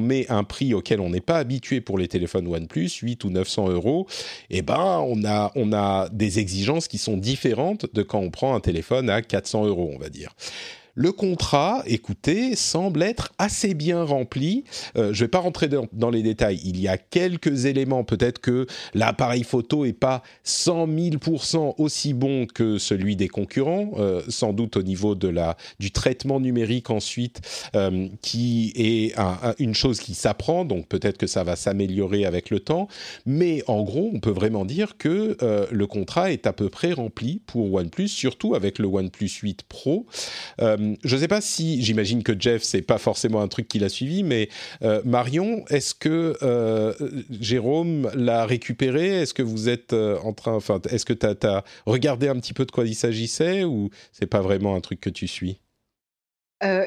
met 0.00 0.26
un 0.30 0.44
prix 0.44 0.74
auquel 0.74 1.00
on 1.00 1.10
n'est 1.10 1.20
pas 1.20 1.38
habitué 1.38 1.80
pour 1.80 1.96
les 1.96 2.08
téléphones 2.08 2.46
OnePlus, 2.48 2.90
8 3.02 3.24
ou 3.24 3.30
900 3.30 3.70
euros, 3.70 4.06
eh 4.50 4.62
ben, 4.62 5.04
on 5.06 5.24
a, 5.24 5.52
on 5.54 5.72
a 5.72 6.08
des 6.10 6.38
exigences 6.38 6.88
qui 6.88 6.98
sont 6.98 7.16
différentes 7.16 7.86
de 7.92 8.02
quand 8.02 8.18
on 8.18 8.30
prend 8.30 8.54
un 8.54 8.60
téléphone 8.60 9.10
à 9.10 9.22
400 9.22 9.66
euros, 9.66 9.92
on 9.94 9.98
va 9.98 10.08
dire. 10.08 10.34
Le 11.00 11.12
contrat, 11.12 11.84
écoutez, 11.86 12.56
semble 12.56 13.04
être 13.04 13.32
assez 13.38 13.74
bien 13.74 14.02
rempli. 14.02 14.64
Euh, 14.96 15.12
je 15.12 15.20
ne 15.22 15.26
vais 15.26 15.28
pas 15.28 15.38
rentrer 15.38 15.68
dans, 15.68 16.10
les 16.10 16.24
détails. 16.24 16.60
Il 16.64 16.80
y 16.80 16.88
a 16.88 16.98
quelques 16.98 17.66
éléments. 17.66 18.02
Peut-être 18.02 18.40
que 18.40 18.66
l'appareil 18.94 19.44
photo 19.44 19.84
est 19.84 19.92
pas 19.92 20.24
100 20.42 20.88
000% 20.88 21.74
aussi 21.78 22.14
bon 22.14 22.46
que 22.46 22.78
celui 22.78 23.14
des 23.14 23.28
concurrents, 23.28 23.92
euh, 23.98 24.22
sans 24.26 24.52
doute 24.52 24.76
au 24.76 24.82
niveau 24.82 25.14
de 25.14 25.28
la 25.28 25.56
du 25.78 25.92
traitement 25.92 26.40
numérique 26.40 26.90
ensuite, 26.90 27.42
euh, 27.76 28.08
qui 28.20 28.72
est 28.74 29.14
une 29.60 29.74
chose 29.76 30.00
qui 30.00 30.14
s'apprend. 30.14 30.64
Donc 30.64 30.88
peut-être 30.88 31.16
que 31.16 31.28
ça 31.28 31.44
va 31.44 31.54
s'améliorer 31.54 32.24
avec 32.24 32.50
le 32.50 32.58
temps. 32.58 32.88
Mais 33.24 33.62
en 33.68 33.84
gros, 33.84 34.10
on 34.12 34.18
peut 34.18 34.30
vraiment 34.30 34.64
dire 34.64 34.96
que 34.98 35.36
le 35.70 35.86
contrat 35.86 36.32
est 36.32 36.48
à 36.48 36.52
peu 36.52 36.68
près 36.68 36.92
rempli 36.92 37.40
pour 37.46 37.72
OnePlus, 37.72 38.08
surtout 38.08 38.56
avec 38.56 38.80
le 38.80 38.88
OnePlus 38.88 39.30
8 39.44 39.62
Pro. 39.68 40.04
Je 41.04 41.16
ne 41.16 41.20
sais 41.20 41.28
pas 41.28 41.40
si, 41.40 41.82
j'imagine 41.82 42.22
que 42.22 42.38
Jeff, 42.38 42.62
c'est 42.62 42.82
pas 42.82 42.98
forcément 42.98 43.40
un 43.40 43.48
truc 43.48 43.68
qu'il 43.68 43.84
a 43.84 43.88
suivi, 43.88 44.22
mais 44.22 44.48
euh, 44.82 45.02
Marion, 45.04 45.64
est-ce 45.68 45.94
que 45.94 46.36
euh, 46.42 46.94
Jérôme 47.40 48.10
l'a 48.14 48.46
récupéré? 48.46 49.22
Est-ce 49.22 49.34
que 49.34 49.42
vous 49.42 49.68
êtes 49.68 49.92
en 49.92 50.32
train, 50.32 50.52
enfin, 50.52 50.80
est-ce 50.90 51.04
que 51.04 51.12
tu 51.12 51.26
as, 51.26 51.64
regardé 51.86 52.28
un 52.28 52.36
petit 52.36 52.54
peu 52.54 52.64
de 52.64 52.70
quoi 52.70 52.84
il 52.84 52.94
s'agissait 52.94 53.64
ou 53.64 53.90
c'est 54.12 54.26
pas 54.26 54.40
vraiment 54.40 54.74
un 54.74 54.80
truc 54.80 55.00
que 55.00 55.10
tu 55.10 55.26
suis? 55.26 55.60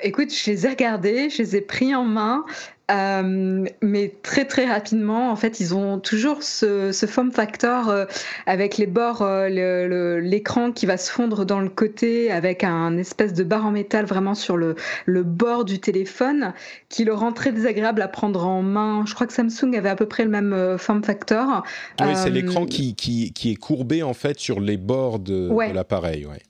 Écoute, 0.04 0.34
je 0.34 0.52
les 0.52 0.66
ai 0.66 0.70
regardés, 0.70 1.30
je 1.30 1.38
les 1.38 1.56
ai 1.56 1.62
pris 1.62 1.95
en 1.95 2.04
main. 2.04 2.43
Euh, 2.91 3.65
mais 3.81 4.13
très 4.21 4.45
très 4.45 4.65
rapidement, 4.65 5.31
en 5.31 5.35
fait, 5.35 5.59
ils 5.59 5.73
ont 5.73 5.99
toujours 5.99 6.43
ce, 6.43 6.91
ce 6.91 7.05
form 7.05 7.31
factor 7.31 7.89
euh, 7.89 8.05
avec 8.45 8.77
les 8.77 8.87
bords, 8.87 9.21
euh, 9.21 10.19
l'écran 10.19 10.71
qui 10.71 10.85
va 10.85 10.97
se 10.97 11.11
fondre 11.11 11.45
dans 11.45 11.59
le 11.59 11.69
côté 11.69 12.31
avec 12.31 12.63
un 12.63 12.97
espèce 12.97 13.33
de 13.33 13.43
barre 13.43 13.65
en 13.65 13.71
métal 13.71 14.05
vraiment 14.05 14.35
sur 14.35 14.57
le, 14.57 14.75
le 15.05 15.23
bord 15.23 15.65
du 15.65 15.79
téléphone 15.79 16.53
qui 16.89 17.05
le 17.05 17.13
rend 17.13 17.31
très 17.31 17.51
désagréable 17.51 18.01
à 18.01 18.07
prendre 18.07 18.45
en 18.45 18.61
main. 18.61 19.03
Je 19.05 19.13
crois 19.13 19.27
que 19.27 19.33
Samsung 19.33 19.75
avait 19.75 19.89
à 19.89 19.95
peu 19.95 20.07
près 20.07 20.23
le 20.23 20.29
même 20.29 20.77
form 20.77 21.03
factor. 21.03 21.63
Oui, 22.01 22.07
c'est 22.15 22.29
l'écran 22.29 22.65
qui, 22.65 22.95
qui, 22.95 23.31
qui, 23.33 23.51
est 23.51 23.55
courbé 23.55 24.03
en 24.03 24.13
fait 24.13 24.39
sur 24.39 24.59
les 24.59 24.77
bords 24.77 25.19
de, 25.19 25.49
de 25.49 25.73
l'appareil. 25.73 26.25
Ouais. 26.25 26.41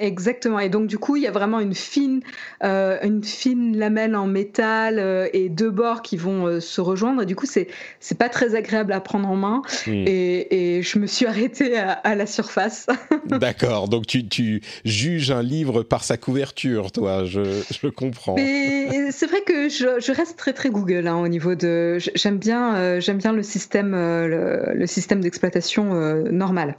Exactement. 0.00 0.58
Et 0.58 0.68
donc, 0.68 0.88
du 0.88 0.98
coup, 0.98 1.14
il 1.14 1.22
y 1.22 1.26
a 1.28 1.30
vraiment 1.30 1.60
une 1.60 1.74
fine, 1.74 2.20
euh, 2.64 2.98
une 3.04 3.22
fine 3.22 3.76
lamelle 3.78 4.16
en 4.16 4.26
métal 4.26 4.98
euh, 4.98 5.28
et 5.32 5.48
deux 5.48 5.70
bords 5.70 6.02
qui 6.02 6.16
vont 6.16 6.46
euh, 6.46 6.58
se 6.58 6.80
rejoindre. 6.80 7.22
Et 7.22 7.26
du 7.26 7.36
coup, 7.36 7.46
c'est, 7.46 7.68
c'est 8.00 8.18
pas 8.18 8.28
très 8.28 8.56
agréable 8.56 8.92
à 8.92 9.00
prendre 9.00 9.28
en 9.28 9.36
main. 9.36 9.62
Hmm. 9.86 10.04
Et, 10.06 10.78
et, 10.78 10.82
je 10.82 10.98
me 10.98 11.06
suis 11.06 11.26
arrêtée 11.28 11.78
à, 11.78 12.14
la 12.16 12.26
surface. 12.26 12.86
D'accord. 13.26 13.88
Donc, 13.88 14.08
tu, 14.08 14.26
tu, 14.26 14.62
juges 14.84 15.30
un 15.30 15.42
livre 15.42 15.84
par 15.84 16.02
sa 16.02 16.16
couverture, 16.16 16.90
toi. 16.90 17.24
Je, 17.24 17.62
je 17.70 17.86
comprends. 17.86 18.34
C'est 18.36 19.26
vrai 19.26 19.42
que 19.42 19.68
je, 19.68 20.00
je, 20.00 20.12
reste 20.12 20.36
très, 20.36 20.52
très 20.52 20.70
Google 20.70 21.06
hein, 21.06 21.18
au 21.18 21.28
niveau 21.28 21.54
de. 21.54 21.98
J'aime 22.16 22.38
bien, 22.38 22.98
j'aime 22.98 23.18
bien 23.18 23.32
le 23.32 23.44
système, 23.44 23.92
le, 23.92 24.74
le 24.74 24.86
système 24.88 25.20
d'exploitation 25.20 25.94
normal. 26.32 26.76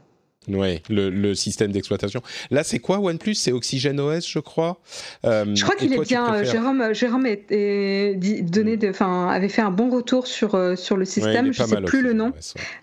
Oui, 0.47 0.81
le, 0.89 1.33
système 1.33 1.71
d'exploitation. 1.71 2.21
Là, 2.51 2.63
c'est 2.63 2.79
quoi 2.79 2.99
OnePlus? 2.99 3.35
C'est 3.35 3.51
Oxygen 3.51 3.99
OS, 3.99 4.27
je 4.27 4.39
crois? 4.39 4.79
Euh, 5.25 5.45
je 5.53 5.63
crois 5.63 5.75
qu'il 5.75 5.93
est 5.93 6.01
bien. 6.01 6.33
Euh, 6.33 6.43
Jérôme, 6.43 6.93
Jérôme 6.93 7.23
donné 7.23 8.77
de, 8.77 9.03
avait 9.29 9.49
fait 9.49 9.61
un 9.61 9.71
bon 9.71 9.89
retour 9.89 10.27
sur, 10.27 10.55
euh, 10.55 10.75
sur 10.75 10.97
le 10.97 11.05
système. 11.05 11.51
je 11.51 11.63
ne 11.63 11.67
sais 11.67 11.81
plus 11.81 12.01
le 12.01 12.13
nom. 12.13 12.31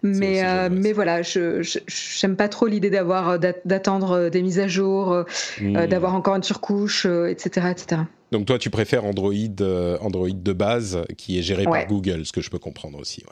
Mais, 0.03 0.69
mais 0.71 0.93
voilà, 0.93 1.23
je 1.23 1.63
n'aime 2.23 2.37
pas 2.37 2.49
trop 2.49 2.67
l'idée 2.67 2.91
d'avoir 2.91 3.39
d'attendre 3.39 4.29
des 4.29 4.43
mises 4.43 4.59
à 4.59 4.69
jour, 4.69 5.25
hmm. 5.61 5.87
d'avoir 5.87 6.15
encore 6.15 6.37
une 6.37 6.43
surcouche, 6.43 7.07
etc., 7.07 7.69
etc. 7.71 8.03
Donc 8.33 8.47
toi, 8.47 8.59
tu 8.59 8.71
préfères 8.71 9.05
Android, 9.05 9.33
Android 10.01 10.31
de 10.33 10.53
base 10.53 11.03
qui 11.17 11.39
est 11.39 11.43
géré 11.43 11.65
par 11.65 11.87
Google, 11.87 12.27
ce 12.27 12.33
que 12.33 12.41
je 12.41 12.51
peux 12.51 12.59
comprendre 12.59 12.99
aussi. 12.99 13.23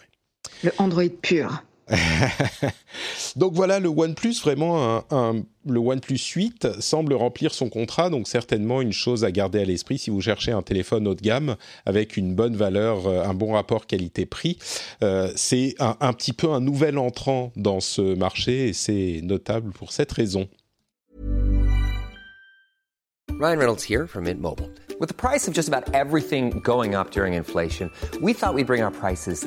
Le 0.62 0.72
Android 0.78 1.04
pur. 1.22 1.62
donc 3.36 3.54
voilà, 3.54 3.80
le 3.80 3.88
OnePlus, 3.88 4.34
vraiment, 4.42 5.04
un, 5.10 5.42
le 5.66 5.78
OnePlus 5.78 6.18
8 6.18 6.80
semble 6.80 7.14
remplir 7.14 7.52
son 7.52 7.68
contrat, 7.68 8.10
donc 8.10 8.28
certainement 8.28 8.80
une 8.80 8.92
chose 8.92 9.24
à 9.24 9.32
garder 9.32 9.60
à 9.60 9.64
l'esprit 9.64 9.98
si 9.98 10.10
vous 10.10 10.20
cherchez 10.20 10.52
un 10.52 10.62
téléphone 10.62 11.08
haut 11.08 11.14
de 11.14 11.20
gamme 11.20 11.56
avec 11.86 12.16
une 12.16 12.34
bonne 12.34 12.56
valeur, 12.56 13.06
euh, 13.06 13.24
un 13.24 13.34
bon 13.34 13.52
rapport 13.52 13.86
qualité-prix. 13.86 14.58
Euh, 15.02 15.32
c'est 15.36 15.74
un, 15.80 15.96
un 16.00 16.12
petit 16.12 16.32
peu 16.32 16.50
un 16.50 16.60
nouvel 16.60 16.98
entrant 16.98 17.52
dans 17.56 17.80
ce 17.80 18.14
marché 18.14 18.68
et 18.68 18.72
c'est 18.72 19.20
notable 19.22 19.72
pour 19.72 19.92
cette 19.92 20.12
raison. 20.12 20.48
Ryan 23.38 23.58
Reynolds 23.58 23.82
here 23.82 24.06
from 24.06 24.24
Mint 24.24 24.38
Mobile. 24.40 24.68
With 25.00 25.08
the 25.08 25.14
price 25.14 25.48
of 25.48 25.54
just 25.54 25.66
about 25.66 25.94
everything 25.94 26.60
going 26.62 26.94
up 26.94 27.10
during 27.10 27.32
inflation, 27.32 27.90
we 28.20 28.34
thought 28.34 28.54
we'd 28.54 28.66
bring 28.66 28.82
our 28.82 28.90
prices 28.90 29.46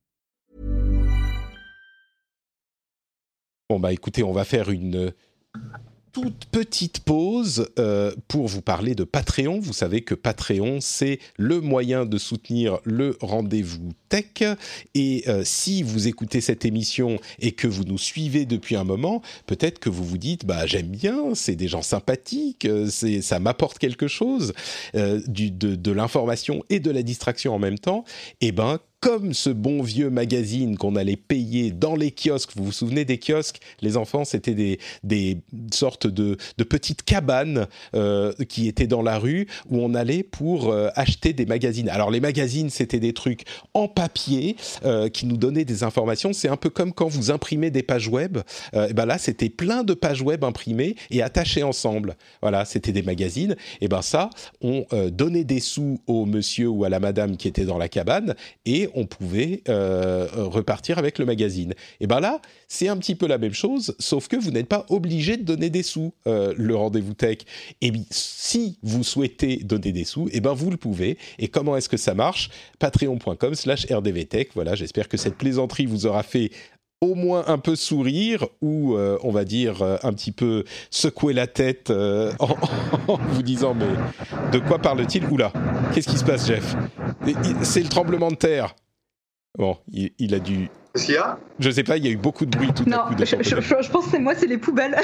Bon, 3.71 3.79
bah 3.79 3.93
écoutez, 3.93 4.21
on 4.21 4.33
va 4.33 4.43
faire 4.43 4.69
une 4.69 5.13
toute 6.11 6.43
petite 6.51 6.99
pause 6.99 7.69
euh, 7.79 8.13
pour 8.27 8.49
vous 8.49 8.61
parler 8.61 8.95
de 8.95 9.05
Patreon. 9.05 9.61
Vous 9.61 9.71
savez 9.71 10.01
que 10.01 10.13
Patreon, 10.13 10.79
c'est 10.81 11.19
le 11.37 11.61
moyen 11.61 12.05
de 12.05 12.17
soutenir 12.17 12.79
le 12.83 13.15
rendez-vous 13.21 13.93
tech. 14.09 14.43
Et 14.93 15.23
euh, 15.29 15.43
si 15.45 15.83
vous 15.83 16.09
écoutez 16.09 16.41
cette 16.41 16.65
émission 16.65 17.17
et 17.39 17.53
que 17.53 17.69
vous 17.69 17.85
nous 17.85 17.97
suivez 17.97 18.45
depuis 18.45 18.75
un 18.75 18.83
moment, 18.83 19.21
peut-être 19.45 19.79
que 19.79 19.89
vous 19.89 20.03
vous 20.03 20.17
dites, 20.17 20.45
bah 20.45 20.65
j'aime 20.65 20.89
bien, 20.89 21.33
c'est 21.33 21.55
des 21.55 21.69
gens 21.69 21.81
sympathiques, 21.81 22.65
euh, 22.65 22.87
c'est 22.89 23.21
ça 23.21 23.39
m'apporte 23.39 23.79
quelque 23.79 24.09
chose, 24.09 24.51
de, 24.93 25.75
de 25.75 25.91
l'information 25.93 26.65
et 26.69 26.81
de 26.81 26.91
la 26.91 27.03
distraction 27.03 27.55
en 27.55 27.59
même 27.59 27.79
temps. 27.79 28.03
Eh 28.41 28.51
ben 28.51 28.81
comme 29.01 29.33
ce 29.33 29.49
bon 29.49 29.81
vieux 29.81 30.11
magazine 30.11 30.77
qu'on 30.77 30.95
allait 30.95 31.17
payer 31.17 31.71
dans 31.71 31.95
les 31.95 32.11
kiosques. 32.11 32.51
Vous 32.55 32.65
vous 32.65 32.71
souvenez 32.71 33.03
des 33.03 33.17
kiosques? 33.17 33.59
Les 33.81 33.97
enfants, 33.97 34.25
c'était 34.25 34.77
des, 35.03 35.37
sortes 35.73 36.05
de, 36.05 36.37
petites 36.69 37.03
cabanes 37.03 37.67
euh, 37.95 38.31
qui 38.47 38.67
étaient 38.67 38.87
dans 38.87 39.01
la 39.01 39.17
rue 39.17 39.47
où 39.69 39.79
on 39.79 39.95
allait 39.95 40.21
pour 40.21 40.69
euh, 40.69 40.89
acheter 40.95 41.33
des 41.33 41.47
magazines. 41.47 41.89
Alors 41.89 42.11
les 42.11 42.19
magazines, 42.19 42.69
c'était 42.69 42.99
des 42.99 43.13
trucs 43.13 43.43
en 43.73 43.87
papier 43.87 44.55
euh, 44.85 45.09
qui 45.09 45.25
nous 45.25 45.35
donnaient 45.35 45.65
des 45.65 45.83
informations. 45.83 46.31
C'est 46.31 46.47
un 46.47 46.55
peu 46.55 46.69
comme 46.69 46.93
quand 46.93 47.07
vous 47.07 47.31
imprimez 47.31 47.71
des 47.71 47.83
pages 47.83 48.07
web. 48.07 48.37
ben 48.73 49.05
là, 49.05 49.17
c'était 49.17 49.49
plein 49.49 49.83
de 49.83 49.95
pages 49.95 50.21
web 50.21 50.43
imprimées 50.43 50.95
et 51.09 51.23
attachées 51.23 51.63
ensemble. 51.63 52.15
Voilà, 52.41 52.65
c'était 52.65 52.91
des 52.91 53.01
magazines. 53.01 53.55
Et 53.81 53.87
ben 53.87 54.03
ça, 54.03 54.29
on 54.61 54.85
donnait 55.09 55.43
des 55.43 55.59
sous 55.59 55.99
au 56.05 56.25
monsieur 56.25 56.67
ou 56.67 56.83
à 56.83 56.89
la 56.89 56.99
madame 56.99 57.35
qui 57.35 57.47
était 57.47 57.65
dans 57.65 57.79
la 57.79 57.89
cabane 57.89 58.35
et 58.65 58.90
on 58.95 59.05
pouvait 59.05 59.61
euh, 59.69 60.27
repartir 60.33 60.97
avec 60.97 61.19
le 61.19 61.25
magazine. 61.25 61.73
Et 61.99 62.07
ben 62.07 62.19
là, 62.19 62.41
c'est 62.67 62.87
un 62.87 62.97
petit 62.97 63.15
peu 63.15 63.27
la 63.27 63.37
même 63.37 63.53
chose, 63.53 63.95
sauf 63.99 64.27
que 64.27 64.35
vous 64.35 64.51
n'êtes 64.51 64.67
pas 64.67 64.85
obligé 64.89 65.37
de 65.37 65.43
donner 65.43 65.69
des 65.69 65.83
sous, 65.83 66.13
euh, 66.27 66.53
le 66.57 66.75
rendez-vous 66.75 67.13
tech. 67.13 67.39
Et 67.81 67.91
si 68.09 68.77
vous 68.83 69.03
souhaitez 69.03 69.57
donner 69.57 69.91
des 69.91 70.03
sous, 70.03 70.29
et 70.31 70.39
ben 70.39 70.53
vous 70.53 70.71
le 70.71 70.77
pouvez. 70.77 71.17
Et 71.39 71.47
comment 71.47 71.77
est-ce 71.77 71.89
que 71.89 71.97
ça 71.97 72.13
marche? 72.13 72.49
Patreon.com 72.79 73.55
slash 73.55 73.85
rdvtech. 73.91 74.51
Voilà, 74.55 74.75
j'espère 74.75 75.09
que 75.09 75.17
cette 75.17 75.35
plaisanterie 75.35 75.85
vous 75.85 76.05
aura 76.05 76.23
fait 76.23 76.51
au 77.01 77.15
moins 77.15 77.43
un 77.47 77.57
peu 77.57 77.75
sourire 77.75 78.45
ou 78.61 78.95
euh, 78.95 79.17
on 79.23 79.31
va 79.31 79.43
dire 79.43 79.81
euh, 79.81 79.97
un 80.03 80.13
petit 80.13 80.31
peu 80.31 80.63
secouer 80.91 81.33
la 81.33 81.47
tête 81.47 81.89
euh, 81.89 82.31
en, 83.07 83.17
vous 83.17 83.41
disant 83.41 83.73
mais 83.73 83.87
de 84.51 84.59
quoi 84.59 84.77
parle-t-il? 84.77 85.25
Oula, 85.25 85.51
qu'est-ce 85.93 86.07
qui 86.07 86.17
se 86.17 86.23
passe 86.23 86.45
Jeff? 86.45 86.75
C'est 87.63 87.81
le 87.81 87.89
tremblement 87.89 88.29
de 88.29 88.35
terre. 88.35 88.75
Bon, 89.57 89.77
il 89.89 90.33
a 90.33 90.39
dû 90.39 90.69
Qu'est-ce 90.93 91.05
qu'il 91.05 91.15
y 91.15 91.17
a? 91.17 91.39
Je 91.59 91.69
sais 91.69 91.83
pas, 91.83 91.95
il 91.95 92.05
y 92.05 92.07
a 92.09 92.11
eu 92.11 92.17
beaucoup 92.17 92.45
de 92.45 92.57
bruit 92.57 92.73
tout 92.73 92.83
non, 92.85 92.99
à 92.99 93.07
coup. 93.07 93.15
De 93.15 93.23
je, 93.23 93.37
je, 93.39 93.61
je, 93.61 93.89
pense 93.89 94.05
que 94.05 94.11
c'est 94.11 94.19
moi, 94.19 94.35
c'est 94.35 94.47
les 94.47 94.57
poubelles. 94.57 94.97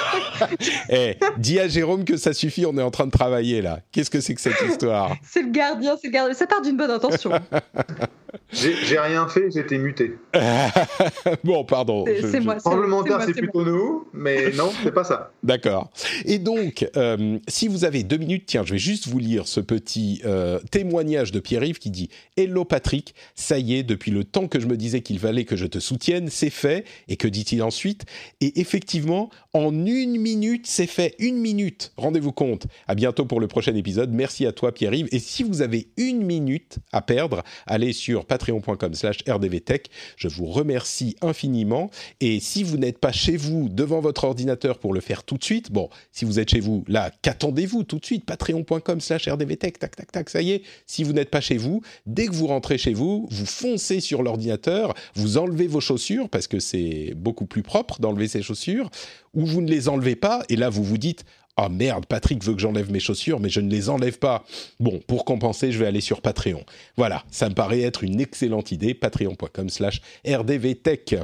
eh, 0.88 1.16
dis 1.36 1.58
à 1.60 1.68
Jérôme 1.68 2.04
que 2.04 2.16
ça 2.16 2.32
suffit, 2.32 2.64
on 2.64 2.78
est 2.78 2.82
en 2.82 2.90
train 2.90 3.04
de 3.04 3.10
travailler 3.10 3.60
là. 3.60 3.80
Qu'est-ce 3.92 4.10
que 4.10 4.20
c'est 4.20 4.34
que 4.34 4.40
cette 4.40 4.60
histoire? 4.66 5.14
C'est 5.22 5.42
le 5.42 5.50
gardien, 5.50 5.96
c'est 6.00 6.08
le 6.08 6.12
gardien. 6.12 6.34
Ça 6.34 6.46
part 6.46 6.62
d'une 6.62 6.76
bonne 6.76 6.90
intention. 6.90 7.32
J'ai 8.52 8.98
rien 8.98 9.28
fait, 9.28 9.48
été 9.56 9.78
muté. 9.78 10.16
bon, 11.44 11.64
pardon. 11.64 12.04
C'est 12.30 12.40
moi. 12.40 12.56
Parlementaire, 12.62 13.22
c'est 13.22 13.32
plutôt 13.32 13.60
moi. 13.62 13.70
nous, 13.70 14.08
mais 14.12 14.50
non, 14.52 14.70
c'est 14.82 14.92
pas 14.92 15.04
ça. 15.04 15.32
D'accord. 15.42 15.90
Et 16.24 16.38
donc, 16.38 16.86
euh, 16.96 17.38
si 17.48 17.68
vous 17.68 17.84
avez 17.84 18.02
deux 18.02 18.16
minutes, 18.16 18.44
tiens, 18.46 18.64
je 18.64 18.72
vais 18.72 18.78
juste 18.78 19.08
vous 19.08 19.18
lire 19.18 19.46
ce 19.46 19.60
petit 19.60 20.22
euh, 20.24 20.58
témoignage 20.70 21.32
de 21.32 21.40
Pierre-Yves 21.40 21.78
qui 21.78 21.90
dit 21.90 22.10
Hello 22.36 22.64
Patrick, 22.64 23.14
ça 23.34 23.58
y 23.58 23.74
est, 23.74 23.82
depuis 23.82 24.10
le 24.10 24.24
temps 24.24 24.48
que 24.48 24.60
je 24.60 24.66
me 24.66 24.76
disais 24.76 25.00
qu'il 25.00 25.17
fallait 25.18 25.44
que 25.44 25.56
je 25.56 25.66
te 25.66 25.78
soutienne, 25.78 26.28
c'est 26.30 26.50
fait. 26.50 26.84
Et 27.08 27.16
que 27.16 27.28
dit-il 27.28 27.62
ensuite? 27.62 28.04
Et 28.40 28.60
effectivement, 28.60 29.30
en 29.52 29.86
une 29.86 30.18
minute, 30.18 30.66
c'est 30.66 30.86
fait. 30.86 31.14
Une 31.18 31.38
minute. 31.38 31.92
Rendez-vous 31.96 32.32
compte. 32.32 32.66
À 32.86 32.94
bientôt 32.94 33.24
pour 33.24 33.40
le 33.40 33.48
prochain 33.48 33.74
épisode. 33.74 34.12
Merci 34.12 34.46
à 34.46 34.52
toi, 34.52 34.72
Pierre-Yves. 34.72 35.08
Et 35.12 35.18
si 35.18 35.42
vous 35.42 35.62
avez 35.62 35.88
une 35.96 36.24
minute 36.24 36.78
à 36.92 37.02
perdre, 37.02 37.42
allez 37.66 37.92
sur 37.92 38.24
patreon.com 38.24 38.94
slash 38.94 39.18
rdvtech. 39.28 39.90
Je 40.16 40.28
vous 40.28 40.46
remercie 40.46 41.16
infiniment. 41.20 41.90
Et 42.20 42.40
si 42.40 42.62
vous 42.62 42.76
n'êtes 42.76 42.98
pas 42.98 43.12
chez 43.12 43.36
vous, 43.36 43.68
devant 43.68 44.00
votre 44.00 44.24
ordinateur 44.24 44.78
pour 44.78 44.92
le 44.92 45.00
faire 45.00 45.24
tout 45.24 45.36
de 45.36 45.44
suite, 45.44 45.72
bon, 45.72 45.88
si 46.12 46.24
vous 46.24 46.38
êtes 46.38 46.50
chez 46.50 46.60
vous, 46.60 46.84
là, 46.88 47.10
qu'attendez-vous 47.22 47.84
tout 47.84 47.98
de 47.98 48.04
suite? 48.04 48.24
Patreon.com 48.24 49.00
slash 49.00 49.28
rdvtech, 49.28 49.78
tac, 49.78 49.96
tac, 49.96 50.12
tac, 50.12 50.30
ça 50.30 50.42
y 50.42 50.52
est. 50.52 50.62
Si 50.86 51.04
vous 51.04 51.12
n'êtes 51.12 51.30
pas 51.30 51.40
chez 51.40 51.56
vous, 51.56 51.82
dès 52.06 52.26
que 52.26 52.32
vous 52.32 52.46
rentrez 52.46 52.78
chez 52.78 52.94
vous, 52.94 53.26
vous 53.30 53.46
foncez 53.46 54.00
sur 54.00 54.22
l'ordinateur, 54.22 54.94
vous 55.14 55.38
enlevez 55.38 55.66
vos 55.66 55.80
chaussures, 55.80 56.28
parce 56.28 56.46
que 56.46 56.60
c'est 56.60 57.14
beaucoup 57.16 57.46
plus 57.46 57.62
propre 57.62 58.00
d'enlever 58.00 58.28
ses 58.28 58.42
chaussures, 58.42 58.90
ou 59.34 59.46
vous 59.46 59.60
ne 59.60 59.70
les 59.70 59.88
enlevez 59.88 60.16
pas, 60.16 60.42
et 60.48 60.56
là 60.56 60.68
vous 60.70 60.84
vous 60.84 60.98
dites 60.98 61.24
ah 61.60 61.66
oh 61.66 61.72
merde, 61.72 62.06
Patrick 62.06 62.44
veut 62.44 62.54
que 62.54 62.60
j'enlève 62.60 62.92
mes 62.92 63.00
chaussures, 63.00 63.40
mais 63.40 63.48
je 63.48 63.58
ne 63.58 63.68
les 63.68 63.88
enlève 63.88 64.20
pas. 64.20 64.44
Bon, 64.78 65.00
pour 65.08 65.24
compenser, 65.24 65.72
je 65.72 65.78
vais 65.80 65.86
aller 65.86 66.00
sur 66.00 66.22
Patreon. 66.22 66.64
Voilà, 66.96 67.24
ça 67.32 67.48
me 67.48 67.54
paraît 67.54 67.80
être 67.80 68.04
une 68.04 68.20
excellente 68.20 68.70
idée, 68.70 68.94
patreon.com 68.94 69.68
slash 69.68 70.00
rdvtech. 70.24 71.16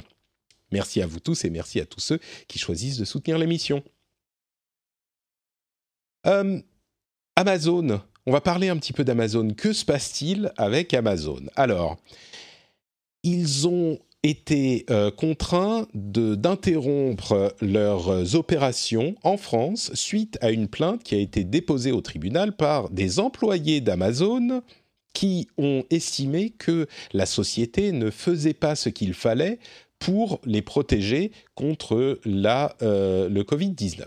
Merci 0.72 1.00
à 1.02 1.06
vous 1.06 1.20
tous 1.20 1.44
et 1.44 1.50
merci 1.50 1.78
à 1.78 1.86
tous 1.86 2.00
ceux 2.00 2.18
qui 2.48 2.58
choisissent 2.58 2.96
de 2.98 3.04
soutenir 3.04 3.38
l'émission. 3.38 3.84
Euh, 6.26 6.60
Amazon, 7.36 8.00
on 8.26 8.32
va 8.32 8.40
parler 8.40 8.70
un 8.70 8.76
petit 8.76 8.92
peu 8.92 9.04
d'Amazon. 9.04 9.50
Que 9.50 9.72
se 9.72 9.84
passe-t-il 9.84 10.52
avec 10.56 10.94
Amazon? 10.94 11.42
Alors, 11.54 11.98
ils 13.24 13.66
ont 13.66 13.98
été 14.22 14.86
euh, 14.90 15.10
contraints 15.10 15.86
d'interrompre 15.92 17.54
leurs 17.60 18.36
opérations 18.36 19.14
en 19.22 19.36
France 19.36 19.90
suite 19.94 20.38
à 20.40 20.50
une 20.50 20.68
plainte 20.68 21.02
qui 21.02 21.14
a 21.14 21.18
été 21.18 21.44
déposée 21.44 21.92
au 21.92 22.00
tribunal 22.00 22.56
par 22.56 22.88
des 22.90 23.18
employés 23.18 23.80
d'Amazon 23.80 24.62
qui 25.12 25.48
ont 25.58 25.84
estimé 25.90 26.50
que 26.50 26.86
la 27.12 27.26
société 27.26 27.92
ne 27.92 28.10
faisait 28.10 28.54
pas 28.54 28.74
ce 28.74 28.88
qu'il 28.88 29.14
fallait 29.14 29.58
pour 29.98 30.40
les 30.44 30.62
protéger 30.62 31.32
contre 31.54 32.18
la, 32.24 32.76
euh, 32.82 33.28
le 33.28 33.42
Covid-19. 33.42 34.02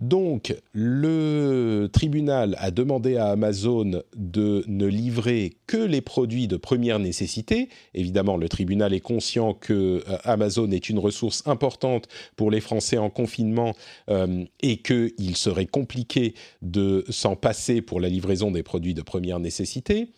Donc, 0.00 0.52
le 0.72 1.88
tribunal 1.92 2.56
a 2.58 2.72
demandé 2.72 3.16
à 3.16 3.28
Amazon 3.28 4.02
de 4.16 4.64
ne 4.66 4.86
livrer 4.86 5.52
que 5.68 5.76
les 5.76 6.00
produits 6.00 6.48
de 6.48 6.56
première 6.56 6.98
nécessité. 6.98 7.68
Évidemment, 7.94 8.36
le 8.36 8.48
tribunal 8.48 8.92
est 8.92 9.00
conscient 9.00 9.54
que 9.54 10.02
euh, 10.08 10.18
Amazon 10.24 10.68
est 10.72 10.88
une 10.88 10.98
ressource 10.98 11.44
importante 11.46 12.08
pour 12.34 12.50
les 12.50 12.60
Français 12.60 12.98
en 12.98 13.08
confinement 13.08 13.74
euh, 14.10 14.44
et 14.62 14.78
qu'il 14.78 15.36
serait 15.36 15.66
compliqué 15.66 16.34
de 16.60 17.04
s'en 17.08 17.36
passer 17.36 17.80
pour 17.80 18.00
la 18.00 18.08
livraison 18.08 18.50
des 18.50 18.64
produits 18.64 18.94
de 18.94 19.02
première 19.02 19.38
nécessité. 19.38 20.08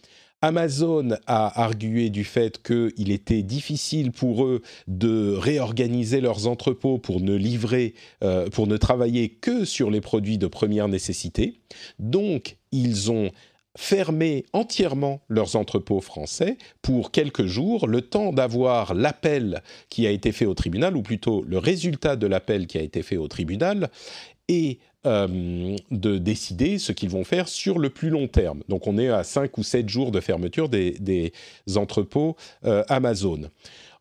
Amazon 0.42 1.10
a 1.26 1.62
argué 1.62 2.10
du 2.10 2.24
fait 2.24 2.62
qu'il 2.62 3.10
était 3.10 3.42
difficile 3.42 4.12
pour 4.12 4.44
eux 4.44 4.62
de 4.86 5.34
réorganiser 5.34 6.20
leurs 6.20 6.46
entrepôts 6.46 6.98
pour 6.98 7.20
ne 7.20 7.34
livrer, 7.34 7.94
euh, 8.22 8.48
pour 8.50 8.66
ne 8.66 8.76
travailler 8.76 9.30
que 9.30 9.64
sur 9.64 9.90
les 9.90 10.00
produits 10.00 10.38
de 10.38 10.46
première 10.46 10.88
nécessité. 10.88 11.60
Donc, 11.98 12.56
ils 12.70 13.10
ont 13.10 13.30
fermé 13.76 14.44
entièrement 14.52 15.20
leurs 15.28 15.56
entrepôts 15.56 16.00
français 16.00 16.56
pour 16.82 17.10
quelques 17.10 17.46
jours, 17.46 17.86
le 17.86 18.00
temps 18.00 18.32
d'avoir 18.32 18.94
l'appel 18.94 19.62
qui 19.90 20.06
a 20.06 20.10
été 20.10 20.32
fait 20.32 20.46
au 20.46 20.54
tribunal, 20.54 20.96
ou 20.96 21.02
plutôt 21.02 21.44
le 21.46 21.58
résultat 21.58 22.16
de 22.16 22.26
l'appel 22.26 22.66
qui 22.66 22.78
a 22.78 22.82
été 22.82 23.02
fait 23.02 23.18
au 23.18 23.28
tribunal, 23.28 23.90
et 24.48 24.78
euh, 25.06 25.76
de 25.92 26.18
décider 26.18 26.78
ce 26.78 26.90
qu'ils 26.90 27.10
vont 27.10 27.22
faire 27.22 27.46
sur 27.46 27.78
le 27.78 27.90
plus 27.90 28.10
long 28.10 28.26
terme. 28.26 28.62
Donc 28.68 28.88
on 28.88 28.98
est 28.98 29.08
à 29.08 29.22
5 29.22 29.56
ou 29.56 29.62
7 29.62 29.88
jours 29.88 30.10
de 30.10 30.20
fermeture 30.20 30.68
des, 30.68 31.32
entrepôts 31.76 32.36
euh, 32.64 32.82
Amazon. 32.88 33.42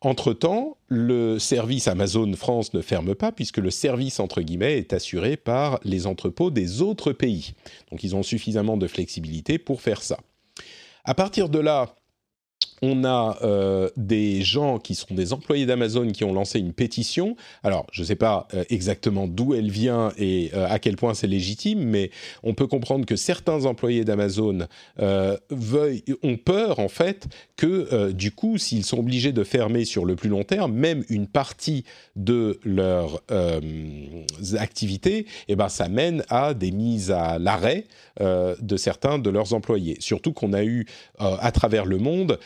Entre-temps, 0.00 0.76
le 0.88 1.38
service 1.38 1.86
Amazon 1.88 2.32
France 2.34 2.74
ne 2.74 2.80
ferme 2.80 3.14
pas 3.14 3.30
puisque 3.30 3.58
le 3.58 3.70
service, 3.70 4.18
entre 4.18 4.42
guillemets, 4.42 4.78
est 4.78 4.92
assuré 4.92 5.36
par 5.36 5.78
les 5.84 6.06
entrepôts 6.06 6.50
des 6.50 6.82
autres 6.82 7.12
pays. 7.12 7.54
Donc 7.90 8.02
ils 8.02 8.16
ont 8.16 8.22
suffisamment 8.22 8.76
de 8.76 8.88
flexibilité 8.88 9.58
pour 9.58 9.80
faire 9.80 10.02
ça. 10.02 10.18
À 11.04 11.14
partir 11.14 11.48
de 11.48 11.60
là, 11.60 11.94
on 12.82 13.04
a 13.04 13.38
euh, 13.42 13.88
des 13.96 14.42
gens 14.42 14.78
qui 14.78 14.94
sont 14.94 15.14
des 15.14 15.32
employés 15.32 15.66
d'Amazon 15.66 16.08
qui 16.10 16.24
ont 16.24 16.32
lancé 16.32 16.58
une 16.58 16.72
pétition. 16.72 17.36
Alors, 17.62 17.86
je 17.92 18.02
ne 18.02 18.06
sais 18.06 18.16
pas 18.16 18.48
euh, 18.54 18.64
exactement 18.68 19.26
d'où 19.26 19.54
elle 19.54 19.70
vient 19.70 20.12
et 20.18 20.50
euh, 20.54 20.66
à 20.68 20.78
quel 20.78 20.96
point 20.96 21.14
c'est 21.14 21.26
légitime, 21.26 21.82
mais 21.82 22.10
on 22.42 22.54
peut 22.54 22.66
comprendre 22.66 23.06
que 23.06 23.16
certains 23.16 23.64
employés 23.64 24.04
d'Amazon 24.04 24.66
ont 24.98 26.36
peur, 26.44 26.78
en 26.78 26.88
fait, 26.88 27.26
que 27.56 28.12
du 28.12 28.32
coup, 28.32 28.58
s'ils 28.58 28.84
sont 28.84 28.98
obligés 28.98 29.32
de 29.32 29.44
fermer 29.44 29.84
sur 29.84 30.04
le 30.04 30.16
plus 30.16 30.28
long 30.28 30.44
terme, 30.44 30.72
même 30.72 31.04
une 31.08 31.26
partie 31.26 31.84
de 32.14 32.58
leur 32.64 33.22
euh, 33.30 33.60
activité, 34.58 35.26
eh 35.48 35.56
ben, 35.56 35.68
ça 35.68 35.88
mène 35.88 36.24
à 36.28 36.54
des 36.54 36.70
mises 36.70 37.10
à 37.10 37.38
l'arrêt 37.38 37.84
de 38.18 38.76
certains 38.78 39.18
de 39.18 39.28
leurs 39.28 39.52
employés. 39.52 39.96
Surtout 40.00 40.32
qu'on 40.32 40.54
a 40.54 40.64
eu, 40.64 40.86
à 41.18 41.52
travers 41.52 41.84
le 41.84 41.98
monde, 41.98 42.38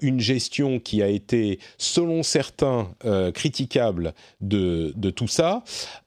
une 0.00 0.20
gestion 0.20 0.80
qui 0.80 1.02
a 1.02 1.08
été, 1.08 1.58
selon 1.76 2.22
certains, 2.22 2.94
euh, 3.04 3.30
critiquable 3.30 4.14
de, 4.40 4.92
tout 5.10 5.28
ça. 5.28 5.62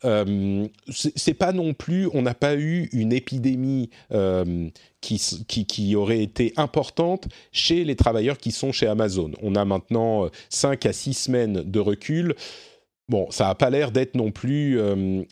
Euh, 0.05 0.67
c'est 0.89 1.33
pas 1.33 1.51
non 1.51 1.73
plus, 1.73 2.09
on 2.13 2.21
n'a 2.21 2.33
pas 2.33 2.55
eu 2.55 2.89
une 2.91 3.13
épidémie 3.13 3.89
euh, 4.11 4.69
qui, 5.01 5.21
qui, 5.47 5.65
qui, 5.65 5.95
aurait 5.95 6.21
été 6.21 6.53
importante 6.57 7.27
chez 7.51 7.83
les 7.83 7.95
travailleurs 7.95 8.37
qui 8.37 8.51
sont 8.51 8.71
chez 8.71 8.87
Amazon. 8.87 9.31
On 9.41 9.55
a 9.55 9.65
maintenant 9.65 10.29
5 10.49 10.85
à 10.85 10.93
6 10.93 11.13
semaines 11.13 11.63
de 11.63 11.79
recul. 11.79 12.35
Bon, 13.09 13.29
ça 13.31 13.45
n'a 13.45 13.55
pas 13.55 13.71
l'air 13.71 13.91
d'être 13.91 14.13
non 14.13 14.31
plus 14.31 14.79
euh, 14.79 15.23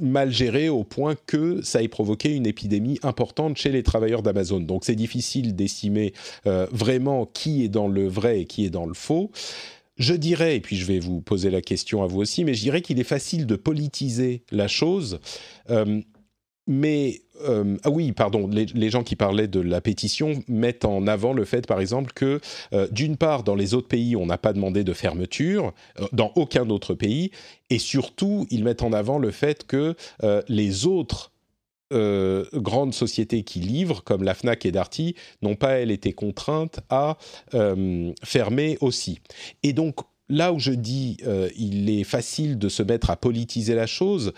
mal 0.00 0.32
géré 0.32 0.70
au 0.70 0.84
point 0.84 1.14
que 1.26 1.60
ça 1.62 1.82
ait 1.82 1.88
provoqué 1.88 2.34
une 2.34 2.46
épidémie 2.46 2.98
importante 3.02 3.58
chez 3.58 3.70
les 3.70 3.82
travailleurs 3.82 4.22
d'Amazon. 4.22 4.60
Donc 4.60 4.86
c'est 4.86 4.96
difficile 4.96 5.54
d'estimer 5.54 6.14
euh, 6.46 6.66
vraiment 6.72 7.26
qui 7.26 7.62
est 7.62 7.68
dans 7.68 7.88
le 7.88 8.08
vrai 8.08 8.40
et 8.40 8.44
qui 8.46 8.64
est 8.64 8.70
dans 8.70 8.86
le 8.86 8.94
faux. 8.94 9.30
Je 9.98 10.14
dirais, 10.14 10.56
et 10.56 10.60
puis 10.60 10.76
je 10.76 10.86
vais 10.86 10.98
vous 10.98 11.20
poser 11.20 11.50
la 11.50 11.60
question 11.60 12.02
à 12.02 12.06
vous 12.06 12.20
aussi, 12.20 12.42
mais 12.42 12.54
je 12.54 12.62
dirais 12.62 12.80
qu'il 12.80 12.98
est 12.98 13.04
facile 13.04 13.46
de 13.46 13.54
politiser 13.54 14.42
la 14.50 14.66
chose. 14.66 15.20
Euh, 15.68 16.00
mais 16.66 17.20
euh, 17.48 17.76
ah 17.84 17.90
oui, 17.90 18.12
pardon, 18.12 18.48
les, 18.48 18.90
gens 18.90 19.02
qui 19.02 19.16
parlaient 19.16 19.48
de 19.48 19.60
la 19.60 19.80
pétition 19.80 20.42
mettent 20.48 20.84
en 20.84 21.06
avant 21.06 21.32
le 21.32 21.44
fait, 21.44 21.66
par 21.66 21.80
exemple, 21.80 22.12
que 22.12 22.40
euh, 22.72 22.88
d'une 22.90 23.16
part, 23.16 23.42
dans 23.42 23.54
les 23.54 23.74
autres 23.74 23.88
pays, 23.88 24.16
on 24.16 24.26
n'a 24.26 24.38
pas 24.38 24.52
demandé 24.52 24.84
de 24.84 24.92
fermeture, 24.92 25.72
euh, 25.98 26.06
dans 26.12 26.32
aucun 26.36 26.68
autre 26.70 26.94
pays, 26.94 27.30
et 27.70 27.78
surtout, 27.78 28.46
ils 28.50 28.64
mettent 28.64 28.82
en 28.82 28.92
avant 28.92 29.18
le 29.18 29.30
fait 29.30 29.66
que 29.66 29.94
les 30.48 30.86
autres 30.86 31.32
grandes 31.92 32.94
sociétés 32.94 33.42
qui 33.42 33.60
livrent, 33.60 34.04
comme 34.04 34.22
la 34.22 34.34
FNAC 34.34 34.66
et 34.66 34.72
Darty, 34.72 35.14
n'ont 35.42 35.56
pas, 35.56 35.78
elles, 35.78 35.90
été 35.90 36.12
contraintes 36.12 36.80
à 36.88 37.16
fermer 38.24 38.76
aussi. 38.80 39.20
Et 39.62 39.72
donc, 39.72 40.00
là 40.28 40.52
où 40.52 40.58
je 40.58 40.72
dis 40.72 41.18
il 41.56 41.90
est 41.90 42.04
facile 42.04 42.58
de 42.58 42.68
se 42.68 42.82
mettre 42.82 43.10
à 43.10 43.16
politiser 43.16 43.74
la 43.74 43.86
chose, 43.86 44.32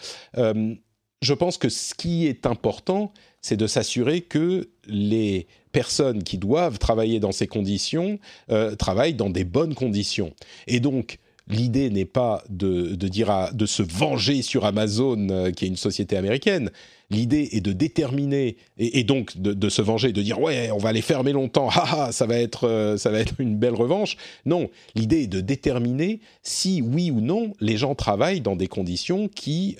je 1.22 1.32
pense 1.32 1.56
que 1.56 1.68
ce 1.68 1.94
qui 1.94 2.26
est 2.26 2.46
important, 2.46 3.12
c'est 3.40 3.56
de 3.56 3.66
s'assurer 3.66 4.20
que 4.20 4.68
les 4.86 5.46
personnes 5.70 6.22
qui 6.22 6.36
doivent 6.36 6.78
travailler 6.78 7.20
dans 7.20 7.32
ces 7.32 7.46
conditions 7.46 8.18
euh, 8.50 8.74
travaillent 8.74 9.14
dans 9.14 9.30
des 9.30 9.44
bonnes 9.44 9.74
conditions. 9.74 10.34
Et 10.66 10.80
donc, 10.80 11.18
l'idée 11.48 11.90
n'est 11.90 12.04
pas 12.04 12.42
de, 12.48 12.94
dire 12.94 13.50
de 13.52 13.66
se 13.66 13.82
venger 13.82 14.42
sur 14.42 14.64
Amazon, 14.64 15.28
euh, 15.30 15.50
qui 15.50 15.64
est 15.64 15.68
une 15.68 15.76
société 15.76 16.16
américaine. 16.16 16.70
L'idée 17.10 17.50
est 17.52 17.60
de 17.60 17.72
déterminer 17.72 18.56
et, 18.78 19.04
donc 19.04 19.36
de, 19.36 19.68
se 19.68 19.82
venger, 19.82 20.12
de 20.12 20.22
dire 20.22 20.40
ouais, 20.40 20.70
on 20.70 20.78
va 20.78 20.92
les 20.92 21.02
fermer 21.02 21.32
longtemps, 21.32 21.68
ça 22.10 22.26
va 22.26 22.36
être 22.36 22.66
euh, 22.66 22.96
ça 22.96 23.10
va 23.10 23.20
être 23.20 23.34
une 23.38 23.56
belle 23.56 23.74
revanche. 23.74 24.16
Non, 24.46 24.70
l'idée 24.94 25.22
est 25.22 25.26
de 25.26 25.40
déterminer 25.40 26.20
si 26.42 26.80
oui 26.80 27.10
ou 27.10 27.20
non 27.20 27.52
les 27.60 27.76
gens 27.76 27.94
travaillent 27.94 28.40
dans 28.40 28.56
des 28.56 28.68
conditions 28.68 29.28
qui 29.28 29.76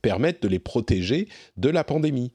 permettent 0.00 0.42
de 0.42 0.48
les 0.48 0.58
protéger 0.58 1.28
de 1.56 1.68
la 1.68 1.84
pandémie. 1.84 2.32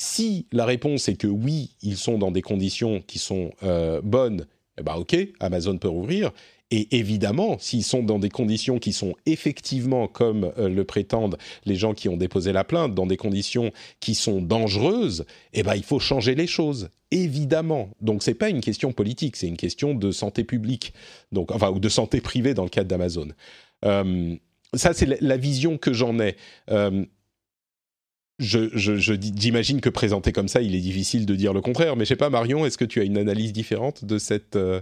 Si 0.00 0.46
la 0.52 0.64
réponse 0.64 1.08
est 1.08 1.16
que 1.16 1.26
oui, 1.26 1.72
ils 1.82 1.96
sont 1.96 2.18
dans 2.18 2.30
des 2.30 2.42
conditions 2.42 3.02
qui 3.04 3.18
sont 3.18 3.50
euh, 3.64 4.00
bonnes, 4.02 4.46
eh 4.78 4.82
ben 4.84 4.94
ok, 4.94 5.16
Amazon 5.40 5.76
peut 5.76 5.88
rouvrir. 5.88 6.30
Et 6.70 6.98
évidemment, 6.98 7.58
s'ils 7.58 7.84
sont 7.84 8.02
dans 8.02 8.18
des 8.18 8.28
conditions 8.28 8.78
qui 8.78 8.92
sont 8.92 9.14
effectivement, 9.24 10.06
comme 10.06 10.52
euh, 10.58 10.68
le 10.68 10.84
prétendent 10.84 11.38
les 11.64 11.76
gens 11.76 11.94
qui 11.94 12.08
ont 12.08 12.16
déposé 12.18 12.52
la 12.52 12.64
plainte, 12.64 12.94
dans 12.94 13.06
des 13.06 13.16
conditions 13.16 13.72
qui 14.00 14.14
sont 14.14 14.42
dangereuses, 14.42 15.24
eh 15.54 15.62
ben 15.62 15.74
il 15.74 15.82
faut 15.82 15.98
changer 15.98 16.34
les 16.34 16.46
choses. 16.46 16.90
Évidemment. 17.10 17.88
Donc 18.02 18.22
c'est 18.22 18.34
pas 18.34 18.50
une 18.50 18.60
question 18.60 18.92
politique, 18.92 19.36
c'est 19.36 19.48
une 19.48 19.56
question 19.56 19.94
de 19.94 20.10
santé 20.12 20.44
publique, 20.44 20.92
donc 21.32 21.52
enfin 21.52 21.70
ou 21.70 21.80
de 21.80 21.88
santé 21.88 22.20
privée 22.20 22.52
dans 22.52 22.64
le 22.64 22.68
cadre 22.68 22.88
d'Amazon. 22.88 23.28
Euh, 23.86 24.36
ça 24.74 24.92
c'est 24.92 25.20
la, 25.22 25.36
vision 25.38 25.78
que 25.78 25.94
j'en 25.94 26.18
ai 26.18 26.36
j'imagine 28.38 29.80
que 29.80 29.88
présenté 29.88 30.32
comme 30.32 30.48
ça, 30.48 30.62
il 30.62 30.74
est 30.74 30.80
difficile 30.80 31.26
de 31.26 31.34
dire 31.34 31.52
le 31.52 31.60
contraire. 31.60 31.96
Mais 31.96 32.04
je 32.04 32.10
sais 32.10 32.16
pas, 32.16 32.30
Marion, 32.30 32.64
est-ce 32.64 32.78
que 32.78 32.84
tu 32.84 33.00
as 33.00 33.04
une 33.04 33.18
analyse 33.18 33.52
différente 33.52 34.04
de, 34.04 34.18
cette, 34.18 34.56
euh, 34.56 34.80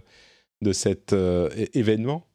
de 0.63 0.73
cet 0.73 1.13
euh, 1.13 1.49
événement? 1.75 2.27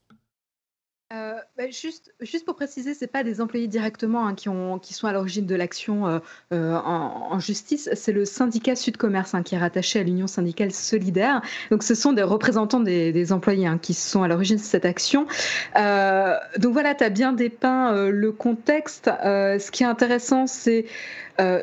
Euh, 1.13 1.34
bah, 1.57 1.69
juste, 1.69 2.13
juste 2.22 2.45
pour 2.45 2.55
préciser, 2.55 2.93
ce 2.93 3.03
pas 3.03 3.26
des 3.26 3.41
employés 3.41 3.67
directement 3.67 4.26
hein, 4.26 4.34
qui, 4.34 4.47
ont, 4.47 4.80
qui 4.80 4.93
sont 4.93 5.07
à 5.07 5.11
l'origine 5.11 5.45
de 5.45 5.55
l'action 5.55 6.07
euh, 6.07 6.19
en, 6.53 7.38
justice, 7.38 7.89
c'est 7.95 8.13
le 8.13 8.24
syndicat 8.24 8.78
Sud 8.78 8.95
Commerce 8.95 9.34
hein, 9.34 9.43
qui 9.43 9.55
est 9.55 9.57
rattaché 9.57 9.99
à 9.99 10.03
l'Union 10.03 10.28
syndicale 10.28 10.72
solidaire. 10.72 11.41
Donc 11.69 11.84
ce 11.84 11.95
sont 11.95 12.13
des 12.13 12.24
représentants 12.24 12.80
des, 12.80 13.34
employés 13.34 13.67
hein, 13.67 13.78
qui 13.78 13.93
sont 13.93 14.24
à 14.24 14.30
l'origine 14.30 14.55
de 14.55 14.61
cette 14.61 14.86
action. 14.86 15.28
donc 15.76 16.72
voilà, 16.72 16.95
tu 16.95 17.03
as 17.03 17.09
bien 17.09 17.34
dépeint 17.34 18.09
le 18.09 18.32
contexte. 18.32 19.07
ce 19.07 19.69
qui 19.69 19.84
est 19.84 19.88
intéressant, 19.88 20.47
c'est 20.47 20.86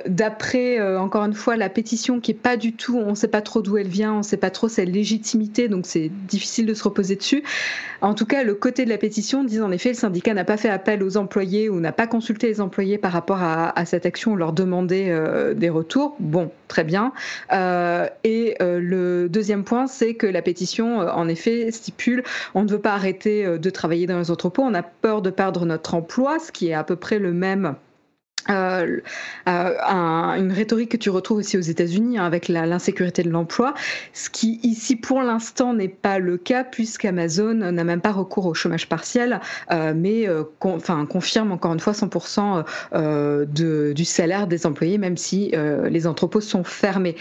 d'après, 0.06 0.80
encore 0.96 1.24
une 1.24 1.34
fois, 1.34 1.56
la 1.56 1.68
pétition 1.68 2.20
qui 2.20 2.32
est 2.32 2.34
pas 2.34 2.56
du 2.56 2.72
tout, 2.72 2.96
on 2.96 3.10
ne 3.10 3.14
sait 3.14 3.28
pas 3.28 3.42
trop 3.42 3.62
d'où 3.62 3.76
elle 3.76 3.88
vient, 3.88 4.14
on 4.14 4.18
ne 4.18 4.22
sait 4.22 4.36
pas 4.36 4.50
trop 4.50 4.68
sa 4.68 4.84
légitimité, 4.84 5.68
donc 5.68 5.86
c'est 5.86 6.10
difficile 6.28 6.66
de 6.66 6.74
se 6.74 6.82
reposer 6.82 7.16
dessus. 7.16 7.42
En 8.00 8.14
tout 8.14 8.26
cas, 8.26 8.44
le 8.44 8.54
côté 8.54 8.84
de 8.84 8.90
la 8.90 8.98
pétition 8.98 9.42
dit 9.44 9.60
en 9.60 9.72
effet 9.72 9.90
le 9.90 9.94
syndicat 9.94 10.32
n'a 10.34 10.44
pas 10.44 10.56
fait 10.56 10.68
appel 10.68 11.02
aux 11.02 11.16
employés 11.16 11.68
ou 11.68 11.80
n'a 11.80 11.92
pas 11.92 12.06
consulté 12.06 12.46
les 12.46 12.60
employés 12.60 12.98
par 12.98 13.12
rapport 13.12 13.42
à, 13.42 13.84
cette 13.84 14.06
action, 14.06 14.36
leur 14.36 14.52
demander 14.52 15.08
euh, 15.08 15.54
des 15.54 15.68
retours. 15.68 16.16
Bon, 16.20 16.50
très 16.68 16.84
bien. 16.84 17.12
Euh, 17.52 18.06
et 18.24 18.56
euh, 18.60 18.80
le 18.80 19.28
deuxième 19.28 19.64
point, 19.64 19.86
c'est 19.86 20.14
que 20.14 20.26
la 20.26 20.42
pétition, 20.42 20.98
en 20.98 21.28
effet, 21.28 21.70
stipule 21.70 22.22
on 22.54 22.62
ne 22.62 22.68
veut 22.68 22.78
pas 22.78 22.92
arrêter 22.92 23.58
de 23.58 23.70
travailler 23.70 24.06
dans 24.06 24.18
les 24.18 24.30
entrepôts, 24.30 24.62
on 24.62 24.74
a 24.74 24.82
peur 24.82 25.22
de 25.22 25.30
perdre 25.30 25.66
notre 25.66 25.94
emploi, 25.94 26.38
ce 26.38 26.52
qui 26.52 26.68
est 26.68 26.74
à 26.74 26.84
peu 26.84 26.96
près 26.96 27.18
le 27.18 27.32
même 27.32 27.74
euh, 28.50 29.00
euh, 29.48 29.74
une 30.36 30.52
rhétorique 30.52 30.90
que 30.90 30.96
tu 30.96 31.10
retrouves 31.10 31.38
aussi 31.38 31.58
aux 31.58 31.62
États-Unis 31.62 32.18
hein, 32.18 32.24
avec 32.24 32.48
l'insécurité 32.48 33.22
de 33.22 33.30
l'emploi, 33.30 33.74
ce 34.12 34.30
qui 34.30 34.60
ici 34.62 34.96
pour 34.96 35.22
l'instant 35.22 35.74
n'est 35.74 35.88
pas 35.88 36.18
le 36.18 36.38
cas 36.38 36.64
puisqu'Amazon 36.64 37.54
n'a 37.54 37.84
même 37.84 38.00
pas 38.00 38.12
recours 38.12 38.46
au 38.46 38.54
chômage 38.54 38.88
partiel, 38.88 39.40
euh, 39.70 39.92
mais 39.94 40.26
confirme 40.58 41.52
encore 41.52 41.72
une 41.72 41.80
fois 41.80 41.92
100% 41.92 42.64
de, 42.92 43.92
du 43.94 44.04
salaire 44.04 44.46
des 44.46 44.66
employés, 44.66 44.98
même 44.98 45.16
si 45.16 45.52
les 45.90 46.06
entrepôts 46.06 46.40
sont 46.40 46.64
fermés. 46.64 47.16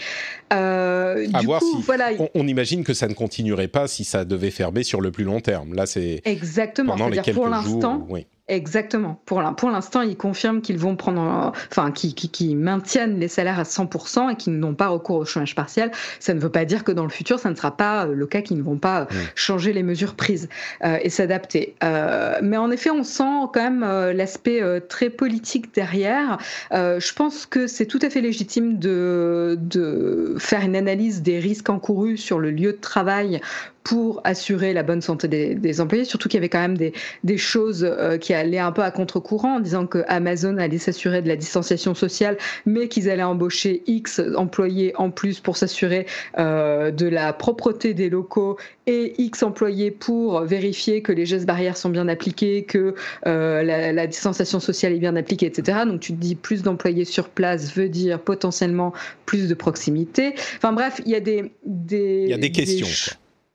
du 0.50 1.46
coup, 1.46 1.82
voilà. 1.84 2.10
on, 2.34 2.46
imagine 2.46 2.84
que 2.84 2.94
ça 2.94 3.08
ne 3.08 3.14
continuerait 3.14 3.68
pas 3.68 3.86
si 3.86 4.04
ça 4.04 4.24
devait 4.24 4.50
fermer 4.50 4.82
sur 4.82 5.00
le 5.00 5.10
plus 5.10 5.24
long 5.24 5.40
terme. 5.40 5.74
Là, 5.74 5.86
c'est 5.86 6.22
exactement. 6.24 6.92
Pendant 6.92 7.08
les 7.08 7.18
quelques 7.18 7.36
pour 7.36 7.48
l'instant. 7.48 8.06
Oui 8.08 8.26
Exactement. 8.48 9.20
Pour 9.26 9.42
l'instant, 9.42 10.00
ils 10.00 10.16
confirment 10.16 10.62
qu'ils 10.62 10.78
vont 10.78 10.96
prendre, 10.96 11.52
enfin, 11.70 11.92
qui, 11.92 12.54
maintiennent 12.54 13.20
les 13.20 13.28
salaires 13.28 13.58
à 13.58 13.64
100% 13.64 14.32
et 14.32 14.36
qu'ils 14.36 14.58
n'ont 14.58 14.74
pas 14.74 14.88
recours 14.88 15.16
au 15.16 15.24
chômage 15.26 15.54
partiel. 15.54 15.90
Ça 16.18 16.32
ne 16.32 16.40
veut 16.40 16.48
pas 16.48 16.64
dire 16.64 16.82
que 16.82 16.90
dans 16.90 17.02
le 17.02 17.10
futur, 17.10 17.38
ça 17.38 17.50
ne 17.50 17.54
sera 17.54 17.76
pas 17.76 18.06
le 18.06 18.26
cas, 18.26 18.40
qu'ils 18.40 18.56
ne 18.56 18.62
vont 18.62 18.78
pas 18.78 19.06
changer 19.34 19.74
les 19.74 19.82
mesures 19.82 20.14
prises 20.14 20.48
euh, 20.82 20.96
et 21.02 21.10
s'adapter. 21.10 21.74
Euh, 21.84 22.38
mais 22.42 22.56
en 22.56 22.70
effet, 22.70 22.90
on 22.90 23.02
sent 23.02 23.48
quand 23.52 23.62
même 23.62 23.82
euh, 23.82 24.14
l'aspect 24.14 24.62
très 24.88 25.10
politique 25.10 25.74
derrière. 25.74 26.38
je 26.72 27.12
pense 27.12 27.44
que 27.44 27.66
c'est 27.66 27.86
tout 27.86 27.98
à 28.00 28.08
fait 28.08 28.22
légitime 28.22 28.78
de, 28.78 29.58
de 29.60 30.36
faire 30.38 30.62
une 30.62 30.76
analyse 30.76 31.20
des 31.20 31.38
risques 31.38 31.68
encourus 31.68 32.16
sur 32.16 32.38
le 32.38 32.50
lieu 32.50 32.72
de 32.72 32.78
travail 32.78 33.40
pour 33.88 34.20
assurer 34.24 34.74
la 34.74 34.82
bonne 34.82 35.00
santé 35.00 35.28
des, 35.28 35.80
employés, 35.80 36.04
surtout 36.04 36.28
qu'il 36.28 36.36
y 36.36 36.42
avait 36.42 36.50
quand 36.50 36.60
même 36.60 36.76
des, 36.76 36.92
des 37.24 37.38
choses 37.38 37.86
euh, 37.88 38.18
qui 38.18 38.34
allaient 38.38 38.58
un 38.58 38.72
peu 38.72 38.82
à 38.82 38.90
contre-courant 38.90 39.56
en 39.56 39.60
disant 39.60 39.86
que 39.86 40.04
Amazon 40.08 40.56
allait 40.56 40.78
s'assurer 40.78 41.22
de 41.22 41.28
la 41.28 41.36
distanciation 41.36 41.94
sociale, 41.94 42.38
mais 42.66 42.88
qu'ils 42.88 43.10
allaient 43.10 43.22
embaucher 43.22 43.82
X 43.86 44.20
employés 44.36 44.92
en 44.96 45.10
plus 45.10 45.40
pour 45.40 45.56
s'assurer 45.56 46.06
euh, 46.38 46.90
de 46.90 47.06
la 47.06 47.32
propreté 47.32 47.94
des 47.94 48.08
locaux 48.08 48.56
et 48.86 49.14
X 49.20 49.42
employés 49.42 49.90
pour 49.90 50.40
vérifier 50.42 51.02
que 51.02 51.12
les 51.12 51.26
gestes 51.26 51.46
barrières 51.46 51.76
sont 51.76 51.90
bien 51.90 52.08
appliqués, 52.08 52.64
que 52.64 52.94
euh, 53.26 53.62
la, 53.62 53.92
la, 53.92 54.06
distanciation 54.06 54.60
sociale 54.60 54.92
est 54.92 54.98
bien 54.98 55.16
appliquée, 55.16 55.46
etc. 55.46 55.80
Donc 55.86 56.00
tu 56.00 56.12
te 56.12 56.18
dis 56.18 56.34
plus 56.34 56.62
d'employés 56.62 57.04
sur 57.04 57.28
place 57.28 57.74
veut 57.74 57.88
dire 57.88 58.18
potentiellement 58.20 58.92
plus 59.26 59.48
de 59.48 59.54
proximité. 59.54 60.34
Enfin 60.56 60.72
bref, 60.72 61.00
il 61.04 61.12
y 61.12 61.14
a 61.14 61.20
des, 61.20 61.52
des, 61.66 62.24
il 62.24 62.30
y 62.30 62.34
a 62.34 62.38
des 62.38 62.52
questions 62.52 62.86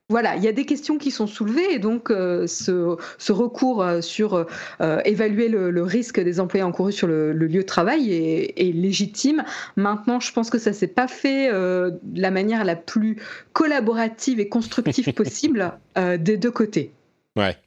voilà, 0.09 0.35
il 0.35 0.43
y 0.43 0.47
a 0.47 0.51
des 0.51 0.65
questions 0.65 0.97
qui 0.97 1.11
sont 1.11 1.27
soulevées 1.27 1.73
et 1.73 1.79
donc 1.79 2.11
euh, 2.11 2.45
ce, 2.45 3.31
recours 3.31 3.81
euh, 3.81 4.01
sur 4.01 4.45
euh, 4.81 4.99
évaluer 5.05 5.47
le, 5.47 5.83
risque 5.83 6.19
des 6.19 6.39
employés 6.39 6.63
encourus 6.63 6.93
sur 6.93 7.07
le, 7.07 7.31
lieu 7.31 7.61
de 7.61 7.65
travail 7.65 8.11
est, 8.11 8.73
légitime. 8.73 9.43
Maintenant, 9.75 10.19
je 10.19 10.31
pense 10.33 10.49
que 10.49 10.59
ça 10.59 10.73
s'est 10.73 10.87
pas 10.87 11.07
fait 11.07 11.49
de 11.51 11.99
la 12.15 12.31
manière 12.31 12.63
la 12.63 12.75
plus 12.75 13.17
collaborative 13.53 14.39
et 14.39 14.49
constructive 14.49 15.13
possible 15.15 15.73
des 15.95 16.37
deux 16.37 16.51
côtés. 16.51 16.91
Ouais. 17.35 17.57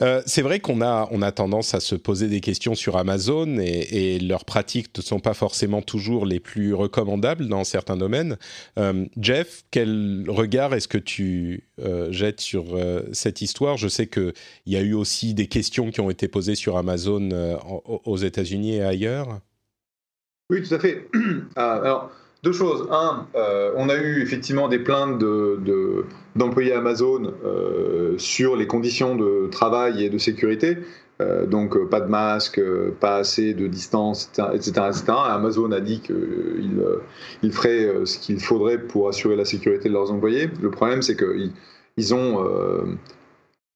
Euh, 0.00 0.22
c'est 0.26 0.42
vrai 0.42 0.60
qu'on 0.60 0.80
a, 0.80 1.08
on 1.10 1.22
a 1.22 1.32
tendance 1.32 1.74
à 1.74 1.80
se 1.80 1.94
poser 1.94 2.28
des 2.28 2.40
questions 2.40 2.74
sur 2.74 2.96
Amazon 2.96 3.58
et, 3.58 4.18
leurs 4.20 4.44
pratiques 4.44 4.96
ne 4.96 5.02
sont 5.02 5.20
pas 5.20 5.34
forcément 5.34 5.82
toujours 5.82 6.26
les 6.26 6.40
plus 6.40 6.74
recommandables 6.74 7.48
dans 7.48 7.64
certains 7.64 7.96
domaines. 7.96 8.36
Euh, 8.78 9.06
Jeff, 9.18 9.64
quel 9.70 10.24
regard 10.28 10.74
est-ce 10.74 10.88
que 10.88 10.98
tu 10.98 11.68
euh, 11.80 12.12
jettes 12.12 12.40
sur 12.40 12.64
cette 13.12 13.40
histoire? 13.40 13.76
Je 13.76 13.88
sais 13.88 14.06
qu'il 14.06 14.32
y 14.66 14.76
a 14.76 14.80
eu 14.80 14.94
aussi 14.94 15.34
des 15.34 15.46
questions 15.46 15.90
qui 15.90 16.00
ont 16.00 16.10
été 16.10 16.28
posées 16.28 16.54
sur 16.54 16.76
Amazon 16.76 17.28
aux 18.04 18.16
États-Unis 18.16 18.76
et 18.76 18.82
ailleurs. 18.82 19.40
Oui, 20.50 20.62
tout 20.62 20.74
à 20.74 20.78
fait. 20.78 21.08
Ah, 21.56 21.74
alors, 21.74 22.12
deux 22.42 22.52
choses. 22.52 22.88
Un, 22.90 23.26
euh, 23.34 23.72
on 23.76 23.88
a 23.88 23.96
eu 23.96 24.22
effectivement 24.22 24.68
des 24.68 24.78
plaintes 24.78 25.18
d'employés 26.36 26.70
de, 26.70 26.76
Amazon 26.76 27.34
euh, 27.44 28.16
sur 28.18 28.56
les 28.56 28.66
conditions 28.66 29.16
de 29.16 29.48
travail 29.50 30.04
et 30.04 30.10
de 30.10 30.18
sécurité. 30.18 30.78
Euh, 31.20 31.44
donc 31.44 31.78
pas 31.90 32.00
de 32.00 32.08
masque, 32.08 32.60
pas 32.98 33.16
assez 33.16 33.52
de 33.52 33.66
distance, 33.66 34.30
etc. 34.54 34.72
Amazon 35.08 35.70
a 35.70 35.80
dit 35.80 36.00
qu'il 36.00 36.82
il 37.42 37.52
ferait 37.52 37.94
ce 38.06 38.18
qu'il 38.18 38.40
faudrait 38.40 38.78
pour 38.78 39.08
assurer 39.08 39.36
la 39.36 39.44
sécurité 39.44 39.90
de 39.90 39.94
leurs 39.94 40.10
employés. 40.10 40.48
Le 40.62 40.70
problème, 40.70 41.02
c'est 41.02 41.16
qu'ils 41.16 41.52
ils 41.98 42.14
ont 42.14 42.42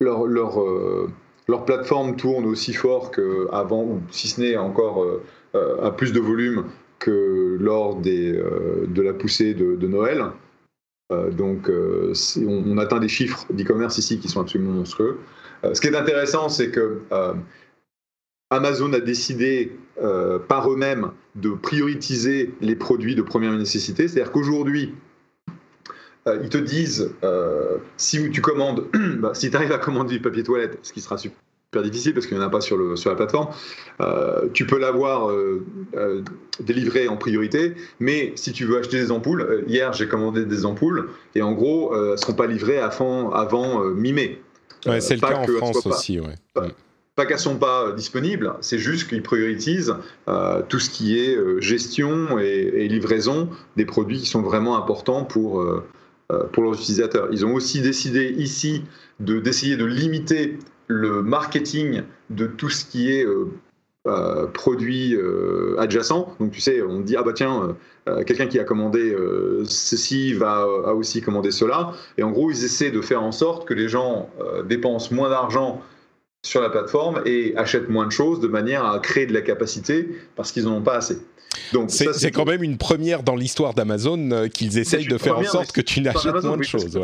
leur, 0.00 1.64
plateforme 1.66 2.16
tourne 2.16 2.46
aussi 2.46 2.72
fort 2.72 3.10
qu'avant, 3.10 3.82
ou 3.82 4.00
si 4.10 4.28
ce 4.28 4.40
n'est 4.40 4.56
encore 4.56 5.06
à 5.54 5.90
plus 5.90 6.14
de 6.14 6.20
volume 6.20 6.64
lors 7.10 8.00
euh, 8.06 8.86
de 8.86 9.02
la 9.02 9.12
poussée 9.12 9.54
de, 9.54 9.86
Noël. 9.86 10.24
Euh, 11.12 11.30
donc, 11.30 11.68
euh, 11.68 12.12
on, 12.46 12.78
atteint 12.78 12.98
des 12.98 13.08
chiffres 13.08 13.46
d'e-commerce 13.52 13.98
ici 13.98 14.18
qui 14.18 14.28
sont 14.28 14.40
absolument 14.40 14.72
monstrueux. 14.72 15.18
ce 15.72 15.80
qui 15.80 15.88
est 15.88 15.96
intéressant, 15.96 16.48
c'est 16.48 16.70
que 16.70 17.02
Amazon 18.50 18.92
a 18.92 19.00
décidé 19.00 19.76
par 20.48 20.70
eux-mêmes 20.70 21.10
de 21.34 21.50
prioriser 21.50 22.54
les 22.60 22.76
produits 22.76 23.14
de 23.14 23.22
première 23.22 23.52
nécessité. 23.52 24.08
C'est-à-dire 24.08 24.32
qu'aujourd'hui, 24.32 24.94
ils 26.26 26.48
te 26.48 26.58
disent 26.58 27.12
si 27.96 28.30
tu 28.30 28.40
commandes, 28.40 28.88
bah, 29.18 29.34
si 29.34 29.50
tu 29.50 29.56
arrives 29.56 29.72
à 29.72 29.78
commander 29.78 30.14
du 30.14 30.20
papier 30.20 30.42
toilette, 30.42 30.78
ce 30.82 30.92
qui 30.92 31.00
sera 31.00 31.18
super 31.18 31.38
difficile 31.82 32.14
parce 32.14 32.26
qu'il 32.26 32.36
n'y 32.36 32.42
en 32.42 32.46
a 32.46 32.50
pas 32.50 32.60
sur, 32.60 32.76
le, 32.76 32.96
sur 32.96 33.10
la 33.10 33.16
plateforme. 33.16 33.48
Euh, 34.00 34.48
tu 34.52 34.66
peux 34.66 34.78
l'avoir 34.78 35.30
euh, 35.30 35.64
euh, 35.96 36.22
délivré 36.60 37.08
en 37.08 37.16
priorité, 37.16 37.74
mais 38.00 38.32
si 38.36 38.52
tu 38.52 38.64
veux 38.64 38.78
acheter 38.78 38.98
des 38.98 39.10
ampoules, 39.10 39.64
hier 39.66 39.92
j'ai 39.92 40.08
commandé 40.08 40.44
des 40.44 40.64
ampoules 40.64 41.10
et 41.34 41.42
en 41.42 41.52
gros, 41.52 41.94
elles 41.94 42.12
ne 42.12 42.16
seront 42.16 42.34
pas 42.34 42.46
livrées 42.46 42.78
avant, 42.78 43.30
avant 43.30 43.84
mi-mai. 43.84 44.40
c'est 45.00 45.14
le 45.14 45.20
cas 45.20 45.38
en 45.38 45.46
France 45.46 45.86
aussi. 45.86 46.20
Ouais. 46.20 46.34
Pas, 46.54 46.66
pas 47.16 47.26
qu'elles 47.26 47.36
ne 47.36 47.42
sont 47.42 47.58
pas 47.58 47.92
disponibles, 47.92 48.54
c'est 48.60 48.78
juste 48.78 49.08
qu'ils 49.08 49.22
prioritisent 49.22 49.94
tout 50.68 50.80
ce 50.80 50.90
qui 50.90 51.18
est 51.18 51.38
gestion 51.60 52.38
et, 52.38 52.88
livraison 52.88 53.48
des 53.76 53.84
produits 53.84 54.18
qui 54.18 54.26
sont 54.26 54.42
vraiment 54.42 54.76
importants 54.76 55.24
pour, 55.24 55.64
pour 56.52 56.62
leurs 56.62 56.74
utilisateurs. 56.74 57.28
Ils 57.30 57.46
ont 57.46 57.54
aussi 57.54 57.80
décidé 57.80 58.34
ici 58.36 58.82
d'essayer 59.20 59.76
de 59.76 59.84
limiter 59.84 60.58
le 60.86 61.22
marketing 61.22 62.02
de 62.30 62.46
tout 62.46 62.70
ce 62.70 62.84
qui 62.84 63.10
est 63.12 63.24
euh, 63.24 63.46
euh, 64.06 64.46
produit 64.46 65.14
euh, 65.14 65.76
adjacent. 65.78 66.36
Donc 66.40 66.52
tu 66.52 66.60
sais, 66.60 66.82
on 66.82 67.00
dit 67.00 67.16
ah 67.16 67.22
bah 67.22 67.32
tiens, 67.34 67.76
quelqu'un 68.26 68.46
qui 68.46 68.58
a 68.58 68.64
commandé 68.64 69.16
ceci 69.64 70.34
va 70.34 70.66
aussi 70.94 71.22
commander 71.22 71.50
cela. 71.50 71.92
Et 72.18 72.22
en 72.22 72.30
gros, 72.30 72.50
ils 72.50 72.64
essaient 72.64 72.90
de 72.90 73.00
faire 73.00 73.22
en 73.22 73.32
sorte 73.32 73.66
que 73.66 73.72
les 73.72 73.88
gens 73.88 74.28
dépensent 74.66 75.14
moins 75.14 75.30
d'argent 75.30 75.80
sur 76.44 76.60
la 76.60 76.70
plateforme 76.70 77.22
et 77.24 77.56
achètent 77.56 77.88
moins 77.88 78.06
de 78.06 78.12
choses 78.12 78.38
de 78.38 78.46
manière 78.46 78.84
à 78.84 79.00
créer 79.00 79.26
de 79.26 79.32
la 79.32 79.40
capacité 79.40 80.08
parce 80.36 80.52
qu'ils 80.52 80.64
n'en 80.64 80.76
ont 80.76 80.82
pas 80.82 80.96
assez. 80.96 81.18
C'est 81.88 82.30
quand 82.30 82.44
même 82.44 82.62
une 82.62 82.76
première 82.76 83.22
dans 83.22 83.36
l'histoire 83.36 83.74
d'Amazon 83.74 84.30
euh, 84.30 84.48
qu'ils 84.48 84.78
essayent 84.78 85.06
de 85.06 85.18
faire 85.18 85.38
en 85.38 85.44
sorte 85.44 85.72
que 85.72 85.80
tu 85.80 86.00
n'achètes 86.00 86.42
moins 86.42 86.56
de 86.56 86.62
choses. 86.62 86.98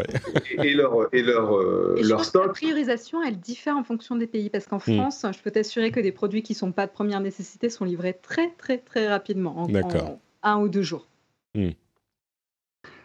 Et 0.62 0.74
leur, 0.74 1.09
et 1.12 1.22
leur, 1.22 1.57
euh, 1.57 2.01
leur 2.03 2.24
stock. 2.24 2.47
La 2.47 2.53
priorisation, 2.53 3.22
elle 3.22 3.38
diffère 3.38 3.76
en 3.76 3.84
fonction 3.84 4.16
des 4.16 4.26
pays. 4.26 4.51
Parce 4.51 4.66
qu'en 4.66 4.78
hmm. 4.78 4.97
France, 4.97 5.24
je 5.32 5.43
peux 5.43 5.51
t'assurer 5.51 5.91
que 5.91 6.01
des 6.01 6.12
produits 6.12 6.43
qui 6.43 6.53
ne 6.53 6.59
sont 6.59 6.72
pas 6.72 6.86
de 6.86 6.93
première 6.93 7.20
nécessité 7.20 7.70
sont 7.70 7.84
livrés 7.84 8.18
très, 8.20 8.51
très, 8.59 8.78
très 8.78 9.09
rapidement. 9.09 9.57
En, 9.57 9.74
en 9.74 10.20
un 10.43 10.61
ou 10.61 10.68
deux 10.68 10.82
jours. 10.82 11.07
Hmm. 11.55 11.70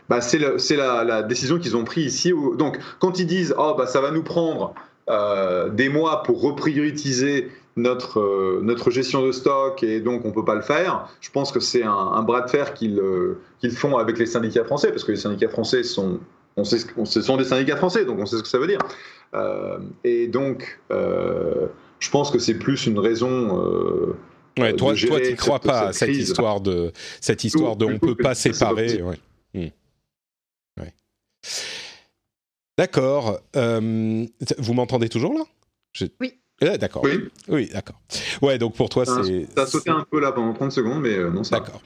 Bah, 0.10 0.22
c'est 0.22 0.38
la, 0.40 1.04
la, 1.04 1.24
décision 1.24 1.58
qu'ils 1.60 1.76
ont 1.76 1.84
prise 1.84 2.14
ici. 2.14 2.34
Donc, 2.58 2.80
quand 3.00 3.20
ils 3.20 3.28
disent 3.28 3.56
oh, 3.58 3.76
bah, 3.78 3.88
ça 3.88 4.02
va 4.02 4.12
nous 4.12 4.24
prendre 4.24 4.74
euh, 5.10 5.70
des 5.70 5.90
mois 5.90 6.24
pour 6.24 6.42
reprioriser 6.42 7.52
notre, 7.76 8.20
euh, 8.20 8.60
notre 8.64 8.90
gestion 8.90 9.26
de 9.26 9.32
stock 9.32 9.84
et 9.84 10.00
donc 10.00 10.24
on 10.24 10.30
ne 10.30 10.34
peut 10.34 10.46
pas 10.46 10.56
le 10.56 10.62
faire. 10.62 11.10
Je 11.22 11.30
pense 11.30 11.52
que 11.52 11.60
c'est 11.60 11.84
un, 11.84 12.22
bras 12.24 12.42
de 12.42 12.50
fer 12.50 12.74
qu'ils 12.74 13.00
euh, 13.00 13.40
font 13.72 13.98
avec 13.98 14.18
les 14.18 14.26
syndicats 14.26 14.64
français, 14.64 14.90
parce 14.90 15.04
que 15.04 15.12
les 15.12 15.18
syndicats 15.18 15.50
français 15.50 15.84
sont, 15.84 16.20
on 16.56 16.64
sait, 16.64 16.78
ce 17.04 17.22
sont 17.22 17.38
des 17.38 17.44
syndicats 17.44 17.76
français, 17.76 18.06
donc 18.06 18.20
on 18.20 18.26
sait 18.26 18.38
ce 18.38 18.44
que 18.44 18.48
ça 18.48 18.60
veut 18.60 18.68
dire. 18.68 18.80
Euh, 19.34 19.80
et 20.04 20.28
donc, 20.28 20.80
je 20.90 22.10
pense 22.10 22.32
que 22.32 22.40
c'est 22.40 22.54
plus 22.56 22.88
une 22.88 23.00
raison. 23.00 24.16
Ouais, 24.58 24.74
toi, 24.74 24.94
tu 24.94 25.12
n'y 25.12 25.36
crois 25.36 25.60
pas 25.60 25.88
à 25.88 25.94
cette 25.94 26.16
histoire 26.16 26.62
de 26.62 26.94
cette 27.20 27.44
histoire 27.44 27.76
de 27.76 27.86
on 27.86 28.00
peut 28.00 28.16
pas 28.16 28.36
séparer. 28.36 29.02
Ouais. 29.02 29.20
Ouais. 29.54 30.94
D'accord. 32.78 33.40
vous 33.54 34.74
m'entendez 34.74 35.10
toujours 35.10 35.34
là? 35.34 35.44
Oui. 36.20 36.34
Eh, 36.62 36.78
d'accord. 36.78 37.04
Oui, 37.04 37.20
oui 37.50 37.70
d'accord. 37.72 38.00
Ouais, 38.42 38.58
donc 38.58 38.76
pour 38.76 38.90
toi, 38.90 39.06
c'est. 39.06 39.48
Ça 39.56 39.64
a 39.64 39.66
sauté 39.66 39.90
un 39.90 40.06
peu 40.10 40.20
là 40.20 40.32
pendant 40.32 40.54
30 40.54 40.72
secondes, 40.72 41.02
mais 41.02 41.18
euh, 41.18 41.30
non, 41.30 41.44
ça. 41.44 41.60
D'accord. 41.60 41.82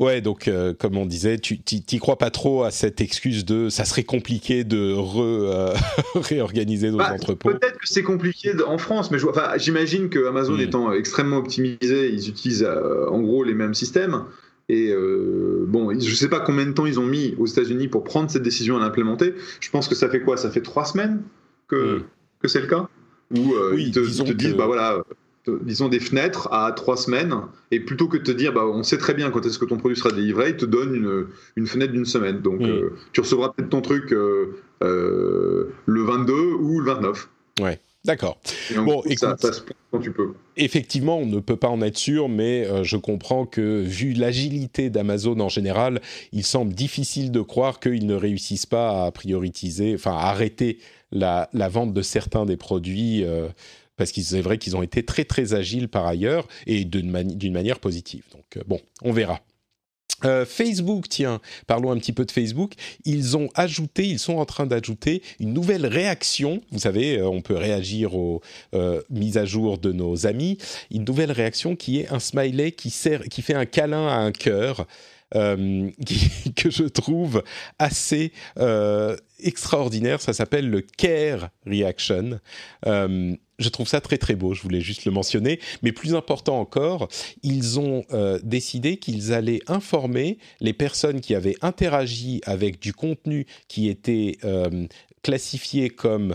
Ouais, 0.00 0.20
donc 0.20 0.48
euh, 0.48 0.74
comme 0.74 0.96
on 0.96 1.06
disait, 1.06 1.38
tu 1.38 1.60
t'y 1.60 1.98
crois 2.00 2.18
pas 2.18 2.30
trop 2.30 2.64
à 2.64 2.72
cette 2.72 3.00
excuse 3.00 3.44
de 3.44 3.68
ça 3.68 3.84
serait 3.84 4.02
compliqué 4.02 4.64
de 4.64 4.96
euh, 4.96 5.72
réorganiser 6.16 6.90
nos 6.90 6.96
bah, 6.96 7.12
entrepôts. 7.12 7.50
Peut-être 7.50 7.78
que 7.78 7.86
c'est 7.86 8.02
compliqué 8.02 8.54
en 8.66 8.78
France, 8.78 9.12
mais 9.12 9.18
j'imagine 9.58 10.08
que 10.08 10.26
Amazon 10.26 10.54
hmm. 10.54 10.60
étant 10.60 10.92
extrêmement 10.92 11.36
optimisé, 11.36 12.08
ils 12.08 12.28
utilisent 12.28 12.66
en 13.08 13.20
gros 13.20 13.44
les 13.44 13.54
mêmes 13.54 13.74
systèmes. 13.74 14.24
Et 14.68 14.94
bon, 15.66 15.98
je 15.98 16.14
sais 16.14 16.28
pas 16.28 16.40
combien 16.40 16.64
de 16.64 16.72
temps 16.72 16.86
ils 16.86 16.98
ont 16.98 17.06
mis 17.06 17.34
aux 17.38 17.46
États-Unis 17.46 17.88
pour 17.88 18.04
prendre 18.04 18.30
cette 18.30 18.42
décision 18.42 18.76
à 18.76 18.80
l'implémenter. 18.80 19.34
Je 19.60 19.70
pense 19.70 19.88
que 19.88 19.94
ça 19.94 20.08
fait 20.08 20.22
quoi? 20.22 20.36
Ça 20.36 20.50
fait 20.50 20.62
trois 20.62 20.84
semaines 20.84 21.22
que, 21.68 21.98
hmm. 21.98 22.02
que 22.40 22.48
c'est 22.48 22.60
le 22.60 22.66
cas? 22.66 22.88
Où 23.36 23.54
euh, 23.54 23.76
ils 23.78 23.92
te, 23.92 24.32
disent, 24.32 24.54
bah 24.54 24.66
voilà, 24.66 25.02
disons 25.62 25.88
des 25.88 26.00
fenêtres 26.00 26.52
à 26.52 26.72
trois 26.72 26.96
semaines, 26.96 27.34
et 27.70 27.80
plutôt 27.80 28.08
que 28.08 28.18
de 28.18 28.22
te 28.22 28.30
dire, 28.30 28.52
bah, 28.52 28.66
on 28.66 28.82
sait 28.82 28.98
très 28.98 29.14
bien 29.14 29.30
quand 29.30 29.44
est-ce 29.46 29.58
que 29.58 29.64
ton 29.64 29.78
produit 29.78 29.96
sera 29.96 30.12
délivré, 30.12 30.50
ils 30.50 30.56
te 30.56 30.66
donnent 30.66 30.94
une, 30.94 31.26
une 31.56 31.66
fenêtre 31.66 31.92
d'une 31.92 32.04
semaine. 32.04 32.40
Donc, 32.40 32.60
mm. 32.60 32.66
euh, 32.66 32.90
tu 33.12 33.20
recevras 33.20 33.50
peut-être 33.50 33.70
ton 33.70 33.80
truc 33.80 34.12
euh, 34.12 34.54
le 34.80 36.02
22 36.02 36.32
ou 36.34 36.80
le 36.80 36.86
29. 36.86 37.28
Ouais. 37.60 37.80
D'accord. 38.04 38.40
Bon, 38.74 39.02
écoute, 39.04 39.28
quand 39.92 40.00
tu 40.00 40.12
peux. 40.12 40.34
Effectivement, 40.56 41.18
on 41.18 41.26
ne 41.26 41.38
peut 41.38 41.56
pas 41.56 41.68
en 41.68 41.80
être 41.82 41.98
sûr, 41.98 42.28
mais 42.28 42.66
je 42.82 42.96
comprends 42.96 43.46
que 43.46 43.80
vu 43.80 44.12
l'agilité 44.12 44.90
d'Amazon 44.90 45.38
en 45.38 45.48
général, 45.48 46.00
il 46.32 46.44
semble 46.44 46.74
difficile 46.74 47.30
de 47.30 47.40
croire 47.40 47.78
qu'ils 47.78 48.06
ne 48.06 48.14
réussissent 48.14 48.66
pas 48.66 49.06
à 49.06 49.12
prioriser, 49.12 49.94
enfin 49.94 50.16
à 50.16 50.30
arrêter 50.30 50.78
la, 51.12 51.68
vente 51.68 51.92
de 51.92 52.02
certains 52.02 52.46
des 52.46 52.56
produits, 52.56 53.24
euh, 53.24 53.48
parce 53.96 54.12
que 54.12 54.20
c'est 54.20 54.40
vrai 54.40 54.58
qu'ils 54.58 54.76
ont 54.76 54.82
été 54.82 55.04
très 55.04 55.24
très 55.24 55.54
agiles 55.54 55.88
par 55.88 56.06
ailleurs 56.06 56.48
et 56.66 56.84
d'une 56.84 57.10
manière 57.52 57.78
positive. 57.78 58.24
Donc 58.32 58.56
euh, 58.56 58.62
bon, 58.66 58.80
on 59.02 59.12
verra. 59.12 59.40
Euh, 60.24 60.44
Facebook, 60.44 61.08
tiens, 61.08 61.40
parlons 61.66 61.90
un 61.90 61.98
petit 61.98 62.12
peu 62.12 62.24
de 62.24 62.30
Facebook. 62.30 62.72
Ils 63.04 63.36
ont 63.36 63.48
ajouté, 63.54 64.06
ils 64.06 64.18
sont 64.18 64.38
en 64.38 64.44
train 64.44 64.66
d'ajouter 64.66 65.22
une 65.40 65.52
nouvelle 65.52 65.86
réaction. 65.86 66.62
Vous 66.70 66.78
savez, 66.78 67.22
on 67.22 67.40
peut 67.40 67.56
réagir 67.56 68.14
aux 68.14 68.40
mises 69.10 69.38
à 69.38 69.44
jour 69.44 69.78
de 69.78 69.92
nos 69.92 70.26
amis. 70.26 70.58
Une 70.90 71.04
nouvelle 71.04 71.32
réaction 71.32 71.76
qui 71.76 72.00
est 72.00 72.12
un 72.12 72.20
smiley 72.20 72.72
qui 72.72 72.90
sert, 72.90 73.22
qui 73.24 73.42
fait 73.42 73.54
un 73.54 73.66
câlin 73.66 74.08
à 74.08 74.16
un 74.16 74.32
cœur. 74.32 74.86
que 75.34 76.70
je 76.70 76.86
trouve 76.86 77.42
assez 77.78 78.32
extraordinaire. 79.40 80.20
Ça 80.20 80.34
s'appelle 80.34 80.68
le 80.68 80.82
Care 80.82 81.48
Reaction. 81.64 82.38
Euh, 83.62 83.64
je 83.64 83.68
trouve 83.68 83.88
ça 83.88 84.00
très 84.00 84.18
très 84.18 84.34
beau, 84.34 84.54
je 84.54 84.62
voulais 84.62 84.80
juste 84.80 85.04
le 85.04 85.12
mentionner. 85.12 85.60
Mais 85.82 85.92
plus 85.92 86.14
important 86.14 86.58
encore, 86.58 87.08
ils 87.42 87.78
ont 87.78 88.04
euh, 88.12 88.38
décidé 88.42 88.96
qu'ils 88.96 89.32
allaient 89.32 89.60
informer 89.66 90.38
les 90.60 90.72
personnes 90.72 91.20
qui 91.20 91.34
avaient 91.34 91.56
interagi 91.62 92.40
avec 92.44 92.80
du 92.80 92.92
contenu 92.92 93.46
qui 93.68 93.88
était 93.88 94.38
euh, 94.44 94.86
classifié 95.22 95.88
comme 95.90 96.34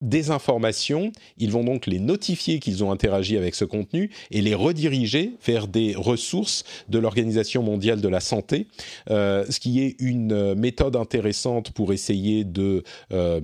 des 0.00 0.30
informations, 0.30 1.12
ils 1.38 1.50
vont 1.50 1.64
donc 1.64 1.86
les 1.86 1.98
notifier 1.98 2.60
qu'ils 2.60 2.84
ont 2.84 2.92
interagi 2.92 3.36
avec 3.36 3.54
ce 3.54 3.64
contenu 3.64 4.10
et 4.30 4.40
les 4.40 4.54
rediriger 4.54 5.32
vers 5.44 5.66
des 5.66 5.94
ressources 5.96 6.64
de 6.88 6.98
l'Organisation 6.98 7.62
mondiale 7.62 8.00
de 8.00 8.08
la 8.08 8.20
santé, 8.20 8.68
euh, 9.10 9.44
ce 9.48 9.58
qui 9.58 9.80
est 9.82 9.96
une 9.98 10.32
euh, 10.32 10.54
méthode 10.54 10.96
intéressante 10.96 11.72
pour 11.72 11.92
essayer 11.92 12.44
de... 12.44 12.84
Euh, 13.12 13.40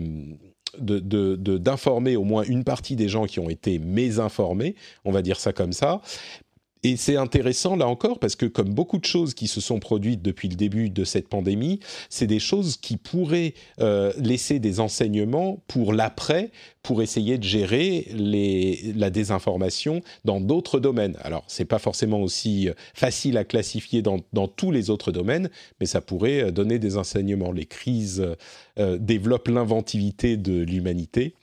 d'informer 0.78 2.16
au 2.16 2.24
moins 2.24 2.44
une 2.44 2.64
partie 2.64 2.96
des 2.96 3.08
gens 3.08 3.26
qui 3.26 3.40
ont 3.40 3.50
été 3.50 3.78
mésinformés, 3.78 4.74
on 5.04 5.12
va 5.12 5.22
dire 5.22 5.38
ça 5.38 5.52
comme 5.52 5.72
ça, 5.72 6.00
et 6.84 6.96
c'est 6.98 7.16
intéressant 7.16 7.76
là 7.76 7.88
encore 7.88 8.18
parce 8.18 8.36
que 8.36 8.44
comme 8.44 8.68
beaucoup 8.68 8.98
de 8.98 9.06
choses 9.06 9.32
qui 9.32 9.48
se 9.48 9.62
sont 9.62 9.80
produites 9.80 10.20
depuis 10.20 10.48
le 10.48 10.54
début 10.54 10.90
de 10.90 11.04
cette 11.04 11.28
pandémie, 11.28 11.80
c'est 12.10 12.26
des 12.26 12.38
choses 12.38 12.76
qui 12.76 12.98
pourraient 12.98 13.54
euh, 13.80 14.12
laisser 14.18 14.58
des 14.58 14.80
enseignements 14.80 15.62
pour 15.66 15.94
l'après, 15.94 16.50
pour 16.82 17.00
essayer 17.00 17.38
de 17.38 17.42
gérer 17.42 18.06
les, 18.12 18.92
la 18.94 19.08
désinformation 19.08 20.02
dans 20.26 20.42
d'autres 20.42 20.78
domaines. 20.78 21.16
Alors 21.22 21.44
c'est 21.46 21.64
pas 21.64 21.78
forcément 21.78 22.20
aussi 22.20 22.68
euh, 22.68 22.74
facile 22.92 23.38
à 23.38 23.44
classifier 23.44 24.02
dans, 24.02 24.20
dans, 24.34 24.46
tous 24.46 24.70
les 24.70 24.90
autres 24.90 25.10
domaines, 25.10 25.48
mais 25.80 25.86
ça 25.86 26.02
pourrait 26.02 26.42
euh, 26.42 26.50
donner 26.50 26.78
des 26.78 26.98
enseignements. 26.98 27.50
Les 27.50 27.66
crises 27.66 28.24
développent 28.76 29.48
l'inventivité 29.48 30.36
de 30.36 30.62
l'humanité 30.62 31.34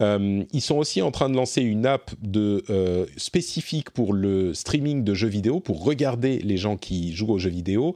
euh, 0.00 0.42
ils 0.52 0.60
sont 0.60 0.76
aussi 0.76 1.02
en 1.02 1.10
train 1.10 1.28
de 1.28 1.36
lancer 1.36 1.62
une 1.62 1.86
app 1.86 2.10
euh, 2.36 3.06
spécifique 3.16 3.90
pour 3.90 4.12
le 4.12 4.54
streaming 4.54 5.04
de 5.04 5.14
jeux 5.14 5.28
vidéo, 5.28 5.60
pour 5.60 5.84
regarder 5.84 6.38
les 6.38 6.56
gens 6.56 6.76
qui 6.76 7.14
jouent 7.14 7.32
aux 7.32 7.38
jeux 7.38 7.50
vidéo. 7.50 7.94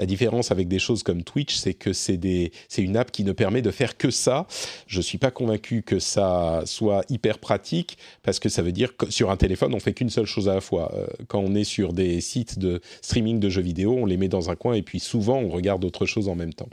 La 0.00 0.06
différence 0.06 0.52
avec 0.52 0.68
des 0.68 0.78
choses 0.78 1.02
comme 1.02 1.24
Twitch, 1.24 1.56
c'est 1.56 1.74
que 1.74 1.92
c'est 1.92 2.48
une 2.78 2.96
app 2.96 3.10
qui 3.10 3.24
ne 3.24 3.32
permet 3.32 3.62
de 3.62 3.72
faire 3.72 3.96
que 3.96 4.10
ça. 4.10 4.46
Je 4.86 4.98
ne 4.98 5.02
suis 5.02 5.18
pas 5.18 5.32
convaincu 5.32 5.82
que 5.82 5.98
ça 5.98 6.62
soit 6.66 7.04
hyper 7.10 7.38
pratique 7.38 7.98
parce 8.22 8.38
que 8.38 8.48
ça 8.48 8.62
veut 8.62 8.70
dire 8.70 8.96
que 8.96 9.10
sur 9.10 9.30
un 9.30 9.36
téléphone, 9.36 9.74
on 9.74 9.80
fait 9.80 9.94
qu'une 9.94 10.08
seule 10.08 10.26
chose 10.26 10.48
à 10.48 10.54
la 10.54 10.60
fois. 10.60 10.92
Euh, 10.94 11.06
quand 11.26 11.40
on 11.40 11.54
est 11.56 11.64
sur 11.64 11.92
des 11.92 12.20
sites 12.20 12.60
de 12.60 12.80
streaming 13.02 13.40
de 13.40 13.48
jeux 13.48 13.62
vidéo, 13.62 13.96
on 13.98 14.06
les 14.06 14.16
met 14.16 14.28
dans 14.28 14.50
un 14.50 14.54
coin 14.54 14.74
et 14.74 14.82
puis 14.82 15.00
souvent 15.00 15.38
on 15.38 15.48
regarde 15.48 15.84
autre 15.84 16.06
chose 16.06 16.28
en 16.28 16.36
même 16.36 16.54
temps. 16.54 16.68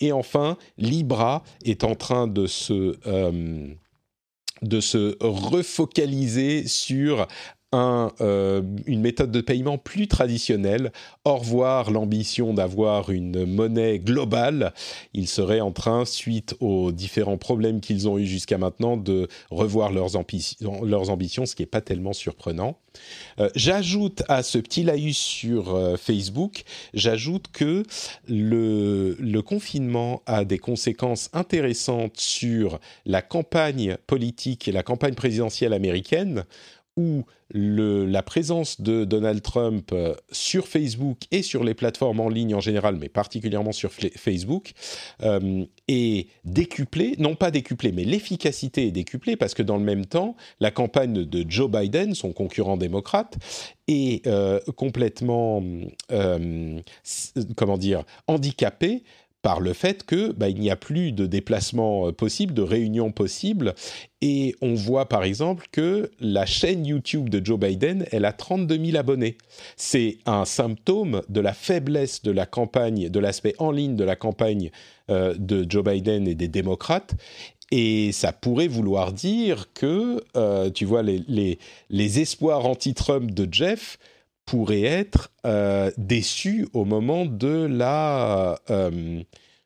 Et 0.00 0.12
enfin, 0.12 0.56
Libra 0.78 1.44
est 1.66 1.84
en 1.84 1.94
train 1.94 2.26
de 2.26 2.46
se 2.46 2.96
de 4.62 4.80
se 4.80 5.16
refocaliser 5.20 6.66
sur 6.66 7.26
euh, 7.74 8.60
une 8.86 9.00
méthode 9.00 9.30
de 9.30 9.40
paiement 9.40 9.78
plus 9.78 10.06
traditionnelle. 10.06 10.92
Au 11.24 11.36
revoir 11.36 11.90
l'ambition 11.90 12.52
d'avoir 12.52 13.10
une 13.10 13.46
monnaie 13.46 13.98
globale. 13.98 14.74
Ils 15.14 15.28
seraient 15.28 15.60
en 15.60 15.72
train, 15.72 16.04
suite 16.04 16.54
aux 16.60 16.92
différents 16.92 17.38
problèmes 17.38 17.80
qu'ils 17.80 18.08
ont 18.08 18.18
eus 18.18 18.26
jusqu'à 18.26 18.58
maintenant, 18.58 18.96
de 18.96 19.28
revoir 19.50 19.90
leurs, 19.90 20.16
ambitions, 20.16 21.46
ce 21.46 21.54
qui 21.54 21.62
n'est 21.62 21.66
pas 21.66 21.80
tellement 21.80 22.12
surprenant. 22.12 22.76
Euh, 23.40 23.48
j'ajoute 23.54 24.22
à 24.28 24.42
ce 24.42 24.58
petit 24.58 24.82
laïus 24.82 25.16
sur 25.16 25.74
euh, 25.74 25.96
Facebook, 25.96 26.64
j'ajoute 26.92 27.46
que 27.52 27.84
le 28.28 29.40
confinement 29.40 30.22
a 30.26 30.44
des 30.44 30.58
conséquences 30.58 31.30
intéressantes 31.32 32.18
sur 32.18 32.80
la 33.06 33.22
campagne 33.22 33.96
politique 34.06 34.68
et 34.68 34.72
la 34.72 34.82
campagne 34.82 35.14
présidentielle 35.14 35.72
américaine 35.72 36.44
où 36.96 37.24
la 37.54 38.22
présence 38.22 38.80
de 38.80 39.04
Donald 39.04 39.42
Trump 39.42 39.90
euh, 39.92 40.14
sur 40.30 40.66
Facebook 40.66 41.18
et 41.30 41.42
sur 41.42 41.64
les 41.64 41.74
plateformes 41.74 42.20
en 42.20 42.28
ligne 42.30 42.54
en 42.54 42.60
général, 42.60 42.96
mais 42.96 43.08
particulièrement 43.08 43.72
sur 43.72 43.92
Facebook, 43.92 44.72
euh, 45.22 45.64
est 45.88 46.28
décuplée, 46.44 47.14
non 47.18 47.34
pas 47.34 47.50
décuplée, 47.50 47.92
mais 47.92 48.04
l'efficacité 48.04 48.86
est 48.86 48.90
décuplée 48.90 49.36
parce 49.36 49.52
que 49.52 49.62
dans 49.62 49.76
le 49.76 49.84
même 49.84 50.06
temps, 50.06 50.34
la 50.60 50.70
campagne 50.70 51.24
de 51.24 51.50
Joe 51.50 51.70
Biden, 51.70 52.14
son 52.14 52.32
concurrent 52.32 52.78
démocrate, 52.78 53.36
est 53.88 54.26
euh, 54.26 54.60
complètement, 54.76 55.62
handicapée 58.26 59.02
par 59.42 59.60
le 59.60 59.72
fait 59.72 60.04
que 60.04 60.32
bah, 60.32 60.48
il 60.48 60.58
n'y 60.60 60.70
a 60.70 60.76
plus 60.76 61.12
de 61.12 61.26
déplacements 61.26 62.08
euh, 62.08 62.12
possibles, 62.12 62.54
de 62.54 62.62
réunions 62.62 63.10
possibles, 63.10 63.74
et 64.20 64.54
on 64.62 64.74
voit 64.74 65.08
par 65.08 65.24
exemple 65.24 65.66
que 65.72 66.10
la 66.20 66.46
chaîne 66.46 66.86
YouTube 66.86 67.28
de 67.28 67.44
Joe 67.44 67.58
Biden, 67.58 68.06
elle 68.12 68.24
a 68.24 68.32
32 68.32 68.84
000 68.86 68.96
abonnés. 68.96 69.36
C'est 69.76 70.18
un 70.26 70.44
symptôme 70.44 71.22
de 71.28 71.40
la 71.40 71.52
faiblesse 71.52 72.22
de 72.22 72.30
la 72.30 72.46
campagne, 72.46 73.08
de 73.08 73.18
l'aspect 73.18 73.54
en 73.58 73.72
ligne 73.72 73.96
de 73.96 74.04
la 74.04 74.16
campagne 74.16 74.70
euh, 75.10 75.34
de 75.36 75.66
Joe 75.68 75.84
Biden 75.84 76.28
et 76.28 76.36
des 76.36 76.48
démocrates. 76.48 77.14
Et 77.72 78.12
ça 78.12 78.32
pourrait 78.32 78.68
vouloir 78.68 79.12
dire 79.12 79.72
que, 79.72 80.22
euh, 80.36 80.70
tu 80.70 80.84
vois, 80.84 81.02
les, 81.02 81.58
espoirs 82.20 82.66
anti-Trump 82.66 83.30
de 83.30 83.48
Jeff 83.50 83.98
pourrait 84.52 84.82
être 84.82 85.32
euh, 85.46 85.90
déçu 85.96 86.68
au 86.74 86.84
moment 86.84 87.24
de 87.24 87.64
la 87.64 88.60
euh, 88.68 89.22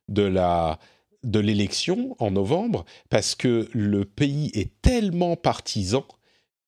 de 0.07 0.23
la 0.23 0.79
de 1.25 1.41
l'élection 1.41 2.15
en 2.21 2.31
novembre 2.31 2.85
parce 3.11 3.35
que 3.35 3.69
le 3.73 4.05
pays 4.05 4.53
est 4.55 4.81
tellement 4.83 5.35
partisan 5.35 6.07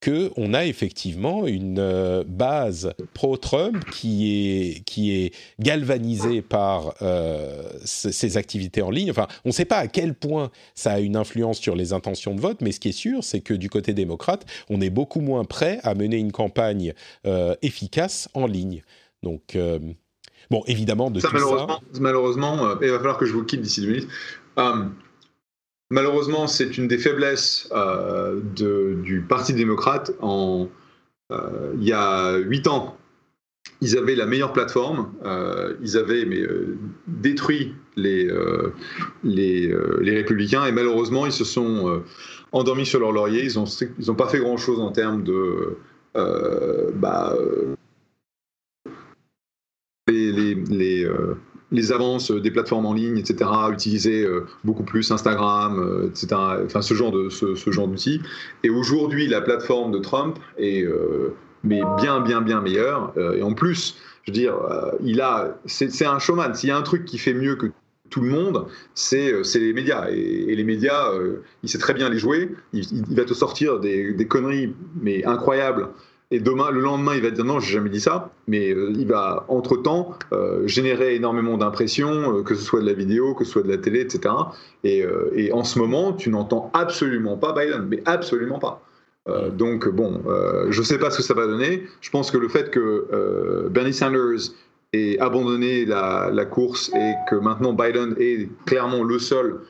que 0.00 0.30
on 0.36 0.54
a 0.54 0.64
effectivement 0.64 1.46
une 1.46 1.78
euh, 1.78 2.22
base 2.26 2.92
pro-Trump 3.14 3.84
qui 3.90 4.30
est 4.30 4.84
qui 4.84 5.12
est 5.12 5.34
galvanisée 5.58 6.42
par 6.42 6.94
euh, 7.02 7.68
ces 7.84 8.36
activités 8.36 8.82
en 8.82 8.90
ligne. 8.90 9.10
Enfin, 9.10 9.26
on 9.44 9.48
ne 9.48 9.54
sait 9.54 9.64
pas 9.64 9.78
à 9.78 9.86
quel 9.88 10.14
point 10.14 10.50
ça 10.74 10.92
a 10.92 11.00
une 11.00 11.16
influence 11.16 11.58
sur 11.58 11.74
les 11.74 11.92
intentions 11.92 12.34
de 12.34 12.40
vote, 12.40 12.60
mais 12.60 12.72
ce 12.72 12.80
qui 12.80 12.90
est 12.90 12.92
sûr, 12.92 13.24
c'est 13.24 13.40
que 13.40 13.54
du 13.54 13.68
côté 13.68 13.92
démocrate, 13.92 14.46
on 14.70 14.80
est 14.80 14.90
beaucoup 14.90 15.20
moins 15.20 15.44
prêt 15.44 15.80
à 15.82 15.94
mener 15.94 16.16
une 16.18 16.32
campagne 16.32 16.94
euh, 17.26 17.54
efficace 17.62 18.28
en 18.34 18.46
ligne. 18.46 18.82
Donc 19.22 19.56
euh, 19.56 19.78
Bon, 20.50 20.62
évidemment, 20.66 21.10
de 21.10 21.20
ça, 21.20 21.28
tout 21.28 21.34
malheureusement, 21.34 21.80
ça... 21.92 22.00
malheureusement 22.00 22.78
il 22.80 22.88
va 22.88 22.96
falloir 22.96 23.18
que 23.18 23.26
je 23.26 23.34
vous 23.34 23.44
quitte 23.44 23.60
d'ici 23.60 23.82
deux 23.82 23.88
minutes. 23.88 24.08
Malheureusement, 25.90 26.46
c'est 26.46 26.78
une 26.78 26.88
des 26.88 26.98
faiblesses 26.98 27.68
euh, 27.72 28.40
du 28.42 29.24
Parti 29.28 29.54
démocrate. 29.54 30.12
Euh, 30.22 30.66
il 31.76 31.84
y 31.84 31.92
a 31.92 32.36
huit 32.36 32.66
ans, 32.66 32.96
ils 33.80 33.96
avaient 33.96 34.14
la 34.14 34.26
meilleure 34.26 34.52
plateforme. 34.52 35.12
euh, 35.24 35.74
ils 35.82 35.96
avaient 35.96 36.26
détruit 37.06 37.74
les, 37.96 38.30
républicains 40.04 40.66
et 40.66 40.72
malheureusement, 40.72 41.26
ils 41.26 41.32
se 41.32 41.44
sont 41.44 42.02
endormis 42.52 42.86
sur 42.86 43.00
leur 43.00 43.12
laurier. 43.12 43.46
Ils 43.46 44.06
n'ont 44.06 44.14
pas 44.14 44.28
fait 44.28 44.38
grand-chose 44.38 44.80
en 44.80 44.92
termes 44.92 45.22
de... 45.22 45.76
bah, 46.14 47.34
les, 51.70 51.92
euh, 51.92 51.94
avances 51.94 52.30
des 52.30 52.50
plateformes 52.50 52.86
en 52.86 52.94
ligne, 52.94 53.18
etc., 53.18 53.50
utiliser 53.72 54.24
euh, 54.24 54.46
beaucoup 54.64 54.84
plus 54.84 55.10
Instagram, 55.10 55.78
euh, 55.78 56.08
etc., 56.08 56.28
enfin 56.64 56.82
ce 56.82 56.94
genre 56.94 57.12
de 57.12 57.28
ce, 57.28 57.54
genre 57.70 57.88
d'outils. 57.88 58.20
Et 58.64 58.70
aujourd'hui, 58.70 59.26
la 59.26 59.40
plateforme 59.40 59.92
de 59.92 59.98
Trump 59.98 60.38
est 60.58 60.82
euh, 60.82 61.34
mais 61.64 61.80
bien, 62.00 62.20
bien, 62.20 62.40
bien 62.40 62.60
meilleure. 62.60 63.12
Euh, 63.16 63.34
et 63.36 63.42
en 63.42 63.52
plus, 63.52 63.96
je 64.22 64.30
veux 64.30 64.34
dire, 64.34 64.54
euh, 64.56 64.90
il 65.02 65.20
a, 65.20 65.58
c'est 65.66 66.06
un 66.06 66.18
showman. 66.18 66.54
S'il 66.54 66.68
y 66.68 66.72
a 66.72 66.76
un 66.76 66.82
truc 66.82 67.04
qui 67.04 67.18
fait 67.18 67.34
mieux 67.34 67.56
que 67.56 67.66
tout 68.10 68.20
le 68.22 68.30
monde, 68.30 68.66
c'est 68.94 69.32
euh, 69.32 69.42
les 69.54 69.72
médias. 69.72 70.08
Et, 70.10 70.54
les 70.54 70.64
médias, 70.64 71.12
euh, 71.12 71.42
il 71.62 71.68
sait 71.68 71.78
très 71.78 71.94
bien 71.94 72.08
les 72.08 72.18
jouer. 72.18 72.54
Il- 72.72 72.84
il 73.10 73.16
va 73.16 73.24
te 73.24 73.34
sortir 73.34 73.80
des, 73.80 74.12
des 74.14 74.26
conneries, 74.26 74.74
mais 75.00 75.24
incroyables. 75.24 75.88
Et 76.30 76.40
demain, 76.40 76.70
le 76.70 76.80
lendemain, 76.80 77.14
il 77.14 77.22
va 77.22 77.30
dire 77.30 77.44
non, 77.44 77.58
j'ai 77.58 77.72
jamais 77.72 77.88
dit 77.88 78.00
ça. 78.00 78.30
Mais 78.46 78.70
euh, 78.70 78.92
il 78.94 79.06
va, 79.06 79.46
entre-temps, 79.48 80.14
euh, 80.32 80.66
générer 80.66 81.14
énormément 81.14 81.56
d'impressions, 81.56 82.38
euh, 82.38 82.42
que 82.42 82.54
ce 82.54 82.62
soit 82.62 82.80
de 82.80 82.86
la 82.86 82.92
vidéo, 82.92 83.34
que 83.34 83.44
ce 83.44 83.52
soit 83.52 83.62
de 83.62 83.68
la 83.68 83.78
télé, 83.78 84.00
etc. 84.00 84.34
Et, 84.84 85.04
et 85.34 85.52
en 85.52 85.64
ce 85.64 85.78
moment, 85.78 86.12
tu 86.12 86.30
n'entends 86.30 86.70
absolument 86.74 87.36
pas 87.36 87.52
Biden, 87.52 87.86
mais 87.88 88.02
absolument 88.04 88.58
pas. 88.58 88.82
Donc 89.52 89.86
bon, 89.88 90.22
je 90.70 90.78
ne 90.78 90.84
sais 90.84 90.96
pas 90.96 91.10
ce 91.10 91.18
que 91.18 91.22
ça 91.22 91.34
va 91.34 91.46
donner. 91.46 91.84
Je 92.00 92.08
pense 92.08 92.30
que 92.30 92.38
le 92.38 92.48
fait 92.48 92.70
que 92.70 93.68
Bernie 93.68 93.92
Sanders 93.92 94.52
ait 94.94 95.18
abandonné 95.18 95.84
la, 95.84 96.30
la 96.32 96.44
course 96.46 96.90
et 96.94 97.12
que 97.28 97.34
maintenant 97.34 97.74
Biden 97.74 98.14
est 98.18 98.48
clairement 98.64 99.04
le 99.04 99.18
seul 99.18 99.60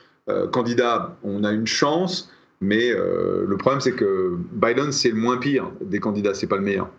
candidat, 0.53 1.17
on 1.25 1.43
a 1.43 1.51
une 1.51 1.67
chance. 1.67 2.31
Mais 2.61 2.91
euh, 2.91 3.45
le 3.47 3.57
problème, 3.57 3.81
c'est 3.81 3.93
que 3.95 4.37
Biden, 4.53 4.93
c'est 4.93 5.11
le 5.11 5.15
moins 5.17 5.39
pire 5.39 5.71
des 5.81 6.01
candidats, 6.01 6.35
c'est 6.35 6.47
pas 6.49 6.57
le 6.57 6.63
meilleur. 6.63 6.91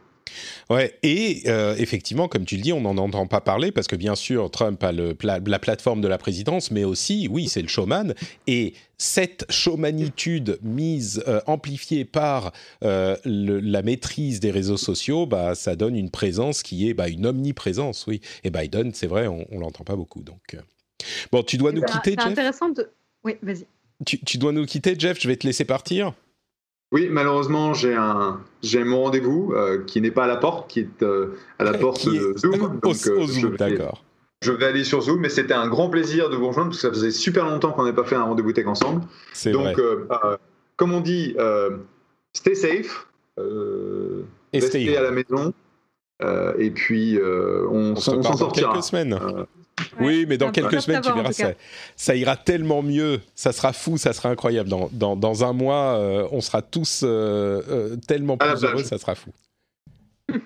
Ouais, 0.69 0.93
et 1.01 1.41
euh, 1.47 1.73
effectivement, 1.79 2.27
comme 2.27 2.45
tu 2.45 2.55
le 2.55 2.61
dis, 2.61 2.71
on 2.71 2.81
n'en 2.81 2.95
entend 2.97 3.25
pas 3.25 3.41
parler 3.41 3.71
parce 3.71 3.87
que 3.87 3.95
bien 3.95 4.13
sûr, 4.13 4.51
Trump 4.51 4.83
a 4.83 4.91
le 4.91 5.15
pla- 5.15 5.39
la 5.43 5.57
plateforme 5.57 6.01
de 6.01 6.07
la 6.07 6.19
présidence, 6.19 6.69
mais 6.69 6.83
aussi, 6.83 7.27
oui, 7.31 7.47
c'est 7.47 7.63
le 7.63 7.67
showman. 7.67 8.13
Et 8.45 8.73
cette 8.99 9.45
showmanitude 9.49 10.59
mise, 10.61 11.23
euh, 11.27 11.41
amplifiée 11.47 12.05
par 12.05 12.51
euh, 12.83 13.17
le- 13.25 13.59
la 13.59 13.81
maîtrise 13.81 14.39
des 14.39 14.51
réseaux 14.51 14.77
sociaux, 14.77 15.25
bah, 15.25 15.55
ça 15.55 15.75
donne 15.75 15.95
une 15.95 16.11
présence 16.11 16.61
qui 16.61 16.87
est 16.87 16.93
bah, 16.93 17.09
une 17.09 17.25
omniprésence, 17.25 18.05
oui. 18.05 18.21
Et 18.43 18.51
Biden, 18.51 18.91
c'est 18.93 19.07
vrai, 19.07 19.25
on, 19.25 19.47
on 19.51 19.59
l'entend 19.59 19.83
pas 19.83 19.95
beaucoup. 19.95 20.21
Donc, 20.21 20.57
bon, 21.31 21.41
tu 21.41 21.57
dois 21.57 21.71
nous 21.71 21.81
C'est 21.81 21.93
quitter, 21.93 22.11
c'est 22.11 22.27
intéressant 22.29 22.69
de. 22.69 22.91
Oui, 23.23 23.33
vas-y. 23.41 23.65
Tu, 24.05 24.19
tu 24.19 24.37
dois 24.37 24.51
nous 24.51 24.65
quitter, 24.65 24.95
Jeff. 24.97 25.19
Je 25.19 25.27
vais 25.27 25.35
te 25.35 25.45
laisser 25.45 25.65
partir. 25.65 26.13
Oui, 26.91 27.07
malheureusement, 27.11 27.73
j'ai 27.73 27.93
un, 27.93 28.39
j'ai 28.63 28.83
mon 28.83 29.03
rendez-vous 29.03 29.53
euh, 29.53 29.83
qui 29.85 30.01
n'est 30.01 30.09
pas 30.11 30.23
à 30.23 30.27
la 30.27 30.37
porte, 30.37 30.69
qui 30.69 30.79
est 30.79 31.03
euh, 31.03 31.37
à 31.59 31.63
la 31.63 31.73
porte 31.77 32.05
est 32.07 32.17
de 32.17 32.33
Zoom. 32.37 32.53
au, 32.63 32.67
Donc, 32.69 33.07
euh, 33.07 33.19
au 33.19 33.27
Zoom, 33.27 33.55
d'accord. 33.57 34.03
Je 34.41 34.51
vais 34.53 34.65
aller 34.65 34.83
sur 34.83 35.01
Zoom, 35.01 35.19
mais 35.19 35.29
c'était 35.29 35.53
un 35.53 35.67
grand 35.67 35.89
plaisir 35.89 36.29
de 36.29 36.35
vous 36.35 36.47
rejoindre 36.47 36.69
parce 36.69 36.81
que 36.81 36.87
ça 36.87 36.93
faisait 36.93 37.11
super 37.11 37.45
longtemps 37.45 37.71
qu'on 37.73 37.83
n'avait 37.83 37.95
pas 37.95 38.05
fait 38.05 38.15
un 38.15 38.23
rendez-vous 38.23 38.53
tech 38.53 38.65
ensemble. 38.67 39.01
C'est 39.33 39.51
vrai. 39.51 39.73
Donc, 39.73 39.79
euh, 39.79 40.07
comme 40.77 40.93
on 40.93 41.01
dit, 41.01 41.35
stay 42.33 42.55
safe, 42.55 43.07
Et 43.37 43.41
restez 44.59 44.85
stay 44.85 44.97
à 44.97 45.01
la 45.03 45.11
maison, 45.11 45.53
euh, 46.23 46.53
et 46.57 46.71
puis 46.71 47.19
euh, 47.19 47.67
on, 47.69 47.91
On 47.91 47.95
se 47.97 48.11
s'en- 48.11 48.23
sortira. 48.37 48.71
quelques 48.73 48.83
semaines. 48.85 49.13
Euh, 49.13 49.43
Oui, 49.99 50.25
mais 50.27 50.37
dans 50.37 50.51
quelques 50.51 50.81
semaines, 50.81 51.01
tu 51.01 51.11
verras, 51.13 51.31
ça, 51.31 51.53
ça 51.95 52.15
ira 52.15 52.35
tellement 52.35 52.81
mieux. 52.81 53.21
Ça 53.35 53.51
sera 53.51 53.73
fou, 53.73 53.97
ça 53.97 54.13
sera 54.13 54.29
incroyable. 54.29 54.69
Dans, 54.69 54.89
dans, 54.91 55.15
dans 55.15 55.43
un 55.43 55.53
mois, 55.53 55.97
euh, 55.97 56.27
on 56.31 56.41
sera 56.41 56.61
tous 56.61 57.01
euh, 57.03 57.61
euh, 57.69 57.95
tellement 58.07 58.37
plus 58.37 58.47
plage. 58.47 58.63
heureux, 58.63 58.83
ça 58.83 58.97
sera 58.97 59.15
fou. 59.15 59.31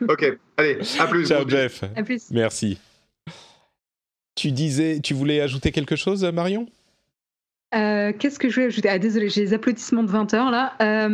ok, 0.08 0.38
allez, 0.58 0.80
à 1.00 1.08
plus. 1.08 1.28
Ciao. 1.28 1.48
Jeff. 1.48 1.84
À 1.96 2.04
plus. 2.04 2.32
Merci. 2.32 2.78
Tu 4.36 4.52
disais, 4.52 5.00
tu 5.02 5.14
voulais 5.14 5.42
ajouter 5.42 5.72
quelque 5.72 5.96
chose, 5.96 6.24
Marion? 6.24 6.68
Euh, 7.76 8.14
Qu'est-ce 8.18 8.40
que 8.40 8.50
je 8.50 8.62
vais 8.62 8.68
ajouter? 8.68 8.90
Ah, 8.90 9.00
désolé, 9.00 9.30
j'ai 9.30 9.42
les 9.42 9.54
applaudissements 9.54 10.04
de 10.04 10.10
20 10.10 10.34
heures 10.34 10.52
là. 10.52 10.74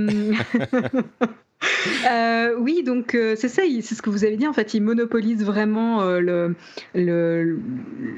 Euh, 2.10 2.55
oui, 2.57 2.84
donc 2.86 3.16
euh, 3.16 3.36
c'est 3.38 3.49
ça, 3.49 3.64
il- 3.66 3.84
c'est 3.84 3.95
ce 3.95 4.01
que 4.01 4.10
vous 4.10 4.24
avez 4.24 4.38
dit 4.38 4.47
en 4.47 4.53
fait. 4.53 4.74
Ils 4.74 4.82
monopolisent 4.82 5.43
vraiment 5.43 6.01
euh, 6.01 6.20
le, 6.20 6.55
le, 6.95 7.60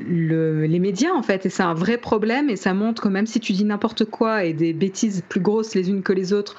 le- 0.07 0.65
les 0.65 0.79
médias 0.79 1.11
en 1.11 1.23
fait, 1.23 1.45
et 1.45 1.49
c'est 1.49 1.63
un 1.63 1.73
vrai 1.73 1.97
problème. 1.97 2.49
Et 2.49 2.55
ça 2.55 2.73
montre 2.73 3.01
que 3.03 3.07
même 3.07 3.25
si 3.27 3.39
tu 3.39 3.53
dis 3.53 3.63
n'importe 3.63 4.05
quoi 4.05 4.43
et 4.45 4.53
des 4.53 4.73
bêtises 4.73 5.23
plus 5.27 5.39
grosses 5.39 5.73
les 5.75 5.89
unes 5.89 6.03
que 6.03 6.13
les 6.13 6.33
autres, 6.33 6.55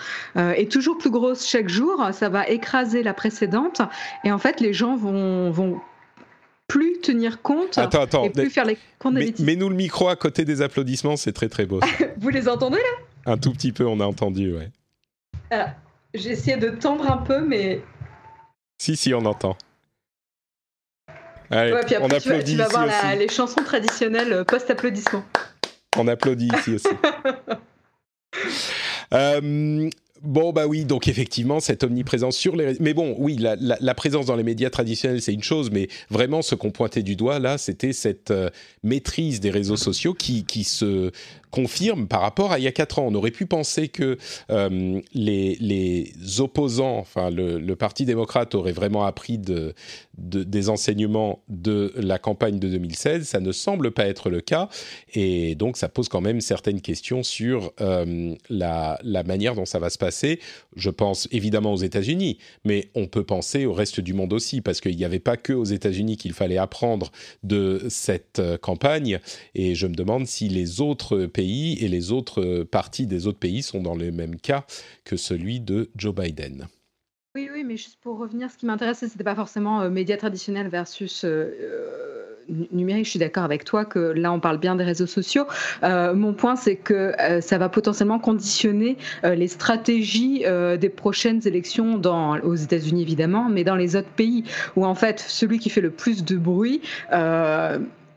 et 0.56 0.66
toujours 0.68 0.98
plus 0.98 1.10
grosses 1.10 1.46
chaque 1.48 1.68
jour, 1.68 2.04
ça 2.12 2.28
va 2.28 2.48
écraser 2.48 3.02
la 3.02 3.14
précédente. 3.14 3.80
Et 4.24 4.32
en 4.32 4.38
fait, 4.38 4.60
les 4.60 4.72
gens 4.72 4.96
vont, 4.96 5.50
vont 5.50 5.80
plus 6.68 7.00
tenir 7.00 7.42
compte 7.42 7.78
Attends, 7.78 8.02
attends. 8.02 8.24
et 8.24 8.30
plus 8.30 8.50
faire 8.50 8.64
les 8.64 8.78
comptes 8.98 9.14
Mais-. 9.14 9.34
Mets-nous 9.38 9.68
le 9.68 9.74
micro 9.76 10.08
à 10.08 10.16
côté 10.16 10.44
des 10.44 10.62
applaudissements, 10.62 11.16
c'est 11.16 11.32
très 11.32 11.48
très 11.48 11.66
beau. 11.66 11.80
Vous 12.18 12.28
les 12.28 12.48
entendez 12.48 12.78
là? 12.78 13.32
Un 13.32 13.36
tout 13.38 13.52
petit 13.52 13.72
peu, 13.72 13.84
on 13.86 14.00
a 14.00 14.04
entendu, 14.04 14.52
ouais. 14.54 14.70
J'ai 16.14 16.30
essayé 16.30 16.56
de 16.56 16.70
tendre 16.70 17.10
un 17.10 17.18
peu, 17.18 17.40
mais. 17.40 17.82
Si, 18.78 18.96
si, 18.96 19.14
on 19.14 19.24
entend. 19.24 19.56
Allez, 21.50 21.72
ouais, 21.72 21.84
puis 21.84 21.94
après, 21.94 22.06
on 22.06 22.08
tu 22.08 22.28
applaudit 22.28 22.56
vas, 22.56 22.66
tu 22.66 22.72
vas 22.72 22.84
voir 22.84 22.86
la, 22.86 23.14
les 23.14 23.28
chansons 23.28 23.62
traditionnelles 23.62 24.32
euh, 24.32 24.44
post-applaudissement. 24.44 25.24
On 25.98 26.08
applaudit 26.08 26.48
ici 26.48 26.74
aussi. 26.74 26.88
euh, 29.14 29.90
Bon, 30.22 30.52
bah 30.52 30.68
oui, 30.68 30.84
donc 30.84 31.08
effectivement, 31.08 31.58
cette 31.58 31.82
omniprésence 31.82 32.36
sur 32.36 32.54
les... 32.54 32.76
Mais 32.78 32.94
bon, 32.94 33.16
oui, 33.18 33.36
la, 33.36 33.56
la, 33.56 33.76
la 33.80 33.94
présence 33.94 34.26
dans 34.26 34.36
les 34.36 34.44
médias 34.44 34.70
traditionnels, 34.70 35.20
c'est 35.20 35.34
une 35.34 35.42
chose, 35.42 35.72
mais 35.72 35.88
vraiment, 36.10 36.42
ce 36.42 36.54
qu'on 36.54 36.70
pointait 36.70 37.02
du 37.02 37.16
doigt, 37.16 37.40
là, 37.40 37.58
c'était 37.58 37.92
cette 37.92 38.30
euh, 38.30 38.48
maîtrise 38.84 39.40
des 39.40 39.50
réseaux 39.50 39.76
sociaux 39.76 40.14
qui, 40.14 40.44
qui 40.44 40.62
se 40.62 41.10
confirme 41.52 42.08
par 42.08 42.22
rapport 42.22 42.50
à 42.50 42.58
il 42.58 42.64
y 42.64 42.66
a 42.66 42.72
quatre 42.72 42.98
ans. 42.98 43.06
On 43.06 43.14
aurait 43.14 43.30
pu 43.30 43.46
penser 43.46 43.88
que 43.88 44.16
euh, 44.50 45.00
les, 45.12 45.56
les, 45.60 46.40
opposants, 46.40 46.96
enfin 46.98 47.30
le, 47.30 47.74
Parti 47.76 48.04
démocrate 48.04 48.54
aurait 48.54 48.72
vraiment 48.72 49.04
appris 49.04 49.38
de, 49.38 49.74
de, 50.16 50.44
des 50.44 50.68
enseignements 50.68 51.42
de 51.48 51.92
la 51.96 52.18
campagne 52.18 52.58
de 52.58 52.68
2016. 52.68 53.26
Ça 53.26 53.40
ne 53.40 53.52
semble 53.52 53.90
pas 53.90 54.06
être 54.06 54.30
le 54.30 54.40
cas. 54.40 54.68
Et 55.14 55.54
donc 55.54 55.76
ça 55.76 55.88
pose 55.88 56.08
quand 56.08 56.20
même 56.20 56.40
certaines 56.40 56.80
questions 56.80 57.22
sur 57.22 57.72
euh, 57.80 58.34
la, 58.48 58.98
la 59.02 59.22
manière 59.22 59.54
dont 59.54 59.66
ça 59.66 59.78
va 59.78 59.90
se 59.90 59.98
passer. 59.98 60.40
Je 60.76 60.90
pense 60.90 61.28
évidemment 61.32 61.74
aux 61.74 61.78
États-Unis, 61.78 62.38
mais 62.64 62.88
on 62.94 63.06
peut 63.06 63.24
penser 63.24 63.66
au 63.66 63.74
reste 63.74 64.00
du 64.00 64.14
monde 64.14 64.32
aussi, 64.32 64.62
parce 64.62 64.80
qu'il 64.80 64.96
n'y 64.96 65.04
avait 65.04 65.18
pas 65.18 65.36
que 65.36 65.52
aux 65.52 65.64
États-Unis 65.64 66.16
qu'il 66.16 66.32
fallait 66.32 66.58
apprendre 66.58 67.12
de 67.42 67.84
cette 67.88 68.38
euh, 68.38 68.56
campagne. 68.56 69.18
Et 69.54 69.74
je 69.74 69.86
me 69.86 69.94
demande 69.94 70.26
si 70.26 70.48
les 70.48 70.80
autres 70.80 71.26
pays 71.26 71.41
et 71.42 71.88
les 71.88 72.12
autres 72.12 72.42
euh, 72.42 72.64
parties 72.64 73.06
des 73.06 73.26
autres 73.26 73.38
pays 73.38 73.62
sont 73.62 73.82
dans 73.82 73.94
le 73.94 74.10
même 74.12 74.36
cas 74.36 74.64
que 75.04 75.16
celui 75.16 75.60
de 75.60 75.90
Joe 75.96 76.14
Biden. 76.14 76.68
Oui, 77.34 77.48
oui, 77.52 77.64
mais 77.64 77.76
juste 77.76 77.98
pour 78.00 78.18
revenir, 78.18 78.50
ce 78.50 78.58
qui 78.58 78.66
m'intéressait, 78.66 79.08
c'était 79.08 79.24
pas 79.24 79.34
forcément 79.34 79.80
euh, 79.80 79.90
médias 79.90 80.18
traditionnels 80.18 80.68
versus 80.68 81.24
euh, 81.24 81.50
numérique. 82.70 83.06
Je 83.06 83.10
suis 83.10 83.18
d'accord 83.18 83.44
avec 83.44 83.64
toi 83.64 83.84
que 83.84 83.98
là, 83.98 84.32
on 84.32 84.38
parle 84.38 84.58
bien 84.58 84.76
des 84.76 84.84
réseaux 84.84 85.06
sociaux. 85.06 85.46
mon 85.82 86.34
point, 86.34 86.56
c'est 86.56 86.76
que 86.76 87.14
ça 87.40 87.56
va 87.56 87.68
potentiellement 87.68 88.18
conditionner 88.18 88.98
les 89.22 89.46
stratégies 89.46 90.42
des 90.80 90.88
prochaines 90.88 91.46
élections 91.46 92.02
aux 92.42 92.56
États-Unis, 92.56 93.00
évidemment, 93.00 93.48
mais 93.48 93.62
dans 93.62 93.76
les 93.76 93.94
autres 93.94 94.10
pays 94.16 94.42
où 94.74 94.84
en 94.84 94.96
fait, 94.96 95.20
celui 95.20 95.60
qui 95.60 95.70
fait 95.70 95.80
le 95.80 95.92
plus 95.92 96.24
de 96.24 96.36
bruit 96.36 96.82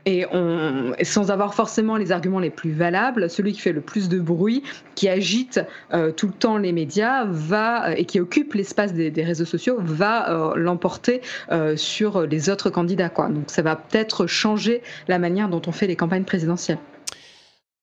et 0.06 0.26
on, 0.32 0.94
sans 1.04 1.32
avoir 1.32 1.54
forcément 1.54 1.98
les 1.98 2.12
arguments 2.12 2.40
les 2.40 2.50
plus 2.50 2.72
valables, 2.72 3.30
celui 3.30 3.54
qui 3.54 3.60
fait 3.60 3.74
le 3.74 3.82
plus 3.82 4.10
de 4.10 4.20
bruit, 4.20 4.64
qui 4.96 5.10
agite 5.10 5.60
euh, 5.94 6.12
tout 6.12 6.28
le 6.28 6.34
temps 6.34 6.58
les 6.58 6.72
médias, 6.72 7.26
va 7.26 7.90
euh, 7.90 7.96
et 7.98 8.06
qui 8.06 8.20
occupe 8.20 8.54
l'espace 8.54 8.94
des, 8.94 9.12
des, 9.12 9.24
réseaux 9.24 9.46
sociaux, 9.46 9.78
va 9.80 10.30
euh, 10.30 10.56
l'emporter 10.56 11.22
euh, 11.52 11.76
sur 11.76 12.22
les 12.22 12.50
autres 12.50 12.70
candidats. 12.70 13.10
Quoi. 13.10 13.30
Donc 13.30 13.46
ça 13.48 13.62
va 13.62 13.76
peut-être 13.76 14.28
changer 14.28 14.82
la 15.08 15.20
manière 15.20 15.50
dont 15.50 15.62
on 15.68 15.72
fait 15.72 15.88
les 15.88 15.96
campagnes 15.96 16.24
présidentielles. 16.24 16.80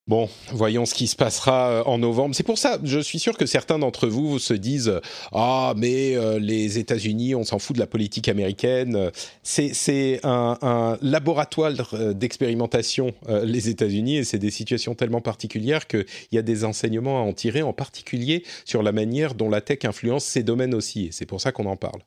Bon, 0.08 0.28
voyons 0.50 0.84
ce 0.84 0.94
qui 0.94 1.06
se 1.06 1.14
passera 1.14 1.70
euh, 1.70 1.82
en 1.84 1.96
novembre. 1.96 2.34
C'est 2.34 2.42
pour 2.42 2.58
ça, 2.58 2.76
je 2.82 2.98
suis 2.98 3.20
sûr 3.20 3.38
que 3.38 3.46
certains 3.46 3.78
d'entre 3.78 4.08
vous 4.08 4.40
se 4.40 4.52
disent 4.52 5.00
ah 5.30 5.74
mais 5.76 6.16
euh, 6.16 6.40
les 6.40 6.78
États-Unis, 6.78 7.36
on 7.36 7.44
s'en 7.44 7.60
fout 7.60 7.76
de 7.76 7.80
la 7.80 7.86
politique 7.86 8.28
américaine. 8.28 9.12
C'est 9.44 10.20
un, 10.24 10.58
un, 10.60 10.98
laboratoire 11.02 11.94
euh, 11.94 12.14
d'expérimentation 12.14 13.14
les 13.44 13.68
États-Unis 13.68 14.16
et 14.16 14.24
c'est 14.24 14.40
des 14.40 14.50
situations 14.50 14.96
tellement 14.96 15.20
particulières 15.20 15.86
qu'il 15.86 16.04
y 16.32 16.38
a 16.38 16.42
des 16.42 16.64
enseignements 16.64 17.18
à 17.18 17.22
en 17.22 17.32
tirer, 17.32 17.62
en 17.62 17.72
particulier 17.72 18.44
sur 18.64 18.82
la 18.82 18.90
manière 18.90 19.34
dont 19.34 19.48
la 19.48 19.60
tech 19.60 19.84
influence 19.84 20.24
ces 20.24 20.42
domaines 20.42 20.74
aussi. 20.74 21.06
Et 21.06 21.12
c'est 21.12 21.26
pour 21.26 21.40
ça 21.40 21.52
qu'on 21.52 21.66
en 21.66 21.76
parle. 21.76 22.00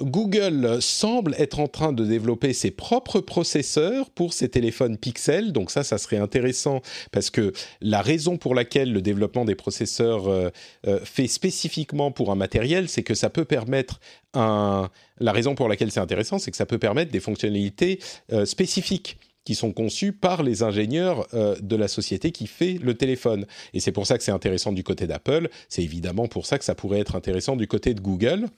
Google 0.00 0.78
semble 0.80 1.34
être 1.38 1.60
en 1.60 1.68
train 1.68 1.92
de 1.92 2.04
développer 2.04 2.52
ses 2.52 2.70
propres 2.70 3.20
processeurs 3.20 4.10
pour 4.10 4.32
ses 4.32 4.48
téléphones 4.48 4.96
Pixel. 4.96 5.52
Donc 5.52 5.70
ça, 5.70 5.82
ça 5.82 5.98
serait 5.98 6.16
intéressant 6.16 6.80
parce 7.12 7.30
que 7.30 7.52
la 7.80 8.02
raison 8.02 8.36
pour 8.36 8.54
laquelle 8.54 8.92
le 8.92 9.02
développement 9.02 9.44
des 9.44 9.54
processeurs 9.54 10.28
euh, 10.28 10.50
euh, 10.86 11.00
fait 11.04 11.26
spécifiquement 11.26 12.10
pour 12.10 12.30
un 12.30 12.34
matériel, 12.34 12.88
c'est 12.88 13.02
que 13.02 13.14
ça 13.14 13.30
peut 13.30 13.44
permettre 13.44 14.00
un... 14.34 14.88
La 15.18 15.32
raison 15.32 15.54
pour 15.54 15.68
laquelle 15.68 15.90
c'est 15.90 16.00
intéressant, 16.00 16.38
c'est 16.38 16.50
que 16.50 16.56
ça 16.56 16.66
peut 16.66 16.78
permettre 16.78 17.12
des 17.12 17.20
fonctionnalités 17.20 17.98
euh, 18.32 18.46
spécifiques 18.46 19.18
qui 19.44 19.54
sont 19.54 19.72
conçues 19.72 20.12
par 20.12 20.42
les 20.42 20.62
ingénieurs 20.62 21.26
de 21.32 21.76
la 21.76 21.88
société 21.88 22.30
qui 22.30 22.46
fait 22.46 22.78
le 22.80 22.92
téléphone. 22.92 23.46
Et 23.72 23.80
c'est 23.80 23.90
pour 23.90 24.06
ça 24.06 24.18
que 24.18 24.22
c'est 24.22 24.30
intéressant 24.30 24.70
du 24.70 24.84
côté 24.84 25.06
d'Apple. 25.06 25.48
C'est 25.70 25.82
évidemment 25.82 26.28
pour 26.28 26.44
ça 26.44 26.58
que 26.58 26.64
ça 26.64 26.74
pourrait 26.74 27.00
être 27.00 27.16
intéressant 27.16 27.56
du 27.56 27.66
côté 27.66 27.94
de 27.94 28.00
Google. 28.02 28.48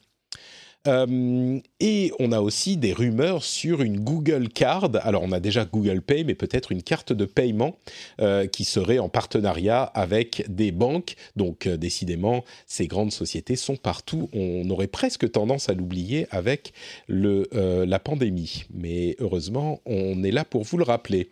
Euh, 0.88 1.60
et 1.80 2.12
on 2.18 2.32
a 2.32 2.40
aussi 2.40 2.76
des 2.76 2.92
rumeurs 2.92 3.44
sur 3.44 3.82
une 3.82 4.00
Google 4.00 4.48
Card. 4.48 4.90
Alors 5.02 5.22
on 5.22 5.32
a 5.32 5.40
déjà 5.40 5.64
Google 5.64 6.02
Pay, 6.02 6.24
mais 6.24 6.34
peut-être 6.34 6.72
une 6.72 6.82
carte 6.82 7.12
de 7.12 7.24
paiement 7.24 7.76
euh, 8.20 8.46
qui 8.46 8.64
serait 8.64 8.98
en 8.98 9.08
partenariat 9.08 9.82
avec 9.82 10.44
des 10.48 10.72
banques. 10.72 11.14
Donc 11.36 11.66
euh, 11.66 11.76
décidément, 11.76 12.44
ces 12.66 12.86
grandes 12.86 13.12
sociétés 13.12 13.56
sont 13.56 13.76
partout. 13.76 14.28
On 14.32 14.68
aurait 14.70 14.88
presque 14.88 15.30
tendance 15.30 15.68
à 15.68 15.74
l'oublier 15.74 16.26
avec 16.30 16.72
la 17.08 17.98
pandémie. 17.98 18.64
Mais 18.72 19.16
heureusement, 19.20 19.80
on 19.86 20.22
est 20.24 20.30
là 20.30 20.44
pour 20.44 20.64
vous 20.64 20.78
le 20.78 20.84
rappeler. 20.84 21.30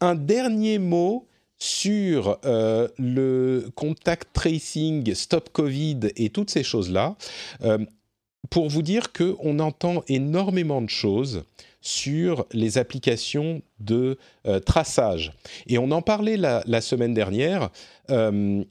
Un 0.00 0.14
dernier 0.14 0.78
mot 0.78 1.26
sur 1.58 2.38
le 2.44 3.68
contact 3.74 4.28
tracing, 4.32 5.14
stop 5.14 5.50
Covid 5.52 6.00
et 6.16 6.30
toutes 6.30 6.50
ces 6.50 6.62
choses-là. 6.62 7.16
Pour 8.50 8.68
vous 8.68 8.82
dire 8.82 9.12
qu'on 9.12 9.58
entend 9.58 10.02
énormément 10.08 10.82
de 10.82 10.90
choses 10.90 11.44
sur 11.80 12.46
les 12.52 12.78
applications 12.78 13.62
de 13.78 14.18
euh, 14.46 14.58
traçage. 14.58 15.32
Et 15.66 15.76
on 15.78 15.90
en 15.90 16.00
parlait 16.00 16.36
la, 16.38 16.80
semaine 16.80 17.12
dernière. 17.12 17.70
Euh, 18.10 18.64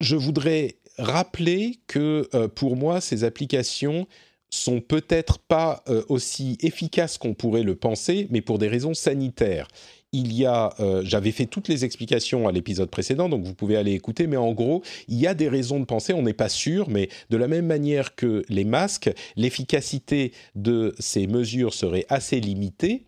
je 0.00 0.16
voudrais 0.16 0.76
rappeler 0.96 1.78
que 1.86 2.28
euh, 2.34 2.48
pour 2.48 2.76
moi, 2.76 3.02
ces 3.02 3.24
applications 3.24 4.06
sont 4.48 4.80
peut-être 4.80 5.38
pas 5.38 5.82
aussi 6.08 6.56
efficaces 6.60 7.18
qu'on 7.18 7.34
pourrait 7.34 7.64
le 7.64 7.74
penser, 7.74 8.28
mais 8.30 8.40
pour 8.40 8.58
des 8.58 8.68
raisons 8.68 8.94
sanitaires 8.94 9.66
il 10.16 10.32
y 10.32 10.46
a, 10.46 10.72
euh, 10.80 11.02
j'avais 11.04 11.30
fait 11.30 11.46
toutes 11.46 11.68
les 11.68 11.84
explications 11.84 12.48
à 12.48 12.52
l'épisode 12.52 12.88
précédent, 12.88 13.28
donc 13.28 13.44
vous 13.44 13.54
pouvez 13.54 13.76
aller 13.76 13.92
écouter, 13.92 14.26
mais 14.26 14.38
en 14.38 14.52
gros, 14.52 14.82
il 15.08 15.18
y 15.18 15.26
a 15.26 15.34
des 15.34 15.48
raisons 15.48 15.78
de 15.78 15.84
penser, 15.84 16.14
on 16.14 16.22
n'est 16.22 16.32
pas 16.32 16.48
sûr, 16.48 16.88
mais 16.88 17.08
de 17.28 17.36
la 17.36 17.48
même 17.48 17.66
manière 17.66 18.14
que 18.14 18.42
les 18.48 18.64
masques, 18.64 19.10
l'efficacité 19.36 20.32
de 20.54 20.94
ces 20.98 21.26
mesures 21.26 21.74
serait 21.74 22.06
assez 22.08 22.40
limitée 22.40 23.04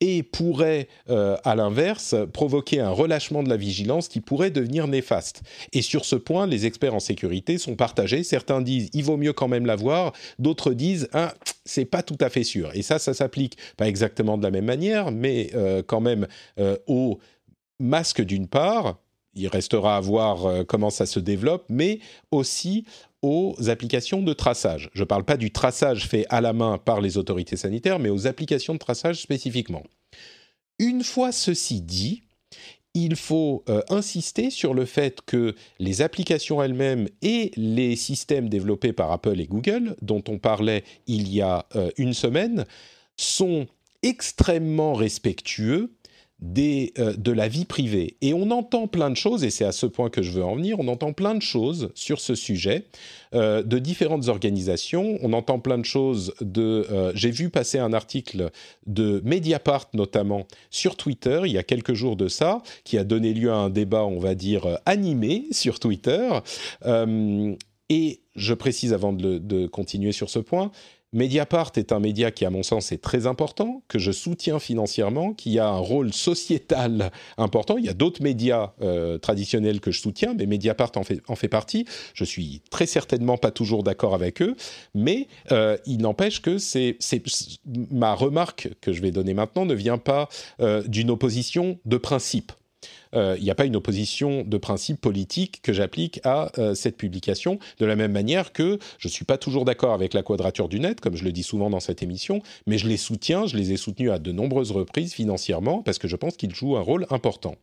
et 0.00 0.22
pourrait, 0.22 0.88
euh, 1.10 1.36
à 1.44 1.54
l'inverse, 1.54 2.14
provoquer 2.32 2.80
un 2.80 2.90
relâchement 2.90 3.42
de 3.42 3.48
la 3.48 3.56
vigilance 3.56 4.08
qui 4.08 4.20
pourrait 4.20 4.50
devenir 4.50 4.86
néfaste. 4.86 5.42
Et 5.72 5.82
sur 5.82 6.04
ce 6.04 6.16
point, 6.16 6.46
les 6.46 6.66
experts 6.66 6.94
en 6.94 7.00
sécurité 7.00 7.58
sont 7.58 7.74
partagés. 7.74 8.22
Certains 8.22 8.60
disent 8.60 8.90
il 8.92 9.04
vaut 9.04 9.16
mieux 9.16 9.32
quand 9.32 9.48
même 9.48 9.66
l'avoir, 9.66 10.12
d'autres 10.38 10.72
disent 10.72 11.08
ah, 11.12 11.34
c'est 11.64 11.84
pas 11.84 12.02
tout 12.02 12.18
à 12.20 12.30
fait 12.30 12.44
sûr. 12.44 12.70
Et 12.74 12.82
ça, 12.82 12.98
ça 12.98 13.14
s'applique 13.14 13.56
pas 13.76 13.88
exactement 13.88 14.38
de 14.38 14.42
la 14.42 14.50
même 14.50 14.66
manière, 14.66 15.10
mais 15.10 15.50
euh, 15.54 15.82
quand 15.84 16.00
même 16.00 16.26
euh, 16.60 16.76
aux 16.86 17.18
masques 17.80 18.22
d'une 18.22 18.46
part. 18.46 18.98
Il 19.34 19.46
restera 19.46 19.96
à 19.96 20.00
voir 20.00 20.66
comment 20.66 20.90
ça 20.90 21.06
se 21.06 21.20
développe, 21.20 21.64
mais 21.68 22.00
aussi 22.32 22.84
aux 23.22 23.56
applications 23.68 24.22
de 24.22 24.32
traçage. 24.32 24.90
Je 24.94 25.00
ne 25.00 25.06
parle 25.06 25.24
pas 25.24 25.36
du 25.36 25.50
traçage 25.50 26.06
fait 26.06 26.26
à 26.28 26.40
la 26.40 26.52
main 26.52 26.78
par 26.78 27.00
les 27.00 27.18
autorités 27.18 27.56
sanitaires, 27.56 27.98
mais 27.98 28.10
aux 28.10 28.26
applications 28.26 28.74
de 28.74 28.78
traçage 28.78 29.20
spécifiquement. 29.20 29.82
Une 30.78 31.02
fois 31.02 31.32
ceci 31.32 31.80
dit, 31.80 32.22
il 32.94 33.16
faut 33.16 33.64
euh, 33.68 33.82
insister 33.90 34.50
sur 34.50 34.74
le 34.74 34.84
fait 34.84 35.20
que 35.26 35.54
les 35.78 36.02
applications 36.02 36.62
elles-mêmes 36.62 37.08
et 37.22 37.52
les 37.56 37.96
systèmes 37.96 38.48
développés 38.48 38.92
par 38.92 39.12
Apple 39.12 39.40
et 39.40 39.46
Google, 39.46 39.96
dont 40.02 40.22
on 40.28 40.38
parlait 40.38 40.84
il 41.06 41.32
y 41.32 41.40
a 41.40 41.66
euh, 41.76 41.90
une 41.96 42.14
semaine, 42.14 42.64
sont 43.16 43.66
extrêmement 44.02 44.94
respectueux 44.94 45.92
des, 46.40 46.92
euh, 46.98 47.14
de 47.16 47.32
la 47.32 47.48
vie 47.48 47.64
privée. 47.64 48.16
Et 48.20 48.32
on 48.32 48.50
entend 48.50 48.86
plein 48.86 49.10
de 49.10 49.16
choses, 49.16 49.44
et 49.44 49.50
c'est 49.50 49.64
à 49.64 49.72
ce 49.72 49.86
point 49.86 50.08
que 50.08 50.22
je 50.22 50.30
veux 50.30 50.44
en 50.44 50.54
venir, 50.54 50.78
on 50.78 50.88
entend 50.88 51.12
plein 51.12 51.34
de 51.34 51.42
choses 51.42 51.90
sur 51.94 52.20
ce 52.20 52.34
sujet 52.34 52.86
euh, 53.34 53.62
de 53.62 53.78
différentes 53.78 54.28
organisations. 54.28 55.18
On 55.22 55.32
entend 55.32 55.58
plein 55.58 55.78
de 55.78 55.84
choses 55.84 56.34
de... 56.40 56.86
Euh, 56.90 57.12
j'ai 57.14 57.30
vu 57.30 57.50
passer 57.50 57.78
un 57.78 57.92
article 57.92 58.50
de 58.86 59.20
Mediapart 59.24 59.88
notamment 59.94 60.46
sur 60.70 60.96
Twitter 60.96 61.40
il 61.44 61.52
y 61.52 61.58
a 61.58 61.64
quelques 61.64 61.94
jours 61.94 62.16
de 62.16 62.28
ça, 62.28 62.62
qui 62.84 62.98
a 62.98 63.04
donné 63.04 63.34
lieu 63.34 63.50
à 63.50 63.56
un 63.56 63.70
débat, 63.70 64.04
on 64.04 64.18
va 64.18 64.34
dire, 64.34 64.78
animé 64.86 65.46
sur 65.50 65.80
Twitter. 65.80 66.28
et 67.90 68.20
je 68.36 68.54
précise 68.54 68.92
avant 68.92 69.12
de, 69.12 69.38
de 69.38 69.66
continuer 69.66 70.12
sur 70.12 70.30
ce 70.30 70.38
point, 70.38 70.70
Mediapart 71.14 71.72
est 71.76 71.92
un 71.92 72.00
média 72.00 72.30
qui, 72.30 72.44
à 72.44 72.50
mon 72.50 72.62
sens, 72.62 72.92
est 72.92 73.02
très 73.02 73.26
important, 73.26 73.82
que 73.88 73.98
je 73.98 74.12
soutiens 74.12 74.58
financièrement, 74.58 75.32
qui 75.32 75.58
a 75.58 75.66
un 75.66 75.78
rôle 75.78 76.12
sociétal 76.12 77.10
important. 77.38 77.78
Il 77.78 77.86
y 77.86 77.88
a 77.88 77.94
d'autres 77.94 78.22
médias 78.22 78.72
euh, 78.82 79.16
traditionnels 79.16 79.80
que 79.80 79.90
je 79.90 80.00
soutiens, 80.02 80.34
mais 80.34 80.44
Mediapart 80.44 80.92
en 80.96 81.04
fait, 81.04 81.22
en 81.28 81.34
fait 81.34 81.48
partie. 81.48 81.86
Je 82.12 82.24
suis 82.24 82.60
très 82.70 82.84
certainement 82.84 83.38
pas 83.38 83.50
toujours 83.50 83.82
d'accord 83.82 84.14
avec 84.14 84.42
eux, 84.42 84.54
mais 84.94 85.28
euh, 85.50 85.78
il 85.86 86.02
n'empêche 86.02 86.42
que 86.42 86.58
c'est 86.58 86.98
ma 87.90 88.14
remarque 88.14 88.68
que 88.82 88.92
je 88.92 89.00
vais 89.00 89.10
donner 89.10 89.32
maintenant 89.32 89.64
ne 89.64 89.74
vient 89.74 89.98
pas 89.98 90.28
euh, 90.60 90.82
d'une 90.82 91.10
opposition 91.10 91.78
de 91.86 91.96
principe 91.96 92.52
euh, 93.14 93.36
il 93.38 93.44
n'y 93.44 93.50
a 93.50 93.54
pas 93.54 93.64
une 93.64 93.76
opposition 93.76 94.42
de 94.44 94.58
principe 94.58 95.00
politique 95.00 95.60
que 95.62 95.72
j'applique 95.72 96.20
à 96.24 96.50
euh, 96.58 96.74
cette 96.74 96.96
publication, 96.96 97.58
de 97.78 97.86
la 97.86 97.96
même 97.96 98.12
manière 98.12 98.52
que 98.52 98.78
je 98.98 99.08
ne 99.08 99.12
suis 99.12 99.24
pas 99.24 99.38
toujours 99.38 99.64
d'accord 99.64 99.92
avec 99.94 100.14
la 100.14 100.22
quadrature 100.22 100.68
du 100.68 100.80
net, 100.80 101.00
comme 101.00 101.16
je 101.16 101.24
le 101.24 101.32
dis 101.32 101.42
souvent 101.42 101.70
dans 101.70 101.80
cette 101.80 102.02
émission, 102.02 102.42
mais 102.66 102.78
je 102.78 102.88
les 102.88 102.96
soutiens, 102.96 103.46
je 103.46 103.56
les 103.56 103.72
ai 103.72 103.76
soutenus 103.76 104.10
à 104.10 104.18
de 104.18 104.32
nombreuses 104.32 104.72
reprises 104.72 105.14
financièrement, 105.14 105.82
parce 105.82 105.98
que 105.98 106.08
je 106.08 106.16
pense 106.16 106.36
qu'ils 106.36 106.54
jouent 106.54 106.76
un 106.76 106.82
rôle 106.82 107.06
important. 107.10 107.56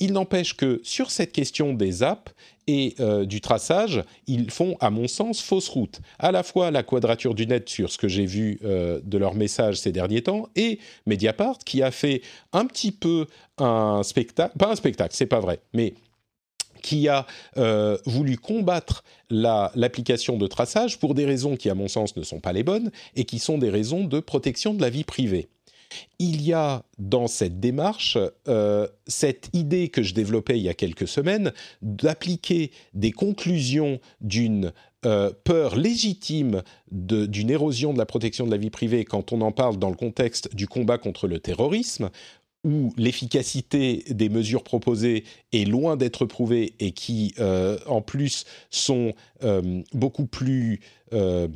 Il 0.00 0.12
n'empêche 0.12 0.56
que 0.56 0.80
sur 0.82 1.10
cette 1.10 1.32
question 1.32 1.74
des 1.74 2.02
apps 2.02 2.32
et 2.66 2.94
euh, 3.00 3.24
du 3.24 3.40
traçage, 3.40 4.02
ils 4.26 4.50
font, 4.50 4.76
à 4.80 4.90
mon 4.90 5.08
sens, 5.08 5.40
fausse 5.40 5.68
route. 5.68 6.00
À 6.18 6.32
la 6.32 6.42
fois 6.42 6.70
la 6.70 6.82
quadrature 6.82 7.34
du 7.34 7.46
net 7.46 7.68
sur 7.68 7.90
ce 7.90 7.98
que 7.98 8.08
j'ai 8.08 8.26
vu 8.26 8.58
euh, 8.64 9.00
de 9.04 9.18
leurs 9.18 9.34
messages 9.34 9.80
ces 9.80 9.92
derniers 9.92 10.22
temps, 10.22 10.48
et 10.56 10.78
Mediapart 11.06 11.58
qui 11.58 11.82
a 11.82 11.90
fait 11.90 12.22
un 12.52 12.66
petit 12.66 12.92
peu 12.92 13.26
un 13.58 14.02
spectacle, 14.02 14.56
pas 14.58 14.70
un 14.70 14.76
spectacle, 14.76 15.14
c'est 15.14 15.26
pas 15.26 15.40
vrai, 15.40 15.60
mais 15.72 15.94
qui 16.82 17.08
a 17.08 17.26
euh, 17.56 17.96
voulu 18.04 18.36
combattre 18.36 19.04
l'application 19.30 20.36
de 20.36 20.46
traçage 20.46 20.98
pour 20.98 21.14
des 21.14 21.24
raisons 21.24 21.56
qui, 21.56 21.70
à 21.70 21.74
mon 21.74 21.88
sens, 21.88 22.16
ne 22.16 22.22
sont 22.22 22.40
pas 22.40 22.52
les 22.52 22.64
bonnes 22.64 22.90
et 23.14 23.24
qui 23.24 23.38
sont 23.38 23.56
des 23.56 23.70
raisons 23.70 24.04
de 24.04 24.20
protection 24.20 24.74
de 24.74 24.82
la 24.82 24.90
vie 24.90 25.04
privée 25.04 25.48
il 26.18 26.42
y 26.42 26.52
a 26.52 26.84
dans 26.98 27.26
cette 27.26 27.60
démarche 27.60 28.18
euh, 28.48 28.86
cette 29.06 29.50
idée 29.52 29.88
que 29.88 30.02
je 30.02 30.14
développais 30.14 30.58
il 30.58 30.62
y 30.62 30.68
a 30.68 30.74
quelques 30.74 31.08
semaines 31.08 31.52
d'appliquer 31.82 32.70
des 32.94 33.12
conclusions 33.12 34.00
d'une 34.20 34.72
euh, 35.04 35.32
peur 35.44 35.74
légitime 35.74 36.62
d'une 36.92 37.50
érosion 37.50 37.92
de 37.92 37.98
la 37.98 38.06
protection 38.06 38.46
de 38.46 38.52
la 38.52 38.56
vie 38.56 38.70
privée 38.70 39.04
quand 39.04 39.32
on 39.32 39.40
en 39.40 39.50
parle 39.50 39.76
dans 39.78 39.90
le 39.90 39.96
contexte 39.96 40.54
du 40.54 40.68
combat 40.68 40.98
contre 40.98 41.26
le 41.26 41.40
terrorisme 41.40 42.10
où 42.64 42.92
l'efficacité 42.96 44.04
des 44.08 44.28
mesures 44.28 44.62
proposées 44.62 45.24
est 45.52 45.68
loin 45.68 45.96
d'être 45.96 46.26
prouvée 46.26 46.74
et 46.78 46.92
qui, 46.92 47.34
euh, 47.38 47.78
en 47.86 48.02
plus, 48.02 48.44
sont 48.70 49.14
euh, 49.42 49.82
beaucoup 49.92 50.26
plus 50.26 50.80
euh, 51.12 51.48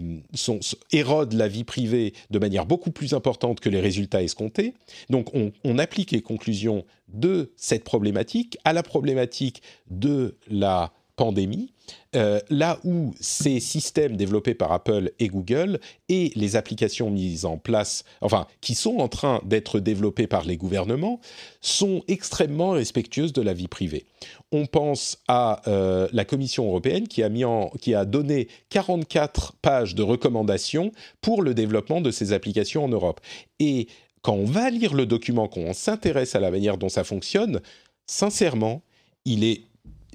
érodent 0.93 1.35
la 1.35 1.49
vie 1.49 1.65
privée 1.65 2.13
de 2.31 2.39
manière 2.39 2.67
beaucoup 2.67 2.91
plus 2.91 3.15
importante 3.15 3.61
que 3.61 3.69
les 3.69 3.81
résultats 3.81 4.23
escomptés. 4.23 4.75
Donc, 5.09 5.35
on, 5.35 5.53
on 5.65 5.79
applique 5.79 6.11
les 6.11 6.23
conclusions 6.23 6.85
de 7.09 7.53
cette 7.57 7.85
problématique 7.85 8.59
à 8.65 8.73
la 8.73 8.83
problématique 8.83 9.63
de 9.89 10.37
la 10.49 10.93
pandémie, 11.17 11.73
euh, 12.15 12.41
là 12.51 12.79
où 12.85 13.15
ces 13.21 13.59
systèmes 13.59 14.17
développés 14.17 14.55
par 14.55 14.73
Apple 14.73 15.13
et 15.19 15.29
Google 15.29 15.81
et 16.09 16.31
les 16.35 16.57
applications 16.57 17.11
mises 17.11 17.45
en 17.45 17.57
place, 17.57 18.05
enfin, 18.21 18.47
qui 18.61 18.75
sont 18.75 18.99
en 18.99 19.09
train 19.09 19.41
d'être 19.45 19.81
développées 19.81 20.27
par 20.27 20.45
les 20.45 20.57
gouvernements, 20.57 21.21
sont 21.61 22.03
extrêmement 22.07 22.71
respectueuses 22.71 23.33
de 23.33 23.43
la 23.43 23.55
vie 23.55 23.69
privée. 23.69 24.05
On 24.53 24.67
pense 24.67 25.19
à 25.27 25.63
euh, 25.69 26.07
la 26.13 26.25
Commission 26.25 26.67
européenne 26.67 27.09
qui 27.09 27.23
a, 27.23 27.29
mis 27.29 27.45
en, 27.45 27.71
qui 27.81 27.95
a 27.95 28.05
donné 28.05 28.49
44 28.69 29.55
pages 29.63 29.95
de 29.95 30.03
recommandations 30.03 30.93
pour 31.21 31.43
le 31.43 31.55
développement 31.55 32.01
de 32.01 32.11
ces 32.11 32.33
applications 32.33 32.85
en 32.85 32.89
Europe. 32.89 33.21
Et 33.59 33.89
quand 34.23 34.35
on 34.35 34.45
va 34.45 34.71
lire 34.71 34.95
le 34.95 35.07
document, 35.07 35.49
quand 35.49 35.61
on 35.61 35.73
s'intéresse 35.73 36.35
à 36.35 36.41
la 36.41 36.51
manière 36.51 36.79
dont 36.79 36.89
ça 36.89 37.05
fonctionne, 37.05 37.61
sincèrement, 38.07 38.83
il 39.25 39.45
est 39.45 39.63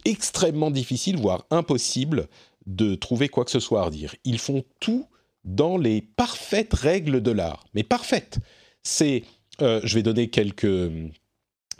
extrêmement 0.06 0.72
difficile, 0.72 1.18
voire 1.18 1.45
impossible, 1.49 2.28
de 2.66 2.95
trouver 2.95 3.30
quoi 3.30 3.45
que 3.45 3.52
ce 3.52 3.60
soit 3.60 3.82
à 3.82 3.86
redire. 3.86 4.16
Ils 4.24 4.39
font 4.39 4.64
tout 4.80 5.08
dans 5.43 5.78
les 5.78 6.02
parfaites 6.02 6.74
règles 6.74 7.22
de 7.22 7.32
l'art, 7.32 7.66
mais 7.74 7.84
parfaites. 7.84 8.39
C'est, 8.84 9.24
euh, 9.62 9.82
je 9.84 9.95
vais 9.95 10.04
donner 10.04 10.30
quelques 10.30 10.91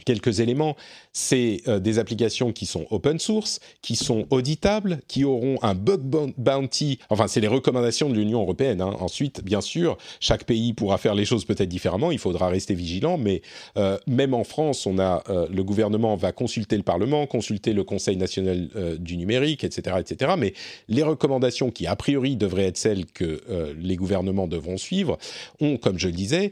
quelques 0.04 0.40
éléments. 0.40 0.76
C'est 1.14 1.62
euh, 1.68 1.80
des 1.80 2.00
applications 2.00 2.52
qui 2.52 2.66
sont 2.66 2.86
open 2.90 3.20
source, 3.20 3.60
qui 3.82 3.96
sont 3.96 4.26
auditables, 4.30 5.00
qui 5.08 5.24
auront 5.24 5.58
un 5.62 5.76
bug 5.76 6.02
bounty. 6.38 7.00
Enfin, 7.10 7.28
c'est 7.28 7.42
les 7.42 7.48
recommandations 7.48 8.10
de 8.10 8.16
l'Union 8.16 8.42
européenne. 8.42 8.82
Hein. 8.82 8.96
Ensuite, 9.00 9.44
bien 9.44 9.62
sûr, 9.62 9.98
chaque 10.20 10.46
pays 10.46 10.74
pourra 10.74 10.98
faire 10.98 11.16
les 11.16 11.26
choses 11.26 11.46
peut-être 11.46 11.70
différemment. 11.70 12.12
Il 12.12 12.20
faudra 12.20 12.50
rester 12.50 12.74
vigilant. 12.74 13.18
Mais 13.18 13.42
euh, 13.78 13.98
même 14.08 14.34
en 14.34 14.44
France, 14.44 14.86
on 14.86 15.00
a 15.00 15.24
euh, 15.30 15.48
le 15.52 15.64
gouvernement 15.64 16.16
va 16.16 16.32
consulter 16.32 16.78
le 16.78 16.84
Parlement, 16.84 17.26
consulter 17.28 17.74
le 17.74 17.84
Conseil 17.84 18.18
national 18.18 18.70
du 19.00 19.18
numérique, 19.18 19.64
etc., 19.64 19.98
etc. 20.00 20.34
Mais 20.38 20.54
les 20.88 21.04
recommandations 21.04 21.72
qui 21.72 21.88
a 21.88 21.96
priori 21.96 22.36
devraient 22.36 22.66
être 22.66 22.78
celles 22.78 23.06
que 23.06 23.42
les 23.78 23.96
gouvernements 23.96 24.48
devront 24.48 24.78
suivre 24.78 25.18
ont, 25.60 25.78
comme 25.78 25.98
je 25.98 26.08
le 26.08 26.14
disais, 26.14 26.52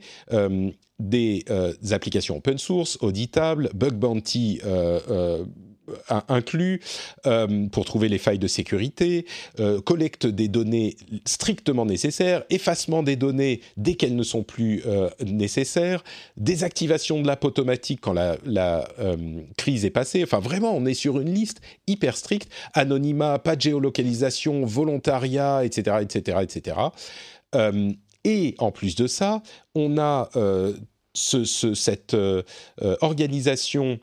des 0.99 1.45
euh, 1.49 1.73
applications 1.91 2.37
open 2.37 2.57
source, 2.57 2.97
auditables, 3.01 3.69
bug 3.73 3.93
bounty 3.93 4.59
euh, 4.65 4.99
euh, 5.09 5.45
inclus 6.27 6.81
pour 7.71 7.83
trouver 7.83 8.09
les 8.09 8.19
failles 8.19 8.37
de 8.37 8.45
sécurité, 8.45 9.25
collecte 9.85 10.27
des 10.27 10.47
données 10.47 10.97
strictement 11.25 11.83
nécessaires, 11.83 12.43
effacement 12.51 13.01
des 13.01 13.15
données 13.15 13.61
dès 13.75 13.95
qu'elles 13.95 14.15
ne 14.15 14.21
sont 14.21 14.43
plus 14.43 14.83
nécessaires, 15.25 16.03
désactivation 16.37 17.19
de 17.23 17.25
l'app 17.25 17.43
automatique 17.43 18.01
quand 18.01 18.13
la, 18.13 18.37
la 18.45 18.87
crise 19.57 19.83
est 19.83 19.89
passée. 19.89 20.23
Enfin, 20.23 20.37
vraiment, 20.37 20.77
on 20.77 20.85
est 20.85 20.93
sur 20.93 21.19
une 21.19 21.33
liste 21.33 21.59
hyper 21.87 22.15
stricte. 22.17 22.51
Anonymat, 22.75 23.39
pas 23.39 23.55
de 23.55 23.61
géolocalisation, 23.61 24.67
volontariat, 24.67 25.65
etc., 25.65 25.97
etc., 26.03 26.37
etc. 26.43 26.75
Et 28.29 28.53
en 28.59 28.71
plus 28.71 28.95
de 28.95 29.07
ça, 29.07 29.41
on 29.73 29.97
a 29.97 30.29
euh, 30.35 30.73
cette 31.15 32.13
euh, 32.13 32.43
euh, 32.83 32.95
organisation 33.01 33.99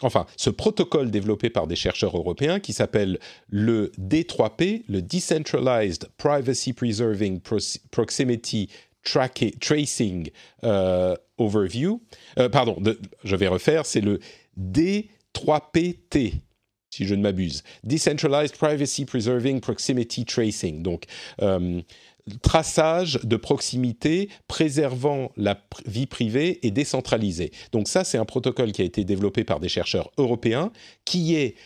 enfin, 0.00 0.24
ce 0.38 0.48
protocole 0.48 1.10
développé 1.10 1.50
par 1.50 1.66
des 1.66 1.76
chercheurs 1.76 2.16
européens 2.16 2.58
qui 2.58 2.72
s'appelle 2.72 3.18
le 3.50 3.92
D3P, 4.00 4.84
le 4.88 5.02
Decentralized 5.02 6.08
Privacy 6.16 6.72
Preserving 6.72 7.38
Proximity 7.90 8.70
Tracing 9.02 10.30
Overview. 11.36 12.00
pardon, 12.50 12.82
je 13.24 13.36
vais 13.36 13.48
refaire, 13.48 13.84
c'est 13.84 14.00
le 14.00 14.20
D3PT, 14.58 16.32
si 16.88 17.04
je 17.04 17.14
ne 17.14 17.20
m'abuse. 17.20 17.62
Decentralized 17.84 18.56
Privacy 18.56 19.04
Preserving 19.04 19.60
Proximity 19.60 20.24
Tracing. 20.24 20.82
Donc, 20.82 21.04
traçage 22.42 23.18
de 23.24 23.36
proximité 23.36 24.28
préservant 24.48 25.32
la 25.36 25.58
vie 25.86 26.06
privée 26.06 26.64
et 26.66 26.70
décentralisée. 26.70 27.50
Donc 27.72 27.88
ça, 27.88 28.04
c'est 28.04 28.18
un 28.18 28.24
protocole 28.24 28.72
qui 28.72 28.82
a 28.82 28.84
été 28.84 29.04
développé 29.04 29.44
par 29.44 29.60
des 29.60 29.68
chercheurs 29.68 30.10
européens, 30.18 30.70
qui 31.04 31.34
est 31.34 31.56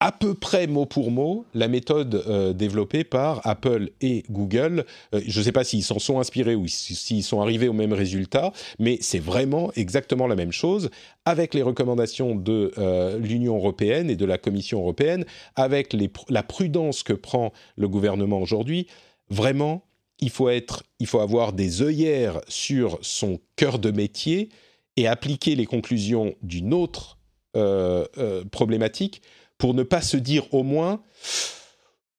à 0.00 0.12
peu 0.12 0.34
près 0.34 0.66
mot 0.66 0.84
pour 0.84 1.10
mot 1.10 1.46
la 1.54 1.68
méthode 1.68 2.22
euh, 2.26 2.52
développée 2.52 3.02
par 3.02 3.40
Apple 3.46 3.90
et 4.02 4.24
Google. 4.30 4.84
Euh, 5.14 5.22
je 5.26 5.38
ne 5.38 5.44
sais 5.44 5.52
pas 5.52 5.64
s'ils 5.64 5.84
s'en 5.84 5.98
sont 5.98 6.20
inspirés 6.20 6.54
ou 6.54 6.66
s'ils 6.68 7.22
sont 7.22 7.40
arrivés 7.40 7.68
au 7.68 7.72
même 7.72 7.94
résultat, 7.94 8.52
mais 8.78 8.98
c'est 9.00 9.18
vraiment 9.18 9.72
exactement 9.74 10.26
la 10.26 10.36
même 10.36 10.52
chose 10.52 10.90
avec 11.24 11.54
les 11.54 11.62
recommandations 11.62 12.34
de 12.34 12.72
euh, 12.76 13.18
l'Union 13.18 13.56
européenne 13.56 14.10
et 14.10 14.16
de 14.16 14.26
la 14.26 14.36
Commission 14.36 14.80
européenne, 14.80 15.24
avec 15.54 15.96
la 16.28 16.42
prudence 16.42 17.02
que 17.02 17.14
prend 17.14 17.52
le 17.76 17.88
gouvernement 17.88 18.40
aujourd'hui. 18.40 18.86
Vraiment, 19.30 19.85
il 20.20 20.30
faut, 20.30 20.48
être, 20.48 20.82
il 20.98 21.06
faut 21.06 21.20
avoir 21.20 21.52
des 21.52 21.82
œillères 21.82 22.40
sur 22.48 22.98
son 23.02 23.40
cœur 23.56 23.78
de 23.78 23.90
métier 23.90 24.48
et 24.96 25.06
appliquer 25.06 25.54
les 25.54 25.66
conclusions 25.66 26.34
d'une 26.42 26.72
autre 26.72 27.18
euh, 27.56 28.06
euh, 28.18 28.44
problématique 28.44 29.22
pour 29.58 29.74
ne 29.74 29.82
pas 29.82 30.00
se 30.00 30.16
dire 30.16 30.52
au 30.52 30.62
moins 30.62 31.02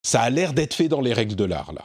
ça 0.02 0.20
a 0.22 0.30
l'air 0.30 0.52
d'être 0.52 0.74
fait 0.74 0.88
dans 0.88 1.00
les 1.00 1.12
règles 1.12 1.36
de 1.36 1.44
l'art 1.44 1.72
là. 1.72 1.82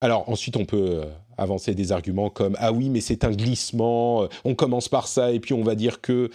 Alors 0.00 0.28
ensuite 0.28 0.56
on 0.56 0.66
peut 0.66 1.00
euh, 1.02 1.04
avancer 1.38 1.74
des 1.74 1.92
arguments 1.92 2.30
comme 2.30 2.56
ah 2.58 2.72
oui 2.72 2.90
mais 2.90 3.00
c'est 3.00 3.24
un 3.24 3.32
glissement, 3.32 4.28
on 4.44 4.54
commence 4.54 4.88
par 4.88 5.08
ça 5.08 5.32
et 5.32 5.40
puis 5.40 5.54
on 5.54 5.62
va 5.62 5.74
dire 5.74 6.00
que 6.00 6.30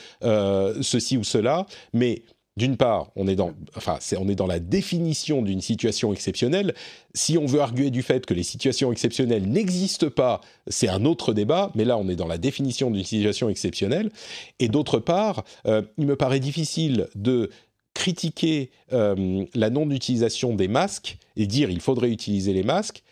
ceci 0.82 1.18
ou 1.18 1.24
cela, 1.24 1.66
mais 1.94 2.24
d'une 2.58 2.76
part, 2.76 3.12
on 3.16 3.28
est 3.28 3.36
dans, 3.36 3.54
la 4.48 4.60
définition 4.60 5.42
d'une 5.42 5.62
situation 5.62 6.12
exceptionnelle. 6.12 6.74
Si 7.14 7.38
on 7.38 7.46
veut 7.46 7.62
arguer 7.62 7.92
du 7.92 8.02
fait 8.02 8.26
que 8.26 8.34
les 8.34 8.44
situations 8.44 8.92
exceptionnelles 8.92 9.50
n'existent 9.50 10.10
pas, 10.10 10.42
c'est 10.68 10.90
un 10.90 11.06
autre 11.06 11.34
débat. 11.34 11.72
Mais 11.76 11.86
là, 11.86 11.98
on 11.98 12.10
est 12.10 12.16
dans 12.16 12.28
la 12.28 12.38
définition 12.38 12.92
d'une 12.92 13.06
situation 13.06 13.48
exceptionnelle. 13.48 14.12
Et 14.60 14.68
d'autre 14.68 15.00
part, 15.00 15.46
euh, 15.66 15.82
il 15.98 16.06
me 16.06 16.18
paraît 16.18 16.42
difficile 16.42 17.08
de 17.16 17.50
critiquer 17.94 18.72
euh, 18.92 19.46
la 19.54 19.70
non-utilisation 19.70 20.54
des 20.54 20.68
masques 20.68 21.18
et 21.38 21.48
dire 21.48 21.70
il 21.70 21.82
faudrait 21.82 22.10
utiliser 22.10 22.54
les 22.54 22.64
masques 22.64 23.04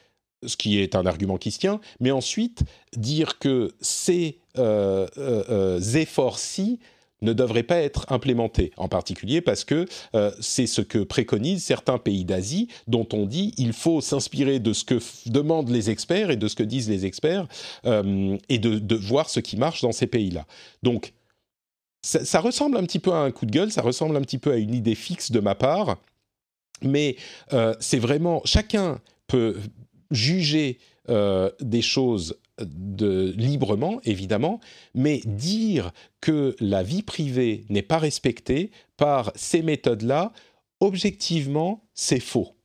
ce 0.45 0.55
qui 0.55 0.79
est 0.79 0.95
un 0.95 1.05
argument 1.05 1.35
qui 1.35 1.51
se 1.51 1.59
tient, 1.59 1.81
mais 1.99 2.11
ensuite 2.11 2.63
dire 2.95 3.39
que 3.39 3.73
ces 3.81 4.39
euh, 4.57 5.79
efforts-ci 5.81 6.79
ne 7.21 7.33
devraient 7.33 7.63
pas 7.63 7.77
être 7.77 8.05
implémentés, 8.09 8.71
en 8.77 8.87
particulier 8.87 9.41
parce 9.41 9.63
que 9.63 9.85
c'est 10.39 10.67
ce 10.67 10.81
que 10.81 10.99
préconisent 10.99 11.63
certains 11.63 11.97
pays 11.97 12.25
d'Asie, 12.25 12.67
dont 12.87 13.07
on 13.13 13.25
dit 13.25 13.53
il 13.57 13.73
faut 13.73 14.01
s'inspirer 14.01 14.59
de 14.59 14.73
ce 14.73 14.83
que 14.83 14.99
demandent 15.25 15.69
les 15.69 15.89
experts 15.89 16.31
et 16.31 16.37
de 16.37 16.47
ce 16.47 16.55
que 16.55 16.63
disent 16.63 16.89
les 16.89 17.05
experts, 17.05 17.47
et 17.85 18.59
de, 18.59 18.95
voir 18.95 19.29
ce 19.29 19.39
qui 19.39 19.57
marche 19.57 19.81
dans 19.81 19.91
ces 19.91 20.07
pays-là. 20.07 20.45
Donc, 20.83 21.13
ça, 22.01 22.39
ressemble 22.39 22.77
un 22.77 22.83
petit 22.83 22.99
peu 22.99 23.11
à 23.11 23.19
un 23.19 23.31
coup 23.31 23.45
de 23.45 23.51
gueule, 23.51 23.71
ça 23.71 23.81
ressemble 23.81 24.15
un 24.15 24.21
petit 24.21 24.37
peu 24.37 24.51
à 24.51 24.57
une 24.57 24.73
idée 24.73 24.95
fixe 24.95 25.31
de 25.31 25.39
ma 25.39 25.55
part, 25.55 25.97
mais 26.81 27.17
c'est 27.79 27.99
vraiment 27.99 28.41
chacun 28.45 28.99
peut 29.27 29.57
juger 30.11 30.79
euh, 31.09 31.49
des 31.59 31.81
choses 31.81 32.37
de, 32.61 33.33
librement, 33.37 33.99
évidemment, 34.03 34.59
mais 34.93 35.21
dire 35.25 35.91
que 36.21 36.55
la 36.59 36.83
vie 36.83 37.03
privée 37.03 37.65
n'est 37.69 37.81
pas 37.81 37.97
respectée 37.97 38.71
par 38.97 39.31
ces 39.35 39.61
méthodes-là, 39.61 40.33
objectivement, 40.79 41.83
c'est 41.93 42.19
faux. 42.19 42.55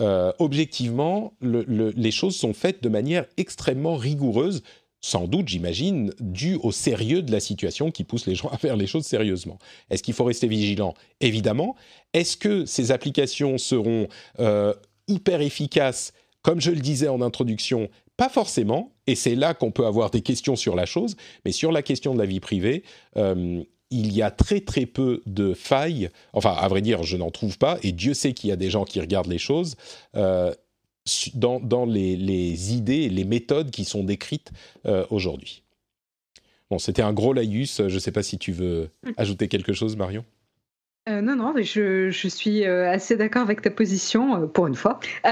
Euh, 0.00 0.32
objectivement, 0.38 1.34
les 1.40 2.10
choses 2.10 2.36
sont 2.36 2.54
faites 2.54 2.82
de 2.82 2.88
manière 2.88 3.26
extrêmement 3.36 3.96
rigoureuse, 3.96 4.62
sans 5.00 5.26
doute, 5.26 5.48
j'imagine, 5.48 6.12
dû 6.20 6.54
au 6.62 6.72
sérieux 6.72 7.22
de 7.22 7.32
la 7.32 7.40
situation 7.40 7.90
qui 7.90 8.04
pousse 8.04 8.26
les 8.26 8.34
gens 8.34 8.48
à 8.48 8.56
faire 8.56 8.76
les 8.76 8.86
choses 8.86 9.04
sérieusement. 9.04 9.58
Est-ce 9.90 10.02
qu'il 10.02 10.14
faut 10.14 10.24
rester 10.24 10.46
vigilant? 10.46 10.94
Évidemment. 11.20 11.76
Est-ce 12.14 12.36
que 12.36 12.66
ces 12.66 12.92
applications 12.92 13.58
seront 13.58 14.08
euh, 14.38 14.72
hyper 15.08 15.40
efficaces? 15.40 16.12
Comme 16.42 16.60
je 16.60 16.70
le 16.70 16.80
disais 16.80 17.08
en 17.08 17.20
introduction, 17.20 17.88
pas 18.16 18.28
forcément, 18.28 18.92
et 19.06 19.14
c'est 19.14 19.34
là 19.34 19.54
qu'on 19.54 19.70
peut 19.70 19.86
avoir 19.86 20.10
des 20.10 20.20
questions 20.20 20.56
sur 20.56 20.74
la 20.74 20.86
chose, 20.86 21.16
mais 21.44 21.52
sur 21.52 21.72
la 21.72 21.82
question 21.82 22.14
de 22.14 22.18
la 22.18 22.26
vie 22.26 22.40
privée, 22.40 22.84
euh, 23.16 23.62
il 23.90 24.12
y 24.12 24.22
a 24.22 24.30
très 24.30 24.60
très 24.60 24.86
peu 24.86 25.22
de 25.26 25.54
failles, 25.54 26.08
enfin 26.32 26.52
à 26.52 26.66
vrai 26.68 26.80
dire 26.80 27.02
je 27.02 27.16
n'en 27.16 27.30
trouve 27.30 27.58
pas, 27.58 27.78
et 27.82 27.92
Dieu 27.92 28.14
sait 28.14 28.32
qu'il 28.32 28.50
y 28.50 28.52
a 28.52 28.56
des 28.56 28.70
gens 28.70 28.84
qui 28.84 29.00
regardent 29.00 29.30
les 29.30 29.38
choses, 29.38 29.76
euh, 30.16 30.54
dans, 31.34 31.84
les, 31.84 32.72
idées 32.72 33.08
les 33.08 33.24
méthodes 33.24 33.72
qui 33.72 33.84
sont 33.84 34.04
décrites 34.04 34.52
euh, 34.86 35.04
aujourd'hui. 35.10 35.62
Bon, 36.70 36.78
c'était 36.78 37.02
un 37.02 37.12
gros 37.12 37.32
laïus, 37.32 37.78
je 37.88 37.94
ne 37.94 37.98
sais 37.98 38.12
pas 38.12 38.22
si 38.22 38.38
tu 38.38 38.52
veux 38.52 38.88
mm. 39.02 39.10
ajouter 39.16 39.48
quelque 39.48 39.72
chose 39.72 39.96
Marion? 39.96 40.24
Euh, 41.08 41.20
non, 41.20 41.34
non, 41.34 41.52
mais 41.52 41.64
je, 41.64 42.12
suis 42.12 42.64
euh, 42.64 42.88
assez 42.88 43.16
d'accord 43.16 43.42
avec 43.42 43.60
ta 43.60 43.70
position, 43.70 44.36
euh, 44.36 44.46
pour 44.46 44.68
une 44.68 44.76
fois. 44.76 45.00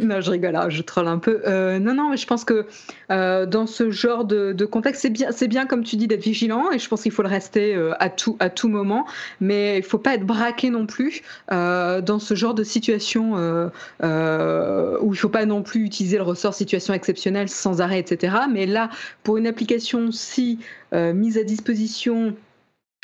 Non, 0.00 0.20
je 0.20 0.30
rigole, 0.30 0.54
hein, 0.54 0.68
je 0.68 0.82
troll 0.82 1.08
un 1.08 1.18
peu. 1.18 1.42
non, 1.78 1.94
non, 1.94 2.10
mais 2.10 2.16
je 2.16 2.26
pense 2.26 2.44
que 2.44 2.66
dans 3.08 3.66
ce 3.66 3.90
genre 3.90 4.24
de, 4.24 4.64
contexte, 4.64 5.02
c'est 5.02 5.10
bien, 5.10 5.32
c'est 5.32 5.48
bien, 5.48 5.66
comme 5.66 5.82
tu 5.82 5.96
dis, 5.96 6.06
d'être 6.06 6.22
vigilant, 6.22 6.70
et 6.70 6.78
je 6.78 6.88
pense 6.88 7.02
qu'il 7.02 7.10
faut 7.10 7.22
le 7.22 7.28
rester 7.28 7.74
à, 7.98 8.08
tout, 8.08 8.36
à 8.38 8.50
tout 8.50 8.68
moment, 8.68 9.04
mais 9.40 9.78
il 9.78 9.82
faut 9.82 9.98
pas 9.98 10.14
être 10.14 10.24
braqué 10.24 10.70
non 10.70 10.86
plus 10.86 11.22
dans 11.48 12.18
ce 12.20 12.34
genre 12.34 12.54
de 12.54 12.62
situation 12.62 13.34
où 13.34 15.14
il 15.14 15.16
faut 15.16 15.28
pas 15.28 15.44
non 15.44 15.62
plus 15.62 15.84
utiliser 15.84 16.18
le 16.18 16.22
ressort 16.22 16.54
situation 16.54 16.94
exceptionnelle 16.94 17.48
sans 17.48 17.80
arrêt, 17.80 17.98
etc. 17.98 18.36
Mais 18.52 18.66
là, 18.66 18.90
pour 19.24 19.38
une 19.38 19.46
application 19.46 20.12
si 20.12 20.60
mise 20.92 21.36
à 21.38 21.42
disposition 21.42 22.36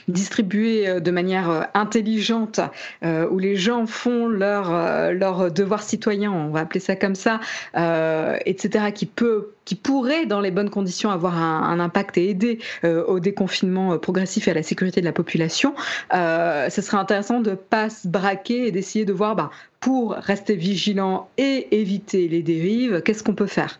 distribué 0.08 0.88
euh, 0.88 1.00
de 1.00 1.10
manière 1.10 1.50
euh, 1.50 1.62
intelligente, 1.74 2.60
euh, 3.04 3.28
où 3.30 3.38
les 3.38 3.56
gens 3.56 3.86
font 3.86 4.26
leur, 4.26 5.12
leur 5.12 5.50
devoir 5.50 5.82
citoyen, 5.82 6.30
on 6.32 6.50
va 6.50 6.60
appeler 6.60 6.80
ça 6.80 6.96
comme 6.96 7.14
ça, 7.14 7.40
etc., 7.74 8.92
qui 8.94 9.06
peut 9.06 9.50
qui 9.64 9.76
pourrait, 9.76 10.26
dans 10.26 10.40
les 10.40 10.50
bonnes 10.50 10.70
conditions, 10.70 11.10
avoir 11.10 11.36
un, 11.38 11.78
impact 11.78 12.18
et 12.18 12.28
aider 12.28 12.58
au 12.84 13.20
déconfinement 13.20 13.96
progressif 13.98 14.48
et 14.48 14.50
à 14.50 14.54
la 14.54 14.62
sécurité 14.62 15.00
de 15.00 15.06
la 15.06 15.12
population, 15.12 15.74
ce 16.12 16.80
serait 16.82 16.96
intéressant 16.96 17.40
de 17.40 17.54
pas 17.54 17.88
se 17.88 18.08
braquer 18.08 18.66
et 18.66 18.72
d'essayer 18.72 19.04
de 19.04 19.12
voir, 19.12 19.36
bah, 19.36 19.50
pour 19.80 20.12
rester 20.12 20.56
vigilant 20.56 21.28
et 21.38 21.80
éviter 21.80 22.28
les 22.28 22.42
dérives, 22.42 23.02
qu'est-ce 23.02 23.22
qu'on 23.22 23.34
peut 23.34 23.46
faire? 23.46 23.78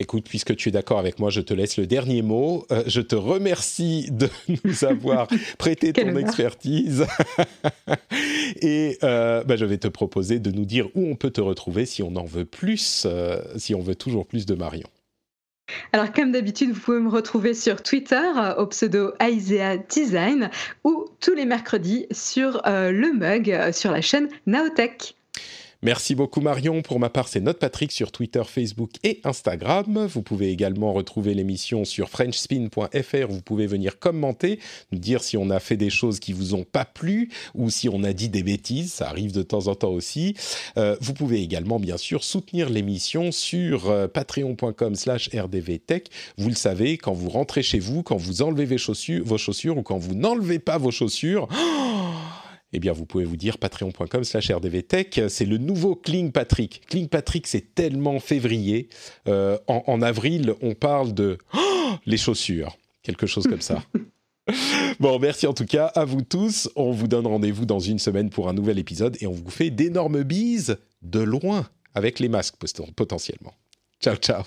Écoute, 0.00 0.28
puisque 0.28 0.54
tu 0.54 0.68
es 0.68 0.72
d'accord 0.72 1.00
avec 1.00 1.18
moi, 1.18 1.28
je 1.28 1.40
te 1.40 1.52
laisse 1.52 1.76
le 1.76 1.84
dernier 1.84 2.22
mot. 2.22 2.64
Euh, 2.70 2.84
je 2.86 3.00
te 3.00 3.16
remercie 3.16 4.08
de 4.12 4.28
nous 4.64 4.84
avoir 4.84 5.26
prêté 5.58 5.92
ton 5.92 6.14
expertise. 6.16 7.04
Et 8.62 8.96
euh, 9.02 9.42
bah, 9.42 9.56
je 9.56 9.64
vais 9.64 9.78
te 9.78 9.88
proposer 9.88 10.38
de 10.38 10.52
nous 10.52 10.64
dire 10.64 10.86
où 10.94 11.04
on 11.08 11.16
peut 11.16 11.30
te 11.30 11.40
retrouver 11.40 11.84
si 11.84 12.04
on 12.04 12.14
en 12.14 12.24
veut 12.24 12.44
plus, 12.44 13.08
euh, 13.10 13.40
si 13.56 13.74
on 13.74 13.80
veut 13.80 13.96
toujours 13.96 14.24
plus 14.24 14.46
de 14.46 14.54
Marion. 14.54 14.88
Alors, 15.92 16.12
comme 16.12 16.30
d'habitude, 16.30 16.70
vous 16.70 16.80
pouvez 16.80 17.00
me 17.00 17.10
retrouver 17.10 17.52
sur 17.52 17.82
Twitter 17.82 18.22
au 18.56 18.66
pseudo 18.68 19.12
Aisea 19.18 19.78
Design 19.78 20.48
ou 20.84 21.06
tous 21.20 21.34
les 21.34 21.44
mercredis 21.44 22.06
sur 22.12 22.62
le 22.64 23.12
mug 23.12 23.72
sur 23.72 23.90
la 23.90 24.00
chaîne 24.00 24.28
Naotech. 24.46 25.17
Merci 25.84 26.16
beaucoup 26.16 26.40
Marion. 26.40 26.82
Pour 26.82 26.98
ma 26.98 27.08
part, 27.08 27.28
c'est 27.28 27.38
Note 27.38 27.60
Patrick 27.60 27.92
sur 27.92 28.10
Twitter, 28.10 28.42
Facebook 28.44 28.90
et 29.04 29.20
Instagram. 29.22 30.06
Vous 30.06 30.22
pouvez 30.22 30.50
également 30.50 30.92
retrouver 30.92 31.34
l'émission 31.34 31.84
sur 31.84 32.08
frenchspin.fr. 32.08 33.28
Vous 33.28 33.42
pouvez 33.42 33.68
venir 33.68 34.00
commenter, 34.00 34.58
nous 34.90 34.98
dire 34.98 35.22
si 35.22 35.36
on 35.36 35.50
a 35.50 35.60
fait 35.60 35.76
des 35.76 35.88
choses 35.88 36.18
qui 36.18 36.32
vous 36.32 36.54
ont 36.54 36.64
pas 36.64 36.84
plu 36.84 37.30
ou 37.54 37.70
si 37.70 37.88
on 37.88 38.02
a 38.02 38.12
dit 38.12 38.28
des 38.28 38.42
bêtises. 38.42 38.92
Ça 38.92 39.08
arrive 39.08 39.30
de 39.30 39.42
temps 39.42 39.68
en 39.68 39.76
temps 39.76 39.92
aussi. 39.92 40.34
Euh, 40.78 40.96
vous 41.00 41.14
pouvez 41.14 41.42
également, 41.42 41.78
bien 41.78 41.96
sûr, 41.96 42.24
soutenir 42.24 42.70
l'émission 42.70 43.30
sur 43.30 43.88
euh, 43.88 44.08
patreon.com/slash 44.08 45.30
rdvtech. 45.32 46.08
Vous 46.38 46.48
le 46.48 46.56
savez, 46.56 46.98
quand 46.98 47.12
vous 47.12 47.28
rentrez 47.28 47.62
chez 47.62 47.78
vous, 47.78 48.02
quand 48.02 48.16
vous 48.16 48.42
enlevez 48.42 48.64
vos 48.64 48.78
chaussures, 48.78 49.24
vos 49.24 49.38
chaussures 49.38 49.78
ou 49.78 49.82
quand 49.82 49.98
vous 49.98 50.16
n'enlevez 50.16 50.58
pas 50.58 50.76
vos 50.76 50.90
chaussures. 50.90 51.46
eh 52.72 52.80
bien, 52.80 52.92
vous 52.92 53.06
pouvez 53.06 53.24
vous 53.24 53.36
dire 53.36 53.58
patreon.com 53.58 54.24
slash 54.24 54.50
rdvtech. 54.50 55.20
C'est 55.28 55.46
le 55.46 55.58
nouveau 55.58 55.94
Kling 55.94 56.32
Patrick. 56.32 56.82
Kling 56.88 57.08
Patrick, 57.08 57.46
c'est 57.46 57.74
tellement 57.74 58.20
février. 58.20 58.88
Euh, 59.26 59.58
en, 59.66 60.02
avril, 60.02 60.54
on 60.60 60.74
parle 60.74 61.14
de 61.14 61.38
oh, 61.54 61.92
les 62.04 62.18
chaussures. 62.18 62.76
Quelque 63.02 63.26
chose 63.26 63.46
comme 63.46 63.62
ça. 63.62 63.82
bon, 65.00 65.18
merci 65.18 65.46
en 65.46 65.54
tout 65.54 65.64
cas 65.64 65.86
à 65.86 66.04
vous 66.04 66.22
tous. 66.22 66.68
On 66.76 66.90
vous 66.90 67.08
donne 67.08 67.26
rendez-vous 67.26 67.64
dans 67.64 67.80
une 67.80 67.98
semaine 67.98 68.28
pour 68.28 68.48
un 68.48 68.52
nouvel 68.52 68.78
épisode 68.78 69.16
et 69.20 69.26
on 69.26 69.32
vous 69.32 69.50
fait 69.50 69.70
d'énormes 69.70 70.22
bises 70.22 70.76
de 71.00 71.20
loin 71.20 71.66
avec 71.94 72.18
les 72.18 72.28
masques 72.28 72.56
potentiellement. 72.94 73.54
Ciao, 74.00 74.16
ciao. 74.16 74.42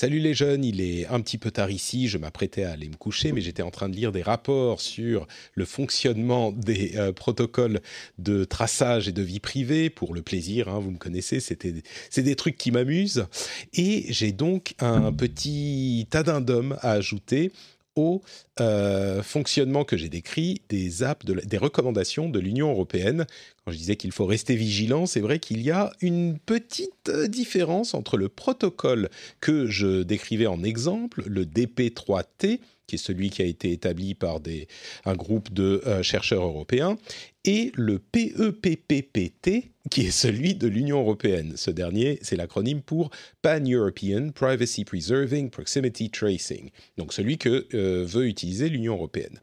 Salut 0.00 0.20
les 0.20 0.32
jeunes, 0.32 0.64
il 0.64 0.80
est 0.80 1.08
un 1.08 1.20
petit 1.20 1.38
peu 1.38 1.50
tard 1.50 1.72
ici, 1.72 2.06
je 2.06 2.18
m'apprêtais 2.18 2.62
à 2.62 2.70
aller 2.70 2.88
me 2.88 2.94
coucher, 2.94 3.32
mais 3.32 3.40
j'étais 3.40 3.62
en 3.64 3.72
train 3.72 3.88
de 3.88 3.96
lire 3.96 4.12
des 4.12 4.22
rapports 4.22 4.80
sur 4.80 5.26
le 5.54 5.64
fonctionnement 5.64 6.52
des 6.52 6.92
euh, 6.94 7.12
protocoles 7.12 7.80
de 8.16 8.44
traçage 8.44 9.08
et 9.08 9.12
de 9.12 9.22
vie 9.22 9.40
privée, 9.40 9.90
pour 9.90 10.14
le 10.14 10.22
plaisir, 10.22 10.68
hein, 10.68 10.78
vous 10.78 10.92
me 10.92 10.98
connaissez, 10.98 11.40
c'est 11.40 12.22
des 12.22 12.36
trucs 12.36 12.56
qui 12.56 12.70
m'amusent. 12.70 13.26
Et 13.74 14.04
j'ai 14.10 14.30
donc 14.30 14.76
un 14.78 15.12
petit 15.12 16.06
addendum 16.12 16.78
à 16.80 16.92
ajouter 16.92 17.50
au 17.98 18.22
euh, 18.60 19.22
fonctionnement 19.24 19.84
que 19.84 19.96
j'ai 19.96 20.08
décrit 20.08 20.62
des 20.68 21.02
apps, 21.02 21.26
des 21.26 21.58
recommandations 21.58 22.28
de 22.28 22.38
l'Union 22.38 22.70
européenne. 22.70 23.26
Quand 23.64 23.72
je 23.72 23.76
disais 23.76 23.96
qu'il 23.96 24.12
faut 24.12 24.24
rester 24.24 24.54
vigilant, 24.54 25.04
c'est 25.06 25.20
vrai 25.20 25.40
qu'il 25.40 25.60
y 25.62 25.72
a 25.72 25.90
une 26.00 26.38
petite 26.38 27.10
différence 27.10 27.94
entre 27.94 28.16
le 28.16 28.28
protocole 28.28 29.08
que 29.40 29.66
je 29.66 30.02
décrivais 30.02 30.46
en 30.46 30.62
exemple, 30.62 31.24
le 31.26 31.44
DP3T, 31.44 32.60
qui 32.88 32.96
est 32.96 32.98
celui 32.98 33.30
qui 33.30 33.42
a 33.42 33.44
été 33.44 33.70
établi 33.70 34.14
par 34.14 34.40
des, 34.40 34.66
un 35.04 35.14
groupe 35.14 35.52
de 35.52 35.82
euh, 35.86 36.02
chercheurs 36.02 36.42
européens, 36.42 36.98
et 37.44 37.70
le 37.76 37.98
PEPPPT, 38.00 39.70
qui 39.90 40.00
est 40.00 40.10
celui 40.10 40.54
de 40.54 40.66
l'Union 40.66 41.00
européenne. 41.00 41.52
Ce 41.56 41.70
dernier, 41.70 42.18
c'est 42.22 42.34
l'acronyme 42.34 42.82
pour 42.82 43.10
Pan-European 43.42 44.30
Privacy 44.34 44.84
Preserving 44.84 45.50
Proximity 45.50 46.10
Tracing, 46.10 46.70
donc 46.96 47.12
celui 47.12 47.38
que 47.38 47.66
euh, 47.74 48.04
veut 48.04 48.26
utiliser 48.26 48.68
l'Union 48.68 48.94
européenne. 48.94 49.40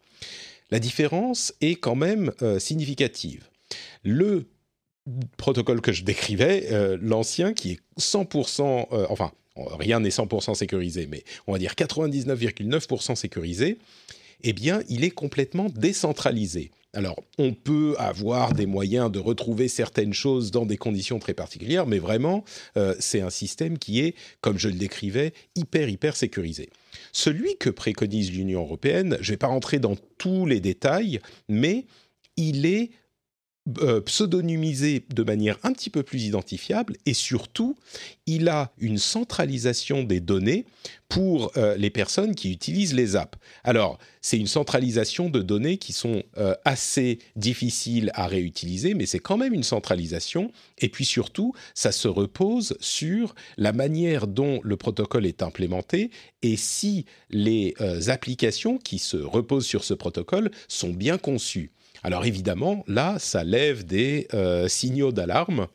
La 0.72 0.80
différence 0.80 1.54
est 1.62 1.76
quand 1.76 1.96
même 1.96 2.32
euh, 2.42 2.60
significative. 2.60 3.48
Le 4.04 4.48
protocole 5.38 5.82
que 5.82 5.92
je 5.92 6.04
décrivais, 6.04 6.98
l'ancien, 7.00 7.54
qui 7.54 7.74
est 7.74 7.80
100%, 8.00 8.88
enfin, 9.10 9.32
rien 9.56 10.00
n'est 10.00 10.10
100% 10.10 10.56
sécurisé, 10.56 11.08
mais 11.08 11.24
on 11.48 11.54
va 11.54 11.60
dire 11.60 11.74
99,9% 11.74 13.16
sécurisé, 13.16 13.78
eh 14.44 14.54
bien, 14.54 14.82
il 14.90 15.04
est 15.04 15.12
complètement 15.12 15.70
décentralisé. 15.70 16.72
Alors, 16.94 17.22
on 17.38 17.54
peut 17.54 17.96
avoir 17.98 18.54
des 18.54 18.66
moyens 18.66 19.12
de 19.12 19.20
retrouver 19.20 19.68
certaines 19.68 20.14
choses 20.14 20.52
dans 20.52 20.66
des 20.66 20.78
conditions 20.78 21.20
très 21.20 21.34
particulières, 21.34 21.86
mais 21.86 22.00
vraiment, 22.00 22.46
euh, 22.78 22.96
c'est 23.00 23.20
un 23.20 23.30
système 23.30 23.78
qui 23.78 24.00
est, 24.00 24.16
comme 24.40 24.58
je 24.58 24.70
le 24.70 24.76
décrivais, 24.76 25.34
hyper, 25.56 25.90
hyper 25.90 26.16
sécurisé. 26.16 26.70
Celui 27.12 27.58
que 27.58 27.70
préconise 27.70 28.32
l'Union 28.32 28.62
européenne, 28.62 29.18
je 29.20 29.30
ne 29.30 29.34
vais 29.34 29.38
pas 29.38 29.48
rentrer 29.48 29.80
dans 29.80 29.96
tous 30.18 30.46
les 30.46 30.62
détails, 30.62 31.20
mais 31.50 31.86
il 32.38 32.66
est 32.66 32.92
euh, 33.80 34.00
pseudonymisé 34.00 35.04
de 35.10 35.24
manière 35.24 35.58
un 35.64 35.74
petit 35.74 35.90
peu 35.90 36.04
plus 36.04 36.26
identifiable 36.26 36.98
et 37.08 37.16
surtout, 37.16 37.76
il 38.28 38.48
a 38.48 38.72
une 38.78 39.00
centralisation 39.00 40.04
des 40.04 40.20
données 40.20 40.66
pour 41.10 41.52
euh, 41.58 41.76
les 41.76 41.90
personnes 41.90 42.36
qui 42.36 42.52
utilisent 42.52 42.94
les 42.94 43.16
apps. 43.16 43.40
Alors, 43.64 43.98
c'est 44.22 44.38
une 44.38 44.46
centralisation 44.46 45.32
de 45.32 45.42
données 45.42 45.78
qui 45.78 45.94
sont 45.94 46.22
euh, 46.38 46.54
assez 46.64 47.18
difficiles 47.36 48.12
à 48.14 48.28
réutiliser, 48.28 48.94
mais 48.94 49.08
c'est 49.08 49.18
quand 49.18 49.38
même 49.38 49.56
une 49.56 49.64
centralisation. 49.64 50.52
Et 50.78 50.90
puis 50.90 51.06
surtout, 51.06 51.56
ça 51.74 51.92
se 51.92 52.08
repose 52.08 52.78
sur 52.80 53.34
la 53.58 53.74
manière 53.74 54.28
dont 54.28 54.60
le 54.64 54.78
protocole 54.78 55.26
est 55.26 55.42
implémenté 55.42 56.12
et 56.44 56.56
si 56.56 57.06
les 57.32 57.74
applications 58.10 58.78
qui 58.78 59.00
se 59.00 59.18
reposent 59.18 59.66
sur 59.66 59.84
ce 59.84 59.96
protocole 59.96 60.52
sont 60.68 60.94
bien 60.94 61.18
conçues. 61.18 61.72
Alors 62.06 62.24
évidemment, 62.26 62.84
là, 62.88 63.16
ça 63.18 63.44
lève 63.44 63.84
des 63.84 64.28
euh, 64.36 64.68
signaux 64.68 65.12
d'alarme 65.12 65.66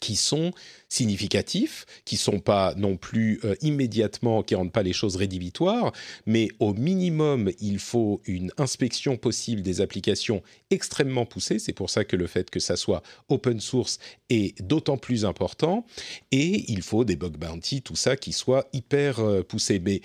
qui 0.00 0.16
sont 0.16 0.52
significatifs, 0.88 1.86
qui 2.04 2.16
sont 2.16 2.38
pas 2.38 2.74
non 2.76 2.96
plus 2.96 3.40
euh, 3.44 3.54
immédiatement, 3.62 4.42
qui 4.42 4.54
rendent 4.54 4.72
pas 4.72 4.82
les 4.82 4.92
choses 4.92 5.16
rédhibitoires, 5.16 5.92
mais 6.26 6.48
au 6.60 6.72
minimum, 6.72 7.50
il 7.60 7.78
faut 7.78 8.20
une 8.26 8.52
inspection 8.58 9.16
possible 9.16 9.62
des 9.62 9.80
applications 9.80 10.42
extrêmement 10.70 11.26
poussée. 11.26 11.58
C'est 11.58 11.72
pour 11.72 11.90
ça 11.90 12.04
que 12.04 12.16
le 12.16 12.26
fait 12.26 12.50
que 12.50 12.60
ça 12.60 12.76
soit 12.76 13.02
open 13.28 13.60
source 13.60 13.98
est 14.30 14.60
d'autant 14.62 14.96
plus 14.96 15.24
important. 15.24 15.86
Et 16.30 16.70
il 16.70 16.82
faut 16.82 17.04
des 17.04 17.16
bug 17.16 17.36
bounty, 17.36 17.82
tout 17.82 17.96
ça 17.96 18.16
qui 18.16 18.32
soit 18.32 18.68
hyper 18.72 19.20
euh, 19.20 19.42
poussé. 19.42 19.80
Mais 19.80 20.00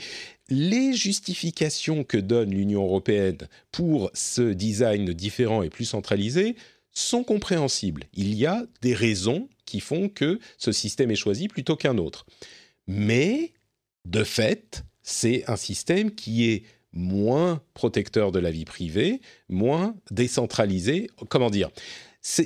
les 0.50 0.94
justifications 0.94 2.04
que 2.04 2.18
donne 2.18 2.52
l'Union 2.52 2.84
européenne 2.84 3.38
pour 3.72 4.10
ce 4.14 4.54
design 4.54 5.14
différent 5.14 5.62
et 5.62 5.70
plus 5.70 5.86
centralisé 5.86 6.56
sont 6.92 7.24
compréhensibles. 7.24 8.06
Il 8.14 8.34
y 8.34 8.46
a 8.46 8.66
des 8.82 8.94
raisons 8.94 9.48
qui 9.70 9.80
font 9.80 10.10
que 10.10 10.40
ce 10.58 10.72
système 10.72 11.12
est 11.12 11.16
choisi 11.16 11.48
plutôt 11.48 11.76
qu'un 11.76 12.00
autre. 12.00 12.26
Mais, 12.88 13.54
de 14.06 14.24
fait, 14.24 14.84
c'est 15.04 15.44
un 15.48 15.58
système 15.58 16.12
qui 16.16 16.50
est 16.50 16.64
moins 16.92 17.62
protecteur 17.76 18.32
de 18.32 18.40
la 18.40 18.50
vie 18.50 18.66
privée, 18.66 19.22
moins 19.48 19.96
décentralisé. 20.10 21.10
Comment 21.30 21.52
dire? 21.52 21.70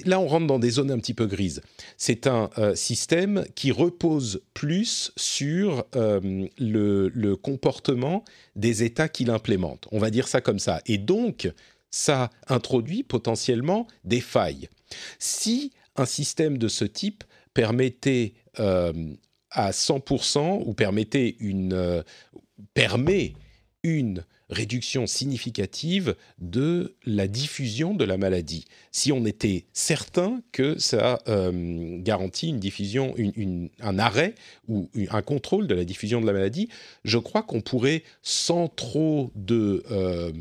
Là, 0.06 0.20
on 0.20 0.28
rentre 0.28 0.48
dans 0.48 0.60
des 0.60 0.70
zones 0.70 0.92
un 0.92 1.00
petit 1.00 1.14
peu 1.14 1.28
grises. 1.28 1.62
C'est 1.98 2.28
un 2.28 2.50
euh, 2.58 2.76
système 2.76 3.46
qui 3.56 3.72
repose 3.72 4.44
plus 4.54 5.14
sur 5.16 5.86
euh, 5.96 6.48
le, 6.60 7.08
le, 7.08 7.36
comportement 7.38 8.24
des 8.56 8.84
États 8.84 9.08
qui 9.08 9.24
l'implémentent. 9.24 9.88
On 9.92 9.98
va 9.98 10.10
dire 10.10 10.28
ça 10.28 10.42
comme 10.42 10.60
ça. 10.60 10.82
Et 10.86 10.98
donc, 10.98 11.50
ça 11.90 12.30
introduit 12.48 13.04
potentiellement 13.04 13.88
des 14.04 14.22
failles. 14.22 14.68
Si 15.20 15.72
un 15.96 16.06
système 16.06 16.58
de 16.58 16.68
ce 16.68 16.86
type 16.86 17.24
permettait 17.54 18.34
euh, 18.60 19.14
à 19.52 19.72
100% 19.72 20.64
ou 20.66 20.74
permettait 20.74 21.36
une, 21.40 22.04
permet 22.74 23.34
une 23.84 24.26
réduction 24.50 25.08
significative 25.08 26.16
de 26.40 26.96
la 27.06 27.28
diffusion 27.28 27.94
de 27.94 28.06
la 28.06 28.18
maladie. 28.18 28.66
Si 28.92 29.12
on 29.12 29.26
était 29.26 29.66
certain 29.74 30.42
que 30.52 30.78
ça 30.80 31.20
euh, 31.28 31.98
garantit 32.00 32.50
une 32.50 32.60
diffusion, 32.60 33.16
un 33.82 34.00
arrêt 34.00 34.36
ou 34.68 34.90
un 35.10 35.22
contrôle 35.22 35.68
de 35.68 35.76
la 35.76 35.84
diffusion 35.84 36.22
de 36.22 36.28
la 36.28 36.34
maladie, 36.34 36.70
je 37.04 37.18
crois 37.18 37.44
qu'on 37.44 37.62
pourrait, 37.62 38.04
sans 38.22 38.68
trop 38.68 39.32
de 39.36 39.84
euh, 39.92 40.32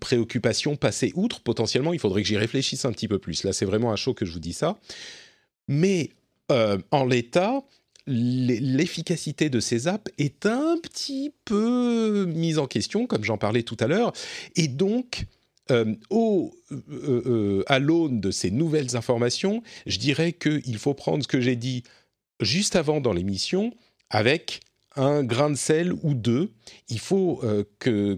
préoccupation, 0.00 0.76
passer 0.76 1.12
outre. 1.14 1.40
Potentiellement, 1.40 1.92
il 1.92 1.98
faudrait 1.98 2.22
que 2.22 2.28
j'y 2.28 2.36
réfléchisse 2.36 2.84
un 2.84 2.92
petit 2.92 3.08
peu 3.08 3.18
plus. 3.18 3.44
Là, 3.44 3.52
c'est 3.52 3.64
vraiment 3.64 3.92
un 3.92 3.96
show 3.96 4.14
que 4.14 4.24
je 4.24 4.32
vous 4.32 4.40
dis 4.40 4.52
ça. 4.52 4.78
Mais 5.68 6.10
euh, 6.50 6.78
en 6.90 7.04
l'état, 7.04 7.62
l'efficacité 8.06 9.48
de 9.48 9.60
ces 9.60 9.88
apps 9.88 10.10
est 10.18 10.46
un 10.46 10.76
petit 10.82 11.32
peu 11.44 12.26
mise 12.26 12.58
en 12.58 12.66
question, 12.66 13.06
comme 13.06 13.24
j'en 13.24 13.38
parlais 13.38 13.62
tout 13.62 13.76
à 13.80 13.86
l'heure. 13.86 14.12
Et 14.56 14.68
donc, 14.68 15.26
euh, 15.70 15.94
au, 16.10 16.52
euh, 16.90 17.62
à 17.66 17.78
l'aune 17.78 18.20
de 18.20 18.30
ces 18.30 18.50
nouvelles 18.50 18.96
informations, 18.96 19.62
je 19.86 19.98
dirais 19.98 20.32
qu'il 20.32 20.78
faut 20.78 20.94
prendre 20.94 21.22
ce 21.22 21.28
que 21.28 21.40
j'ai 21.40 21.56
dit 21.56 21.84
juste 22.40 22.74
avant 22.74 23.00
dans 23.00 23.12
l'émission 23.12 23.72
avec 24.10 24.60
un 24.96 25.22
grain 25.24 25.50
de 25.50 25.56
sel 25.56 25.92
ou 26.02 26.14
deux. 26.14 26.50
Il 26.88 26.98
faut 26.98 27.40
euh, 27.44 27.64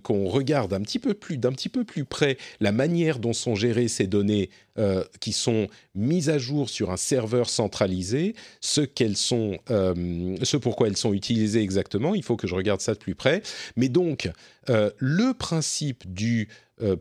qu'on 0.02 0.26
regarde 0.26 0.72
un 0.72 0.80
petit 0.80 0.98
peu 0.98 1.14
plus 1.14 1.38
d'un 1.38 1.52
petit 1.52 1.68
peu 1.68 1.84
plus 1.84 2.04
près 2.04 2.36
la 2.60 2.72
manière 2.72 3.18
dont 3.18 3.32
sont 3.32 3.54
gérées 3.54 3.88
ces 3.88 4.06
données 4.06 4.50
euh, 4.78 5.04
qui 5.20 5.32
sont 5.32 5.68
mises 5.94 6.30
à 6.30 6.38
jour 6.38 6.68
sur 6.68 6.90
un 6.90 6.96
serveur 6.96 7.48
centralisé, 7.48 8.34
ce 8.60 8.80
qu'elles 8.80 9.16
sont, 9.16 9.58
euh, 9.70 10.36
ce 10.42 10.56
pourquoi 10.56 10.88
elles 10.88 10.96
sont 10.96 11.12
utilisées 11.12 11.62
exactement. 11.62 12.14
Il 12.14 12.22
faut 12.22 12.36
que 12.36 12.46
je 12.46 12.54
regarde 12.54 12.80
ça 12.80 12.94
de 12.94 12.98
plus 12.98 13.14
près. 13.14 13.42
Mais 13.76 13.88
donc 13.88 14.30
le 14.66 15.32
principe 15.32 16.12
du 16.12 16.48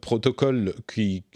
protocole 0.02 0.76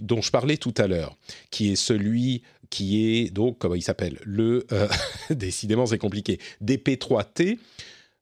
dont 0.01 0.21
je 0.21 0.29
parlais 0.29 0.57
tout 0.57 0.73
à 0.77 0.87
l'heure, 0.87 1.17
qui 1.49 1.71
est 1.71 1.75
celui 1.75 2.43
qui 2.69 3.07
est 3.07 3.29
donc 3.29 3.57
comment 3.59 3.75
il 3.75 3.81
s'appelle? 3.81 4.19
Le 4.23 4.67
décidément 5.29 5.85
c'est 5.85 5.97
compliqué 5.97 6.39
DP3T 6.63 7.57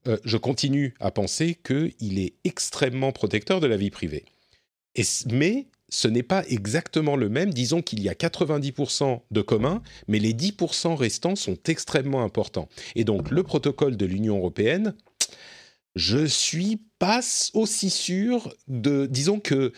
euh, 0.07 0.18
je 0.23 0.38
continue 0.38 0.94
à 0.99 1.11
penser 1.11 1.56
qu'il 1.56 2.19
est 2.19 2.34
extrêmement 2.44 3.11
protecteur 3.11 3.60
de 3.60 3.68
la 3.68 3.77
vie 3.77 3.91
privée. 3.91 4.26
mais 5.32 5.68
ce 5.90 6.07
n'est 6.07 6.23
pas 6.23 6.44
exactement 6.48 7.15
le 7.15 7.30
même. 7.30 7.53
Disons 7.53 7.82
qu'il 7.82 8.02
y 8.02 8.10
a 8.10 8.14
90% 8.14 9.22
de 9.30 9.41
commun, 9.41 9.82
mais 10.07 10.19
les 10.19 10.34
10% 10.34 10.95
restants 10.95 11.36
sont 11.36 11.57
extrêmement 11.68 12.23
importants. 12.23 12.69
Et 12.95 13.03
donc, 13.03 13.30
le 13.30 13.44
protocole 13.44 13.95
de 13.95 14.06
l'Union 14.06 14.38
européenne, 14.38 14.95
je 15.95 16.26
suis 16.26 16.82
pas 16.99 17.22
aussi 17.53 17.90
sûr 17.90 18.53
de. 18.68 19.06
Disons 19.06 19.40
que. 19.40 19.73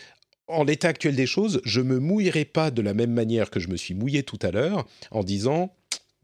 En 0.50 0.64
l'état 0.64 0.88
actuel 0.88 1.14
des 1.14 1.26
choses, 1.26 1.60
je 1.66 1.82
me 1.82 1.98
mouillerai 1.98 2.46
pas 2.46 2.70
de 2.70 2.80
la 2.80 2.94
même 2.94 3.12
manière 3.12 3.50
que 3.50 3.60
je 3.60 3.68
me 3.68 3.76
suis 3.76 3.92
mouillé 3.92 4.22
tout 4.22 4.38
à 4.40 4.50
l'heure 4.50 4.86
en 5.10 5.22
disant 5.22 5.76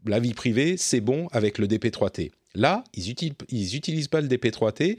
la 0.03 0.19
vie 0.19 0.33
privée, 0.33 0.77
c'est 0.77 0.99
bon 0.99 1.27
avec 1.31 1.59
le 1.59 1.67
DP3T. 1.67 2.31
Là, 2.55 2.83
ils 2.93 3.13
n'utilisent 3.73 4.07
pas 4.07 4.21
le 4.21 4.27
DP3T 4.27 4.97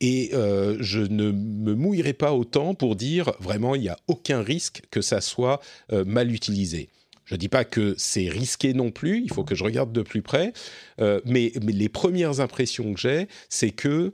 et 0.00 0.30
euh, 0.34 0.76
je 0.80 1.00
ne 1.00 1.30
me 1.30 1.74
mouillerai 1.74 2.12
pas 2.12 2.32
autant 2.32 2.74
pour 2.74 2.96
dire 2.96 3.32
vraiment 3.40 3.74
il 3.74 3.82
n'y 3.82 3.88
a 3.88 3.98
aucun 4.08 4.42
risque 4.42 4.82
que 4.90 5.00
ça 5.00 5.20
soit 5.20 5.60
euh, 5.92 6.04
mal 6.04 6.32
utilisé. 6.32 6.88
Je 7.24 7.34
ne 7.34 7.38
dis 7.38 7.48
pas 7.48 7.64
que 7.64 7.94
c'est 7.98 8.28
risqué 8.28 8.72
non 8.72 8.92
plus, 8.92 9.20
il 9.22 9.32
faut 9.32 9.42
que 9.42 9.56
je 9.56 9.64
regarde 9.64 9.92
de 9.92 10.02
plus 10.02 10.22
près, 10.22 10.52
euh, 11.00 11.20
mais, 11.24 11.52
les 11.60 11.88
premières 11.88 12.38
impressions 12.38 12.94
que 12.94 13.00
j'ai, 13.00 13.26
c'est 13.48 13.70
que 13.70 14.12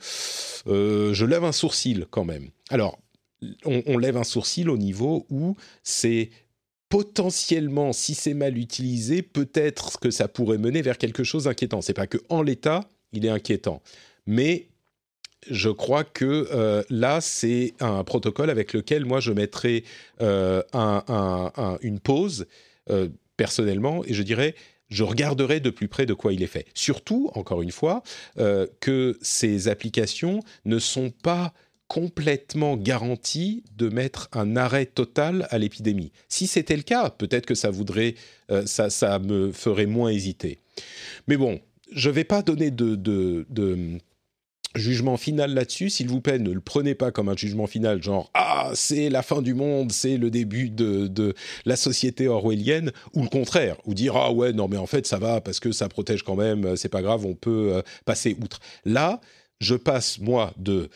je 0.66 1.24
lève 1.24 1.44
un 1.44 1.52
sourcil 1.52 2.06
quand 2.10 2.24
même. 2.24 2.48
Alors, 2.70 2.98
on, 3.66 3.82
on 3.86 3.98
lève 3.98 4.16
un 4.16 4.24
sourcil 4.24 4.70
au 4.70 4.78
niveau 4.78 5.26
où 5.28 5.56
c'est 5.82 6.30
potentiellement, 6.92 7.94
si 7.94 8.14
c'est 8.14 8.34
mal 8.34 8.58
utilisé, 8.58 9.22
peut-être 9.22 9.98
que 9.98 10.10
ça 10.10 10.28
pourrait 10.28 10.58
mener 10.58 10.82
vers 10.82 10.98
quelque 10.98 11.24
chose 11.24 11.44
d'inquiétant. 11.44 11.80
C'est 11.80 11.94
pas 11.94 12.06
que 12.06 12.18
en 12.28 12.42
l'état, 12.42 12.86
il 13.14 13.24
est 13.24 13.30
inquiétant, 13.30 13.80
mais 14.26 14.66
je 15.48 15.70
crois 15.70 16.04
que 16.04 16.48
euh, 16.52 16.82
là, 16.90 17.22
c'est 17.22 17.72
un 17.80 18.04
protocole 18.04 18.50
avec 18.50 18.74
lequel 18.74 19.06
moi 19.06 19.20
je 19.20 19.32
mettrais 19.32 19.84
euh, 20.20 20.62
une 21.80 21.98
pause 21.98 22.46
euh, 22.90 23.08
personnellement 23.38 24.04
et 24.04 24.12
je 24.12 24.22
dirais 24.22 24.54
je 24.90 25.02
regarderai 25.02 25.60
de 25.60 25.70
plus 25.70 25.88
près 25.88 26.04
de 26.04 26.12
quoi 26.12 26.34
il 26.34 26.42
est 26.42 26.46
fait. 26.46 26.66
Surtout, 26.74 27.30
encore 27.32 27.62
une 27.62 27.70
fois, 27.70 28.02
que 28.36 29.18
ces 29.22 29.68
applications 29.68 30.40
ne 30.66 30.78
sont 30.78 31.08
pas 31.08 31.54
complètement 31.92 32.78
garanti 32.78 33.64
de 33.76 33.90
mettre 33.90 34.30
un 34.32 34.56
arrêt 34.56 34.86
total 34.86 35.46
à 35.50 35.58
l'épidémie. 35.58 36.10
Si 36.26 36.46
c'était 36.46 36.76
le 36.76 36.82
cas, 36.82 37.10
peut-être 37.10 37.44
que 37.44 37.54
ça 37.54 37.68
voudrait, 37.68 38.14
euh, 38.50 38.64
ça, 38.64 38.88
ça 38.88 39.18
me 39.18 39.52
ferait 39.52 39.84
moins 39.84 40.08
hésiter. 40.08 40.58
Mais 41.28 41.36
bon, 41.36 41.60
je 41.94 42.08
ne 42.08 42.14
vais 42.14 42.24
pas 42.24 42.40
donner 42.40 42.70
de, 42.70 42.96
de, 42.96 43.44
de 43.50 43.98
jugement 44.74 45.18
final 45.18 45.52
là-dessus. 45.52 45.90
S'il 45.90 46.08
vous 46.08 46.22
plaît, 46.22 46.38
ne 46.38 46.50
le 46.50 46.62
prenez 46.62 46.94
pas 46.94 47.10
comme 47.10 47.28
un 47.28 47.36
jugement 47.36 47.66
final, 47.66 48.02
genre 48.02 48.30
ah 48.32 48.70
c'est 48.72 49.10
la 49.10 49.20
fin 49.20 49.42
du 49.42 49.52
monde, 49.52 49.92
c'est 49.92 50.16
le 50.16 50.30
début 50.30 50.70
de, 50.70 51.08
de, 51.08 51.34
la 51.66 51.76
société 51.76 52.26
orwellienne, 52.26 52.90
ou 53.12 53.22
le 53.22 53.28
contraire, 53.28 53.76
ou 53.84 53.92
dire 53.92 54.16
ah 54.16 54.32
ouais 54.32 54.54
non 54.54 54.66
mais 54.66 54.78
en 54.78 54.86
fait 54.86 55.06
ça 55.06 55.18
va 55.18 55.42
parce 55.42 55.60
que 55.60 55.72
ça 55.72 55.90
protège 55.90 56.22
quand 56.22 56.36
même, 56.36 56.74
c'est 56.74 56.88
pas 56.88 57.02
grave, 57.02 57.26
on 57.26 57.34
peut 57.34 57.74
euh, 57.74 57.82
passer 58.06 58.34
outre. 58.42 58.60
Là, 58.86 59.20
je 59.60 59.74
passe 59.74 60.18
moi 60.20 60.54
de 60.56 60.88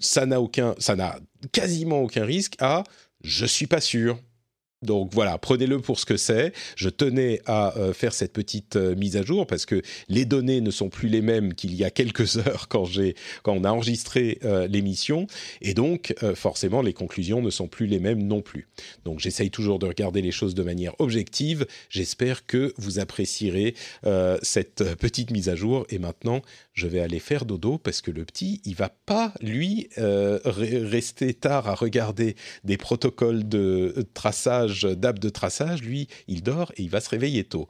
ça 0.00 0.26
n'a 0.26 0.40
aucun, 0.40 0.74
ça 0.78 0.96
n'a 0.96 1.18
quasiment 1.52 2.00
aucun 2.02 2.24
risque 2.24 2.56
à 2.58 2.84
je 3.22 3.46
suis 3.46 3.66
pas 3.66 3.80
sûr. 3.80 4.18
Donc 4.82 5.12
voilà, 5.12 5.36
prenez-le 5.36 5.78
pour 5.78 6.00
ce 6.00 6.06
que 6.06 6.16
c'est. 6.16 6.54
Je 6.74 6.88
tenais 6.88 7.42
à 7.44 7.76
euh, 7.76 7.92
faire 7.92 8.14
cette 8.14 8.32
petite 8.32 8.76
euh, 8.76 8.94
mise 8.96 9.18
à 9.18 9.22
jour 9.22 9.46
parce 9.46 9.66
que 9.66 9.82
les 10.08 10.24
données 10.24 10.62
ne 10.62 10.70
sont 10.70 10.88
plus 10.88 11.10
les 11.10 11.20
mêmes 11.20 11.52
qu'il 11.52 11.74
y 11.74 11.84
a 11.84 11.90
quelques 11.90 12.38
heures 12.46 12.66
quand 12.68 12.86
j'ai 12.86 13.14
quand 13.42 13.52
on 13.52 13.64
a 13.64 13.70
enregistré 13.70 14.38
euh, 14.42 14.66
l'émission 14.68 15.26
et 15.60 15.74
donc 15.74 16.14
forcément 16.34 16.80
les 16.80 16.94
conclusions 16.94 17.42
ne 17.42 17.50
sont 17.50 17.68
plus 17.68 17.86
les 17.86 17.98
mêmes 17.98 18.22
non 18.22 18.40
plus. 18.40 18.68
Donc 19.04 19.20
j'essaye 19.20 19.50
toujours 19.50 19.78
de 19.78 19.86
regarder 19.86 20.22
les 20.22 20.30
choses 20.30 20.54
de 20.54 20.62
manière 20.62 20.94
objective. 20.98 21.66
J'espère 21.90 22.46
que 22.46 22.72
vous 22.78 22.98
apprécierez 22.98 23.74
cette 24.42 24.94
petite 24.96 25.30
mise 25.30 25.48
à 25.48 25.56
jour 25.56 25.86
et 25.90 25.98
maintenant 25.98 26.42
je 26.80 26.86
vais 26.86 27.00
aller 27.00 27.20
faire 27.20 27.44
dodo 27.44 27.78
parce 27.78 28.00
que 28.00 28.10
le 28.10 28.24
petit 28.24 28.60
il 28.64 28.74
va 28.74 28.88
pas 28.88 29.32
lui 29.40 29.88
rester 29.96 31.34
tard 31.34 31.68
à 31.68 31.74
regarder 31.74 32.36
des 32.64 32.76
protocoles 32.76 33.48
de 33.48 34.06
traçage 34.14 34.82
d'app 34.82 35.18
de 35.18 35.28
traçage, 35.28 35.82
lui, 35.82 36.08
il 36.28 36.42
dort 36.42 36.72
et 36.76 36.82
il 36.82 36.90
va 36.90 37.00
se 37.00 37.10
réveiller 37.10 37.44
tôt. 37.44 37.68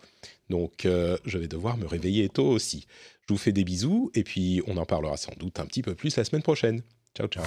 Donc, 0.49 0.85
euh, 0.85 1.16
je 1.24 1.39
vais 1.39 1.49
devoir 1.49 1.77
me 1.77 1.87
réveiller 1.87 2.28
tôt 2.28 2.49
aussi. 2.49 2.87
Je 3.28 3.35
vous 3.35 3.39
fais 3.39 3.53
des 3.53 3.65
bisous 3.65 4.11
et 4.15 4.24
puis 4.24 4.62
on 4.66 4.77
en 4.77 4.85
parlera 4.85 5.16
sans 5.16 5.32
doute 5.39 5.61
un 5.61 5.66
petit 5.66 5.82
peu 5.82 5.95
plus 5.95 6.16
la 6.16 6.24
semaine 6.24 6.43
prochaine. 6.43 6.82
Ciao, 7.16 7.28
ciao. 7.28 7.45